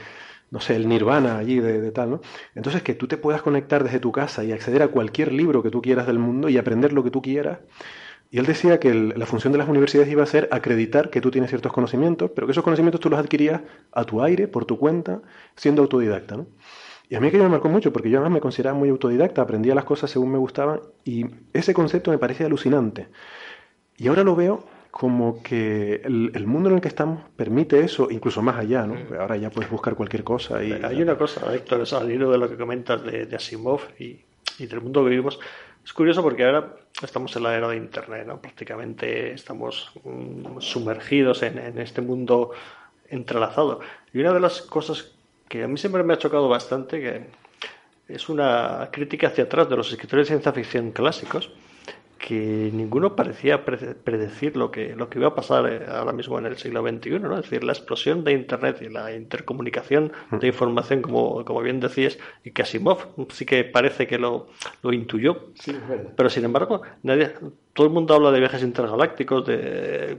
no 0.51 0.61
sé, 0.61 0.77
el 0.77 0.89
nirvana 0.89 1.39
allí 1.39 1.61
de, 1.61 1.81
de 1.81 1.93
tal, 1.93 2.11
¿no? 2.11 2.21
Entonces 2.55 2.83
que 2.83 2.95
tú 2.95 3.09
te 3.09 3.19
puedas 3.19 3.43
conectar 3.43 3.85
desde 3.85 4.01
tu 4.01 4.13
casa 4.13 4.45
y 4.45 4.53
acceder 4.53 4.83
a 4.83 4.89
cualquier 4.89 5.33
libro 5.33 5.63
que 5.63 5.71
tú 5.71 5.83
quieras 5.83 6.07
del 6.07 6.19
mundo 6.19 6.49
y 6.49 6.57
aprender 6.59 6.93
lo 6.95 7.05
que 7.05 7.11
tú 7.11 7.21
quieras. 7.23 7.59
Y 8.31 8.39
él 8.39 8.47
decía 8.47 8.79
que 8.79 8.89
el- 8.91 9.15
la 9.17 9.25
función 9.27 9.53
de 9.53 9.59
las 9.59 9.69
universidades 9.69 10.11
iba 10.13 10.23
a 10.23 10.27
ser 10.27 10.49
acreditar 10.53 11.09
que 11.11 11.21
tú 11.21 11.31
tienes 11.31 11.51
ciertos 11.51 11.73
conocimientos, 11.73 12.31
pero 12.35 12.47
que 12.47 12.51
esos 12.53 12.65
conocimientos 12.65 13.01
tú 13.01 13.09
los 13.09 13.19
adquirías 13.19 13.63
a 13.93 14.05
tu 14.05 14.23
aire, 14.23 14.49
por 14.49 14.65
tu 14.67 14.79
cuenta, 14.79 15.23
siendo 15.57 15.81
autodidacta, 15.83 16.37
¿no? 16.37 16.47
Y 17.11 17.15
a 17.15 17.21
mí 17.21 17.29
aquello 17.29 17.45
me 17.45 17.49
marcó 17.49 17.71
mucho, 17.71 17.91
porque 17.91 18.11
yo 18.11 18.19
además 18.19 18.35
me 18.35 18.41
consideraba 18.41 18.77
muy 18.79 18.91
autodidacta, 18.91 19.41
aprendía 19.41 19.75
las 19.75 19.85
cosas 19.85 20.11
según 20.11 20.31
me 20.31 20.37
gustaban, 20.37 20.81
y 21.05 21.25
ese 21.55 21.73
concepto 21.73 22.11
me 22.11 22.19
parecía 22.19 22.45
alucinante. 22.45 23.09
Y 23.97 24.09
ahora 24.09 24.25
lo 24.25 24.37
veo 24.37 24.63
como 24.91 25.43
que 25.43 26.03
el, 26.05 26.33
el 26.35 26.47
mundo 26.47 26.69
en 26.69 26.75
el 26.77 26.81
que 26.83 26.89
estamos 26.89 27.21
permite 27.35 27.81
eso, 27.81 28.09
incluso 28.11 28.43
más 28.43 28.57
allá, 28.57 28.87
¿no? 28.87 28.97
Ahora 29.19 29.37
ya 29.39 29.49
puedes 29.49 29.71
buscar 29.71 29.95
cualquier 29.95 30.23
cosa 30.23 30.63
y... 30.63 30.73
Hay 30.73 31.01
una 31.01 31.17
cosa, 31.17 31.55
Héctor, 31.55 31.83
al 31.93 32.11
hilo 32.13 32.31
de 32.31 32.37
lo 32.39 32.49
que 32.49 32.57
comentas 32.59 33.03
de, 33.03 33.25
de 33.25 33.37
Asimov 33.37 33.81
y, 33.99 34.21
y 34.59 34.67
del 34.67 34.83
mundo 34.83 35.03
que 35.05 35.11
vivimos. 35.11 35.39
Es 35.89 35.95
curioso 35.95 36.23
porque 36.23 36.45
ahora 36.45 36.77
estamos 37.03 37.35
en 37.35 37.45
la 37.45 37.57
era 37.57 37.67
de 37.67 37.79
Internet, 37.79 38.27
¿no? 38.27 38.39
Prácticamente 38.43 39.33
estamos 39.33 39.91
mm, 40.05 40.61
sumergidos 40.61 41.43
en, 41.43 41.57
en 41.57 41.79
este 41.79 42.03
mundo 42.03 42.51
entrelazado. 43.09 43.81
Y 44.13 44.19
una 44.19 44.35
de 44.35 44.41
las 44.41 44.61
cosas 44.61 45.13
que 45.49 45.63
a 45.63 45.67
mí 45.67 45.79
siempre 45.79 46.03
me 46.03 46.13
ha 46.13 46.19
chocado 46.19 46.47
bastante, 46.47 47.01
que 47.01 47.31
es 48.07 48.29
una 48.29 48.91
crítica 48.93 49.29
hacia 49.29 49.45
atrás 49.45 49.71
de 49.71 49.77
los 49.79 49.91
escritores 49.91 50.27
de 50.27 50.35
ciencia 50.35 50.53
ficción 50.53 50.91
clásicos, 50.91 51.53
que 52.19 52.71
ninguno 52.73 53.15
parecía 53.15 53.65
pre- 53.65 53.95
predecir 53.95 54.57
lo 54.57 54.71
que, 54.71 54.95
lo 54.97 55.09
que 55.09 55.19
iba 55.19 55.29
a 55.29 55.35
pasar 55.35 55.67
eh, 55.73 55.87
ahora 55.89 56.13
mismo 56.13 56.39
en 56.39 56.47
el 56.47 56.57
siglo 56.57 56.83
XXI, 56.83 57.21
¿no? 57.21 57.37
Es 57.39 57.43
decir, 57.43 57.63
la 57.65 57.73
explosión 57.73 58.25
de 58.25 58.33
Internet 58.33 58.79
y 58.83 58.89
la 58.89 59.13
intercomunicación 59.15 60.13
de 60.33 60.47
información, 60.49 61.01
como, 61.01 61.45
como 61.45 61.63
bien 61.63 61.79
decías, 61.81 62.19
y 62.45 62.51
que 62.51 62.63
Asimov 62.63 62.99
sí 63.31 63.47
que 63.47 63.65
parece 63.65 64.07
que 64.07 64.19
lo, 64.19 64.49
lo 64.83 64.93
intuyó, 64.93 65.47
Sí, 65.55 65.77
pero 66.17 66.29
sin 66.29 66.45
embargo, 66.45 66.83
nadie, 67.03 67.31
todo 67.73 67.87
el 67.87 67.93
mundo 67.93 68.15
habla 68.15 68.33
de 68.33 68.41
viajes 68.41 68.63
intergalácticos, 68.63 69.47
de 69.47 70.19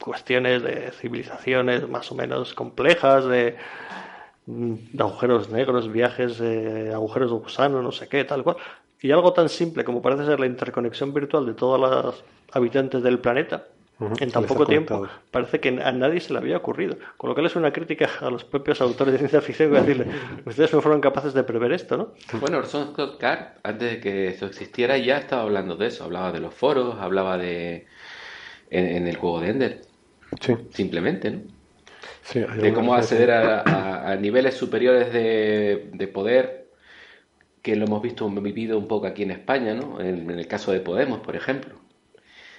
cuestiones 0.00 0.62
de 0.62 0.90
civilizaciones 0.92 1.88
más 1.88 2.10
o 2.12 2.14
menos 2.14 2.54
complejas, 2.54 3.24
de, 3.26 3.56
mm, 4.46 4.74
de 4.92 5.02
agujeros 5.02 5.50
negros, 5.50 5.90
viajes, 5.90 6.38
de 6.38 6.92
agujeros 6.94 7.30
de 7.30 7.36
gusano, 7.38 7.82
no 7.82 7.92
sé 7.92 8.08
qué, 8.08 8.24
tal 8.24 8.42
cual. 8.44 8.56
Y 9.00 9.10
algo 9.12 9.32
tan 9.32 9.48
simple 9.48 9.84
como 9.84 10.02
parece 10.02 10.24
ser 10.26 10.40
la 10.40 10.46
interconexión 10.46 11.12
virtual 11.14 11.46
de 11.46 11.54
todos 11.54 11.78
los 11.80 12.24
habitantes 12.52 13.02
del 13.02 13.18
planeta, 13.20 13.66
en 14.20 14.30
tan 14.30 14.44
poco 14.44 14.64
tiempo, 14.64 15.08
parece 15.32 15.58
que 15.58 15.70
a 15.70 15.90
nadie 15.90 16.20
se 16.20 16.32
le 16.32 16.38
había 16.38 16.56
ocurrido. 16.56 16.96
Con 17.16 17.28
lo 17.30 17.34
cual 17.34 17.46
es 17.46 17.56
una 17.56 17.72
crítica 17.72 18.08
a 18.20 18.30
los 18.30 18.44
propios 18.44 18.80
autores 18.80 19.12
de 19.12 19.18
ciencia 19.18 19.40
ficción, 19.40 19.72
que 19.72 19.80
decirle, 19.80 20.06
ustedes 20.46 20.72
no 20.72 20.80
fueron 20.80 21.00
capaces 21.00 21.34
de 21.34 21.42
prever 21.42 21.72
esto, 21.72 21.96
¿no? 21.96 22.14
Bueno, 22.40 22.58
Orson 22.58 22.92
Scott 22.92 23.18
Card, 23.18 23.40
antes 23.64 23.90
de 23.90 24.00
que 24.00 24.28
eso 24.28 24.46
existiera, 24.46 24.96
ya 24.98 25.18
estaba 25.18 25.42
hablando 25.42 25.74
de 25.76 25.88
eso. 25.88 26.04
Hablaba 26.04 26.30
de 26.30 26.38
los 26.40 26.54
foros, 26.54 26.96
hablaba 27.00 27.38
de. 27.38 27.86
en, 28.70 28.86
en 28.86 29.06
el 29.08 29.16
juego 29.16 29.40
de 29.40 29.48
Ender. 29.50 29.80
Sí, 30.40 30.54
Simplemente, 30.72 31.30
¿no? 31.32 31.40
sí. 32.22 32.38
De 32.40 32.72
cómo 32.72 32.94
acceder 32.94 33.32
a, 33.32 33.62
a- 33.62 34.12
a 34.12 34.16
niveles 34.16 34.54
superiores 34.56 35.12
de, 35.12 35.90
de 35.92 36.06
poder, 36.06 36.67
que 37.62 37.76
lo 37.76 37.86
hemos 37.86 38.02
visto 38.02 38.28
vivido 38.28 38.78
un 38.78 38.88
poco 38.88 39.06
aquí 39.06 39.22
en 39.22 39.30
España, 39.30 39.74
¿no? 39.74 40.00
En, 40.00 40.30
el 40.30 40.46
caso 40.46 40.72
de 40.72 40.80
Podemos, 40.80 41.20
por 41.20 41.36
ejemplo. 41.36 41.74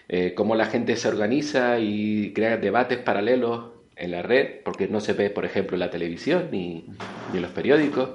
Eh, 0.07 0.33
cómo 0.35 0.55
la 0.55 0.65
gente 0.65 0.95
se 0.95 1.07
organiza 1.07 1.79
y 1.79 2.33
crea 2.33 2.57
debates 2.57 2.99
paralelos 2.99 3.71
en 3.95 4.11
la 4.11 4.21
red, 4.21 4.61
porque 4.63 4.87
no 4.87 5.01
se 5.01 5.13
ve, 5.13 5.29
por 5.29 5.45
ejemplo, 5.45 5.75
en 5.75 5.81
la 5.81 5.91
televisión 5.91 6.49
ni, 6.51 6.85
ni 7.31 7.37
en 7.37 7.41
los 7.41 7.51
periódicos, 7.51 8.11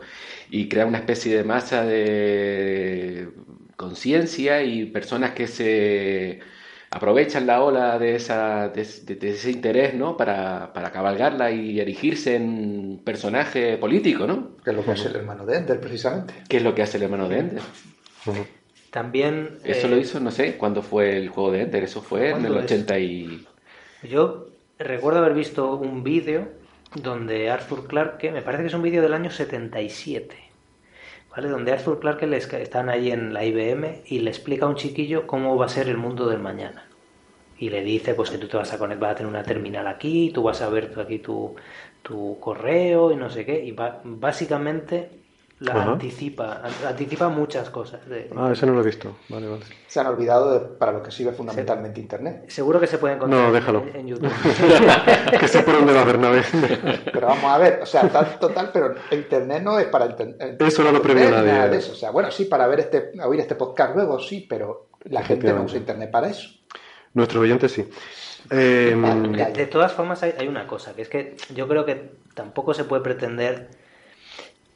y 0.51 0.69
crea 0.69 0.87
una 0.87 0.99
especie 0.99 1.37
de 1.37 1.45
masa 1.45 1.85
de 1.85 3.29
conciencia 3.77 4.63
y 4.63 4.87
personas 4.87 5.33
que 5.33 5.47
se 5.47 6.41
aprovechan 6.95 7.47
la 7.47 7.63
ola 7.63 7.99
de, 7.99 8.15
esa, 8.15 8.69
de, 8.69 8.85
de- 9.05 9.17
de 9.17 9.31
ese 9.31 9.51
interés, 9.51 9.95
¿no? 9.95 10.17
Para, 10.17 10.73
para 10.73 10.91
cabalgarla 10.93 11.51
y 11.51 11.81
erigirse 11.81 12.37
en 12.37 13.01
personaje 13.05 13.77
político, 13.79 14.27
¿no? 14.27 14.57
Que 14.65 14.71
es 14.71 14.77
lo 14.77 14.85
que 14.85 14.93
hace 14.93 15.09
el 15.09 15.17
hermano 15.17 15.45
de 15.45 15.57
Ender, 15.59 15.81
precisamente. 15.81 16.35
¿Qué 16.49 16.59
es 16.59 16.63
lo 16.63 16.75
que 16.75 16.83
hace 16.83 16.97
el 16.99 17.03
hermano 17.05 17.29
de 17.29 17.39
Ender? 17.39 17.63
También. 18.91 19.59
Eso 19.65 19.87
eh, 19.87 19.91
lo 19.91 19.97
hizo, 19.99 20.21
no 20.21 20.31
sé, 20.31 20.57
¿cuándo 20.57 20.83
fue 20.83 21.17
el 21.17 21.29
juego 21.29 21.51
de 21.51 21.63
Ender? 21.63 21.83
Eso 21.85 22.01
fue 22.01 22.31
en 22.31 22.37
el 22.37 22.53
¿Cuándo 22.53 22.59
es? 22.61 22.65
80 22.67 22.99
y... 23.01 23.47
Yo 24.05 24.49
recuerdo 24.79 25.19
haber 25.21 25.35
visto 25.35 25.75
un 25.77 26.05
vídeo 26.05 26.49
donde 26.95 27.51
Arthur 27.51 27.87
Clarke, 27.89 28.31
me 28.31 28.43
parece 28.43 28.63
que 28.63 28.69
es 28.69 28.75
un 28.75 28.83
vídeo 28.83 29.03
del 29.03 29.15
año 29.15 29.31
77, 29.31 30.37
Donde 31.37 31.73
Arthur 31.73 31.99
Clarke 32.01 32.27
les, 32.27 32.53
están 32.53 32.89
ahí 32.89 33.11
en 33.11 33.33
la 33.35 33.45
IBM 33.45 34.03
y 34.07 34.21
le 34.21 34.31
explica 34.31 34.67
a 34.67 34.69
un 34.69 34.77
chiquillo 34.77 35.27
cómo 35.27 35.57
va 35.57 35.67
a 35.67 35.69
ser 35.69 35.89
el 35.89 35.97
mundo 35.97 36.29
del 36.29 36.39
mañana. 36.41 36.97
Y 37.57 37.71
le 37.71 37.83
dice 37.83 38.15
pues 38.15 38.31
que 38.31 38.39
tú 38.39 38.49
te 38.49 38.57
vas 38.59 38.73
a 38.73 38.79
conectar, 38.79 39.01
vas 39.03 39.13
a 39.13 39.17
tener 39.17 39.31
una 39.31 39.45
terminal 39.45 39.87
aquí, 39.89 40.33
tú 40.35 40.43
vas 40.45 40.63
a 40.63 40.71
ver 40.71 40.95
aquí 41.01 41.21
tu, 41.21 41.57
tu 42.03 42.39
correo 42.41 43.13
y 43.13 43.17
no 43.17 43.31
sé 43.31 43.47
qué. 43.47 43.65
Y 43.65 43.73
va- 43.73 44.01
básicamente 44.05 45.24
la 45.61 45.73
Ajá. 45.73 45.93
anticipa, 45.93 46.61
an- 46.65 46.87
anticipa 46.89 47.29
muchas 47.29 47.71
cosas. 47.71 48.07
de- 48.09 48.29
Ah, 48.37 48.51
ese 48.53 48.67
no 48.67 48.73
lo 48.75 48.81
he 48.81 48.85
visto. 48.85 49.17
Vale, 49.29 49.47
vale. 49.49 49.63
Se 49.87 50.01
han 50.01 50.07
olvidado 50.09 50.53
de- 50.59 50.67
para 50.77 50.93
lo 50.93 51.03
que 51.03 51.11
sirve 51.11 51.33
fundamentalmente 51.33 52.01
Internet. 52.01 52.45
Seguro 52.49 52.81
que 52.81 52.87
se 52.89 52.99
puede 52.99 53.15
encontrar 53.15 53.41
No, 53.41 53.47
en- 53.49 53.55
déjalo. 53.55 53.85
en 53.95 54.07
YouTube. 54.09 54.31
que 55.39 55.49
sé 55.49 55.63
por 55.63 55.75
dónde 55.75 55.93
va 55.93 56.05
Bernabé. 56.05 56.43
Pero 57.13 57.27
vamos 57.29 57.45
a 57.45 57.59
ver, 57.59 57.81
o 57.83 57.87
sea, 57.87 58.09
tal, 58.09 58.39
total, 58.39 58.71
pero 58.73 58.95
Internet 59.13 59.63
no 59.63 59.79
es 59.79 59.87
para 59.87 60.07
Internet. 60.07 60.61
Eso 60.61 60.83
no 60.83 60.93
lo 60.93 61.01
previó 61.01 61.31
nadie. 61.31 61.53
Nada 61.53 61.69
de 61.69 61.77
eso. 61.79 61.93
O 61.93 61.97
sea, 61.97 62.11
bueno, 62.11 62.31
sí, 62.31 62.47
para 62.47 62.67
ver 62.67 62.81
este, 62.81 63.13
oír 63.25 63.41
este 63.41 63.55
podcast 63.55 63.95
luego, 63.95 64.19
sí, 64.19 64.47
pero 64.49 64.89
la 65.05 65.23
gente 65.23 65.53
no 65.53 65.63
usa 65.63 65.79
Internet 65.79 66.11
para 66.11 66.29
eso. 66.29 66.49
Nuestros 67.15 67.43
oyentes 67.43 67.71
sí. 67.71 67.89
Eh, 68.51 68.95
De, 68.97 69.53
de 69.53 69.67
todas 69.67 69.93
formas, 69.93 70.23
hay, 70.23 70.35
hay 70.39 70.49
una 70.49 70.67
cosa, 70.67 70.95
que 70.95 71.03
es 71.03 71.09
que 71.09 71.37
yo 71.55 71.67
creo 71.69 71.87
que 71.87 72.11
tampoco 72.35 72.75
se 72.75 72.85
puede 72.85 73.03
pretender 73.03 73.69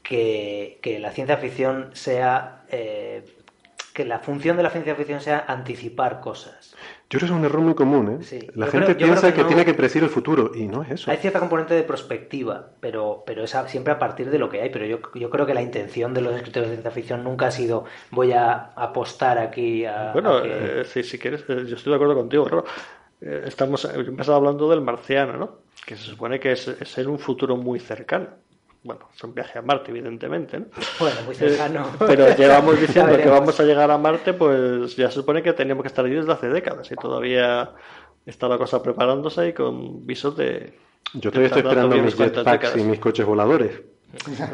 que, 0.09 0.79
que 0.83 0.99
la 0.99 1.11
ciencia 1.13 1.37
ficción 1.37 1.91
sea. 1.93 2.63
eh, 2.71 3.25
que 3.95 4.05
la 4.05 4.21
función 4.21 4.57
de 4.57 4.63
la 4.63 4.71
ciencia 4.71 4.95
ficción 4.95 5.21
sea 5.21 5.45
anticipar 5.49 6.21
cosas. 6.21 6.73
yo 7.11 7.19
creo 7.19 7.21
que 7.21 7.25
es 7.27 7.31
un 7.33 7.45
error 7.45 7.61
muy 7.63 7.75
común. 7.75 8.19
¿eh? 8.21 8.25
Sí, 8.25 8.39
La 8.55 8.67
yo 8.67 8.73
gente 8.73 8.95
creo- 8.95 9.09
piensa 9.09 9.27
que, 9.31 9.35
que 9.35 9.43
no- 9.43 9.49
tiene 9.49 9.65
que 9.65 9.75
predecir 9.75 10.05
el 10.05 10.09
futuro 10.09 10.53
y 10.55 10.69
no 10.69 10.85
es 10.85 10.91
eso. 10.93 11.11
Hay 11.11 11.17
cierta 11.17 11.41
componente 11.41 11.75
de 11.75 11.83
prospectiva, 11.83 12.69
pero, 12.79 13.25
pero 13.27 13.43
es 13.43 13.57
a- 13.57 13.67
siempre 13.67 13.93
a 13.93 13.99
partir 13.99 14.31
de 14.31 14.39
lo 14.39 14.49
que 14.49 14.63
hay. 14.63 14.71
Pero 14.71 14.87
yo, 14.87 15.01
yo 15.17 15.31
creo 15.31 15.47
que 15.47 15.53
la 15.55 15.63
intención 15.63 16.15
de 16.15 16.21
los 16.21 16.33
escritores 16.37 16.69
de 16.69 16.77
ciencia 16.77 16.93
ficción 16.93 17.25
nunca 17.25 17.49
ha 17.49 17.51
sido 17.51 17.87
voy 18.13 18.31
a 18.33 18.71
apostar 18.77 19.37
aquí 19.39 19.85
a. 19.85 20.13
Bueno, 20.13 20.37
a 20.37 20.43
que- 20.45 20.81
eh, 20.83 20.85
si, 20.85 21.03
si 21.03 21.19
quieres, 21.19 21.41
eh, 21.49 21.65
yo 21.67 21.75
estoy 21.75 21.91
de 21.91 21.97
acuerdo 21.97 22.15
contigo, 22.15 22.45
claro. 22.45 22.65
Eh, 23.21 23.43
estamos 23.47 23.85
he 23.85 23.99
empezado 23.99 24.37
hablando 24.37 24.71
del 24.71 24.81
marciano, 24.81 25.33
¿no? 25.37 25.59
Que 25.85 25.97
se 25.97 26.05
supone 26.05 26.39
que 26.39 26.53
es, 26.53 26.69
es 26.69 26.99
en 26.99 27.09
un 27.09 27.19
futuro 27.19 27.57
muy 27.57 27.81
cercano. 27.81 28.29
Bueno, 28.85 29.09
es 29.15 29.23
un 29.25 29.35
viaje 29.35 29.59
a 29.59 29.63
Marte, 29.63 29.91
evidentemente, 29.91 30.59
¿no? 30.61 30.67
Bueno, 31.01 31.17
muy 31.27 31.35
cercano. 31.35 31.87
Eh, 32.01 32.05
pero 32.07 32.37
llevamos 32.37 32.81
diciendo 32.81 33.17
que 33.17 33.29
vamos 33.29 33.59
a 33.59 33.65
llegar 33.65 33.91
a 33.91 33.99
Marte, 33.99 34.33
pues 34.35 34.97
ya 34.97 35.09
se 35.09 35.15
supone 35.17 35.43
que 35.43 35.53
teníamos 35.53 35.83
que 35.83 35.89
estar 35.89 36.05
allí 36.05 36.15
desde 36.15 36.33
hace 36.33 36.49
décadas 36.49 36.91
y 36.91 36.95
todavía 36.95 37.73
está 38.27 38.49
la 38.49 38.59
cosa 38.59 38.83
preparándose 38.83 39.49
y 39.49 39.53
con 39.53 40.07
visos 40.07 40.37
de... 40.37 40.75
Yo 41.15 41.31
todavía 41.31 41.47
estoy 41.49 41.63
esperando 41.63 41.97
mis 41.97 42.15
jetpacks 42.15 42.77
y 42.77 42.83
mis 42.83 42.99
coches 43.01 43.25
voladores. 43.27 43.81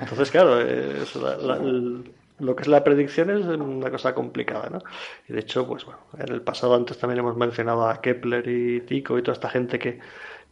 Entonces, 0.00 0.30
claro, 0.30 0.60
es 0.60 1.14
la- 1.16 1.36
la- 1.36 1.56
el- 1.56 2.10
lo 2.40 2.56
que 2.56 2.62
es 2.62 2.68
la 2.68 2.82
predicción 2.82 3.30
es 3.30 3.44
una 3.46 3.90
cosa 3.90 4.12
complicada, 4.14 4.68
¿no? 4.68 4.78
Y 5.28 5.32
de 5.34 5.40
hecho, 5.40 5.66
pues 5.68 5.84
bueno, 5.84 6.00
en 6.18 6.32
el 6.32 6.42
pasado 6.42 6.74
antes 6.74 6.98
también 6.98 7.20
hemos 7.20 7.36
mencionado 7.36 7.86
a 7.88 8.00
Kepler 8.00 8.48
y 8.48 8.80
Tycho 8.80 9.16
y 9.18 9.22
toda 9.22 9.34
esta 9.34 9.48
gente 9.50 9.78
que, 9.78 10.00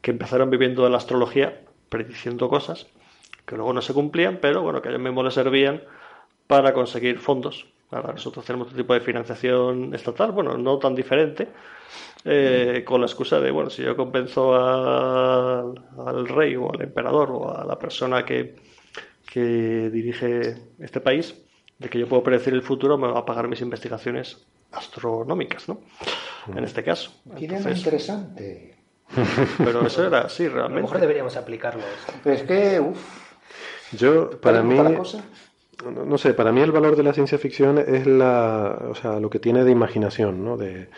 que 0.00 0.10
empezaron 0.12 0.48
viviendo 0.50 0.84
de 0.84 0.90
la 0.90 0.98
astrología, 0.98 1.60
prediciendo 1.88 2.48
cosas 2.48 2.86
que 3.46 3.56
luego 3.56 3.72
no 3.72 3.82
se 3.82 3.92
cumplían, 3.94 4.38
pero 4.40 4.62
bueno, 4.62 4.80
que 4.80 4.88
a 4.88 4.92
ellos 4.92 5.02
mismos 5.02 5.24
les 5.24 5.34
servían 5.34 5.82
para 6.46 6.72
conseguir 6.72 7.18
fondos. 7.18 7.66
Ahora 7.90 8.12
nosotros 8.12 8.44
tenemos 8.44 8.68
otro 8.68 8.78
tipo 8.78 8.94
de 8.94 9.00
financiación 9.00 9.94
estatal, 9.94 10.32
bueno, 10.32 10.56
no 10.56 10.78
tan 10.78 10.94
diferente, 10.94 11.48
eh, 12.24 12.82
con 12.86 13.00
la 13.00 13.06
excusa 13.06 13.38
de, 13.40 13.50
bueno, 13.50 13.68
si 13.68 13.82
yo 13.82 13.94
convenzo 13.96 14.54
al, 14.54 15.74
al 16.06 16.28
rey 16.28 16.56
o 16.56 16.72
al 16.72 16.80
emperador 16.82 17.30
o 17.32 17.54
a 17.54 17.64
la 17.64 17.78
persona 17.78 18.24
que, 18.24 18.56
que 19.30 19.90
dirige 19.90 20.54
este 20.78 21.00
país 21.00 21.34
de 21.78 21.88
que 21.90 21.98
yo 21.98 22.08
puedo 22.08 22.22
predecir 22.22 22.54
el 22.54 22.62
futuro, 22.62 22.96
me 22.96 23.08
va 23.08 23.18
a 23.20 23.26
pagar 23.26 23.48
mis 23.48 23.60
investigaciones 23.60 24.46
astronómicas, 24.70 25.68
¿no? 25.68 25.80
En 26.56 26.64
este 26.64 26.82
caso. 26.82 27.12
Tiene 27.36 27.56
Entonces, 27.58 27.78
interesante. 27.78 28.76
pero 29.58 29.86
eso 29.86 30.06
era 30.06 30.20
así 30.22 30.44
a 30.46 30.48
lo 30.48 30.54
realmente. 30.54 30.82
mejor 30.82 31.00
deberíamos 31.00 31.36
aplicarlo. 31.36 31.82
Pero 32.22 32.36
es 32.36 32.42
que, 32.44 32.80
uff, 32.80 33.21
Yo, 33.92 34.30
para 34.40 34.62
mí, 34.62 34.76
cosa. 34.96 35.24
no 35.84 36.04
no 36.04 36.18
sé, 36.18 36.34
para 36.34 36.52
mí 36.52 36.60
el 36.60 36.72
valor 36.72 36.96
de 36.96 37.02
la 37.02 37.12
ciencia 37.12 37.38
ficción 37.38 37.78
es 37.78 38.06
la, 38.06 38.78
o 38.90 38.94
sea, 38.94 39.20
lo 39.20 39.30
que 39.30 39.38
tiene 39.38 39.64
de 39.64 39.70
imaginación, 39.70 40.44
¿no? 40.44 40.56
De, 40.56 40.88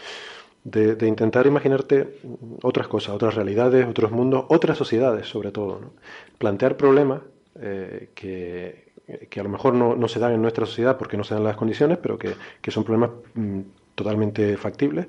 de, 0.64 0.94
de 0.96 1.06
intentar 1.06 1.46
imaginarte 1.46 2.20
otras 2.62 2.88
cosas, 2.88 3.14
otras 3.14 3.34
realidades, 3.34 3.86
otros 3.86 4.10
mundos, 4.12 4.44
otras 4.48 4.78
sociedades, 4.78 5.26
sobre 5.26 5.52
todo, 5.52 5.80
¿no? 5.80 5.92
Plantear 6.38 6.76
problemas 6.76 7.22
eh, 7.60 8.10
que, 8.14 8.92
que 9.30 9.40
a 9.40 9.42
lo 9.42 9.48
mejor 9.48 9.74
no, 9.74 9.94
no 9.94 10.08
se 10.08 10.18
dan 10.18 10.32
en 10.32 10.42
nuestra 10.42 10.66
sociedad 10.66 10.96
porque 10.96 11.16
no 11.16 11.24
se 11.24 11.34
dan 11.34 11.44
las 11.44 11.56
condiciones, 11.56 11.98
pero 11.98 12.18
que, 12.18 12.34
que 12.60 12.70
son 12.70 12.84
problemas 12.84 13.10
mm, 13.34 13.60
totalmente 13.94 14.56
factibles 14.56 15.06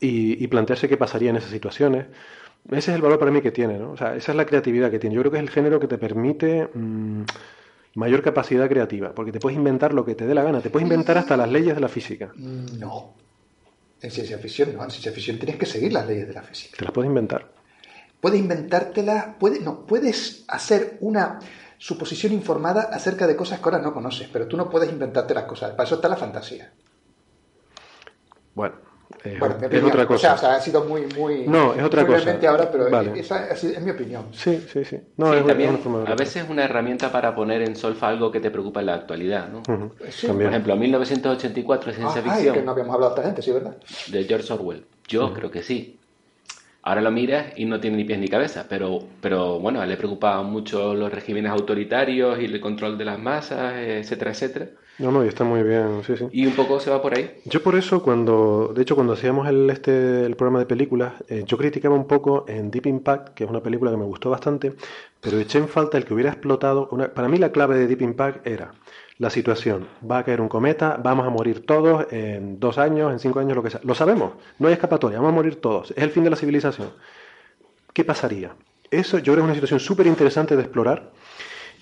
y, 0.00 0.42
y 0.42 0.46
plantearse 0.48 0.88
qué 0.88 0.96
pasaría 0.96 1.30
en 1.30 1.36
esas 1.36 1.50
situaciones. 1.50 2.06
Ese 2.70 2.90
es 2.90 2.96
el 2.96 3.02
valor 3.02 3.18
para 3.18 3.30
mí 3.30 3.42
que 3.42 3.50
tiene, 3.50 3.78
¿no? 3.78 3.92
O 3.92 3.96
sea, 3.96 4.16
esa 4.16 4.32
es 4.32 4.36
la 4.36 4.46
creatividad 4.46 4.90
que 4.90 4.98
tiene. 4.98 5.14
Yo 5.14 5.20
creo 5.22 5.32
que 5.32 5.38
es 5.38 5.42
el 5.42 5.50
género 5.50 5.78
que 5.78 5.86
te 5.86 5.98
permite 5.98 6.68
mm, 6.72 7.24
mayor 7.96 8.22
capacidad 8.22 8.68
creativa, 8.68 9.14
porque 9.14 9.32
te 9.32 9.40
puedes 9.40 9.56
inventar 9.56 9.92
lo 9.92 10.04
que 10.04 10.14
te 10.14 10.26
dé 10.26 10.34
la 10.34 10.42
gana, 10.42 10.60
te 10.60 10.70
puedes 10.70 10.84
inventar 10.84 11.18
hasta 11.18 11.36
las 11.36 11.48
leyes 11.48 11.74
de 11.74 11.80
la 11.80 11.88
física, 11.88 12.32
No. 12.36 13.14
En 14.00 14.10
ciencia 14.10 14.36
ficción, 14.38 14.74
no. 14.76 14.84
En 14.84 14.90
ciencia 14.90 15.12
ficción 15.12 15.38
tienes 15.38 15.56
que 15.56 15.64
seguir 15.64 15.92
las 15.92 16.06
leyes 16.06 16.28
de 16.28 16.34
la 16.34 16.42
física. 16.42 16.76
te 16.76 16.84
las 16.84 16.92
puedes 16.92 17.08
inventar. 17.08 17.50
Puedes 18.20 18.38
inventártelas, 18.38 19.36
puedes, 19.38 19.62
no, 19.62 19.86
puedes 19.86 20.44
hacer 20.48 20.98
una 21.00 21.38
suposición 21.78 22.32
informada 22.32 22.82
acerca 22.92 23.26
de 23.26 23.36
cosas 23.36 23.60
que 23.60 23.64
ahora 23.64 23.78
no 23.78 23.92
conoces, 23.92 24.28
pero 24.32 24.46
tú 24.46 24.56
no 24.56 24.68
puedes 24.68 24.90
inventarte 24.90 25.34
las 25.34 25.44
cosas. 25.44 25.72
Para 25.72 25.84
eso 25.84 25.96
está 25.96 26.08
la 26.08 26.16
fantasía. 26.16 26.70
Bueno, 28.54 28.76
es, 29.24 29.38
Bueno, 29.38 29.56
es 29.60 29.64
opinión. 29.66 29.86
otra 29.86 30.02
O 30.02 30.06
sea, 30.06 30.06
cosa. 30.06 30.34
o 30.34 30.38
sea, 30.38 30.54
ha 30.56 30.60
sido 30.60 30.84
muy, 30.84 31.06
muy. 31.16 31.46
No, 31.46 31.74
es 31.74 31.82
otra 31.82 32.04
muy 32.04 32.14
cosa. 32.14 32.38
ahora, 32.48 32.70
pero 32.70 32.90
Vale. 32.90 33.18
esa 33.18 33.48
es, 33.48 33.64
es 33.64 33.80
mi 33.82 33.90
opinión. 33.90 34.26
Sí, 34.32 34.64
sí, 34.72 34.84
sí. 34.84 34.98
No, 35.16 35.32
Sí, 35.32 35.38
es, 35.38 35.46
también 35.46 35.68
es 35.70 35.74
una 35.76 35.82
forma 35.84 35.98
de 36.06 36.12
a 36.12 36.14
veces 36.16 36.44
es 36.44 36.50
una 36.50 36.64
herramienta 36.64 37.10
para 37.12 37.34
poner 37.34 37.62
en 37.62 37.76
solfa 37.76 38.08
algo 38.08 38.30
que 38.30 38.40
te 38.40 38.50
preocupa 38.50 38.80
en 38.80 38.86
la 38.86 38.94
actualidad, 38.94 39.48
¿no? 39.48 39.62
Sí. 40.10 40.26
Por 40.26 40.42
ejemplo, 40.42 40.76
1984 40.76 41.90
es 41.90 41.96
ciencia 41.96 42.20
Ah, 42.20 42.24
ay, 42.26 42.32
ficción 42.34 42.54
que 42.54 42.62
no 42.62 42.70
habíamos 42.72 42.94
hablado 42.94 43.14
de 43.14 43.20
esta 43.20 43.28
gente, 43.28 43.42
sí, 43.42 43.50
¿verdad? 43.52 43.76
de 44.08 44.24
George 44.24 44.52
Orwell. 44.52 44.84
Yo 45.08 45.32
creo 45.34 45.50
que 45.50 45.62
sí. 45.62 45.98
Ahora 46.86 47.00
lo 47.00 47.10
miras 47.10 47.46
y 47.56 47.64
no 47.64 47.80
tiene 47.80 47.96
ni 47.96 48.04
pies 48.04 48.18
ni 48.18 48.28
cabeza, 48.28 48.66
pero, 48.68 48.98
pero 49.22 49.58
bueno, 49.58 49.80
a 49.80 49.84
él 49.84 49.90
le 49.90 49.96
preocupaban 49.96 50.46
mucho 50.46 50.94
los 50.94 51.10
regímenes 51.10 51.50
autoritarios 51.50 52.38
y 52.38 52.44
el 52.44 52.60
control 52.60 52.98
de 52.98 53.06
las 53.06 53.18
masas, 53.18 53.74
etcétera, 53.78 54.32
etcétera. 54.32 54.68
No, 54.98 55.10
no, 55.10 55.24
y 55.24 55.28
está 55.28 55.44
muy 55.44 55.62
bien, 55.62 56.02
sí, 56.06 56.14
sí. 56.16 56.26
Y 56.30 56.46
un 56.46 56.52
poco 56.52 56.78
se 56.78 56.90
va 56.90 57.00
por 57.00 57.16
ahí. 57.16 57.30
Yo 57.46 57.62
por 57.62 57.74
eso, 57.74 58.02
cuando, 58.02 58.72
de 58.74 58.82
hecho, 58.82 58.94
cuando 58.94 59.14
hacíamos 59.14 59.48
el, 59.48 59.70
este, 59.70 60.26
el 60.26 60.36
programa 60.36 60.58
de 60.58 60.66
películas, 60.66 61.14
eh, 61.28 61.42
yo 61.46 61.56
criticaba 61.56 61.94
un 61.96 62.06
poco 62.06 62.44
en 62.48 62.70
Deep 62.70 62.86
Impact, 62.86 63.34
que 63.34 63.44
es 63.44 63.50
una 63.50 63.62
película 63.62 63.90
que 63.90 63.96
me 63.96 64.04
gustó 64.04 64.28
bastante, 64.28 64.74
pero 65.20 65.38
eché 65.38 65.58
en 65.58 65.68
falta 65.68 65.96
el 65.96 66.04
que 66.04 66.12
hubiera 66.12 66.30
explotado. 66.30 66.88
Una, 66.92 67.08
para 67.08 67.28
mí 67.28 67.38
la 67.38 67.50
clave 67.50 67.78
de 67.78 67.86
Deep 67.86 68.02
Impact 68.02 68.46
era 68.46 68.72
la 69.18 69.30
situación. 69.30 69.88
Va 70.08 70.18
a 70.18 70.24
caer 70.24 70.40
un 70.40 70.48
cometa, 70.48 70.98
vamos 71.02 71.26
a 71.26 71.30
morir 71.30 71.64
todos 71.64 72.06
en 72.12 72.58
dos 72.58 72.78
años, 72.78 73.12
en 73.12 73.18
cinco 73.18 73.40
años, 73.40 73.56
lo 73.56 73.62
que 73.62 73.70
sea. 73.70 73.80
Lo 73.84 73.94
sabemos, 73.94 74.32
no 74.58 74.68
hay 74.68 74.74
escapatoria, 74.74 75.18
vamos 75.18 75.32
a 75.32 75.36
morir 75.36 75.60
todos. 75.60 75.92
Es 75.92 76.02
el 76.02 76.10
fin 76.10 76.24
de 76.24 76.30
la 76.30 76.36
civilización. 76.36 76.90
¿Qué 77.92 78.04
pasaría? 78.04 78.54
Eso 78.90 79.18
yo 79.18 79.32
creo 79.32 79.36
que 79.36 79.40
es 79.40 79.44
una 79.44 79.54
situación 79.54 79.80
súper 79.80 80.06
interesante 80.06 80.56
de 80.56 80.62
explorar 80.62 81.12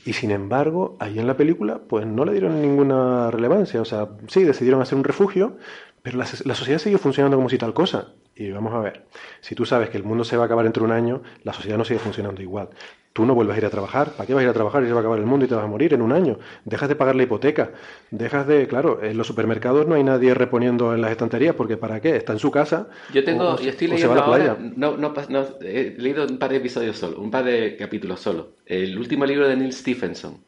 y 0.05 0.15
sin 0.15 0.31
embargo, 0.33 0.97
ahí 0.99 1.19
en 1.19 1.27
la 1.27 1.37
película, 1.37 1.79
pues 1.79 2.07
no 2.07 2.25
le 2.25 2.33
dieron 2.33 2.61
ninguna 2.61 3.31
relevancia. 3.31 3.81
O 3.81 3.85
sea, 3.85 4.09
sí, 4.27 4.43
decidieron 4.43 4.83
hacer 4.83 4.99
un 4.99 5.05
refugio, 5.05 5.57
pero 6.03 6.19
la, 6.19 6.27
la, 6.45 6.55
sociedad 6.55 6.79
sigue 6.79 6.99
funcionando 6.99 7.37
como 7.37 7.49
si 7.49 7.59
tal 7.59 7.73
cosa. 7.73 8.09
Y 8.35 8.51
vamos 8.51 8.75
a 8.75 8.81
ver, 8.81 9.07
si 9.41 9.55
tú 9.55 9.65
sabes 9.65 9.91
que 9.91 9.99
el 9.99 10.05
mundo 10.05 10.25
se 10.25 10.37
va 10.37 10.45
a 10.45 10.47
acabar 10.47 10.67
entre 10.67 10.83
un 10.83 10.91
año, 10.91 11.23
la 11.45 11.53
sociedad 11.53 11.79
no 11.79 11.85
sigue 11.85 12.01
funcionando 12.01 12.43
igual 12.43 12.71
tú 13.13 13.27
no 13.27 13.35
vuelves 13.35 13.57
a 13.57 13.59
ir 13.59 13.67
a 13.67 13.71
trabajar. 13.71 14.13
¿Para 14.13 14.27
qué 14.27 14.35
vas 14.35 14.41
a 14.41 14.45
ir 14.45 14.51
a 14.51 14.53
trabajar 14.53 14.83
y 14.83 14.87
se 14.87 14.93
va 14.93 14.99
a 14.99 15.01
acabar 15.01 15.19
el 15.19 15.27
mundo 15.27 15.45
y 15.45 15.49
te 15.49 15.55
vas 15.55 15.65
a 15.65 15.67
morir 15.67 15.93
en 15.95 16.03
un 16.03 16.13
año? 16.13 16.39
Dejas 16.65 16.89
de 16.89 16.97
pagar 16.97 17.15
la 17.15 17.25
hipoteca. 17.25 17.73
Dejas 18.11 18.47
de, 18.47 18.67
claro, 18.67 19.03
en 19.03 19.17
los 19.17 19.27
supermercados 19.27 19.87
no 19.87 19.95
hay 19.95 20.05
nadie 20.05 20.35
reponiendo 20.35 20.95
en 20.95 21.01
las 21.03 21.11
estanterías 21.11 21.55
porque 21.55 21.77
¿para 21.77 22.01
qué? 22.01 22.17
Está 22.17 22.33
en 22.33 22.39
su 22.39 22.51
casa. 22.51 22.89
Yo 23.13 23.25
tengo, 23.25 23.59
yo 23.59 23.71
estoy 23.71 23.89
leyendo 23.89 24.21
ahora, 24.21 24.57
no, 24.77 24.97
no, 24.97 25.15
no, 25.29 25.47
he 25.61 25.95
leído 25.99 26.27
un 26.27 26.39
par 26.39 26.51
de 26.51 26.57
episodios 26.57 26.97
solo, 26.97 27.21
un 27.21 27.31
par 27.31 27.45
de 27.45 27.77
capítulos 27.77 28.21
solo. 28.21 28.57
El 28.67 28.99
último 28.99 29.27
libro 29.27 29.49
de 29.49 29.57
Neil 29.57 29.73
Stephenson, 29.73 30.39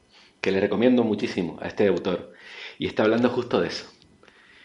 que 0.40 0.50
le 0.50 0.60
recomiendo 0.60 1.04
muchísimo 1.04 1.58
a 1.60 1.68
este 1.68 1.86
autor, 1.86 2.32
y 2.78 2.86
está 2.86 3.04
hablando 3.04 3.28
justo 3.28 3.60
de 3.60 3.68
eso. 3.68 3.86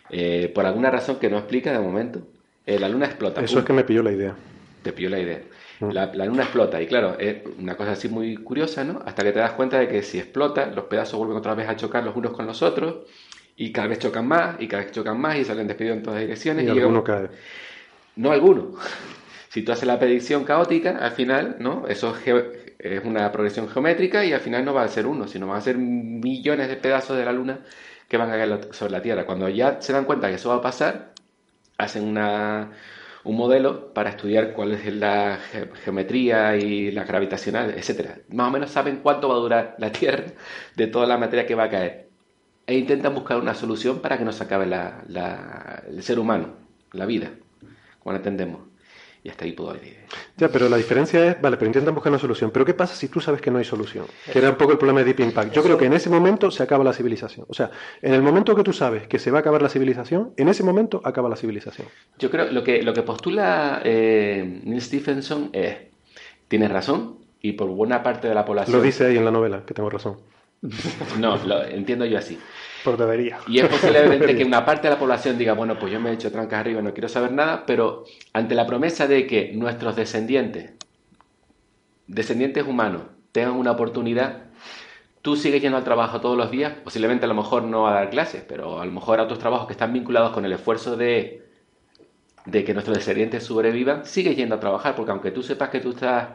Eh, 0.09 0.51
por 0.53 0.65
alguna 0.65 0.89
razón 0.89 1.17
que 1.17 1.29
no 1.29 1.37
explica 1.37 1.71
de 1.71 1.79
momento, 1.79 2.27
eh, 2.65 2.79
la 2.79 2.89
luna 2.89 3.05
explota. 3.05 3.41
Eso 3.41 3.59
es 3.59 3.65
que 3.65 3.73
me 3.73 3.83
pilló 3.83 4.03
la 4.03 4.11
idea. 4.11 4.35
Te 4.81 4.93
pilló 4.93 5.09
la 5.09 5.19
idea. 5.19 5.41
La, 5.79 6.07
luna 6.25 6.43
explota 6.43 6.81
y 6.81 6.87
claro, 6.87 7.17
es 7.17 7.37
una 7.57 7.75
cosa 7.75 7.93
así 7.93 8.09
muy 8.09 8.35
curiosa, 8.35 8.83
¿no? 8.83 9.01
Hasta 9.05 9.23
que 9.23 9.31
te 9.31 9.39
das 9.39 9.53
cuenta 9.53 9.79
de 9.79 9.87
que 9.87 10.03
si 10.03 10.19
explota, 10.19 10.65
los 10.65 10.85
pedazos 10.85 11.17
vuelven 11.17 11.37
otra 11.37 11.55
vez 11.55 11.69
a 11.69 11.75
chocar 11.77 12.03
los 12.03 12.15
unos 12.15 12.33
con 12.33 12.45
los 12.45 12.61
otros 12.61 13.07
y 13.55 13.71
cada 13.71 13.87
vez 13.87 13.99
chocan 13.99 14.27
más 14.27 14.57
y 14.59 14.67
cada 14.67 14.83
vez 14.83 14.91
chocan 14.91 15.19
más 15.19 15.37
y 15.37 15.45
salen 15.45 15.67
despedidos 15.67 15.97
en 15.97 16.03
todas 16.03 16.19
direcciones. 16.19 16.65
Y, 16.65 16.69
alguno 16.69 17.03
cae. 17.03 17.29
No 18.15 18.31
alguno. 18.31 18.73
Si 19.49 19.63
tú 19.63 19.71
haces 19.71 19.87
la 19.87 19.97
predicción 19.97 20.43
caótica, 20.43 20.99
al 20.99 21.09
final, 21.09 21.55
¿no? 21.57 21.87
Eso 21.87 22.15
es 22.25 23.03
una 23.03 23.31
progresión 23.31 23.67
geométrica 23.67 24.23
y 24.23 24.31
al 24.31 24.41
final 24.41 24.63
no 24.63 24.75
va 24.75 24.83
a 24.83 24.87
ser 24.87 25.07
uno, 25.07 25.27
sino 25.27 25.47
van 25.47 25.57
a 25.57 25.61
ser 25.61 25.75
millones 25.79 26.67
de 26.67 26.75
pedazos 26.75 27.17
de 27.17 27.25
la 27.25 27.31
luna 27.31 27.61
que 28.07 28.17
van 28.17 28.29
a 28.29 28.33
caer 28.33 28.69
sobre 28.71 28.91
la 28.91 29.01
Tierra. 29.01 29.25
Cuando 29.25 29.49
ya 29.49 29.81
se 29.81 29.91
dan 29.91 30.05
cuenta 30.05 30.27
que 30.27 30.35
eso 30.35 30.49
va 30.49 30.57
a 30.57 30.61
pasar, 30.61 31.13
hacen 31.79 32.03
una 32.03 32.69
un 33.23 33.35
modelo 33.35 33.93
para 33.93 34.11
estudiar 34.11 34.53
cuál 34.53 34.73
es 34.73 34.93
la 34.93 35.39
geometría 35.83 36.55
y 36.57 36.91
la 36.91 37.03
gravitacional, 37.03 37.71
etcétera. 37.71 38.19
Más 38.29 38.47
o 38.47 38.51
menos 38.51 38.71
saben 38.71 38.99
cuánto 39.03 39.29
va 39.29 39.35
a 39.35 39.39
durar 39.39 39.75
la 39.77 39.91
Tierra 39.99 40.25
de 40.75 40.87
toda 40.87 41.05
la 41.07 41.17
materia 41.17 41.45
que 41.45 41.55
va 41.55 41.65
a 41.65 41.69
caer. 41.69 42.09
E 42.67 42.77
intentan 42.77 43.15
buscar 43.15 43.37
una 43.37 43.55
solución 43.55 43.99
para 43.99 44.17
que 44.17 44.25
no 44.25 44.31
se 44.31 44.43
acabe 44.43 44.65
el 44.65 46.03
ser 46.03 46.19
humano, 46.19 46.53
la 46.93 47.05
vida, 47.05 47.31
como 47.99 48.13
la 48.13 48.17
entendemos. 48.17 48.68
Y 49.23 49.29
hasta 49.29 49.43
ahí 49.43 49.51
puedo 49.51 49.75
ir. 49.75 49.97
Ya, 50.37 50.47
pero 50.47 50.69
la 50.69 50.77
diferencia 50.77 51.25
es, 51.25 51.41
vale, 51.41 51.57
pero 51.57 51.67
intentan 51.67 51.93
buscar 51.93 52.11
una 52.11 52.19
solución. 52.19 52.51
Pero 52.51 52.63
¿qué 52.65 52.73
pasa 52.73 52.95
si 52.95 53.09
tú 53.09 53.19
sabes 53.19 53.41
que 53.41 53.51
no 53.51 53.57
hay 53.57 53.65
solución? 53.65 54.05
Que 54.31 54.39
era 54.39 54.51
un 54.51 54.55
poco 54.55 54.71
el 54.71 54.77
problema 54.77 54.99
de 54.99 55.05
Deep 55.13 55.19
Impact. 55.19 55.53
Yo 55.53 55.61
creo 55.61 55.77
que 55.77 55.85
en 55.85 55.93
ese 55.93 56.09
momento 56.09 56.49
se 56.51 56.63
acaba 56.63 56.83
la 56.85 56.93
civilización. 56.93 57.45
O 57.49 57.53
sea, 57.53 57.69
en 58.01 58.13
el 58.13 58.21
momento 58.21 58.55
que 58.55 58.63
tú 58.63 58.71
sabes 58.71 59.07
que 59.07 59.19
se 59.19 59.29
va 59.29 59.39
a 59.39 59.41
acabar 59.41 59.61
la 59.61 59.69
civilización, 59.69 60.31
en 60.37 60.47
ese 60.47 60.63
momento 60.63 61.01
acaba 61.03 61.27
la 61.27 61.35
civilización. 61.35 61.87
Yo 62.17 62.31
creo 62.31 62.49
lo 62.49 62.63
que 62.63 62.81
lo 62.81 62.93
que 62.93 63.01
postula 63.01 63.81
eh, 63.83 64.61
Neil 64.63 64.81
Stephenson 64.81 65.49
es, 65.51 65.75
tienes 66.47 66.71
razón, 66.71 67.17
y 67.41 67.53
por 67.53 67.69
buena 67.69 68.03
parte 68.03 68.27
de 68.27 68.35
la 68.35 68.45
población. 68.45 68.77
Lo 68.77 68.83
dice 68.83 69.05
ahí 69.05 69.17
en 69.17 69.25
la 69.25 69.31
novela, 69.31 69.63
que 69.65 69.73
tengo 69.73 69.89
razón. 69.89 70.17
No, 71.19 71.37
lo 71.45 71.63
entiendo 71.63 72.05
yo 72.05 72.17
así. 72.17 72.37
Por 72.83 72.97
debería. 72.97 73.39
Y 73.47 73.59
es 73.59 73.67
posiblemente 73.67 74.35
que 74.37 74.45
una 74.45 74.65
parte 74.65 74.87
de 74.87 74.93
la 74.93 74.99
población 74.99 75.37
diga, 75.37 75.53
bueno, 75.53 75.77
pues 75.77 75.91
yo 75.91 75.99
me 75.99 76.09
he 76.09 76.13
hecho 76.13 76.31
trancas 76.31 76.59
arriba, 76.59 76.81
no 76.81 76.93
quiero 76.93 77.09
saber 77.09 77.31
nada, 77.31 77.65
pero 77.65 78.05
ante 78.33 78.55
la 78.55 78.65
promesa 78.65 79.07
de 79.07 79.27
que 79.27 79.51
nuestros 79.53 79.95
descendientes, 79.95 80.71
descendientes 82.07 82.65
humanos, 82.65 83.03
tengan 83.31 83.53
una 83.53 83.71
oportunidad, 83.71 84.43
tú 85.21 85.35
sigues 85.35 85.61
yendo 85.61 85.77
al 85.77 85.83
trabajo 85.83 86.21
todos 86.21 86.37
los 86.37 86.51
días, 86.51 86.73
posiblemente 86.83 87.25
a 87.25 87.27
lo 87.27 87.35
mejor 87.35 87.63
no 87.63 87.87
a 87.87 87.93
dar 87.93 88.09
clases, 88.09 88.43
pero 88.47 88.81
a 88.81 88.85
lo 88.85 88.91
mejor 88.91 89.19
a 89.19 89.23
otros 89.23 89.39
trabajos 89.39 89.67
que 89.67 89.73
están 89.73 89.93
vinculados 89.93 90.31
con 90.31 90.45
el 90.45 90.53
esfuerzo 90.53 90.95
de, 90.97 91.45
de 92.45 92.63
que 92.63 92.73
nuestros 92.73 92.97
descendientes 92.97 93.43
sobrevivan, 93.43 94.05
sigues 94.05 94.35
yendo 94.35 94.55
a 94.55 94.59
trabajar, 94.59 94.95
porque 94.95 95.11
aunque 95.11 95.31
tú 95.31 95.43
sepas 95.43 95.69
que 95.69 95.79
tú 95.79 95.91
estás 95.91 96.29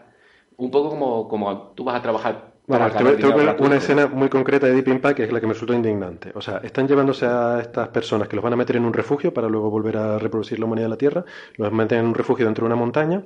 un 0.57 0.70
poco 0.70 0.90
como, 0.90 1.28
como 1.28 1.72
tú 1.74 1.84
vas 1.84 1.97
a 1.97 2.03
trabajar 2.03 2.53
bueno, 2.66 2.90
tengo, 2.90 3.64
una 3.64 3.76
escena 3.76 4.06
muy 4.06 4.28
concreta 4.28 4.66
de 4.66 4.74
Deep 4.74 4.88
Impact 4.88 5.16
que 5.16 5.24
es 5.24 5.32
la 5.32 5.40
que 5.40 5.46
me 5.46 5.52
resultó 5.52 5.74
indignante. 5.74 6.32
O 6.34 6.40
sea, 6.40 6.58
están 6.58 6.88
llevándose 6.88 7.26
a 7.26 7.60
estas 7.60 7.88
personas 7.88 8.28
que 8.28 8.36
los 8.36 8.42
van 8.42 8.54
a 8.54 8.56
meter 8.56 8.76
en 8.76 8.84
un 8.84 8.92
refugio 8.92 9.34
para 9.34 9.48
luego 9.48 9.70
volver 9.70 9.96
a 9.96 10.18
reproducir 10.18 10.58
la 10.58 10.66
humanidad 10.66 10.86
de 10.86 10.90
la 10.90 10.96
Tierra, 10.96 11.24
los 11.56 11.72
meten 11.72 11.98
en 11.98 12.06
un 12.06 12.14
refugio 12.14 12.46
dentro 12.46 12.64
de 12.64 12.66
una 12.66 12.76
montaña 12.76 13.22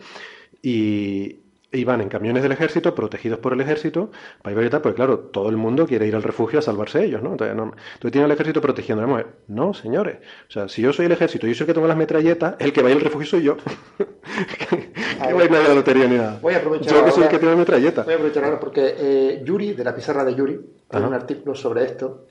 y, 0.62 1.47
y 1.70 1.84
van 1.84 2.00
en 2.00 2.08
camiones 2.08 2.42
del 2.42 2.52
ejército, 2.52 2.94
protegidos 2.94 3.40
por 3.40 3.52
el 3.52 3.60
ejército, 3.60 4.10
para 4.42 4.64
ir 4.64 4.74
a 4.74 4.80
porque 4.80 4.96
claro, 4.96 5.18
todo 5.18 5.50
el 5.50 5.56
mundo 5.56 5.86
quiere 5.86 6.06
ir 6.06 6.16
al 6.16 6.22
refugio 6.22 6.60
a 6.60 6.62
salvarse 6.62 7.04
ellos, 7.04 7.22
¿no? 7.22 7.32
Entonces, 7.32 7.54
no, 7.54 7.64
entonces 7.64 8.12
tiene 8.12 8.24
el 8.24 8.32
ejército 8.32 8.60
protegiendo. 8.62 9.06
No, 9.48 9.74
señores. 9.74 10.18
O 10.48 10.50
sea, 10.50 10.68
si 10.68 10.80
yo 10.80 10.92
soy 10.92 11.06
el 11.06 11.12
ejército 11.12 11.46
y 11.46 11.50
yo 11.50 11.54
soy 11.54 11.64
el 11.64 11.66
que 11.68 11.74
toma 11.74 11.86
las 11.86 11.96
metralletas, 11.96 12.54
el 12.58 12.72
que 12.72 12.82
va 12.82 12.88
al 12.88 13.00
refugio 13.00 13.26
soy 13.26 13.42
yo. 13.42 13.56
que 13.98 15.32
voy 15.32 15.42
a 15.42 15.44
ir 15.44 15.56
a 15.56 15.68
la 15.68 15.74
lotería 15.74 16.06
ni 16.06 16.16
nada. 16.16 16.38
Voy 16.40 16.54
a 16.54 16.58
aprovechar 16.58 16.94
yo 16.94 17.04
que 17.04 17.10
soy 17.10 17.24
el 17.24 17.28
que 17.28 17.38
tiene 17.38 17.52
la 17.52 17.58
metralleta. 17.58 18.02
Voy 18.02 18.12
a 18.12 18.16
aprovechar 18.16 18.44
ahora 18.44 18.60
porque 18.60 18.94
eh, 18.98 19.42
Yuri, 19.44 19.74
de 19.74 19.84
la 19.84 19.94
pizarra 19.94 20.24
de 20.24 20.34
Yuri, 20.34 20.60
tiene 20.88 21.06
un 21.06 21.14
artículo 21.14 21.54
sobre 21.54 21.84
esto, 21.84 22.24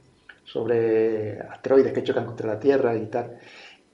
sobre 0.46 1.40
asteroides 1.42 1.94
que 1.94 2.04
chocan 2.04 2.26
contra 2.26 2.48
la 2.48 2.60
Tierra 2.60 2.96
y 2.96 3.06
tal. 3.06 3.38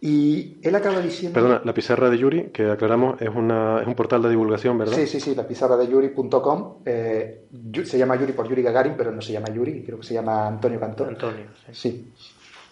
Y 0.06 0.58
él 0.62 0.76
acaba 0.76 1.00
diciendo... 1.00 1.34
Perdona, 1.34 1.62
la 1.64 1.74
pizarra 1.74 2.10
de 2.10 2.18
Yuri, 2.18 2.50
que 2.52 2.70
aclaramos, 2.70 3.22
es, 3.22 3.30
una, 3.30 3.80
es 3.80 3.88
un 3.88 3.96
portal 3.96 4.22
de 4.22 4.32
divulgación, 4.32 4.78
¿verdad? 4.78 4.98
Sí, 4.98 5.08
sí, 5.08 5.22
sí, 5.22 5.34
la 5.34 5.48
pizarra 5.48 5.78
de 5.78 5.88
Yuri.com. 5.88 6.80
Eh, 6.86 7.46
se 7.86 7.98
llama 7.98 8.18
Yuri 8.18 8.34
por 8.34 8.50
Yuri 8.50 8.62
Gagarin, 8.64 8.96
pero 8.98 9.14
no 9.14 9.22
se 9.22 9.32
llama 9.32 9.48
Yuri, 9.48 9.82
creo 9.82 10.00
que 10.00 10.06
se 10.06 10.14
llama 10.14 10.46
Antonio 10.46 10.78
Cantón. 10.78 11.08
Antonio, 11.08 11.46
sí. 11.72 12.12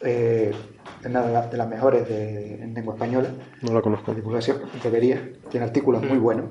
Eh, 0.01 0.51
es 0.99 1.05
una 1.05 1.43
de 1.43 1.57
las 1.57 1.69
mejores 1.69 2.09
de, 2.09 2.55
en 2.63 2.73
lengua 2.73 2.95
española. 2.95 3.29
No 3.61 3.75
la 3.75 3.82
conozco. 3.82 4.13
divulgación, 4.13 4.57
debería. 4.84 5.32
Tiene 5.49 5.67
artículos 5.67 6.03
muy 6.03 6.17
buenos. 6.17 6.47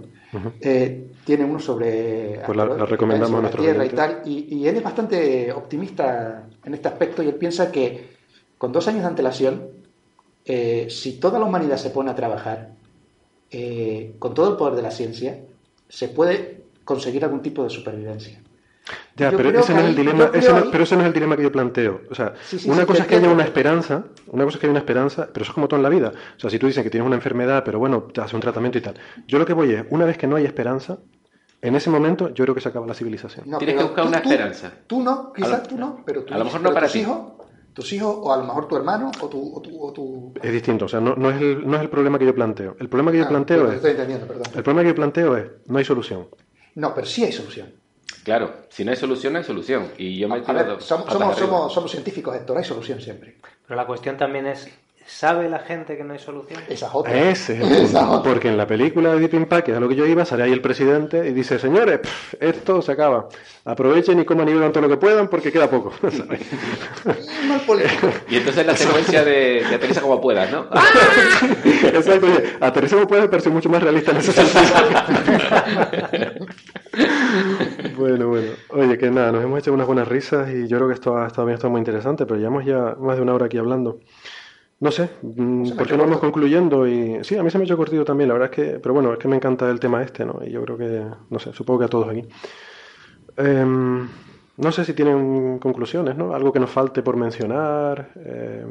Eh, 0.63 1.11
tiene 1.27 1.45
uno 1.45 1.59
sobre 1.59 2.41
pues 2.47 2.57
la, 2.57 2.65
recomendamos 2.87 3.43
la 3.43 3.51
Tierra 3.51 3.85
y 3.85 3.91
tal. 3.91 4.23
Y, 4.25 4.57
y 4.57 4.67
él 4.67 4.77
es 4.79 4.83
bastante 4.83 5.53
optimista 5.53 6.49
en 6.65 6.73
este 6.73 6.89
aspecto 6.89 7.23
y 7.23 7.29
él 7.29 7.35
piensa 7.35 7.71
que 7.71 8.17
con 8.57 8.73
dos 8.73 8.89
años 8.89 9.03
de 9.03 9.09
antelación 9.09 9.80
eh, 10.53 10.91
si 10.91 11.13
toda 11.21 11.39
la 11.39 11.45
humanidad 11.45 11.77
se 11.77 11.91
pone 11.91 12.11
a 12.11 12.15
trabajar 12.17 12.71
eh, 13.53 14.17
con 14.19 14.35
todo 14.35 14.51
el 14.51 14.57
poder 14.57 14.75
de 14.75 14.83
la 14.83 14.91
ciencia, 14.91 15.39
se 15.89 16.09
puede 16.09 16.65
conseguir 16.83 17.23
algún 17.23 17.41
tipo 17.41 17.63
de 17.63 17.71
supervivencia. 17.71 18.41
Ya, 19.15 19.31
pero 19.31 19.51
ese, 19.51 19.73
no 19.73 19.81
es 19.81 19.87
el 19.87 19.95
dilema, 19.95 20.29
pero 20.33 20.83
ese 20.83 20.97
no 20.97 21.03
es 21.03 21.07
el 21.07 21.13
dilema 21.13 21.37
que 21.37 21.45
yo 21.45 21.53
planteo. 21.53 22.01
O 22.11 22.17
sea, 22.17 22.35
una 22.65 22.85
cosa 22.85 23.03
es 23.03 23.09
que 23.09 23.15
haya 23.15 23.31
una 23.31 23.45
esperanza, 23.45 24.07
una 24.27 24.43
cosa 24.43 24.57
es 24.57 24.61
que 24.61 24.67
haya 24.67 24.73
una 24.73 24.81
esperanza, 24.81 25.29
pero 25.33 25.45
eso 25.45 25.53
es 25.53 25.55
como 25.55 25.69
todo 25.69 25.79
en 25.79 25.85
la 25.85 25.89
vida. 25.89 26.13
O 26.37 26.41
sea, 26.41 26.51
si 26.51 26.59
tú 26.59 26.67
dices 26.67 26.83
que 26.83 26.91
tienes 26.91 27.07
una 27.07 27.15
enfermedad, 27.15 27.63
pero 27.65 27.79
bueno, 27.79 28.03
te 28.13 28.21
hace 28.21 28.35
un 28.35 28.43
tratamiento 28.43 28.79
y 28.79 28.81
tal. 28.81 28.95
Yo 29.29 29.39
lo 29.39 29.47
que 29.47 29.53
voy 29.53 29.73
es, 29.73 29.85
una 29.91 30.05
vez 30.05 30.19
que 30.19 30.27
no 30.27 30.35
hay 30.35 30.47
esperanza, 30.47 30.99
en 31.63 31.77
ese 31.77 31.91
momento 31.91 32.31
yo 32.31 32.43
creo 32.43 32.57
que 32.57 32.61
se 32.61 32.71
acaba 32.71 32.89
la 32.89 32.95
civilización. 32.95 33.45
Tienes 33.57 33.77
que 33.77 33.85
buscar 33.85 34.05
una 34.05 34.17
esperanza. 34.17 34.73
Tú 34.89 35.01
no, 35.01 35.33
quizás 35.33 35.63
tú 35.69 35.79
no, 35.79 36.03
pero 36.05 36.25
tú 36.25 36.35
A 36.35 36.39
lo 36.39 36.45
mejor 36.45 36.61
no 36.61 36.75
para 36.75 36.89
tus 36.89 36.97
hijos 36.97 37.40
tus 37.81 37.93
hijos 37.95 38.15
o 38.21 38.33
a 38.33 38.37
lo 38.37 38.45
mejor 38.45 38.69
tu 38.69 38.77
hermano 38.77 39.11
o 39.21 39.29
tu... 39.29 39.55
O 39.55 39.93
tu, 39.93 40.35
Es 40.43 40.53
distinto, 40.53 40.85
o 40.85 40.89
sea, 40.89 41.01
no, 41.01 41.15
no, 41.17 41.31
es 41.31 41.41
el, 41.41 41.67
no 41.67 41.77
es 41.77 41.83
el 41.83 41.89
problema 41.89 42.19
que 42.19 42.27
yo 42.27 42.35
planteo. 42.35 42.77
El 42.79 42.89
problema 42.89 43.11
que 43.11 43.19
yo 43.19 43.25
ah, 43.25 43.29
planteo 43.29 43.69
es... 43.69 43.77
Estoy 43.77 43.93
entendiendo, 43.93 44.27
perdón. 44.27 44.45
El 44.55 44.63
problema 44.63 44.83
que 44.83 44.89
yo 44.89 44.95
planteo 44.95 45.37
es, 45.37 45.47
no 45.67 45.79
hay 45.79 45.85
solución. 45.85 46.29
No, 46.75 46.95
pero 46.95 47.07
sí 47.07 47.25
hay 47.25 47.33
solución. 47.33 47.73
Claro, 48.23 48.53
si 48.69 48.85
no 48.85 48.91
hay 48.91 48.97
solución, 48.97 49.33
no 49.33 49.39
hay 49.39 49.45
solución. 49.45 49.93
Y 49.97 50.19
yo 50.19 50.29
me 50.29 50.37
a, 50.37 50.39
a 50.39 50.53
ver, 50.53 50.83
somos, 50.83 51.11
somos, 51.11 51.37
somos, 51.39 51.73
somos, 51.73 51.91
científicos, 51.91 52.37
Héctor, 52.37 52.59
hay 52.59 52.65
solución 52.65 53.01
siempre. 53.01 53.39
Pero 53.67 53.77
la 53.77 53.87
cuestión 53.87 54.19
también 54.19 54.47
es 54.47 54.69
¿Sabe 55.11 55.49
la 55.51 55.59
gente 55.59 55.99
que 55.99 56.05
no 56.05 56.15
hay 56.15 56.19
solución? 56.19 56.63
Esa 56.69 56.87
es 56.87 56.93
otra. 56.95 57.31
Ese 57.31 57.61
es 57.61 57.95
Porque 58.25 58.49
en 58.49 58.57
la 58.57 58.67
película 58.67 59.13
de 59.13 59.21
Deep 59.21 59.35
Impact, 59.35 59.67
que 59.67 59.73
es 59.73 59.77
a 59.77 59.81
lo 59.81 59.89
que 59.89 59.97
yo 59.97 60.07
iba, 60.07 60.25
sale 60.25 60.45
ahí 60.45 60.53
el 60.53 60.63
presidente 60.63 61.29
y 61.29 61.33
dice, 61.33 61.59
señores, 61.59 62.01
esto 62.39 62.81
se 62.81 62.93
acaba. 62.93 63.29
Aprovechen 63.65 64.21
y 64.21 64.25
coman 64.25 64.49
y 64.49 64.55
beban 64.55 64.73
todo 64.73 64.85
lo 64.85 64.89
que 64.89 64.97
puedan 64.97 65.29
porque 65.29 65.53
queda 65.53 65.69
poco. 65.69 65.93
y 68.29 68.37
entonces 68.37 68.65
la 68.65 68.77
secuencia 68.77 69.25
de, 69.25 69.65
de 69.69 69.75
aterriza 69.75 70.01
como 70.01 70.21
puedas, 70.21 70.51
¿no? 70.51 70.67
Exacto. 71.65 72.29
Aterriza 72.61 72.97
como 72.97 73.09
puedas, 73.09 73.27
pero 73.27 73.39
es 73.39 73.47
mucho 73.49 73.69
más 73.69 73.83
realista 73.83 74.13
en 74.13 74.19
ese 74.19 74.33
sentido. 74.33 74.63
bueno, 77.99 78.29
bueno. 78.29 78.53
Oye, 78.71 78.97
que 78.97 79.11
nada, 79.11 79.33
nos 79.33 79.45
hemos 79.45 79.59
hecho 79.59 79.73
unas 79.73 79.87
buenas 79.87 80.09
risas 80.09 80.49
y 80.51 80.69
yo 80.69 80.79
creo 80.79 80.89
que 80.89 80.95
esto 80.95 81.19
ha 81.19 81.27
estado 81.27 81.47
bien, 81.47 81.57
esto 81.57 81.69
muy 81.69 81.81
interesante, 81.81 82.25
pero 82.25 82.39
llevamos 82.39 82.65
ya 82.65 82.97
más 82.99 83.17
de 83.17 83.23
una 83.23 83.35
hora 83.35 83.47
aquí 83.47 83.59
hablando. 83.59 83.99
No 84.81 84.91
sé, 84.91 85.11
mm, 85.21 85.73
¿por 85.77 85.87
qué 85.87 85.97
no 85.97 86.05
vamos 86.05 86.19
concluyendo? 86.21 86.87
Y 86.89 87.23
sí, 87.23 87.37
a 87.37 87.43
mí 87.43 87.51
se 87.51 87.59
me 87.59 87.65
ha 87.65 87.67
hecho 87.67 87.77
cortito 87.77 88.03
también, 88.05 88.29
la 88.29 88.35
verdad 88.35 88.51
es 88.51 88.57
que, 88.57 88.79
pero 88.81 88.95
bueno, 88.95 89.13
es 89.13 89.19
que 89.19 89.29
me 89.29 89.37
encanta 89.37 89.69
el 89.71 89.79
tema 89.79 90.03
este, 90.03 90.25
¿no? 90.25 90.41
Y 90.45 90.51
yo 90.51 90.63
creo 90.65 90.79
que, 90.79 91.05
no 91.29 91.39
sé, 91.39 91.53
supongo 91.53 91.81
que 91.81 91.85
a 91.85 91.89
todos 91.89 92.09
aquí. 92.09 92.27
Em, 93.37 94.09
no 94.57 94.73
sé 94.73 94.85
si 94.87 94.95
tienen 94.95 95.59
conclusiones, 95.59 96.17
¿no? 96.17 96.35
Algo 96.35 96.51
que 96.53 96.61
nos 96.61 96.71
falte 96.71 97.03
por 97.03 97.17
mencionar, 97.17 98.11
eh, 98.25 98.65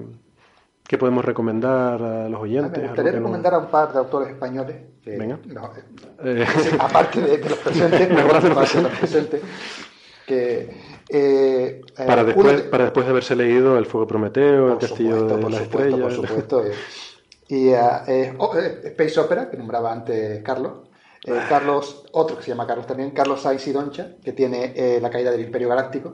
que 0.88 0.98
podemos 0.98 1.24
recomendar 1.24 2.02
a 2.02 2.28
los 2.30 2.42
oyentes. 2.42 2.72
me 2.82 2.88
gustaría 2.88 3.12
que 3.12 3.18
no- 3.20 3.24
recomendar 3.26 3.54
a 3.54 3.58
un 3.60 3.68
par 3.68 3.94
de 3.94 4.00
autores 4.00 4.30
españoles. 4.30 4.76
que- 5.04 5.16
Venga. 5.18 5.40
no, 5.46 5.66
eh, 6.24 6.42
Eh, 6.42 6.46
aparte 6.80 7.22
de, 7.22 7.38
de 7.38 7.50
los 7.50 7.58
presentes, 7.60 8.10
Mejor 8.10 8.42
de 8.42 8.50
los 8.50 8.92
presentes, 8.98 9.42
que 10.30 10.70
eh, 11.10 11.82
eh, 11.98 12.06
para, 12.06 12.24
después, 12.24 12.56
de- 12.58 12.70
para 12.70 12.84
después 12.86 13.06
de 13.06 13.10
haberse 13.12 13.36
leído 13.36 13.78
El 13.78 13.86
Fuego 13.88 14.06
Prometeo, 14.08 14.74
El 14.74 14.78
Castillo 14.78 15.16
supuesto, 15.22 15.36
de 15.36 15.42
por 15.42 15.52
las 15.52 15.62
supuesto, 15.64 15.90
Estrellas. 15.90 16.16
por 16.18 16.28
supuesto. 16.28 16.66
eh. 16.66 16.72
Y 17.52 17.70
eh, 17.70 17.80
eh, 18.08 18.34
oh, 18.38 18.56
eh, 18.56 18.80
Space 18.90 19.20
Opera, 19.20 19.50
que 19.50 19.58
nombraba 19.58 19.92
antes 19.92 20.44
Carlos. 20.44 20.88
Eh, 21.26 21.32
Ah. 21.36 21.46
Carlos, 21.50 22.06
otro 22.12 22.38
que 22.38 22.44
se 22.44 22.50
llama 22.52 22.68
Carlos 22.68 22.86
también, 22.86 23.10
Carlos 23.10 23.42
Sainz 23.42 23.66
y 23.68 23.72
Doncha, 23.72 24.12
que 24.24 24.34
tiene 24.34 24.72
eh, 24.76 25.00
La 25.02 25.10
caída 25.10 25.32
del 25.32 25.42
Imperio 25.42 25.68
Galáctico, 25.68 26.14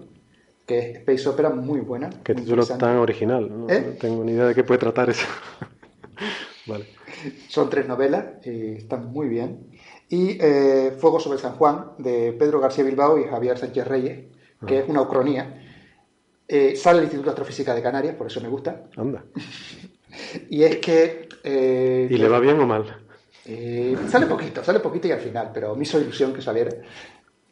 que 0.66 0.80
es 0.80 0.98
Space 1.00 1.28
Opera 1.28 1.50
muy 1.50 1.82
buena. 1.82 2.10
Qué 2.24 2.34
muy 2.34 2.44
título 2.44 2.66
tan 2.66 2.96
original. 3.00 3.50
No, 3.52 3.70
¿Eh? 3.70 3.84
No 3.86 3.92
tengo 4.00 4.24
ni 4.24 4.32
idea 4.32 4.46
de 4.46 4.56
qué 4.56 4.64
puede 4.64 4.80
tratar 4.80 5.10
eso. 5.10 5.28
vale. 6.68 6.86
Son 7.50 7.70
tres 7.70 7.86
novelas 7.88 8.26
y 8.46 8.76
están 8.78 9.06
muy 9.12 9.28
bien. 9.28 9.75
Y 10.10 10.38
eh, 10.40 10.96
Fuego 11.00 11.20
sobre 11.20 11.40
San 11.40 11.54
Juan, 11.54 11.92
de 11.98 12.34
Pedro 12.34 12.60
García 12.60 12.84
Bilbao 12.84 13.18
y 13.18 13.24
Javier 13.26 13.58
Sánchez 13.58 13.88
Reyes, 13.88 14.20
que 14.66 14.78
Ah. 14.78 14.82
es 14.82 14.90
una 14.90 15.02
ucronía. 15.02 15.62
Eh, 16.48 16.76
sale 16.76 17.00
el 17.00 17.06
Instituto 17.06 17.26
de 17.28 17.32
Astrofísica 17.32 17.74
de 17.74 17.82
Canarias, 17.82 18.16
por 18.16 18.28
eso 18.28 18.40
me 18.42 18.48
gusta. 18.50 18.84
Anda. 18.98 19.24
Y 20.50 20.64
es 20.64 20.78
que... 20.78 21.28
eh, 21.44 22.08
¿Y 22.10 22.18
le 22.18 22.30
va 22.30 22.40
bien 22.40 22.58
o 22.62 22.66
mal? 22.66 22.86
Eh, 23.46 23.98
sale 24.08 24.28
poquito, 24.28 24.64
sale 24.64 24.80
poquito 24.80 25.08
y 25.08 25.12
al 25.12 25.20
final, 25.20 25.52
pero 25.54 25.76
me 25.76 25.84
hizo 25.84 26.00
ilusión 26.00 26.34
que 26.34 26.42
saliera. 26.42 26.72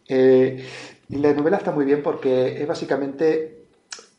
Eh, 0.07 0.65
y 1.09 1.15
la 1.17 1.34
novela 1.34 1.57
está 1.57 1.71
muy 1.71 1.84
bien 1.84 2.01
porque 2.01 2.61
es 2.61 2.65
básicamente 2.67 3.65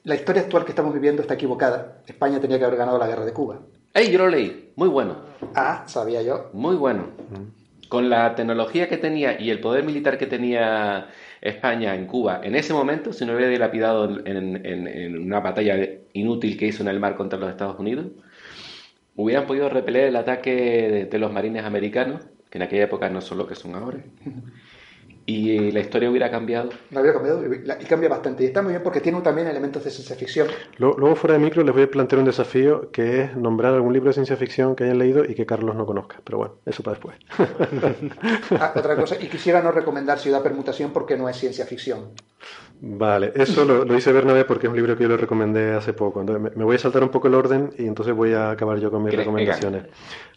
la 0.05 0.15
historia 0.15 0.43
actual 0.43 0.65
que 0.67 0.73
estamos 0.73 0.93
viviendo 0.93 1.23
está 1.23 1.35
equivocada. 1.35 2.03
España 2.07 2.39
tenía 2.39 2.59
que 2.59 2.65
haber 2.67 2.79
ganado 2.79 2.99
la 2.99 3.07
guerra 3.07 3.25
de 3.25 3.33
Cuba. 3.33 3.61
¡Ey, 3.95 4.11
yo 4.11 4.19
lo 4.19 4.29
leí! 4.29 4.73
Muy 4.77 4.89
bueno. 4.89 5.17
Ah, 5.55 5.85
sabía 5.87 6.21
yo. 6.21 6.51
Muy 6.53 6.77
bueno. 6.77 7.07
Con 7.89 8.11
la 8.11 8.35
tecnología 8.35 8.89
que 8.89 8.97
tenía 8.97 9.41
y 9.41 9.51
el 9.51 9.61
poder 9.61 9.85
militar 9.85 10.19
que 10.19 10.27
tenía 10.27 11.09
España 11.41 11.95
en 11.95 12.07
Cuba 12.07 12.41
en 12.43 12.55
ese 12.55 12.73
momento, 12.73 13.13
si 13.13 13.25
no 13.25 13.35
hubiera 13.35 13.51
dilapidado 13.51 14.25
en, 14.27 15.19
una 15.19 15.41
batalla 15.41 15.77
inútil 16.13 16.57
que 16.57 16.67
hizo 16.67 16.83
en 16.83 16.89
el 16.89 17.01
mar 17.01 17.15
contra 17.15 17.39
los 17.39 17.51
Estados 17.51 17.79
Unidos, 17.79 18.07
hubieran 19.17 19.47
podido 19.47 19.69
repeler 19.69 20.09
el 20.09 20.17
ataque 20.17 20.55
de, 20.55 21.05
de 21.07 21.19
los 21.19 21.33
marines 21.33 21.65
americanos, 21.65 22.23
que 22.51 22.59
en 22.59 22.63
aquella 22.63 22.85
época 22.85 23.09
no 23.11 23.21
son 23.21 23.39
lo 23.39 23.47
que 23.47 23.55
son 23.55 23.75
ahora, 23.75 23.99
y 25.27 25.71
la 25.71 25.81
historia 25.81 26.11
hubiera 26.11 26.31
cambiado. 26.31 26.71
No 26.91 27.01
había 27.01 27.13
cambiado 27.13 27.43
y 27.45 27.85
cambia 27.85 28.09
bastante. 28.09 28.43
Y 28.43 28.47
está 28.47 28.63
muy 28.63 28.73
bien 28.73 28.83
porque 28.83 29.01
tiene 29.01 29.21
también 29.23 29.47
elementos 29.49 29.83
de 29.85 29.91
ciencia 29.91 30.17
ficción. 30.17 30.49
Luego, 30.79 30.97
luego, 30.99 31.17
fuera 31.17 31.35
de 31.35 31.41
micro, 31.41 31.63
les 31.63 31.75
voy 31.75 31.85
a 31.85 31.91
plantear 31.91 32.19
un 32.19 32.27
desafío 32.27 32.91
que 32.91 33.23
es 33.23 33.37
nombrar 33.37 33.75
algún 33.75 33.93
libro 33.93 34.11
de 34.11 34.15
ciencia 34.15 34.37
ficción 34.37 34.77
que 34.77 34.85
hayan 34.85 34.99
leído 34.99 35.25
y 35.25 35.35
que 35.35 35.47
Carlos 35.47 35.77
no 35.77 35.87
conozca. 35.87 36.21
Pero 36.25 36.39
bueno, 36.39 36.55
eso 36.67 36.83
para 36.83 36.97
después. 36.97 37.17
Ah, 38.59 38.73
otra 38.77 38.97
cosa, 38.97 39.17
y 39.21 39.27
quisiera 39.29 39.61
no 39.63 39.73
recomendar 39.73 40.19
Ciudad 40.19 40.43
Permutación 40.43 40.93
porque 40.93 41.17
no 41.17 41.29
es 41.29 41.37
ciencia 41.37 41.67
ficción. 41.67 42.11
Vale, 42.87 43.33
eso 43.35 43.65
lo, 43.65 43.83
lo 43.87 43.97
hice 43.97 44.13
Bernabé 44.13 44.45
porque 44.45 44.67
es 44.67 44.71
un 44.71 44.77
libro 44.77 44.95
que 44.95 45.05
yo 45.05 45.09
le 45.09 45.17
recomendé 45.17 45.73
hace 45.73 45.95
poco. 45.95 46.21
Entonces 46.21 46.43
me, 46.43 46.51
me 46.51 46.65
voy 46.65 46.77
a 46.77 46.79
saltar 46.79 47.03
un 47.03 47.09
poco 47.09 47.29
el 47.29 47.35
orden 47.35 47.71
y 47.79 47.87
entonces 47.87 48.15
voy 48.15 48.35
a 48.35 48.51
acabar 48.51 48.79
yo 48.79 48.91
con 48.91 49.03
mis 49.03 49.13
Greg 49.13 49.21
recomendaciones. 49.21 49.85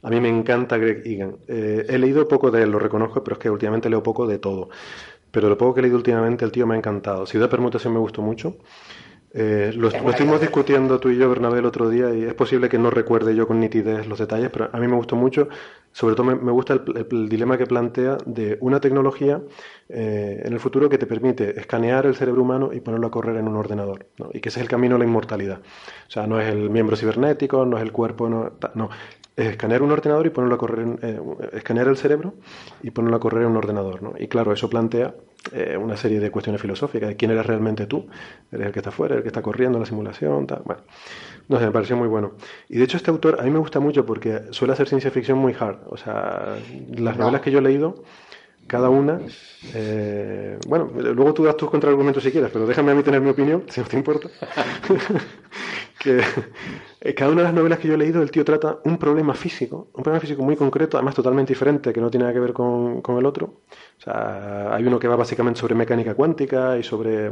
A 0.02 0.10
mí 0.10 0.22
me 0.22 0.30
encanta 0.30 0.78
Greg 0.78 1.02
Egan. 1.06 1.36
Eh, 1.49 1.86
he 1.90 1.98
leído 1.98 2.26
poco 2.26 2.49
de 2.49 2.64
él, 2.64 2.72
lo 2.72 2.80
reconozco, 2.80 3.22
pero 3.22 3.34
es 3.34 3.40
que 3.40 3.49
últimamente 3.49 3.90
leo 3.90 4.02
poco 4.02 4.26
de 4.26 4.40
todo. 4.40 4.69
Pero 5.30 5.49
lo 5.49 5.57
poco 5.57 5.74
que 5.74 5.82
he 5.82 5.84
leído 5.84 5.98
últimamente, 5.98 6.45
el 6.45 6.53
tío 6.53 6.65
me 6.65 6.76
ha 6.76 6.78
encantado. 6.78 7.26
Ciudad 7.26 7.49
Permutación 7.49 7.94
me 7.94 7.99
gustó 7.99 8.22
mucho. 8.22 8.56
Eh, 9.40 9.72
lo, 9.76 9.90
lo 9.92 10.10
estuvimos 10.10 10.42
discutiendo 10.42 11.00
tú 11.00 11.10
y 11.10 11.18
yo, 11.18 11.30
Bernabé, 11.30 11.60
el 11.60 11.66
otro 11.66 11.90
día, 11.90 12.12
y 12.14 12.24
es 12.24 12.34
posible 12.34 12.70
que 12.70 12.80
no 12.80 12.90
recuerde 12.90 13.36
yo 13.36 13.46
con 13.48 13.60
nitidez 13.60 14.08
los 14.08 14.18
detalles, 14.18 14.50
pero 14.50 14.70
a 14.74 14.80
mí 14.80 14.88
me 14.88 14.96
gustó 14.96 15.16
mucho. 15.16 15.48
Sobre 15.92 16.16
todo 16.16 16.26
me, 16.26 16.36
me 16.36 16.52
gusta 16.52 16.74
el, 16.74 16.82
el- 16.96 17.08
el 17.12 17.30
dilema 17.30 17.56
que 17.58 17.68
plantea 17.68 18.18
de 18.26 18.58
una 18.62 18.80
tecnología 18.80 19.42
eh, 19.90 20.42
en 20.44 20.54
el 20.54 20.60
futuro 20.60 20.90
que 20.90 20.98
te 20.98 21.06
permite 21.06 21.60
escanear 21.60 22.06
el 22.08 22.16
cerebro 22.16 22.42
humano 22.42 22.72
y 22.74 22.80
ponerlo 22.80 23.08
a 23.08 23.12
correr 23.12 23.36
en 23.38 23.48
un 23.48 23.56
ordenador, 23.58 24.08
¿no? 24.18 24.30
Y 24.34 24.40
que 24.42 24.50
ese 24.50 24.60
es 24.60 24.64
el 24.64 24.70
camino 24.70 24.96
a 24.96 25.00
la 25.00 25.06
inmortalidad. 25.06 25.60
O 25.60 26.12
sea, 26.12 26.26
no 26.26 26.40
es 26.40 26.48
el 26.48 26.70
miembro 26.72 26.96
cibernético, 26.98 27.64
no 27.66 27.78
es 27.78 27.84
el 27.84 27.92
cuerpo, 27.92 28.28
no, 28.30 28.90
es 29.36 29.48
escanear 29.48 29.84
un 29.84 29.92
ordenador 29.92 30.26
y 30.26 30.30
ponerlo 30.32 30.56
a 30.56 30.58
correr, 30.58 30.88
eh, 31.04 31.20
escanear 31.54 31.88
el 31.88 31.98
cerebro 31.98 32.34
y 32.82 32.90
ponerlo 32.92 33.18
a 33.18 33.20
correr 33.20 33.44
en 33.44 33.50
un 33.50 33.58
ordenador, 33.58 34.02
¿no? 34.02 34.14
Y 34.18 34.28
claro, 34.28 34.52
eso 34.52 34.70
plantea 34.70 35.14
eh, 35.53 35.78
una 35.78 35.98
serie 35.98 36.19
de 36.19 36.30
cuestiones 36.32 36.61
filosóficas 36.61 37.10
de 37.10 37.15
quién 37.15 37.32
eres 37.32 37.45
realmente 37.45 37.86
tú, 37.88 38.07
eres 38.52 38.68
el 38.68 38.72
que 38.74 38.80
está 38.80 38.91
fuera, 38.91 39.15
el 39.15 39.22
que 39.22 39.28
está 39.30 39.41
corriendo 39.41 39.78
en 39.78 39.82
la 39.82 39.86
simulación, 39.88 40.48
tal, 40.48 40.61
bueno. 40.65 40.82
No 41.49 41.60
sé, 41.60 41.65
me 41.65 41.72
pareció 41.72 41.95
muy 41.95 42.07
bueno. 42.07 42.34
Y 42.68 42.78
de 42.78 42.84
hecho 42.84 42.98
este 42.98 43.10
autor 43.10 43.38
a 43.40 43.44
mí 43.44 43.52
me 43.52 43.60
gusta 43.60 43.80
mucho 43.80 44.06
porque 44.06 44.41
suele 44.52 44.74
hacer 44.74 44.88
ciencia 44.90 45.11
ficción 45.11 45.38
muy 45.38 45.56
hard. 45.57 45.78
O 45.88 45.95
sea, 45.98 46.57
las 46.98 47.15
No. 47.15 47.22
novelas 47.24 47.41
que 47.41 47.52
yo 47.52 47.60
he 47.60 47.61
leído, 47.61 48.03
cada 48.68 48.90
una, 48.90 49.22
eh, 49.74 50.57
bueno, 50.68 50.91
luego 50.94 51.34
tú 51.34 51.45
das 51.45 51.56
tus 51.56 51.69
contraargumentos 51.69 52.22
si 52.22 52.32
quieres, 52.32 52.49
pero 52.52 52.68
déjame 52.68 52.91
a 52.91 52.95
mí 52.95 53.02
tener 53.03 53.22
mi 53.22 53.30
opinión, 53.30 53.64
si 53.69 53.80
no 53.80 53.88
te 53.88 53.95
importa. 53.95 54.28
que 55.98 56.19
eh, 57.02 57.14
cada 57.15 57.32
una 57.32 57.41
de 57.41 57.45
las 57.45 57.53
novelas 57.53 57.80
que 57.80 57.88
yo 57.88 57.95
he 57.95 57.98
leído, 57.98 58.22
el 58.22 58.32
tío 58.32 58.45
trata 58.45 58.80
un 58.86 58.98
problema 58.98 59.34
físico, 59.34 59.90
un 59.94 60.03
problema 60.03 60.19
físico 60.22 60.44
muy 60.44 60.56
concreto, 60.56 60.98
además 60.98 61.15
totalmente 61.15 61.53
diferente, 61.53 61.94
que 61.94 62.02
no 62.02 62.10
tiene 62.10 62.24
nada 62.26 62.34
que 62.34 62.40
ver 62.40 62.53
con, 62.53 63.02
con 63.02 63.18
el 63.18 63.26
otro. 63.26 63.45
O 63.99 64.02
sea, 64.02 64.74
hay 64.76 64.86
uno 64.86 64.99
que 64.99 65.07
va 65.07 65.15
básicamente 65.15 65.60
sobre 65.60 65.76
mecánica 65.76 66.15
cuántica 66.15 66.78
y 66.78 66.84
sobre 66.84 67.32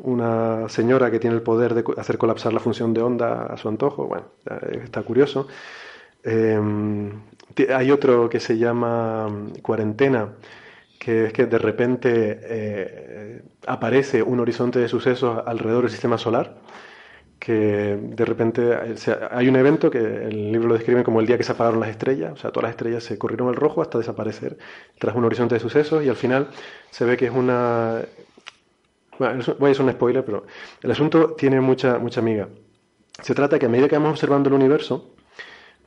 una 0.00 0.68
señora 0.68 1.10
que 1.10 1.18
tiene 1.18 1.36
el 1.36 1.42
poder 1.42 1.74
de 1.74 1.84
hacer 1.96 2.18
colapsar 2.18 2.52
la 2.52 2.60
función 2.60 2.94
de 2.94 3.02
onda 3.02 3.46
a 3.46 3.56
su 3.56 3.68
antojo. 3.68 4.06
Bueno, 4.06 4.26
eh, 4.48 4.80
está 4.84 5.02
curioso. 5.02 5.48
Ti- 7.54 7.66
hay 7.74 7.90
otro 7.90 8.28
que 8.28 8.40
se 8.40 8.58
llama 8.58 9.28
mm, 9.28 9.60
Cuarentena, 9.62 10.34
que 10.98 11.26
es 11.26 11.32
que 11.32 11.46
de 11.46 11.58
repente 11.58 12.40
eh, 12.42 13.42
aparece 13.66 14.22
un 14.22 14.40
horizonte 14.40 14.78
de 14.78 14.88
sucesos 14.88 15.42
alrededor 15.46 15.82
del 15.82 15.90
sistema 15.90 16.18
solar, 16.18 16.56
que 17.38 17.96
de 18.00 18.24
repente 18.24 18.76
hay 19.30 19.48
un 19.48 19.56
evento 19.56 19.90
que 19.90 19.98
el 19.98 20.52
libro 20.52 20.68
lo 20.68 20.74
describe 20.74 21.04
como 21.04 21.20
el 21.20 21.26
día 21.26 21.38
que 21.38 21.44
se 21.44 21.52
apagaron 21.52 21.80
las 21.80 21.90
estrellas, 21.90 22.32
o 22.32 22.36
sea, 22.36 22.50
todas 22.50 22.64
las 22.64 22.70
estrellas 22.70 23.04
se 23.04 23.16
corrieron 23.16 23.48
al 23.48 23.54
rojo 23.54 23.80
hasta 23.80 23.98
desaparecer 23.98 24.58
tras 24.98 25.14
un 25.14 25.24
horizonte 25.24 25.54
de 25.54 25.60
sucesos 25.60 26.04
y 26.04 26.08
al 26.08 26.16
final 26.16 26.48
se 26.90 27.04
ve 27.04 27.16
que 27.16 27.26
es 27.26 27.32
una... 27.32 28.02
Bueno, 29.18 29.42
voy 29.58 29.68
a 29.68 29.72
hacer 29.72 29.84
un 29.84 29.92
spoiler, 29.92 30.24
pero 30.24 30.46
el 30.82 30.90
asunto 30.90 31.34
tiene 31.34 31.60
mucha, 31.60 31.98
mucha 31.98 32.22
miga. 32.22 32.48
Se 33.20 33.34
trata 33.34 33.58
que 33.58 33.66
a 33.66 33.68
medida 33.68 33.88
que 33.88 33.96
vamos 33.96 34.12
observando 34.12 34.48
el 34.48 34.54
universo, 34.54 35.12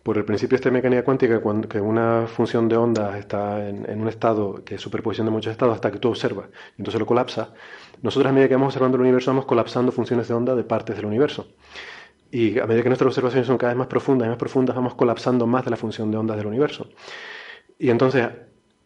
por 0.04 0.18
el 0.18 0.26
principio 0.26 0.56
esta 0.56 0.72
mecánica 0.72 1.04
cuántica, 1.04 1.40
cuando, 1.42 1.68
que 1.70 1.80
una 1.80 2.28
función 2.28 2.68
de 2.68 2.78
ondas 2.78 3.16
está 3.18 3.68
en, 3.68 3.90
en 3.90 4.02
un 4.02 4.08
estado 4.08 4.64
que 4.64 4.76
es 4.76 4.82
superposición 4.82 5.28
de 5.28 5.32
muchos 5.32 5.52
estados 5.52 5.76
hasta 5.76 5.92
que 5.92 6.00
tú 6.00 6.10
observas, 6.10 6.50
y 6.78 6.82
entonces 6.82 7.00
lo 7.00 7.06
colapsa, 7.06 7.54
nosotros 8.02 8.30
a 8.30 8.34
medida 8.34 8.48
que 8.48 8.56
vamos 8.56 8.68
observando 8.68 8.96
el 8.96 9.02
universo 9.02 9.32
vamos 9.32 9.46
colapsando 9.46 9.92
funciones 9.92 10.28
de 10.28 10.34
onda 10.34 10.56
de 10.56 10.64
partes 10.64 10.96
del 10.96 11.06
universo. 11.06 11.48
Y 12.32 12.60
a 12.60 12.66
medida 12.66 12.82
que 12.82 12.90
nuestras 12.90 13.08
observaciones 13.08 13.46
son 13.46 13.58
cada 13.58 13.74
vez 13.74 13.78
más 13.78 13.88
profundas 13.88 14.26
y 14.26 14.30
más 14.30 14.38
profundas, 14.38 14.76
vamos 14.76 14.96
colapsando 14.96 15.46
más 15.46 15.66
de 15.66 15.72
la 15.72 15.78
función 15.78 16.10
de 16.10 16.18
ondas 16.18 16.38
del 16.38 16.48
universo. 16.48 16.88
Y 17.78 17.90
entonces 17.90 18.28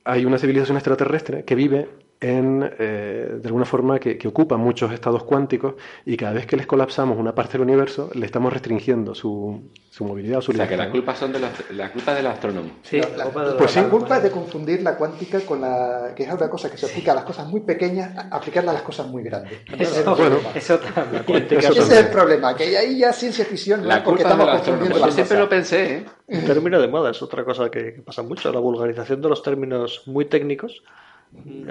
hay 0.03 0.25
una 0.25 0.37
civilización 0.37 0.77
extraterrestre 0.77 1.45
que 1.45 1.55
vive 1.55 1.89
en, 2.29 2.69
eh, 2.79 3.37
de 3.41 3.47
alguna 3.47 3.65
forma, 3.65 3.99
que, 3.99 4.17
que 4.17 4.27
ocupa 4.27 4.57
muchos 4.57 4.91
estados 4.91 5.23
cuánticos 5.23 5.75
y 6.05 6.15
cada 6.17 6.33
vez 6.33 6.45
que 6.45 6.55
les 6.57 6.65
colapsamos 6.65 7.17
una 7.17 7.35
parte 7.35 7.53
del 7.53 7.61
universo, 7.61 8.09
le 8.13 8.25
estamos 8.25 8.51
restringiendo 8.53 9.13
su, 9.13 9.61
su 9.89 10.05
movilidad, 10.05 10.41
su 10.41 10.51
O 10.51 10.55
sea, 10.55 10.67
que 10.67 10.77
las 10.77 10.87
culpas 10.87 11.17
son 11.19 11.31
de 11.33 11.39
los, 11.39 11.49
la 11.71 11.91
culpa 11.91 12.11
es 12.11 12.17
del 12.17 12.27
astrónomo. 12.27 12.69
Sí, 12.83 12.99
La- 12.99 13.09
la- 13.17 13.23
culpa 13.25 13.41
de 13.41 13.47
los 13.49 13.55
pues 13.57 13.71
sí, 13.71 13.79
la 13.79 13.89
culpa 13.89 14.17
es 14.17 14.23
de 14.23 14.31
confundir 14.31 14.81
la 14.81 14.95
cuántica 14.97 15.39
con 15.41 15.61
la. 15.61 16.13
que 16.15 16.23
es 16.23 16.33
una 16.33 16.49
cosa 16.49 16.71
que 16.71 16.77
se 16.77 16.85
aplica 16.85 17.11
a 17.11 17.15
las 17.15 17.23
cosas 17.25 17.47
muy 17.47 17.61
pequeñas, 17.61 18.15
a- 18.17 18.35
aplicarla 18.35 18.71
a 18.71 18.73
las 18.75 18.83
cosas 18.83 19.07
muy 19.07 19.23
grandes. 19.23 19.59
Eso, 19.79 20.15
problema. 20.15 20.49
eso 20.55 20.79
también. 20.79 21.23
Eso 21.51 21.69
Ese 21.71 21.79
es 21.79 21.91
el 21.91 22.07
problema, 22.09 22.55
que 22.55 22.77
ahí 22.77 22.99
ya 22.99 23.13
ciencia 23.13 23.45
ficción 23.45 23.87
La 23.87 24.03
porque 24.03 24.23
estamos 24.23 24.49
confundiendo 24.49 24.97
Yo 24.99 25.05
las 25.05 25.13
siempre 25.13 25.35
cosas. 25.37 25.39
lo 25.39 25.49
pensé, 25.49 25.93
¿eh? 25.97 26.05
Un 26.27 26.45
término 26.45 26.81
de 26.81 26.87
moda 26.87 27.11
es 27.11 27.21
otra 27.21 27.43
cosa 27.45 27.69
que, 27.69 27.93
que 27.93 28.01
pasa 28.01 28.23
mucho, 28.23 28.51
la 28.51 28.59
vulgarización 28.59 29.21
de 29.21 29.29
los 29.29 29.43
términos 29.43 30.03
muy 30.07 30.25
técnicos. 30.25 30.81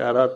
Ahora 0.00 0.30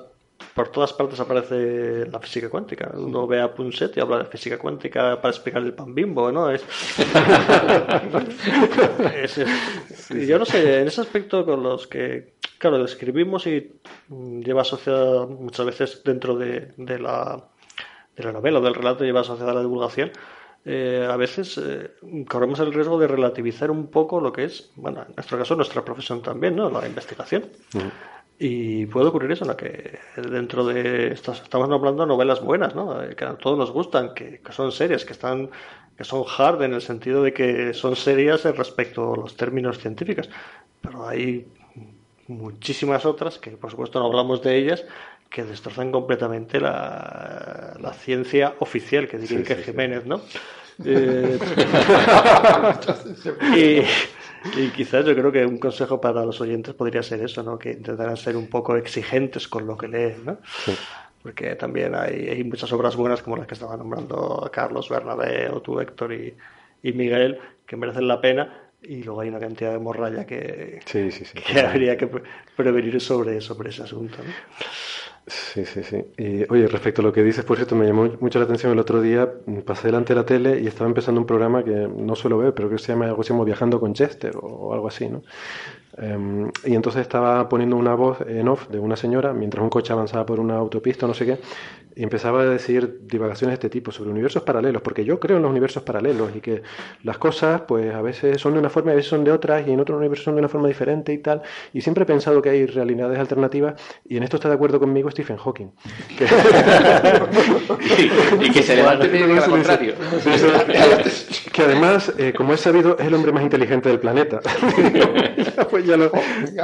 por 0.55 0.69
todas 0.69 0.93
partes 0.93 1.19
aparece 1.21 2.07
la 2.11 2.19
física 2.21 2.49
cuántica. 2.49 2.91
Uno 2.95 3.27
ve 3.27 3.41
a 3.41 3.53
Punset 3.53 3.97
y 3.97 4.01
habla 4.01 4.19
de 4.19 4.25
física 4.27 4.59
cuántica 4.59 5.21
para 5.21 5.31
explicar 5.31 5.63
el 5.63 5.75
pan 5.75 5.95
bimbo, 5.95 6.31
¿no? 6.33 6.51
Es... 6.51 6.65
es- 9.15 9.39
es- 9.39 10.11
y 10.11 10.27
yo 10.27 10.39
no 10.39 10.45
sé, 10.45 10.81
en 10.81 10.89
ese 10.89 11.01
aspecto 11.01 11.45
con 11.45 11.63
los 11.63 11.87
que 11.87 12.37
Claro, 12.59 12.85
escribimos 12.85 13.47
y 13.47 13.71
mm, 14.09 14.41
lleva 14.41 14.63
asociada 14.63 15.27
muchas 15.27 15.65
veces 15.65 16.03
dentro 16.05 16.35
de, 16.37 16.73
de, 16.77 16.99
la, 16.99 17.45
de 18.17 18.25
la 18.25 18.33
novela 18.33 18.59
o 18.59 18.63
del 18.63 18.75
relato, 18.75 19.05
lleva 19.05 19.21
asociada 19.21 19.55
la 19.55 19.61
divulgación. 19.61 20.11
Eh, 20.65 21.07
a 21.09 21.17
veces 21.17 21.57
eh, 21.65 21.93
corremos 22.29 22.59
el 22.59 22.75
riesgo 22.75 22.99
de 22.99 23.07
relativizar 23.07 23.71
un 23.71 23.93
poco 23.93 24.21
lo 24.21 24.33
que 24.33 24.43
es, 24.45 24.73
bueno, 24.75 25.05
en 25.09 25.15
nuestro 25.15 25.39
caso, 25.39 25.55
nuestra 25.55 25.85
profesión 25.85 26.21
también, 26.21 26.57
¿no? 26.57 26.69
La 26.69 26.85
investigación. 26.85 27.45
Y 28.39 28.87
puede 28.87 29.09
ocurrir 29.09 29.33
eso, 29.33 29.45
¿no? 29.45 29.57
Que 29.57 29.99
dentro 30.17 30.65
de 30.65 31.09
estas, 31.09 31.43
estamos 31.43 31.69
hablando 31.71 32.03
de 32.03 32.09
novelas 32.09 32.41
buenas, 32.41 32.75
¿no? 32.75 32.97
Que 33.17 33.25
a 33.25 33.35
todos 33.35 33.59
nos 33.59 33.73
gustan, 33.73 34.15
que, 34.15 34.41
que 34.41 34.53
son 34.53 34.71
serias, 34.71 35.05
que 35.05 35.13
están 35.13 35.51
que 35.99 36.05
son 36.05 36.25
hard 36.25 36.63
en 36.63 36.75
el 36.75 36.81
sentido 36.81 37.25
de 37.25 37.33
que 37.33 37.75
son 37.75 37.97
serias 37.97 38.45
respecto 38.45 39.15
a 39.15 39.17
los 39.17 39.37
términos 39.37 39.81
científicos. 39.81 40.31
Pero 40.81 41.09
hay 41.09 41.49
muchísimas 42.29 43.05
otras, 43.05 43.39
que 43.39 43.51
por 43.51 43.73
supuesto 43.73 43.99
no 43.99 44.07
hablamos 44.07 44.41
de 44.41 44.57
ellas, 44.57 44.85
que 45.29 45.43
destrozan 45.43 45.91
completamente 45.91 46.61
la, 46.61 47.75
la 47.81 47.93
ciencia 47.95 48.55
oficial, 48.61 49.09
que 49.09 49.19
diría 49.19 49.43
que 49.43 49.57
Jiménez, 49.57 50.07
¿no? 50.07 50.21
Eh, 50.85 51.37
y, 53.57 53.83
y, 54.57 54.69
quizás 54.69 55.05
yo 55.05 55.15
creo 55.15 55.33
que 55.33 55.45
un 55.45 55.59
consejo 55.59 56.01
para 56.01 56.25
los 56.25 56.41
oyentes 56.41 56.75
podría 56.75 57.03
ser 57.03 57.23
eso, 57.23 57.43
¿no? 57.43 57.59
Que 57.59 57.73
intentaran 57.73 58.17
ser 58.17 58.37
un 58.37 58.49
poco 58.49 58.77
exigentes 58.77 59.49
con 59.49 59.67
lo 59.67 59.77
que 59.77 59.89
leen, 59.89 60.25
¿no? 60.25 60.39
Porque 61.23 61.57
también 61.57 61.95
hay, 61.95 62.29
hay, 62.29 62.45
muchas 62.45 62.73
obras 62.73 62.97
buenas 62.97 63.23
como 63.23 63.37
las 63.37 63.47
que 63.47 63.55
estaba 63.55 63.77
nombrando 63.77 64.49
Carlos, 64.53 64.89
Bernabé, 64.89 65.49
o 65.49 65.61
tú, 65.61 65.81
Héctor 65.81 66.13
y, 66.13 66.37
y 66.83 66.93
Miguel, 66.93 67.39
que 67.67 67.77
merecen 67.77 68.09
la 68.09 68.21
pena 68.21 68.69
y 68.83 69.03
luego 69.03 69.21
hay 69.21 69.29
una 69.29 69.41
cantidad 69.41 69.73
de 69.73 69.79
morralla 69.79 70.25
que, 70.25 70.81
sí, 70.85 71.11
sí, 71.11 71.25
sí, 71.25 71.39
que 71.41 71.61
habría 71.61 71.97
que 71.97 72.09
prevenir 72.57 73.01
sobre, 73.01 73.41
sobre 73.41 73.71
ese 73.71 73.83
asunto. 73.83 74.19
¿no? 74.19 74.31
Sí, 75.31 75.65
sí, 75.67 75.83
sí. 75.83 76.05
Y, 76.17 76.51
oye, 76.51 76.67
respecto 76.69 77.03
a 77.03 77.05
lo 77.05 77.13
que 77.13 77.23
dices, 77.23 77.45
por 77.45 77.57
cierto, 77.57 77.77
me 77.77 77.87
llamó 77.87 78.07
mucho 78.21 78.39
la 78.39 78.47
atención 78.47 78.73
el 78.73 78.79
otro 78.79 79.03
día, 79.03 79.31
pasé 79.67 79.89
delante 79.89 80.15
de 80.15 80.21
la 80.21 80.25
tele 80.25 80.61
y 80.61 80.67
estaba 80.67 80.89
empezando 80.89 81.21
un 81.21 81.27
programa 81.27 81.63
que 81.65 81.71
no 81.71 82.17
suelo 82.17 82.39
ver, 82.39 82.55
pero 82.55 82.71
que 82.71 82.79
se 82.79 82.93
llama 82.93 83.07
algo 83.07 83.21
así 83.21 83.31
como 83.31 83.45
Viajando 83.45 83.79
con 83.79 83.93
Chester 83.93 84.33
o, 84.41 84.73
algo 84.73 84.89
así, 84.89 85.09
¿no? 85.09 85.23
Um, 86.01 86.51
y 86.65 86.75
entonces 86.75 87.03
estaba 87.03 87.49
poniendo 87.49 87.77
una 87.77 87.95
voz 87.95 88.21
en 88.21 88.47
off 88.47 88.69
de 88.69 88.79
una 88.79 88.95
señora 88.95 89.33
mientras 89.33 89.65
un 89.65 89.71
coche 89.71 89.93
avanzaba 89.93 90.25
por 90.25 90.39
una 90.39 90.55
autopista, 90.55 91.09
no 91.09 91.15
sé 91.15 91.27
qué, 91.27 91.39
y 91.99 92.05
empezaba 92.05 92.43
a 92.43 92.45
decir 92.45 93.01
divagaciones 93.09 93.55
de 93.59 93.67
este 93.67 93.71
tipo 93.71 93.91
sobre 93.91 94.11
universos 94.11 94.45
paralelos, 94.45 94.81
porque 94.83 95.05
yo 95.05 95.19
creo 95.19 95.39
en 95.39 95.43
los 95.43 95.51
universos 95.51 95.83
paralelos 95.83 96.31
y 96.37 96.41
que 96.41 96.63
las 97.03 97.19
cosas, 97.19 97.63
pues 97.63 97.93
a 97.93 98.01
veces 98.03 98.41
son 98.41 98.53
de 98.53 98.61
una 98.61 98.71
forma 98.71 98.91
y 98.91 98.93
a 98.93 98.97
veces 98.97 99.11
son 99.11 99.25
de 99.25 99.33
otras, 99.33 99.67
y 99.67 99.73
en 99.73 99.81
otros 99.81 99.99
universos 99.99 100.25
son 100.25 100.37
de 100.37 100.39
una 100.39 100.49
forma 100.49 100.69
diferente 100.69 101.13
y 101.13 101.19
tal. 101.19 101.43
Y 101.73 101.81
siempre 101.81 102.05
he 102.05 102.07
pensado 102.07 102.41
que 102.41 102.51
hay 102.51 102.67
realidades 102.67 103.19
alternativas, 103.19 103.75
y 104.09 104.17
en 104.17 104.23
esto 104.23 104.37
está 104.37 104.49
de 104.49 104.55
acuerdo 104.55 104.79
conmigo 104.79 105.11
Stephen 105.11 105.39
Hawking. 105.39 105.73
Que... 106.17 106.27
y, 108.41 108.45
y, 108.47 108.51
que 108.53 108.63
se 108.63 108.77
levante 108.77 109.09
y 109.09 109.11
diga 109.11 109.47
lo 109.47 109.51
contrario. 109.51 109.95
que 111.53 111.63
además, 111.63 112.13
eh, 112.17 112.33
como 112.33 112.55
es 112.55 112.61
sabido, 112.61 112.97
es 112.97 113.09
el 113.09 113.15
hombre 113.15 113.33
más 113.33 113.43
inteligente 113.43 113.89
del 113.89 113.99
planeta. 113.99 114.39
pues 115.71 115.85
ya 115.89 115.97
lo, 115.97 116.13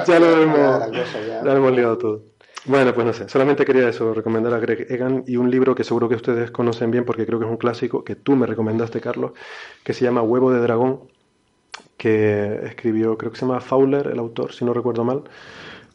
ya 0.06 0.20
lo 0.20 0.42
hemos, 0.42 0.92
ya 1.26 1.42
lo 1.42 1.56
hemos 1.56 1.72
liado 1.72 1.98
todo. 1.98 2.34
Bueno, 2.66 2.94
pues 2.94 3.06
no 3.06 3.12
sé, 3.12 3.28
solamente 3.28 3.64
quería 3.64 3.88
eso, 3.88 4.14
recomendar 4.14 4.54
a 4.54 4.58
Greg 4.58 4.86
Egan 4.90 5.24
y 5.26 5.36
un 5.36 5.50
libro 5.50 5.74
que 5.74 5.84
seguro 5.84 6.08
que 6.08 6.14
ustedes 6.14 6.50
conocen 6.50 6.90
bien 6.90 7.04
porque 7.04 7.26
creo 7.26 7.38
que 7.38 7.44
es 7.44 7.50
un 7.50 7.58
clásico 7.58 8.04
que 8.04 8.16
tú 8.16 8.36
me 8.36 8.46
recomendaste, 8.46 9.02
Carlos, 9.02 9.32
que 9.82 9.92
se 9.92 10.04
llama 10.04 10.22
Huevo 10.22 10.50
de 10.50 10.60
Dragón, 10.60 11.00
que 11.98 12.60
escribió, 12.64 13.18
creo 13.18 13.32
que 13.32 13.38
se 13.38 13.46
llama 13.46 13.60
Fowler, 13.60 14.06
el 14.06 14.18
autor, 14.18 14.52
si 14.52 14.64
no 14.64 14.72
recuerdo 14.72 15.04
mal, 15.04 15.24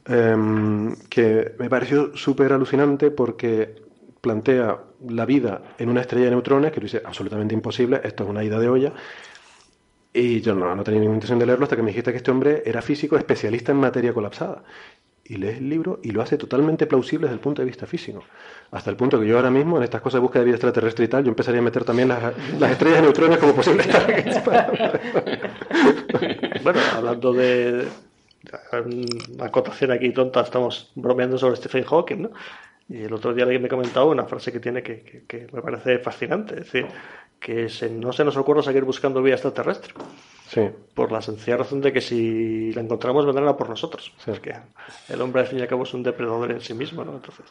um, 0.10 0.95
que 1.10 1.56
me 1.57 1.69
pareció 1.69 2.15
súper 2.15 2.53
alucinante 2.53 3.10
porque 3.10 3.76
plantea 4.22 4.80
la 5.07 5.26
vida 5.26 5.64
en 5.80 5.89
una 5.89 6.01
estrella 6.01 6.26
de 6.26 6.31
neutrones, 6.31 6.72
que 6.72 6.80
tú 6.80 6.85
dices, 6.85 7.01
absolutamente 7.03 7.56
imposible, 7.56 7.99
esto 8.03 8.26
es 8.26 8.30
una 8.30 8.43
ida 8.43 8.60
de 8.60 8.69
olla, 8.69 8.93
y 10.14 10.41
yo 10.41 10.56
no, 10.56 10.76
no 10.76 10.84
tenía 10.84 10.99
ninguna 10.99 11.18
intención 11.18 11.40
de 11.40 11.45
leerlo 11.45 11.64
hasta 11.64 11.76
que 11.76 11.84
me 11.84 11.90
dijiste 11.90 12.11
que 12.11 12.18
este 12.18 12.31
hombre 12.31 12.64
era 12.65 12.81
físico 12.81 13.18
especialista 13.18 13.72
en 13.72 13.77
materia 13.77 14.14
colapsada 14.14 14.64
y 15.30 15.38
lees 15.38 15.60
el 15.60 15.69
libro 15.69 15.99
y 16.02 16.10
lo 16.10 16.23
hace 16.23 16.38
totalmente 16.38 16.88
plausible 16.88 17.27
desde 17.27 17.36
el 17.36 17.40
punto 17.40 17.61
de 17.61 17.68
vista 17.68 17.86
físico. 17.86 18.23
Hasta 18.72 18.90
el 18.90 18.95
punto 18.95 19.19
que 19.19 19.27
yo 19.27 19.38
ahora 19.38 19.52
mismo, 19.52 19.77
en 19.77 19.84
estas 19.84 20.02
cosas 20.02 20.15
de 20.15 20.22
búsqueda 20.22 20.41
de 20.41 20.45
vida 20.45 20.56
extraterrestre 20.56 21.06
y 21.06 21.07
tal, 21.07 21.23
yo 21.23 21.30
empezaría 21.30 21.60
a 21.60 21.64
meter 21.64 21.84
también 21.84 22.07
las, 22.07 22.34
las 22.60 22.72
estrellas 22.72 22.98
de 22.98 23.03
neutrones 23.03 23.38
como 23.38 23.53
targets. 23.53 24.44
bueno, 26.64 26.80
hablando 26.95 27.34
de 27.34 27.88
acotación 29.40 29.91
aquí 29.91 30.11
tonta, 30.11 30.41
estamos 30.41 30.91
bromeando 30.95 31.38
sobre 31.38 31.57
Stephen 31.57 31.84
Hawking, 31.84 32.23
¿no? 32.23 32.31
Y 32.90 33.03
el 33.03 33.14
otro 33.14 33.36
día 33.36 33.44
alguien 33.44 33.61
me 33.61 33.69
comentaba 33.69 34.07
una 34.07 34.26
frase 34.26 34.52
que 34.52 34.60
tiene 34.60 34.81
que, 34.81 35.02
que, 35.02 35.26
que 35.26 35.48
me 35.52 35.61
parece 35.61 35.99
fascinante, 35.99 36.56
es 36.56 36.61
decir, 36.61 36.88
que 37.40 37.70
se, 37.70 37.90
no 37.90 38.11
se 38.11 38.26
nos 38.26 38.38
ocurra 38.38 38.61
seguir 38.61 38.84
buscando 38.84 39.22
vida 39.22 39.36
extraterrestre. 39.36 39.94
Sí. 40.48 40.70
Por 40.94 41.11
la 41.11 41.22
sencilla 41.22 41.57
razón 41.57 41.82
de 41.82 41.94
que 41.94 42.02
si 42.02 42.74
la 42.74 42.82
encontramos 42.82 43.26
vendrán 43.26 43.48
a 43.48 43.56
por 43.56 43.70
nosotros. 43.70 44.11
Sí. 44.18 44.32
Porque 44.32 44.56
el 45.07 45.22
hombre 45.22 45.41
al 45.41 45.48
fin 45.48 45.60
y 45.60 45.61
al 45.61 45.68
cabo 45.68 45.84
es 45.84 45.94
un 45.94 46.03
depredador 46.03 46.52
en 46.52 46.61
sí 46.61 46.74
mismo, 46.74 47.06
¿no? 47.06 47.14
Entonces, 47.14 47.45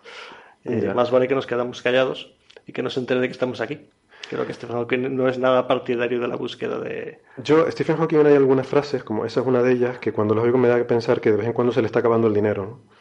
eh, 0.65 0.93
más 0.95 1.11
vale 1.11 1.29
que 1.29 1.35
nos 1.35 1.47
quedamos 1.47 1.81
callados 1.81 2.33
y 2.67 2.73
que 2.73 2.83
no 2.83 2.91
se 2.91 3.01
entere 3.01 3.21
de 3.21 3.29
que 3.29 3.33
estamos 3.33 3.61
aquí. 3.61 3.89
Creo 4.29 4.47
que 4.47 4.53
Stephen 4.53 4.77
Hawking 4.77 5.17
no 5.17 5.29
es 5.29 5.39
nada 5.39 5.67
partidario 5.67 6.21
de 6.21 6.29
la 6.29 6.37
búsqueda 6.37 6.79
de... 6.79 7.21
Yo, 7.39 7.71
Stephen 7.71 7.97
Hawking 7.97 8.27
hay 8.27 8.35
algunas 8.35 8.67
frases, 8.67 9.03
como 9.03 9.25
esa 9.25 9.41
es 9.41 9.47
una 9.47 9.63
de 9.63 9.73
ellas, 9.73 9.99
que 9.99 10.13
cuando 10.13 10.35
los 10.35 10.45
oigo 10.45 10.59
me 10.59 10.69
da 10.69 10.77
que 10.77 10.85
pensar 10.85 11.23
que 11.23 11.31
de 11.31 11.39
vez 11.39 11.47
en 11.47 11.55
cuando 11.55 11.73
se 11.73 11.81
le 11.81 11.87
está 11.87 12.01
acabando 12.01 12.29
el 12.29 12.35
dinero, 12.35 12.65
¿no? 12.67 12.98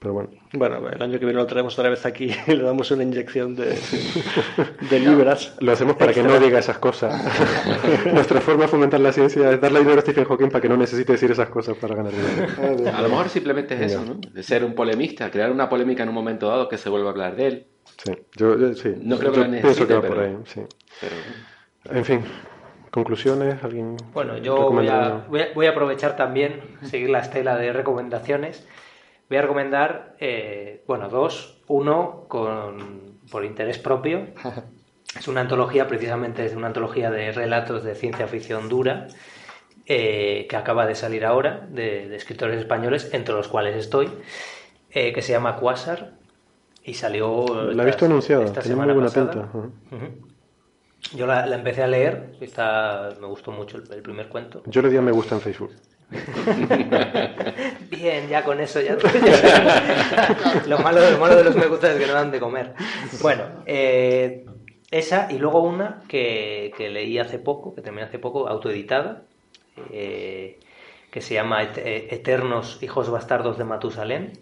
Pero 0.00 0.14
bueno. 0.14 0.30
Bueno, 0.54 0.88
el 0.88 1.02
año 1.02 1.18
que 1.18 1.26
viene 1.26 1.34
lo 1.34 1.46
traemos 1.46 1.78
otra 1.78 1.90
vez 1.90 2.06
aquí 2.06 2.32
y 2.46 2.52
le 2.52 2.62
damos 2.62 2.90
una 2.90 3.02
inyección 3.02 3.54
de, 3.54 3.78
de 4.90 4.98
libras. 4.98 5.54
Lo 5.60 5.72
hacemos 5.72 5.96
para 5.96 6.14
que 6.14 6.22
no 6.22 6.40
diga 6.40 6.58
esas 6.58 6.78
cosas. 6.78 7.22
Nuestra 8.12 8.40
forma 8.40 8.62
de 8.62 8.68
fomentar 8.68 8.98
la 9.00 9.12
ciencia 9.12 9.52
es 9.52 9.60
darle 9.60 9.80
dinero 9.80 9.98
a 9.98 10.00
Stephen 10.00 10.24
Hawking 10.24 10.48
para 10.48 10.62
que 10.62 10.70
no 10.70 10.78
necesite 10.78 11.12
decir 11.12 11.30
esas 11.30 11.50
cosas 11.50 11.76
para 11.76 11.94
ganar 11.94 12.12
dinero. 12.12 12.90
A 12.96 13.02
lo 13.02 13.10
mejor 13.10 13.28
simplemente 13.28 13.74
es 13.74 13.92
eso, 13.92 14.02
¿no? 14.02 14.14
De 14.14 14.42
ser 14.42 14.64
un 14.64 14.74
polemista, 14.74 15.30
crear 15.30 15.52
una 15.52 15.68
polémica 15.68 16.02
en 16.02 16.08
un 16.08 16.14
momento 16.14 16.48
dado 16.48 16.66
que 16.66 16.78
se 16.78 16.88
vuelva 16.88 17.08
a 17.08 17.12
hablar 17.12 17.36
de 17.36 17.46
él. 17.46 17.66
Sí, 18.02 18.12
yo, 18.36 18.58
yo 18.58 18.72
sí. 18.72 18.94
No 19.02 19.18
creo 19.18 19.34
yo 19.34 19.42
que 19.42 19.48
lo 19.48 19.60
pienso 19.60 19.86
que 19.86 19.94
va 19.94 20.00
pero, 20.00 20.14
por 20.14 20.24
ahí, 20.24 20.36
sí. 20.46 20.62
Pero... 20.98 21.98
En 21.98 22.04
fin, 22.06 22.22
conclusiones, 22.90 23.62
alguien. 23.62 23.98
Bueno, 24.14 24.38
yo 24.38 24.70
voy 24.70 24.88
a, 24.88 25.26
voy 25.28 25.40
a, 25.42 25.48
voy 25.54 25.66
a 25.66 25.70
aprovechar 25.70 26.16
también, 26.16 26.62
seguir 26.84 27.10
la 27.10 27.18
estela 27.18 27.56
de 27.56 27.74
recomendaciones. 27.74 28.66
Voy 29.30 29.38
a 29.38 29.42
recomendar, 29.42 30.16
eh, 30.18 30.82
bueno, 30.88 31.08
dos. 31.08 31.62
Uno 31.68 32.24
con, 32.28 33.20
por 33.30 33.44
interés 33.44 33.78
propio. 33.78 34.26
Es 35.18 35.26
una 35.26 35.40
antología, 35.40 35.88
precisamente 35.88 36.46
es 36.46 36.54
una 36.54 36.68
antología 36.68 37.10
de 37.10 37.32
relatos 37.32 37.82
de 37.82 37.96
ciencia 37.96 38.28
ficción 38.28 38.68
dura, 38.68 39.08
eh, 39.84 40.46
que 40.48 40.56
acaba 40.56 40.86
de 40.86 40.94
salir 40.94 41.26
ahora, 41.26 41.66
de, 41.68 42.08
de, 42.08 42.14
escritores 42.14 42.60
españoles, 42.60 43.10
entre 43.12 43.34
los 43.34 43.48
cuales 43.48 43.74
estoy, 43.74 44.08
eh, 44.92 45.12
que 45.12 45.20
se 45.20 45.32
llama 45.32 45.56
Quasar, 45.56 46.12
y 46.84 46.94
salió... 46.94 47.72
La 47.72 47.82
he 47.82 47.86
visto 47.86 48.04
anunciada, 48.04 48.44
esta 48.44 48.60
tiene 48.60 48.76
semana 48.76 48.94
muy 48.94 49.02
buena 49.02 49.08
pasada. 49.08 49.32
pinta. 49.32 49.58
Ujú. 49.58 49.72
Ujú. 49.96 51.16
Yo 51.16 51.26
la, 51.26 51.44
la, 51.44 51.56
empecé 51.56 51.82
a 51.82 51.88
leer, 51.88 52.36
está, 52.40 53.08
me 53.20 53.26
gustó 53.26 53.50
mucho 53.50 53.78
el, 53.78 53.92
el 53.92 54.02
primer 54.02 54.28
cuento. 54.28 54.62
Yo 54.66 54.80
le 54.80 54.90
di 54.90 54.96
a 54.96 55.02
me 55.02 55.10
gusta 55.10 55.34
en 55.34 55.40
Facebook. 55.40 55.72
Bien, 57.90 58.28
ya 58.28 58.44
con 58.44 58.60
eso 58.60 58.80
ya. 58.80 58.96
lo, 60.66 60.78
malo, 60.78 61.08
lo 61.10 61.18
malo 61.18 61.36
de 61.36 61.44
los 61.44 61.56
me 61.56 61.66
gusta 61.66 61.92
es 61.92 61.98
que 61.98 62.06
no 62.06 62.14
dan 62.14 62.30
de 62.30 62.40
comer. 62.40 62.74
Bueno, 63.20 63.44
eh, 63.66 64.44
esa 64.90 65.28
y 65.30 65.38
luego 65.38 65.62
una 65.62 66.02
que, 66.08 66.72
que, 66.76 66.90
leí 66.90 67.18
hace 67.18 67.38
poco, 67.38 67.74
que 67.74 67.82
terminé 67.82 68.04
hace 68.04 68.18
poco, 68.18 68.48
autoeditada, 68.48 69.22
eh, 69.92 70.58
que 71.10 71.20
se 71.20 71.34
llama 71.34 71.62
Et 71.62 71.78
Eternos 72.12 72.82
Hijos 72.82 73.10
Bastardos 73.10 73.58
de 73.58 73.64
Matusalén. 73.64 74.32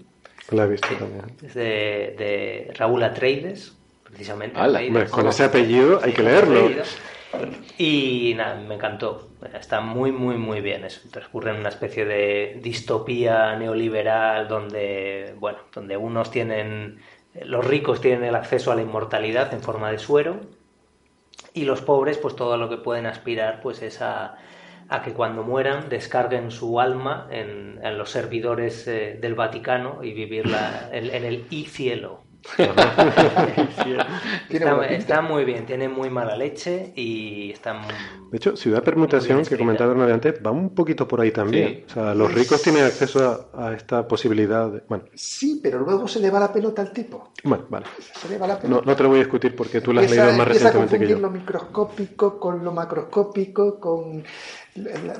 La 0.51 0.65
he 0.65 0.69
visto 0.69 0.89
también. 0.95 1.25
Es 1.43 1.55
de, 1.55 2.15
de 2.17 2.73
Raúl 2.75 3.03
Atreides, 3.03 3.77
precisamente. 4.05 4.59
Con 5.11 5.29
ese 5.29 5.45
apellido 5.45 6.01
hay 6.03 6.13
que 6.13 6.23
leerlo. 6.23 6.71
Y 7.77 8.35
nada, 8.37 8.57
me 8.57 8.75
encantó. 8.75 9.29
Está 9.55 9.81
muy, 9.81 10.13
muy, 10.13 10.37
muy 10.37 10.61
bien. 10.61 10.85
Es, 10.85 11.03
transcurre 11.11 11.51
en 11.51 11.59
una 11.59 11.69
especie 11.69 12.05
de 12.05 12.59
distopía 12.63 13.57
neoliberal 13.57 14.49
donde, 14.49 15.35
bueno, 15.39 15.59
donde 15.75 15.97
unos 15.97 16.31
tienen, 16.31 17.01
los 17.45 17.65
ricos 17.67 18.01
tienen 18.01 18.25
el 18.25 18.35
acceso 18.35 18.73
a 18.73 18.75
la 18.75 18.83
inmortalidad 18.83 19.53
en 19.53 19.61
forma 19.61 19.91
de 19.91 19.99
suero 19.99 20.41
y 21.55 21.65
los 21.65 21.83
pobres, 21.83 22.19
pues 22.19 22.37
todo 22.37 22.57
lo 22.57 22.69
que 22.69 22.77
pueden 22.77 23.07
aspirar, 23.07 23.61
pues 23.61 23.83
es 23.83 24.01
a, 24.01 24.37
que 25.05 25.13
cuando 25.13 25.43
mueran 25.43 25.89
descarguen 25.89 26.51
su 26.51 26.81
alma 26.81 27.27
en, 27.31 27.81
los 27.97 28.11
servidores 28.11 28.87
eh, 28.87 29.19
del 29.21 29.35
Vaticano 29.35 30.03
y 30.03 30.13
vivir 30.13 30.47
la, 30.47 30.89
en, 30.93 31.25
el 31.25 31.47
i 31.51 31.67
cielo. 31.67 32.23
está, 34.49 34.87
está, 34.87 35.21
muy 35.21 35.45
bien, 35.45 35.67
tiene 35.67 35.89
muy 35.89 36.09
mala 36.09 36.37
leche 36.37 36.93
y 36.95 37.51
está 37.53 37.75
muy... 37.75 37.93
De 38.31 38.37
hecho, 38.37 38.57
Ciudad 38.57 38.83
Permutación, 38.83 39.45
que 39.45 39.59
comentaba 39.59 39.91
Bernardo 39.91 40.15
antes, 40.15 40.35
va 40.45 40.51
un 40.51 40.75
poquito 40.75 41.07
por 41.07 41.21
ahí 41.21 41.31
también. 41.31 41.85
O 41.89 41.93
sea, 41.93 42.15
los 42.15 42.33
ricos 42.33 42.63
tienen 42.63 42.85
acceso 42.85 43.51
a, 43.53 43.75
esta 43.75 44.07
posibilidad. 44.07 44.71
De, 44.71 44.83
bueno. 44.89 45.05
Sí, 45.15 45.61
pero 45.63 45.81
luego 45.81 46.07
se 46.09 46.21
le 46.21 46.31
va 46.31 46.41
la 46.41 46.53
pelota 46.53 46.83
al 46.83 46.93
tipo. 46.93 47.33
Bueno, 47.45 47.67
vale. 47.69 47.87
Se 48.15 48.29
le 48.29 48.39
va 48.39 48.47
la 48.47 48.59
pelota. 48.59 48.83
No, 48.87 48.97
te 48.97 49.03
lo 49.03 49.09
voy 49.09 49.19
a 49.19 49.23
discutir 49.23 49.57
porque 49.57 49.81
tú 49.81 49.93
lo 49.93 50.01
has 50.01 50.11
leído 50.11 50.33
más 50.33 50.49
recientemente 50.49 50.99
que 50.99 51.09
yo. 51.09 51.19
lo 51.19 51.31
microscópico 51.31 52.39
con 52.39 52.65
lo 52.65 52.73
macroscópico, 52.73 53.81
con 53.81 54.25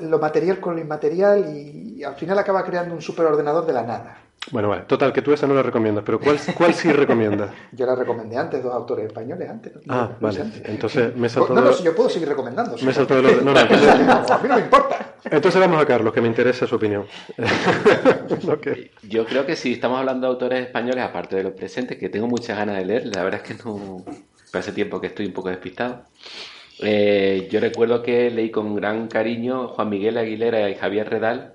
lo 0.01 0.19
material 0.19 0.59
con 0.59 0.75
lo 0.75 0.81
inmaterial 0.81 1.53
y 1.53 2.03
al 2.03 2.15
final 2.15 2.39
acaba 2.39 2.63
creando 2.63 2.95
un 2.95 3.01
superordenador 3.01 3.65
de 3.65 3.73
la 3.73 3.83
nada. 3.83 4.28
Bueno, 4.51 4.69
vale. 4.69 4.83
Total, 4.83 5.13
que 5.13 5.21
tú 5.21 5.31
esa 5.31 5.47
no 5.47 5.53
la 5.53 5.61
recomiendas, 5.61 6.03
pero 6.03 6.19
¿cuál, 6.19 6.39
cuál 6.55 6.73
sí 6.73 6.91
recomiendas? 6.91 7.51
yo 7.71 7.85
la 7.85 7.95
recomendé 7.95 8.37
antes, 8.37 8.63
dos 8.63 8.73
autores 8.73 9.05
españoles 9.05 9.49
antes. 9.49 9.73
ah, 9.89 10.11
vale. 10.19 10.43
Entonces 10.63 11.15
me 11.15 11.29
saltó... 11.29 11.53
No, 11.53 11.61
no, 11.61 11.73
si 11.73 11.83
yo 11.83 11.95
puedo 11.95 12.09
seguir 12.09 12.29
recomendando. 12.29 12.75
Me 12.81 12.93
saltó 12.93 13.15
de 13.15 13.21
los... 13.21 13.43
No, 13.43 13.53
no, 13.53 13.59
a 13.59 14.39
mí 14.39 14.47
no 14.47 14.55
me 14.55 14.61
importa. 14.61 15.15
Entonces 15.25 15.59
vamos 15.59 15.81
a 15.81 15.85
Carlos, 15.85 16.13
que 16.13 16.21
me 16.21 16.27
interesa 16.27 16.65
su 16.65 16.75
opinión. 16.75 17.05
okay. 18.51 18.91
Yo 19.03 19.25
creo 19.25 19.45
que 19.45 19.55
si 19.55 19.73
estamos 19.73 19.99
hablando 19.99 20.27
de 20.27 20.33
autores 20.33 20.65
españoles, 20.65 21.03
aparte 21.03 21.35
de 21.35 21.43
los 21.43 21.53
presentes, 21.53 21.97
que 21.97 22.09
tengo 22.09 22.27
muchas 22.27 22.57
ganas 22.57 22.77
de 22.77 22.85
leer, 22.85 23.05
la 23.07 23.23
verdad 23.23 23.41
es 23.43 23.55
que 23.55 23.63
no... 23.63 24.03
Hace 24.51 24.71
tiempo 24.71 24.99
que 24.99 25.07
estoy 25.07 25.27
un 25.27 25.33
poco 25.33 25.49
despistado. 25.49 26.05
Eh, 26.79 27.47
yo 27.51 27.59
recuerdo 27.59 28.01
que 28.01 28.31
leí 28.31 28.49
con 28.49 28.73
gran 28.73 29.07
cariño 29.07 29.67
Juan 29.67 29.89
Miguel 29.89 30.17
Aguilera 30.17 30.69
y 30.69 30.75
Javier 30.75 31.09
Redal 31.09 31.53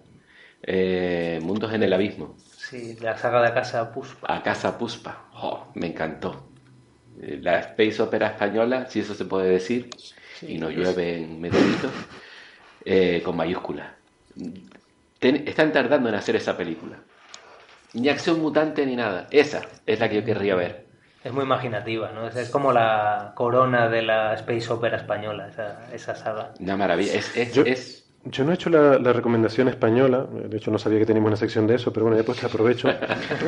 eh, 0.63 1.41
Mundos 1.43 1.73
en 1.73 1.83
el 1.83 1.93
Abismo. 1.93 2.37
Sí, 2.75 2.97
la 3.01 3.17
saga 3.17 3.41
de 3.41 3.55
Casa 3.55 3.93
Puspa. 3.93 4.35
A 4.35 4.43
Casa 4.43 4.77
Puspa, 4.77 5.27
me 5.75 5.87
encantó. 5.87 6.49
Eh, 7.23 7.39
la 7.41 7.61
Space 7.61 8.03
Opera 8.03 8.27
española, 8.27 8.87
si 8.91 8.99
eso 8.99 9.15
se 9.15 9.27
puede 9.27 9.49
decir, 9.49 9.91
y 10.43 10.59
no 10.59 10.71
llueve 10.71 11.19
en 11.19 11.41
meteoritos, 11.41 11.93
eh, 12.85 13.23
con 13.25 13.37
mayúsculas. 13.37 13.93
están 15.21 15.71
tardando 15.71 16.09
en 16.09 16.17
hacer 16.17 16.35
esa 16.35 16.57
película. 16.57 16.99
Ni 17.93 18.09
acción 18.09 18.41
mutante 18.41 18.85
ni 18.85 18.97
nada. 18.97 19.29
Esa 19.31 19.63
es 19.87 20.01
la 20.01 20.09
que 20.09 20.17
yo 20.17 20.25
querría 20.25 20.57
ver. 20.57 20.87
Es 21.23 21.33
muy 21.33 21.45
imaginativa, 21.45 22.11
¿no? 22.11 22.27
Es, 22.27 22.51
como 22.51 22.73
la 22.73 23.35
corona 23.37 23.89
de 23.89 24.03
la 24.03 24.35
Space 24.35 24.73
Opera 24.73 24.97
española, 24.97 25.47
esa, 25.47 25.95
esa 25.95 26.17
saga. 26.17 26.53
Una 26.59 26.77
maravilla. 26.77 27.15
Es, 27.15 27.37
es 27.37 27.55
yo 27.55 27.63
no 28.25 28.51
he 28.51 28.55
hecho 28.55 28.71
la, 28.71 29.13
recomendación 29.13 29.69
española, 29.69 30.27
de 30.49 30.57
hecho 30.57 30.71
no 30.71 30.79
sabía 30.79 30.99
que 30.99 31.07
teníamos 31.07 31.29
una 31.29 31.37
sección 31.37 31.67
de 31.67 31.75
eso, 31.75 31.93
pero 31.93 32.07
bueno, 32.07 32.19
ya 32.19 32.25
pues 32.25 32.43
aprovecho. 32.43 32.89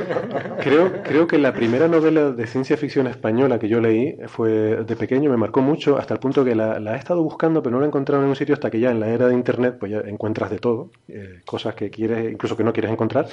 creo, 0.60 1.02
creo 1.02 1.26
que 1.26 1.38
la 1.38 1.54
primera 1.54 1.88
novela 1.88 2.30
de 2.30 2.46
ciencia 2.46 2.76
ficción 2.76 3.06
española 3.06 3.58
que 3.58 3.68
yo 3.68 3.80
leí 3.80 4.18
fue 4.26 4.50
de 4.84 4.96
pequeño, 4.96 5.30
me 5.30 5.38
marcó 5.38 5.62
mucho, 5.62 5.96
hasta 5.96 6.12
el 6.12 6.20
punto 6.20 6.44
que 6.44 6.54
la, 6.54 6.76
he 6.94 6.98
estado 6.98 7.22
buscando, 7.22 7.62
pero 7.62 7.72
no 7.72 7.80
la 7.80 7.86
he 7.86 7.88
encontrado 7.88 8.22
en 8.22 8.28
un 8.28 8.36
sitio 8.36 8.54
hasta 8.54 8.70
que 8.70 8.78
ya 8.78 8.90
en 8.90 9.00
la 9.00 9.08
era 9.08 9.28
de 9.28 9.34
Internet, 9.34 9.76
pues 9.80 9.92
ya 9.92 10.00
encuentras 10.00 10.50
de 10.50 10.58
todo, 10.58 10.90
eh, 11.08 11.40
cosas 11.46 11.74
que 11.74 11.88
quieres, 11.88 12.30
incluso 12.30 12.56
que 12.56 12.64
no 12.64 12.72
quieres 12.72 12.90
encontrar. 12.90 13.28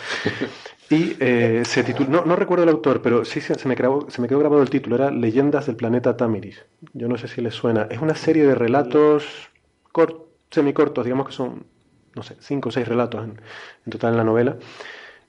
Y 0.90 1.16
eh, 1.20 1.64
se 1.66 1.84
tituló, 1.84 2.24
no, 2.26 2.36
recuerdo 2.36 2.64
el 2.64 2.70
autor, 2.70 3.02
pero 3.02 3.26
sí 3.26 3.42
se, 3.42 3.68
me 3.68 3.76
grabó, 3.76 4.10
se 4.10 4.22
me 4.22 4.28
quedó 4.28 4.40
grabado 4.40 4.62
el 4.62 4.70
título, 4.70 4.96
era 4.96 5.12
Leyendas 5.12 5.66
del 5.66 5.76
planeta 5.76 6.16
Tamiris. 6.16 6.64
Yo 6.94 7.08
no 7.08 7.18
sé 7.18 7.28
si 7.28 7.42
les 7.42 7.54
suena. 7.54 7.88
Es 7.90 8.00
una 8.00 8.16
serie 8.16 8.46
de 8.46 8.56
relatos 8.56 9.50
cortos 9.92 10.33
semicortos, 10.54 11.04
digamos 11.04 11.28
que 11.28 11.34
son, 11.34 11.66
no 12.16 12.24
sé, 12.24 12.36
cinco 12.40 12.70
o 12.70 12.72
seis 12.72 12.88
relatos 12.88 13.26
en, 13.26 13.92
total 13.92 14.12
en 14.14 14.18
la 14.18 14.24
novela. 14.24 14.58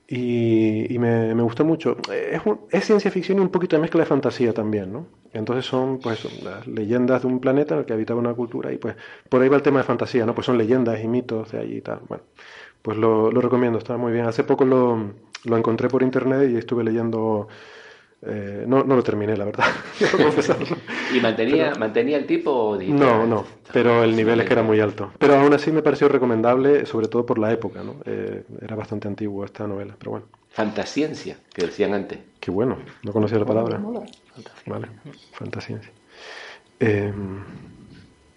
Y, 0.06 0.96
me, 0.98 1.32
gustó 1.42 1.64
mucho. 1.64 1.96
Es, 2.12 2.42
es, 2.70 2.84
ciencia 2.84 3.10
ficción 3.10 3.38
y 3.38 3.40
un 3.40 3.48
poquito 3.48 3.76
de 3.76 3.82
mezcla 3.82 4.00
de 4.00 4.06
fantasía 4.06 4.52
también, 4.52 4.92
¿no? 4.92 5.06
Entonces 5.32 5.64
son, 5.64 5.98
pues, 5.98 6.42
las 6.42 6.66
leyendas 6.66 7.22
de 7.22 7.28
un 7.28 7.40
planeta 7.40 7.74
en 7.74 7.80
el 7.80 7.86
que 7.86 7.94
habitaba 7.94 8.20
una 8.20 8.34
cultura 8.34 8.70
y, 8.70 8.76
pues, 8.76 8.96
por 9.28 9.40
ahí 9.40 9.48
va 9.48 9.56
el 9.56 9.62
tema 9.62 9.78
de 9.78 9.84
fantasía, 9.84 10.26
¿no? 10.26 10.34
Pues 10.34 10.46
son 10.46 10.58
leyendas 10.58 11.02
y 11.02 11.08
mitos 11.08 11.52
de 11.52 11.58
allí 11.58 11.76
y 11.76 11.80
tal. 11.80 12.00
Bueno, 12.06 12.22
pues 12.82 12.98
lo, 12.98 13.32
lo 13.32 13.40
recomiendo, 13.40 13.78
está 13.78 13.96
muy 13.96 14.12
bien. 14.12 14.26
Hace 14.26 14.44
poco 14.44 14.66
lo, 14.66 15.14
lo 15.44 15.56
encontré 15.56 15.88
por 15.88 16.02
internet 16.02 16.50
y 16.50 16.56
estuve 16.56 16.84
leyendo 16.84 17.48
eh, 18.26 18.64
no, 18.66 18.84
no, 18.84 18.96
lo 18.96 19.02
terminé, 19.02 19.36
la 19.36 19.44
verdad. 19.44 19.66
¿Y 21.14 21.20
mantenía, 21.20 21.74
mantenía 21.78 22.16
el 22.16 22.26
tipo? 22.26 22.78
No, 22.80 23.26
no, 23.26 23.44
pero 23.72 24.02
el 24.02 24.16
nivel 24.16 24.40
es 24.40 24.46
que 24.46 24.52
era 24.54 24.62
muy 24.62 24.80
alto. 24.80 25.12
Pero 25.18 25.36
aún 25.36 25.52
así 25.52 25.70
me 25.70 25.82
pareció 25.82 26.08
recomendable, 26.08 26.86
sobre 26.86 27.08
todo 27.08 27.26
por 27.26 27.38
la 27.38 27.52
época, 27.52 27.82
¿no? 27.82 27.96
Eh, 28.06 28.44
era 28.62 28.76
bastante 28.76 29.08
antiguo 29.08 29.44
esta 29.44 29.66
novela, 29.66 29.94
pero 29.98 30.12
bueno. 30.12 30.26
Fantasciencia, 30.50 31.36
que 31.52 31.66
decían 31.66 31.94
antes. 31.94 32.18
Qué 32.40 32.50
bueno, 32.50 32.78
no 33.02 33.12
conocía 33.12 33.38
la 33.38 33.44
palabra. 33.44 33.80
Vale, 34.66 34.88
fantasciencia. 35.32 35.90
Eh, 36.80 37.12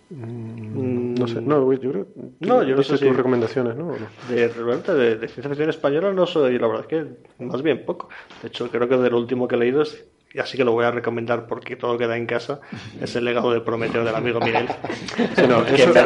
Mm, 0.10 1.16
no 1.16 1.28
sé, 1.28 1.42
no, 1.42 1.74
yo 1.74 1.92
creo. 1.92 2.08
No, 2.40 2.64
yo 2.64 2.76
no 2.76 2.84
sé 2.84 2.98
tus 2.98 3.16
recomendaciones, 3.16 3.76
¿no? 3.76 3.94
De, 4.30 4.48
de, 4.48 5.18
de, 5.18 5.28
ciencia 5.28 5.50
ficción 5.50 5.70
española 5.70 6.14
no 6.14 6.26
soy, 6.26 6.58
la 6.58 6.68
verdad 6.68 6.84
es 6.84 6.88
que 6.88 7.06
más 7.44 7.62
bien 7.62 7.84
poco. 7.86 8.08
De 8.42 8.48
hecho, 8.48 8.72
creo 8.72 8.88
que 8.88 8.96
de 8.98 9.10
lo 9.10 9.18
último 9.18 9.50
que 9.50 9.56
he 9.56 9.60
leído 9.60 9.82
es, 9.82 10.06
y 10.34 10.40
así 10.40 10.58
que 10.58 10.64
lo 10.64 10.72
voy 10.72 10.86
a 10.86 10.92
recomendar 10.92 11.46
porque 11.46 11.76
todo 11.76 11.98
queda 11.98 12.16
en 12.16 12.26
casa, 12.26 12.62
es 13.02 13.18
el 13.18 13.26
legado 13.26 13.52
de 13.52 13.60
Prometeo 13.60 14.06
del 14.06 14.16
amigo 14.16 14.40
Miguel. 14.40 14.70
no, 15.50 15.66
eso 15.76 15.94
me, 15.94 16.02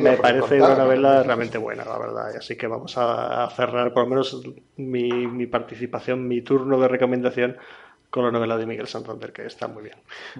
me 0.00 0.16
parece 0.18 0.60
una 0.60 0.74
novela 0.74 1.22
realmente 1.22 1.56
buena, 1.56 1.86
la 1.86 1.98
verdad. 1.98 2.32
Y 2.34 2.36
así 2.36 2.54
que 2.56 2.66
vamos 2.66 2.98
a, 2.98 3.48
cerrar 3.56 3.94
por 3.94 4.02
lo 4.02 4.10
menos 4.10 4.42
mi, 4.76 5.26
mi 5.26 5.46
participación, 5.46 6.28
mi 6.28 6.42
turno 6.42 6.78
de 6.78 6.88
recomendación 6.88 7.56
con 8.14 8.22
la 8.22 8.30
novela 8.30 8.56
de 8.56 8.64
Miguel 8.64 8.86
Santander, 8.86 9.32
que 9.32 9.44
está 9.44 9.66
muy 9.66 9.82
bien. 9.82 9.96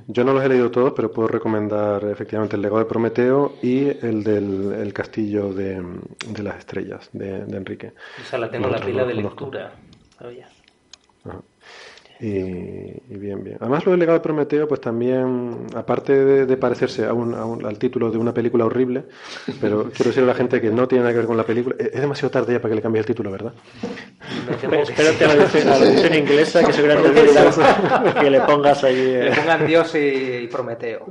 Yo 0.07 0.23
no 0.23 0.33
los 0.33 0.45
he 0.45 0.49
leído 0.49 0.71
todos, 0.71 0.93
pero 0.95 1.11
puedo 1.11 1.27
recomendar 1.27 2.05
efectivamente 2.05 2.55
El 2.55 2.63
legado 2.63 2.79
de 2.79 2.85
Prometeo 2.85 3.57
y 3.65 3.89
el 4.07 4.23
del 4.23 4.93
castillo 4.93 5.53
de, 5.53 5.83
las 6.41 6.59
estrellas 6.59 7.11
de, 7.13 7.39
Enrique. 7.39 7.93
Esa 8.23 8.39
la 8.39 8.49
tengo 8.49 8.67
en 8.67 8.73
la 8.75 8.79
pila 8.79 9.05
de 9.05 9.15
lectura. 9.15 9.73
Y, 12.27 13.19
bien, 13.19 13.45
bien. 13.45 13.59
Además, 13.61 13.85
lo 13.85 13.91
del 13.91 14.01
legado 14.01 14.19
de 14.19 14.23
Prometeo, 14.23 14.67
pues 14.67 14.81
también, 14.81 15.67
aparte 15.75 16.47
de, 16.47 16.57
parecerse 16.57 17.05
a 17.05 17.13
un, 17.13 17.35
al 17.35 17.79
título 17.79 18.11
de 18.11 18.17
una 18.17 18.33
película 18.33 18.65
horrible, 18.65 19.05
pero 19.61 19.91
quiero 19.95 20.09
decir 20.09 20.23
a 20.23 20.27
la 20.27 20.35
gente 20.35 20.59
que 20.59 20.71
no 20.71 20.89
tiene 20.89 21.03
nada 21.03 21.13
que 21.13 21.19
ver 21.19 21.27
con 21.27 21.37
la 21.37 21.45
película, 21.45 21.77
es 21.79 22.01
demasiado 22.01 22.31
tarde 22.31 22.55
ya 22.55 22.63
para 22.63 22.71
que 22.71 22.77
le 22.77 22.83
cambie 22.83 23.01
el 23.01 23.05
título, 23.05 23.31
¿verdad? 23.31 23.53
espérate 24.73 25.25
a 25.25 25.29
la 25.29 25.35
versión, 25.35 26.15
inglesa, 26.15 26.65
que 26.65 26.73
seguramente 26.73 27.27
que 28.19 28.31
le 28.31 28.41
pongas 28.41 28.83
ahí. 28.85 28.97
Le 28.97 29.29
eh. 29.29 29.33
pongan 29.37 29.67
Dios 29.67 29.95
y, 29.95 30.49
Prometeo. 30.51 31.05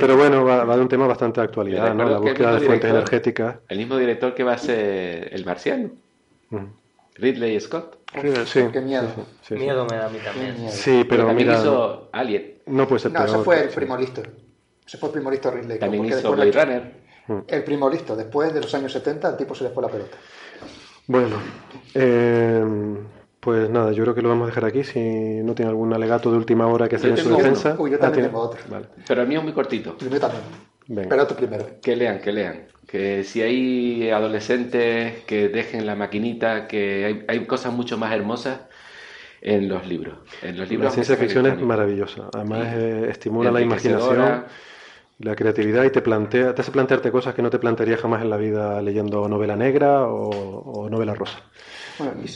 Pero 0.00 0.16
bueno, 0.16 0.44
va, 0.44 0.74
de 0.74 0.82
un 0.82 0.88
tema 0.88 1.06
bastante 1.06 1.40
de 1.40 1.44
actualidad, 1.44 1.94
¿no? 1.94 2.08
La 2.08 2.18
búsqueda 2.18 2.58
de 2.58 2.66
fuentes 2.66 2.90
energéticas. 2.90 3.58
El 3.68 3.78
mismo 3.78 3.96
director 3.96 4.34
que 4.34 4.42
va 4.42 4.54
a 4.54 4.58
ser 4.58 5.28
El 5.32 5.44
Marciano. 5.44 5.90
Ridley 7.18 7.60
Scott. 7.60 7.98
Sí, 8.46 8.60
qué 8.72 8.80
miedo. 8.80 9.08
miedo 9.50 9.86
me 9.86 9.96
da 9.96 10.06
a 10.06 10.08
mí 10.08 10.18
también. 10.18 10.70
Sí, 10.70 11.04
pero, 11.08 11.26
también 11.26 11.50
hizo 11.50 12.08
Alien. 12.12 12.54
No 12.66 12.88
puede 12.88 13.00
ser 13.00 13.12
No, 13.12 13.24
ese 13.24 13.38
fue 13.38 13.62
el 13.62 13.68
primo 13.68 13.96
listo. 13.96 14.22
Ese 14.86 14.96
fue 14.96 15.10
el 15.10 15.12
primo 15.14 15.30
listo 15.30 15.50
Ridley. 15.50 15.78
También 15.78 16.06
hizo 16.06 16.32
Blade 16.32 16.52
Runner. 16.52 16.92
Mm. 17.26 17.38
El 17.46 17.64
primo 17.64 17.90
listo. 17.90 18.16
Después 18.16 18.54
de 18.54 18.62
los 18.62 18.74
años 18.74 18.92
70, 18.92 19.30
el 19.30 19.36
tipo 19.36 19.54
se 19.54 19.64
le 19.64 19.70
fue 19.70 19.82
la 19.82 19.90
pelota. 19.90 20.16
Bueno, 21.06 21.36
eh, 21.94 22.64
pues 23.40 23.68
nada, 23.68 23.92
yo 23.92 24.02
creo 24.04 24.14
que 24.14 24.22
lo 24.22 24.28
vamos 24.30 24.44
a 24.44 24.46
dejar 24.46 24.64
aquí. 24.64 24.84
Si 24.84 24.98
no 25.42 25.54
tiene 25.54 25.70
algún 25.70 25.92
alegato 25.92 26.30
de 26.30 26.38
última 26.38 26.66
hora 26.66 26.88
que 26.88 26.96
hacer 26.96 27.10
en 27.10 27.18
su 27.18 27.36
defensa. 27.36 27.76
Uy, 27.78 27.90
yo 27.90 27.98
también 27.98 28.26
ah, 28.26 28.28
tengo 28.28 28.40
otro. 28.40 28.60
Pero 29.06 29.22
el 29.22 29.28
mío 29.28 29.38
es 29.40 29.44
muy 29.44 29.52
cortito. 29.52 29.96
Yo 29.98 30.20
también. 30.20 30.42
Venga. 30.86 31.08
Pero 31.10 31.26
tú 31.26 31.34
primero. 31.34 31.66
Que 31.82 31.94
lean, 31.94 32.20
que 32.20 32.32
lean 32.32 32.77
que 32.88 33.22
si 33.22 33.42
hay 33.42 34.10
adolescentes 34.10 35.22
que 35.24 35.48
dejen 35.48 35.84
la 35.84 35.94
maquinita, 35.94 36.66
que 36.66 37.22
hay, 37.28 37.44
cosas 37.44 37.72
mucho 37.74 37.98
más 37.98 38.12
hermosas 38.12 38.60
en 39.42 39.68
los 39.68 39.86
libros. 39.86 40.18
En 40.42 40.56
los 40.56 40.68
libros 40.70 40.86
la 40.86 40.90
ciencia 40.92 41.16
ficción 41.16 41.46
es 41.46 41.60
maravillosa, 41.60 42.30
además 42.32 42.66
eh, 42.74 43.08
estimula 43.10 43.52
la 43.52 43.60
imaginación, 43.60 44.44
la 45.18 45.36
creatividad 45.36 45.84
y 45.84 45.90
te 45.90 46.00
plantea, 46.00 46.54
te 46.54 46.62
hace 46.62 46.72
plantearte 46.72 47.12
cosas 47.12 47.34
que 47.34 47.42
no 47.42 47.50
te 47.50 47.58
plantearía 47.58 47.98
jamás 47.98 48.22
en 48.22 48.30
la 48.30 48.38
vida 48.38 48.80
leyendo 48.80 49.28
novela 49.28 49.54
negra 49.54 50.06
o, 50.06 50.88
novela 50.88 51.14
rosa. 51.14 51.42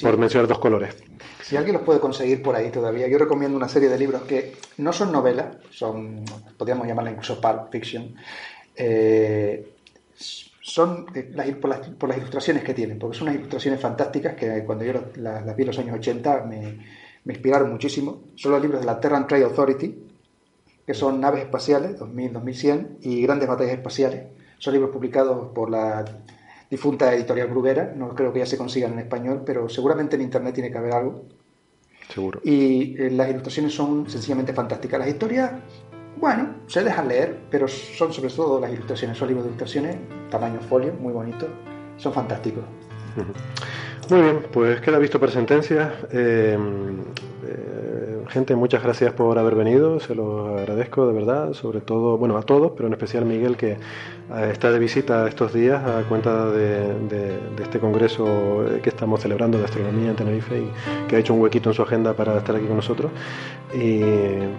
por 0.02 0.18
mencionar 0.18 0.48
dos 0.48 0.58
colores. 0.58 1.02
Si 1.40 1.56
alguien 1.56 1.76
los 1.76 1.82
puede 1.82 1.98
conseguir 1.98 2.42
por 2.42 2.56
ahí 2.56 2.70
todavía, 2.70 3.08
yo 3.08 3.16
recomiendo 3.16 3.56
una 3.56 3.68
serie 3.68 3.88
de 3.88 3.98
libros 3.98 4.22
que 4.22 4.52
no 4.76 4.92
son 4.92 5.12
novelas, 5.12 5.56
son, 5.70 6.24
podríamos 6.58 6.86
llamarla 6.86 7.10
incluso 7.10 7.40
pulp 7.40 7.70
fiction, 7.70 8.14
eh, 8.76 9.71
son 10.62 11.06
eh, 11.14 11.56
por, 11.60 11.70
las, 12.08 12.16
ilustraciones 12.18 12.62
que 12.62 12.72
tienen, 12.72 12.98
porque 12.98 13.18
son 13.18 13.28
unas 13.28 13.36
ilustraciones 13.38 13.80
fantásticas 13.80 14.34
que 14.34 14.64
cuando 14.64 14.84
yo 14.84 14.92
las, 15.16 15.56
vi 15.56 15.62
en 15.62 15.66
los 15.66 15.78
años 15.78 15.96
80 15.96 16.44
me, 16.44 16.78
inspiraron 17.26 17.70
muchísimo. 17.70 18.22
Son 18.36 18.52
los 18.52 18.62
libros 18.62 18.80
de 18.80 18.86
la 18.86 19.00
Terran 19.00 19.26
Trade 19.26 19.44
Authority, 19.44 19.94
que 20.86 20.94
son 20.94 21.20
naves 21.20 21.42
espaciales, 21.42 21.98
2000-2100, 21.98 22.98
y 23.00 23.22
grandes 23.22 23.48
batallas 23.48 23.74
espaciales. 23.74 24.24
Son 24.58 24.72
libros 24.72 24.92
publicados 24.92 25.48
por 25.52 25.70
la 25.70 26.04
difunta 26.70 27.12
editorial 27.14 27.48
Bruguera, 27.48 27.92
no 27.94 28.14
creo 28.14 28.32
que 28.32 28.38
ya 28.38 28.46
se 28.46 28.56
consigan 28.56 28.94
en 28.94 29.00
español, 29.00 29.42
pero 29.44 29.68
seguramente 29.68 30.16
en 30.16 30.22
Internet 30.22 30.54
tiene 30.54 30.70
que 30.70 30.78
haber 30.78 30.94
algo. 30.94 31.24
Seguro. 32.08 32.40
Y 32.44 32.96
eh, 33.00 33.10
las 33.10 33.28
ilustraciones 33.28 33.74
son 33.74 34.08
sencillamente 34.08 34.52
fantásticas. 34.52 35.00
Las 35.00 35.08
historias, 35.08 35.52
bueno, 36.16 36.54
se 36.66 36.84
dejan 36.84 37.08
leer, 37.08 37.38
pero 37.50 37.66
son 37.68 38.12
sobre 38.12 38.30
todo 38.30 38.60
las 38.60 38.72
ilustraciones. 38.72 39.18
Son 39.18 39.28
libros 39.28 39.44
de 39.44 39.50
ilustraciones, 39.50 39.96
tamaño 40.30 40.60
folio, 40.60 40.92
muy 40.94 41.12
bonitos. 41.12 41.48
Son 41.96 42.12
fantásticos. 42.12 42.64
Muy 44.10 44.20
bien, 44.20 44.46
pues 44.52 44.80
queda 44.80 44.98
visto 44.98 45.18
por 45.20 45.30
sentencia. 45.30 45.94
Eh, 46.10 46.58
eh, 47.46 47.91
gente, 48.28 48.54
muchas 48.56 48.82
gracias 48.82 49.12
por 49.12 49.38
haber 49.38 49.54
venido, 49.54 50.00
se 50.00 50.14
lo 50.14 50.56
agradezco 50.58 51.06
de 51.06 51.12
verdad, 51.12 51.52
sobre 51.52 51.80
todo, 51.80 52.16
bueno, 52.18 52.36
a 52.36 52.42
todos, 52.42 52.72
pero 52.76 52.86
en 52.86 52.92
especial 52.94 53.24
Miguel 53.24 53.56
que 53.56 53.72
eh, 53.72 53.78
está 54.52 54.70
de 54.70 54.78
visita 54.78 55.28
estos 55.28 55.52
días 55.52 55.82
a 55.84 56.02
cuenta 56.08 56.50
de, 56.50 56.94
de- 57.08 57.38
de 57.56 57.62
este 57.62 57.78
congreso 57.78 58.64
que 58.82 58.88
estamos 58.88 59.20
celebrando 59.20 59.58
de 59.58 59.64
astronomía 59.64 60.10
en 60.10 60.16
Tenerife 60.16 60.58
y 60.58 60.70
que 61.08 61.16
ha 61.16 61.18
hecho 61.18 61.34
un 61.34 61.40
huequito 61.40 61.70
en 61.70 61.74
su 61.74 61.82
agenda 61.82 62.14
para 62.14 62.36
estar 62.38 62.56
aquí 62.56 62.66
con 62.66 62.76
nosotros. 62.76 63.10
Y, 63.74 64.00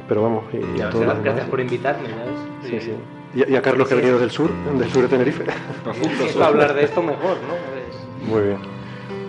pero 0.08 0.24
vamos, 0.24 0.44
y, 0.54 0.82
a 0.82 0.90
todos 0.90 1.06
los 1.06 1.14
gracias 1.16 1.36
demás. 1.36 1.50
por 1.50 1.60
invitarme, 1.60 2.08
ya 2.10 2.70
ves. 2.70 2.82
Sí, 2.82 2.92
sí. 2.92 2.94
Y, 3.36 3.52
y 3.52 3.56
a 3.56 3.62
Carlos 3.62 3.88
que 3.88 3.94
ha 3.96 3.98
venido 3.98 4.20
del 4.20 4.30
sur, 4.32 4.50
del 4.78 4.90
sur 4.90 5.02
de 5.04 5.08
Tenerife. 5.10 5.44
Para 6.34 6.48
hablar 6.48 6.74
de 6.74 6.84
esto 6.84 7.02
mejor, 7.02 7.38
¿no? 7.48 8.28
Muy 8.34 8.42
bien. 8.48 8.58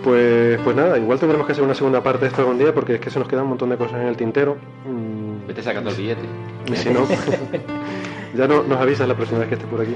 Pues, 0.05 0.59
pues 0.63 0.75
nada, 0.75 0.99
igual 0.99 1.17
tendremos 1.17 1.47
que 1.47 1.53
hacer 1.53 1.63
una 1.63 1.73
segunda 1.73 2.03
parte 2.03 2.21
de 2.21 2.27
esto 2.27 2.41
algún 2.41 2.59
día 2.59 2.71
porque 2.75 2.93
es 2.93 2.99
que 2.99 3.09
se 3.09 3.17
nos 3.17 3.27
queda 3.27 3.41
un 3.41 3.49
montón 3.49 3.71
de 3.71 3.75
cosas 3.77 4.01
en 4.01 4.07
el 4.07 4.15
tintero. 4.15 4.55
Mm, 4.85 5.47
Vete 5.47 5.63
sacando 5.63 5.89
el 5.89 5.95
billete. 5.95 6.21
y 6.67 6.75
si 6.75 6.91
no, 6.91 7.07
ya 8.35 8.47
no, 8.47 8.61
nos 8.61 8.79
avisas 8.79 9.07
la 9.07 9.15
próxima 9.15 9.39
vez 9.39 9.47
que 9.49 9.55
estés 9.55 9.67
por 9.67 9.81
aquí. 9.81 9.95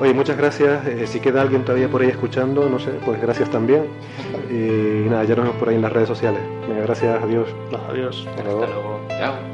Oye, 0.00 0.12
muchas 0.12 0.36
gracias. 0.36 0.84
Eh, 0.88 1.06
si 1.06 1.20
queda 1.20 1.40
alguien 1.42 1.64
todavía 1.64 1.88
por 1.88 2.02
ahí 2.02 2.08
escuchando, 2.08 2.68
no 2.68 2.80
sé, 2.80 2.90
pues 3.04 3.22
gracias 3.22 3.48
también. 3.48 3.86
Y 4.50 5.08
nada, 5.08 5.24
ya 5.24 5.34
nos 5.36 5.44
vemos 5.46 5.56
por 5.58 5.68
ahí 5.68 5.76
en 5.76 5.82
las 5.82 5.92
redes 5.92 6.08
sociales. 6.08 6.40
Venga, 6.68 6.82
gracias, 6.82 7.22
adiós. 7.22 7.48
Adiós. 7.88 8.26
Hasta 8.28 8.42
luego. 8.42 8.62
Hasta 8.64 8.74
luego. 8.74 9.00
Chao. 9.08 9.53